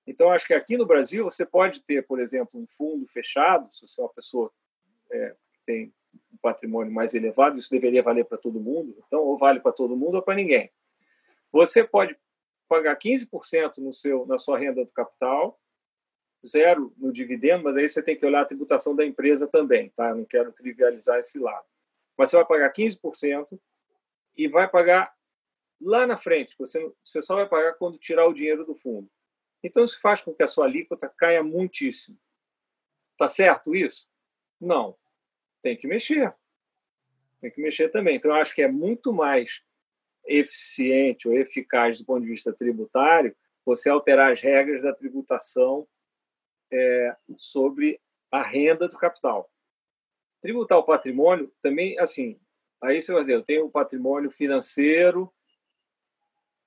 Então, 0.07 0.31
acho 0.31 0.47
que 0.47 0.53
aqui 0.53 0.77
no 0.77 0.85
Brasil, 0.85 1.25
você 1.25 1.45
pode 1.45 1.83
ter, 1.83 2.07
por 2.07 2.21
exemplo, 2.21 2.57
um 2.57 2.65
fundo 2.65 3.05
fechado, 3.05 3.69
se 3.69 3.85
você 3.85 3.99
é 3.99 4.03
uma 4.05 4.13
pessoa 4.13 4.49
é, 5.11 5.35
que 5.53 5.59
tem 5.65 5.93
um 6.33 6.37
patrimônio 6.41 6.93
mais 6.93 7.13
elevado, 7.13 7.57
isso 7.57 7.69
deveria 7.69 8.01
valer 8.01 8.23
para 8.23 8.37
todo 8.37 8.61
mundo. 8.61 8.95
Então, 9.05 9.19
ou 9.19 9.37
vale 9.37 9.59
para 9.59 9.73
todo 9.73 9.97
mundo 9.97 10.15
ou 10.15 10.21
para 10.21 10.35
ninguém. 10.35 10.71
Você 11.51 11.83
pode 11.83 12.17
pagar 12.67 12.97
15% 12.97 13.79
no 13.79 13.91
seu, 13.91 14.25
na 14.25 14.37
sua 14.37 14.57
renda 14.57 14.83
do 14.85 14.93
capital, 14.93 15.59
zero 16.45 16.93
no 16.97 17.11
dividendo, 17.11 17.63
mas 17.63 17.77
aí 17.77 17.87
você 17.87 18.01
tem 18.01 18.17
que 18.17 18.25
olhar 18.25 18.41
a 18.41 18.45
tributação 18.45 18.95
da 18.95 19.05
empresa 19.05 19.47
também, 19.47 19.89
tá? 19.89 20.15
Não 20.15 20.25
quero 20.25 20.51
trivializar 20.51 21.19
esse 21.19 21.37
lado. 21.37 21.65
Mas 22.17 22.29
você 22.29 22.37
vai 22.37 22.45
pagar 22.45 22.71
15% 22.71 23.59
e 24.35 24.47
vai 24.47 24.69
pagar 24.69 25.13
lá 25.81 26.07
na 26.07 26.17
frente. 26.17 26.55
Você, 26.57 26.91
você 27.01 27.21
só 27.21 27.35
vai 27.35 27.47
pagar 27.47 27.73
quando 27.73 27.97
tirar 27.97 28.27
o 28.27 28.33
dinheiro 28.33 28.65
do 28.65 28.75
fundo. 28.75 29.09
Então, 29.63 29.83
isso 29.83 29.99
faz 30.01 30.21
com 30.21 30.33
que 30.33 30.43
a 30.43 30.47
sua 30.47 30.65
alíquota 30.65 31.09
caia 31.09 31.43
muitíssimo. 31.43 32.17
Tá 33.17 33.27
certo 33.27 33.75
isso? 33.75 34.09
Não. 34.59 34.97
Tem 35.61 35.77
que 35.77 35.87
mexer. 35.87 36.33
Tem 37.39 37.51
que 37.51 37.61
mexer 37.61 37.89
também. 37.89 38.15
Então, 38.15 38.31
eu 38.31 38.37
acho 38.37 38.53
que 38.55 38.61
é 38.61 38.67
muito 38.67 39.13
mais 39.13 39.63
eficiente 40.25 41.27
ou 41.27 41.33
eficaz 41.33 41.99
do 41.99 42.05
ponto 42.05 42.21
de 42.21 42.29
vista 42.29 42.53
tributário 42.53 43.35
você 43.65 43.89
alterar 43.89 44.31
as 44.31 44.41
regras 44.41 44.81
da 44.81 44.93
tributação 44.93 45.87
é, 46.71 47.15
sobre 47.37 47.99
a 48.31 48.41
renda 48.41 48.87
do 48.87 48.97
capital. 48.97 49.51
Tributar 50.41 50.77
o 50.77 50.83
patrimônio 50.83 51.51
também, 51.61 51.99
assim, 51.99 52.39
aí 52.81 53.01
você 53.01 53.11
vai 53.11 53.21
dizer, 53.21 53.35
eu 53.35 53.43
tenho 53.43 53.65
um 53.65 53.71
patrimônio 53.71 54.31
financeiro 54.31 55.31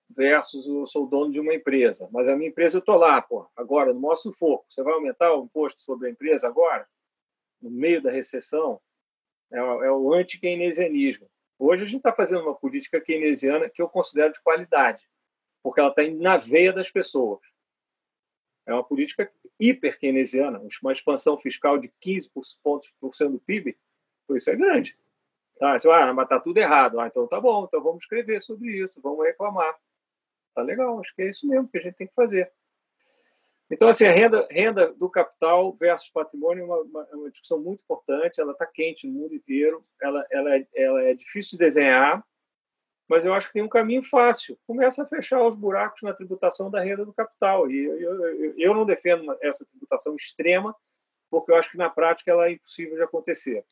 versus 0.09 0.67
eu 0.67 0.87
sou 0.87 1.09
dono 1.09 1.33
de 1.33 1.41
uma 1.41 1.55
empresa, 1.55 2.09
mas 2.13 2.29
a 2.29 2.37
minha 2.37 2.51
empresa 2.51 2.77
eu 2.77 2.81
estou 2.81 2.97
lá, 2.97 3.21
pô, 3.21 3.49
agora, 3.57 3.93
no 3.93 4.01
maior 4.01 4.15
sufoco. 4.15 4.67
Você 4.69 4.83
vai 4.83 4.95
aumentar 4.95 5.35
o 5.35 5.45
imposto 5.45 5.83
sobre 5.83 6.09
a 6.09 6.11
empresa 6.11 6.47
agora? 6.47 6.87
No 7.61 7.71
meio 7.71 8.01
da 8.01 8.11
recessão? 8.11 8.81
É, 9.51 9.59
é 9.59 9.91
o 9.91 10.13
anti-keynesianismo. 10.13 11.29
Hoje 11.67 11.83
a 11.83 11.87
gente 11.87 11.97
está 11.97 12.13
fazendo 12.13 12.43
uma 12.43 12.55
política 12.55 13.01
keynesiana 13.01 13.71
que 13.71 13.81
eu 13.81 13.89
considero 13.89 14.31
de 14.31 14.41
qualidade, 14.43 15.03
porque 15.63 15.81
ela 15.81 15.89
está 15.89 16.03
na 16.03 16.37
veia 16.37 16.75
das 16.75 16.91
pessoas. 16.91 17.41
É 18.67 18.75
uma 18.75 18.85
política 18.85 19.33
hiper 19.59 19.99
keynesiana, 19.99 20.61
uma 20.83 20.93
expansão 20.93 21.39
fiscal 21.39 21.79
de 21.79 21.91
15 22.03 22.31
pontos 22.63 22.93
por 23.01 23.15
cento 23.15 23.33
do 23.33 23.41
PIB, 23.41 23.79
isso 24.33 24.51
é 24.51 24.57
grande. 24.57 24.99
Tá, 25.59 25.79
você 25.79 25.89
vai, 25.89 26.03
ah, 26.03 26.13
mas 26.13 26.25
está 26.25 26.39
tudo 26.39 26.59
errado. 26.59 27.01
Ah, 27.01 27.07
então 27.07 27.27
tá 27.27 27.41
bom, 27.41 27.65
então 27.65 27.83
vamos 27.83 28.05
escrever 28.05 28.43
sobre 28.43 28.83
isso, 28.83 29.01
vamos 29.01 29.25
reclamar. 29.25 29.75
Tá 30.55 30.61
legal, 30.61 31.01
acho 31.01 31.15
que 31.15 31.23
é 31.23 31.31
isso 31.31 31.49
mesmo 31.49 31.67
que 31.67 31.79
a 31.79 31.81
gente 31.81 31.95
tem 31.95 32.07
que 32.07 32.15
fazer. 32.15 32.53
Então, 33.71 33.89
assim, 33.89 34.07
a 34.07 34.13
renda, 34.13 34.47
renda 34.51 34.93
do 34.93 35.09
capital 35.09 35.73
versus 35.75 36.11
patrimônio 36.11 36.63
é 36.63 36.67
uma, 36.67 36.81
uma, 36.83 37.09
é 37.11 37.17
uma 37.17 37.31
discussão 37.31 37.59
muito 37.59 37.83
importante, 37.83 38.41
ela 38.41 38.53
está 38.53 38.67
quente 38.67 39.07
no 39.07 39.15
mundo 39.15 39.35
inteiro, 39.35 39.85
ela, 40.01 40.25
ela, 40.31 40.57
é, 40.57 40.67
ela 40.75 41.03
é 41.03 41.15
difícil 41.15 41.53
de 41.53 41.65
desenhar, 41.65 42.23
mas 43.09 43.25
eu 43.25 43.33
acho 43.35 43.47
que 43.49 43.55
tem 43.55 43.63
um 43.63 43.69
caminho 43.69 44.05
fácil. 44.05 44.59
Começa 44.67 45.03
a 45.03 45.07
fechar 45.07 45.43
os 45.47 45.57
buracos 45.57 46.03
na 46.03 46.13
tributação 46.13 46.71
da 46.71 46.81
renda 46.83 47.05
do 47.05 47.13
capital. 47.13 47.71
E 47.71 47.85
eu, 47.85 48.01
eu, 48.01 48.55
eu 48.57 48.75
não 48.75 48.87
defendo 48.87 49.37
essa 49.43 49.65
tributação 49.67 50.15
extrema, 50.17 50.75
porque 51.31 51.53
eu 51.53 51.57
acho 51.57 51.71
que 51.71 51.77
na 51.77 51.91
prática 51.91 52.31
ela 52.31 52.47
é 52.47 52.53
impossível 52.53 52.97
de 52.97 53.03
acontecer. 53.03 53.65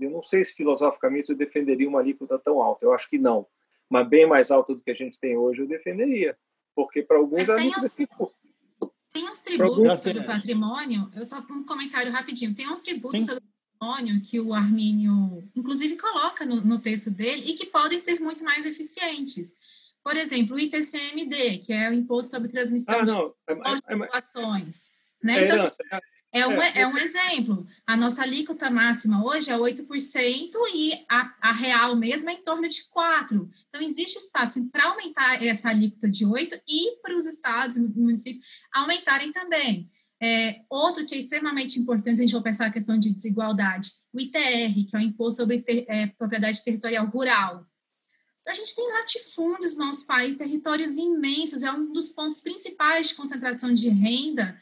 Eu 0.00 0.10
não 0.10 0.22
sei 0.22 0.42
se 0.42 0.54
filosoficamente 0.54 1.30
eu 1.30 1.36
defenderia 1.36 1.88
uma 1.88 2.00
alíquota 2.00 2.38
tão 2.38 2.60
alta, 2.60 2.84
eu 2.84 2.92
acho 2.92 3.08
que 3.08 3.18
não 3.18 3.46
mas 3.90 4.08
bem 4.08 4.24
mais 4.24 4.52
alta 4.52 4.72
do 4.72 4.80
que 4.80 4.90
a 4.92 4.94
gente 4.94 5.18
tem 5.18 5.36
hoje, 5.36 5.62
eu 5.62 5.66
defenderia. 5.66 6.38
Porque 6.76 7.02
para 7.02 7.18
alguns 7.18 7.48
é 7.48 7.56
tem 7.56 7.72
os, 7.76 7.92
tem 7.92 8.06
uns 9.18 9.42
tributos 9.42 9.78
alguns... 9.78 10.00
sobre 10.00 10.20
o 10.20 10.26
patrimônio, 10.26 11.10
eu 11.14 11.24
só 11.24 11.38
um 11.50 11.64
comentário 11.64 12.12
rapidinho, 12.12 12.54
tem 12.54 12.68
uns 12.68 12.82
tributos 12.82 13.20
Sim. 13.20 13.26
sobre 13.26 13.42
o 13.42 13.78
patrimônio 13.78 14.20
que 14.22 14.38
o 14.38 14.54
Armínio, 14.54 15.42
inclusive, 15.56 15.96
coloca 15.96 16.46
no, 16.46 16.60
no 16.60 16.80
texto 16.80 17.10
dele 17.10 17.50
e 17.50 17.54
que 17.54 17.66
podem 17.66 17.98
ser 17.98 18.20
muito 18.20 18.44
mais 18.44 18.64
eficientes. 18.64 19.56
Por 20.02 20.16
exemplo, 20.16 20.56
o 20.56 20.60
ITCMD, 20.60 21.58
que 21.58 21.72
é 21.72 21.90
o 21.90 21.92
Imposto 21.92 22.30
sobre 22.30 22.48
Transmissão 22.48 23.00
ah, 23.00 23.04
de. 23.04 23.12
É, 23.12 23.52
é, 23.52 25.26
né? 25.26 25.44
Então, 25.44 25.66
assim, 25.66 25.82
é 26.32 26.46
um, 26.46 26.62
é, 26.62 26.80
é 26.82 26.86
um 26.86 26.96
exemplo. 26.96 27.66
A 27.86 27.96
nossa 27.96 28.22
alíquota 28.22 28.70
máxima 28.70 29.24
hoje 29.24 29.50
é 29.50 29.56
8% 29.56 30.52
e 30.74 30.92
a, 31.10 31.34
a 31.40 31.52
real 31.52 31.96
mesmo 31.96 32.30
é 32.30 32.34
em 32.34 32.42
torno 32.42 32.68
de 32.68 32.82
4%. 32.96 33.48
Então, 33.68 33.82
existe 33.82 34.18
espaço 34.18 34.64
para 34.70 34.86
aumentar 34.86 35.42
essa 35.42 35.70
alíquota 35.70 36.08
de 36.08 36.24
8% 36.24 36.60
e 36.68 36.96
para 37.02 37.16
os 37.16 37.26
estados 37.26 37.76
e 37.76 37.80
municípios 37.80 38.44
aumentarem 38.72 39.32
também. 39.32 39.90
É, 40.22 40.60
outro 40.68 41.06
que 41.06 41.14
é 41.14 41.18
extremamente 41.18 41.80
importante, 41.80 42.20
a 42.20 42.22
gente 42.22 42.32
for 42.32 42.42
pensar 42.42 42.66
a 42.66 42.72
questão 42.72 42.98
de 42.98 43.12
desigualdade, 43.12 43.90
o 44.12 44.20
ITR, 44.20 44.86
que 44.88 44.90
é 44.94 44.98
o 44.98 45.02
Imposto 45.02 45.40
sobre 45.40 45.62
ter, 45.62 45.84
é, 45.88 46.08
Propriedade 46.08 46.62
Territorial 46.62 47.06
Rural. 47.06 47.66
A 48.46 48.52
gente 48.52 48.74
tem 48.74 48.92
latifúndios 48.92 49.76
no 49.76 49.86
nosso 49.86 50.06
país, 50.06 50.36
territórios 50.36 50.92
imensos, 50.92 51.62
é 51.62 51.72
um 51.72 51.92
dos 51.92 52.10
pontos 52.10 52.40
principais 52.40 53.08
de 53.08 53.14
concentração 53.14 53.74
de 53.74 53.88
renda 53.88 54.58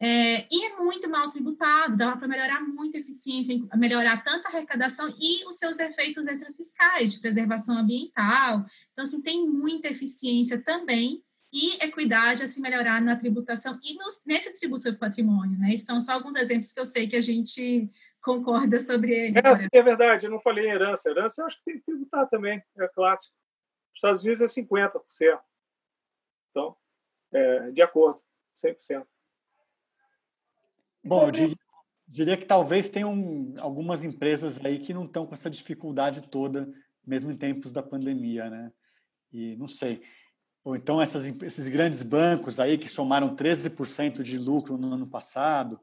é, 0.00 0.46
e 0.50 0.64
é 0.64 0.76
muito 0.76 1.10
mal 1.10 1.28
tributado, 1.30 1.96
dá 1.96 2.16
para 2.16 2.28
melhorar 2.28 2.60
muito 2.62 2.96
a 2.96 3.00
eficiência, 3.00 3.58
melhorar 3.74 4.22
tanto 4.22 4.46
a 4.46 4.50
arrecadação 4.50 5.12
e 5.18 5.44
os 5.44 5.56
seus 5.56 5.80
efeitos 5.80 6.26
extrafiscais, 6.26 7.14
de 7.14 7.20
preservação 7.20 7.76
ambiental. 7.76 8.64
Então, 8.92 9.02
assim, 9.02 9.20
tem 9.20 9.48
muita 9.48 9.88
eficiência 9.88 10.62
também 10.62 11.22
e 11.52 11.82
equidade 11.82 12.44
a 12.44 12.46
se 12.46 12.60
melhorar 12.60 13.00
na 13.00 13.16
tributação 13.16 13.78
e 13.82 13.94
nos, 13.94 14.22
nesses 14.24 14.58
tributos 14.58 14.84
sobre 14.84 14.98
patrimônio, 14.98 15.58
né? 15.58 15.72
Esses 15.72 15.86
são 15.86 16.00
só 16.00 16.12
alguns 16.12 16.36
exemplos 16.36 16.70
que 16.70 16.78
eu 16.78 16.84
sei 16.84 17.08
que 17.08 17.16
a 17.16 17.20
gente 17.20 17.90
concorda 18.20 18.78
sobre 18.78 19.12
eles. 19.12 19.44
É, 19.44 19.54
sim, 19.54 19.68
é 19.72 19.82
verdade, 19.82 20.26
eu 20.26 20.30
não 20.30 20.38
falei 20.38 20.66
em 20.66 20.70
herança. 20.70 21.10
Herança 21.10 21.42
eu 21.42 21.46
acho 21.46 21.58
que 21.58 21.64
tem 21.64 21.78
que 21.78 21.84
tributar 21.84 22.28
também, 22.28 22.62
é 22.78 22.88
clássico. 22.88 23.34
Nos 23.90 23.96
Estados 23.96 24.22
Unidos 24.22 24.42
é 24.42 24.44
50%. 24.44 25.40
Então, 26.50 26.76
é, 27.32 27.70
de 27.72 27.82
acordo, 27.82 28.20
100%. 28.64 29.04
Bom, 31.08 31.26
eu 31.26 31.30
diria, 31.30 31.56
diria 32.06 32.36
que 32.36 32.46
talvez 32.46 32.88
tenham 32.88 33.52
algumas 33.58 34.04
empresas 34.04 34.62
aí 34.64 34.78
que 34.78 34.94
não 34.94 35.04
estão 35.04 35.26
com 35.26 35.34
essa 35.34 35.50
dificuldade 35.50 36.28
toda, 36.28 36.68
mesmo 37.06 37.30
em 37.30 37.36
tempos 37.36 37.72
da 37.72 37.82
pandemia, 37.82 38.48
né? 38.50 38.72
E 39.32 39.56
não 39.56 39.68
sei. 39.68 40.02
Ou 40.64 40.76
então 40.76 41.00
essas, 41.00 41.24
esses 41.42 41.68
grandes 41.68 42.02
bancos 42.02 42.60
aí 42.60 42.76
que 42.76 42.88
somaram 42.88 43.34
13% 43.34 44.22
de 44.22 44.36
lucro 44.36 44.76
no 44.76 44.92
ano 44.92 45.06
passado, 45.06 45.80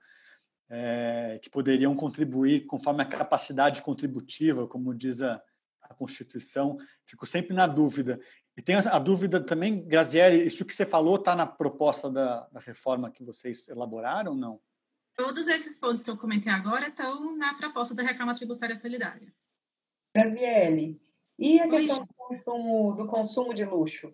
é, 0.70 1.40
que 1.42 1.50
poderiam 1.50 1.96
contribuir 1.96 2.66
conforme 2.66 3.02
a 3.02 3.06
capacidade 3.06 3.82
contributiva, 3.82 4.68
como 4.68 4.94
diz 4.94 5.22
a, 5.22 5.42
a 5.82 5.94
Constituição, 5.94 6.78
fico 7.06 7.26
sempre 7.26 7.56
na 7.56 7.68
dúvida. 7.68 8.20
E 8.58 8.62
tem 8.62 8.76
a, 8.76 9.00
dúvida 9.00 9.40
também, 9.40 9.86
Grazielli, 9.86 10.46
isso 10.46 10.66
que 10.66 10.74
você 10.74 10.86
falou 10.86 11.18
está 11.18 11.36
na 11.36 11.46
proposta 11.46 12.10
da, 12.10 12.48
da 12.52 12.60
reforma 12.60 13.12
que 13.12 13.24
vocês 13.24 13.68
elaboraram 13.68 14.32
ou 14.32 14.38
não? 14.38 14.60
Todos 15.16 15.48
esses 15.48 15.80
pontos 15.80 16.04
que 16.04 16.10
eu 16.10 16.18
comentei 16.18 16.52
agora 16.52 16.90
estão 16.90 17.36
na 17.36 17.54
proposta 17.54 17.96
da 17.96 18.04
reforma 18.04 18.36
tributária 18.36 18.76
solidária. 18.76 19.34
Graziele, 20.14 21.02
e 21.38 21.60
a 21.60 21.70
questão 21.70 22.06
do 22.06 22.14
consumo, 22.14 22.96
do 22.96 23.08
consumo 23.08 23.54
de 23.54 23.66
luxo? 23.66 24.14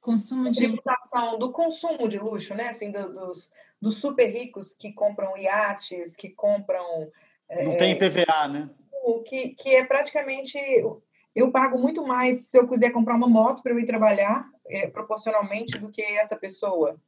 Consumo 0.00 0.50
de 0.50 0.60
tributação 0.60 1.38
do 1.38 1.50
consumo 1.50 2.08
de 2.08 2.18
luxo, 2.18 2.54
né? 2.54 2.68
Assim, 2.68 2.90
do, 2.92 3.12
dos, 3.12 3.50
dos 3.80 3.96
super 3.98 4.26
ricos 4.26 4.74
que 4.74 4.92
compram 4.92 5.36
iates, 5.36 6.14
que 6.14 6.30
compram. 6.30 7.10
Não 7.50 7.72
é, 7.72 7.76
tem 7.76 7.98
PVA, 7.98 8.48
né? 8.48 8.70
Que, 9.26 9.50
que 9.50 9.76
é 9.76 9.84
praticamente. 9.84 10.58
Eu 11.34 11.50
pago 11.50 11.78
muito 11.78 12.06
mais 12.06 12.46
se 12.46 12.58
eu 12.58 12.68
quiser 12.68 12.90
comprar 12.90 13.14
uma 13.14 13.28
moto 13.28 13.62
para 13.62 13.72
eu 13.72 13.78
ir 13.78 13.86
trabalhar, 13.86 14.48
é, 14.68 14.86
proporcionalmente, 14.86 15.78
do 15.78 15.90
que 15.90 16.02
essa 16.02 16.36
pessoa 16.36 16.98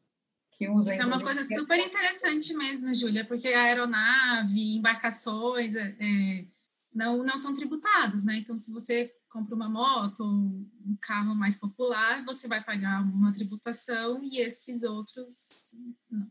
que. 0.58 0.64
Isso 0.66 0.90
é 0.90 1.06
uma 1.06 1.22
coisa 1.22 1.44
super 1.44 1.78
interessante 1.78 2.52
mesmo, 2.52 2.92
Júlia, 2.92 3.24
porque 3.24 3.48
a 3.48 3.62
aeronave, 3.62 4.76
embarcações 4.76 5.76
é, 5.76 5.94
é, 6.00 6.44
não, 6.92 7.22
não 7.22 7.36
são 7.36 7.54
tributados, 7.54 8.24
né? 8.24 8.38
Então, 8.38 8.56
se 8.56 8.72
você 8.72 9.14
compra 9.30 9.54
uma 9.54 9.68
moto, 9.68 10.24
um 10.24 10.96
carro 11.00 11.34
mais 11.34 11.56
popular, 11.56 12.24
você 12.24 12.48
vai 12.48 12.62
pagar 12.62 13.02
uma 13.02 13.32
tributação 13.32 14.22
e 14.24 14.40
esses 14.40 14.82
outros 14.82 15.74
não. 16.10 16.28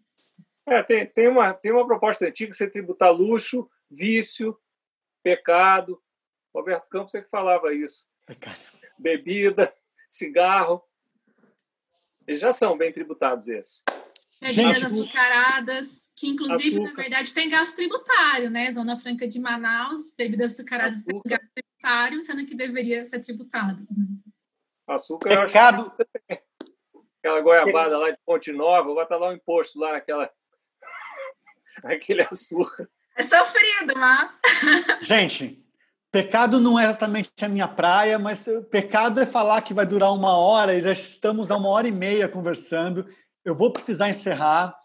É, 0.65 0.83
tem, 0.83 1.05
tem, 1.07 1.29
uma, 1.29 1.53
tem 1.53 1.71
uma 1.71 1.85
proposta 1.85 2.27
antiga 2.27 2.51
você 2.51 2.69
tributar 2.69 3.13
luxo, 3.13 3.69
vício, 3.89 4.59
pecado. 5.23 6.01
Roberto 6.53 6.89
Campos 6.89 7.15
é 7.15 7.21
que 7.21 7.29
falava 7.29 7.73
isso. 7.73 8.05
Pecado. 8.25 8.59
Bebida, 8.99 9.73
cigarro. 10.09 10.83
Eles 12.27 12.41
já 12.41 12.51
são 12.51 12.77
bem 12.77 12.91
tributados 12.91 13.47
esses. 13.47 13.81
Bebidas 14.41 14.83
açucaradas, 14.83 16.09
que 16.15 16.29
inclusive, 16.29 16.77
açúcar. 16.77 16.89
na 16.89 16.93
verdade, 16.93 17.33
tem 17.33 17.49
gasto 17.49 17.75
tributário, 17.75 18.49
né? 18.49 18.71
Zona 18.71 18.97
Franca 18.99 19.27
de 19.27 19.39
Manaus, 19.39 20.13
bebidas 20.15 20.53
açucaradas 20.53 20.97
açúcar. 20.97 21.11
tem 21.11 21.31
gasto 21.31 21.47
tributário, 21.53 22.21
sendo 22.21 22.45
que 22.45 22.55
deveria 22.55 23.05
ser 23.05 23.19
tributado. 23.19 23.87
Açúcar, 24.87 25.45
Pecado. 25.45 25.91
Aquela 27.19 27.41
goiabada 27.41 27.97
lá 27.97 28.11
de 28.11 28.17
Ponte 28.25 28.51
Nova, 28.51 28.93
bota 28.93 29.17
lá 29.17 29.29
o 29.29 29.33
imposto 29.33 29.79
lá, 29.79 29.97
aquela... 29.97 30.31
aquele 31.83 32.21
açúcar. 32.21 32.87
É 33.15 33.23
sofrido, 33.23 33.93
mas... 33.97 34.39
Gente, 35.01 35.65
pecado 36.11 36.59
não 36.59 36.79
é 36.79 36.85
exatamente 36.85 37.31
a 37.41 37.49
minha 37.49 37.67
praia, 37.67 38.19
mas 38.19 38.47
pecado 38.69 39.19
é 39.19 39.25
falar 39.25 39.61
que 39.63 39.73
vai 39.73 39.85
durar 39.85 40.13
uma 40.13 40.37
hora 40.37 40.75
e 40.75 40.81
já 40.81 40.93
estamos 40.93 41.49
há 41.49 41.57
uma 41.57 41.69
hora 41.69 41.87
e 41.87 41.91
meia 41.91 42.29
conversando 42.29 43.07
eu 43.47 43.55
vou 43.55 43.71
precisar 43.71 44.09
encerrar. 44.09 44.77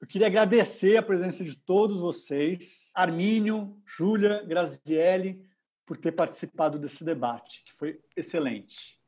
Eu 0.00 0.06
queria 0.06 0.26
agradecer 0.26 0.96
a 0.96 1.02
presença 1.02 1.44
de 1.44 1.54
todos 1.54 2.00
vocês, 2.00 2.88
Armínio, 2.94 3.76
Júlia, 3.84 4.42
Grazielli, 4.42 5.44
por 5.84 5.98
ter 5.98 6.12
participado 6.12 6.78
desse 6.78 7.04
debate, 7.04 7.62
que 7.62 7.76
foi 7.76 8.00
excelente. 8.16 8.98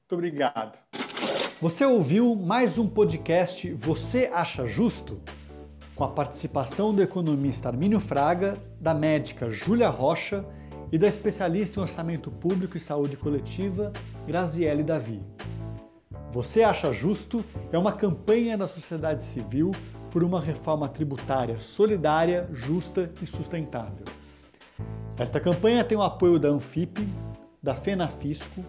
Muito 0.00 0.14
obrigado. 0.14 0.78
Você 1.60 1.84
ouviu 1.84 2.34
mais 2.34 2.78
um 2.78 2.88
podcast 2.88 3.70
Você 3.74 4.30
Acha 4.32 4.66
Justo? 4.66 5.20
Com 5.94 6.04
a 6.04 6.08
participação 6.08 6.94
do 6.94 7.02
economista 7.02 7.68
Armínio 7.68 8.00
Fraga, 8.00 8.56
da 8.80 8.94
médica 8.94 9.50
Júlia 9.50 9.90
Rocha 9.90 10.46
e 10.90 10.96
da 10.96 11.06
especialista 11.06 11.78
em 11.78 11.82
orçamento 11.82 12.30
público 12.30 12.78
e 12.78 12.80
saúde 12.80 13.18
coletiva 13.18 13.92
Graziele 14.26 14.82
Davi. 14.82 15.22
Você 16.32 16.62
acha 16.62 16.92
justo? 16.92 17.44
É 17.72 17.78
uma 17.78 17.92
campanha 17.92 18.56
da 18.56 18.68
sociedade 18.68 19.22
civil 19.22 19.72
por 20.12 20.22
uma 20.22 20.40
reforma 20.40 20.88
tributária 20.88 21.58
solidária, 21.58 22.48
justa 22.52 23.10
e 23.20 23.26
sustentável. 23.26 24.04
Esta 25.18 25.40
campanha 25.40 25.82
tem 25.82 25.98
o 25.98 26.02
apoio 26.02 26.38
da 26.38 26.48
Anfip, 26.48 27.04
da 27.60 27.74
FENAFisco, 27.74 28.64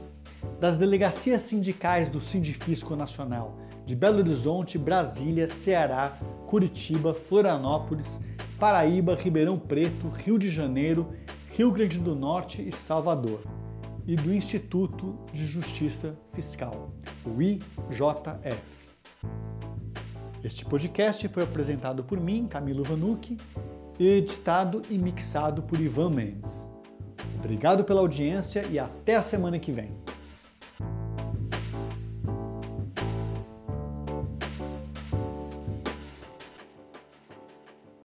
das 0.59 0.75
delegacias 0.75 1.43
sindicais 1.43 2.09
do 2.09 2.19
Sindifisco 2.19 2.95
Nacional 2.95 3.55
de 3.85 3.95
Belo 3.95 4.19
Horizonte, 4.19 4.77
Brasília, 4.77 5.47
Ceará, 5.47 6.13
Curitiba, 6.47 7.13
Florianópolis, 7.13 8.19
Paraíba, 8.59 9.15
Ribeirão 9.15 9.59
Preto, 9.59 10.07
Rio 10.07 10.39
de 10.39 10.49
Janeiro, 10.49 11.13
Rio 11.51 11.71
Grande 11.71 11.99
do 11.99 12.15
Norte 12.15 12.67
e 12.67 12.71
Salvador, 12.71 13.41
e 14.05 14.15
do 14.15 14.33
Instituto 14.33 15.15
de 15.31 15.45
Justiça 15.45 16.15
Fiscal, 16.33 16.91
o 17.25 17.41
IJF. 17.41 18.61
Este 20.43 20.65
podcast 20.65 21.27
foi 21.27 21.43
apresentado 21.43 22.03
por 22.03 22.19
mim, 22.19 22.47
Camilo 22.47 22.83
Vanucci, 22.83 23.37
editado 23.99 24.81
e 24.89 24.97
mixado 24.97 25.61
por 25.61 25.79
Ivan 25.79 26.09
Mendes. 26.09 26.67
Obrigado 27.37 27.83
pela 27.83 28.01
audiência 28.01 28.65
e 28.69 28.79
até 28.79 29.15
a 29.15 29.23
semana 29.23 29.59
que 29.59 29.71
vem. 29.71 30.00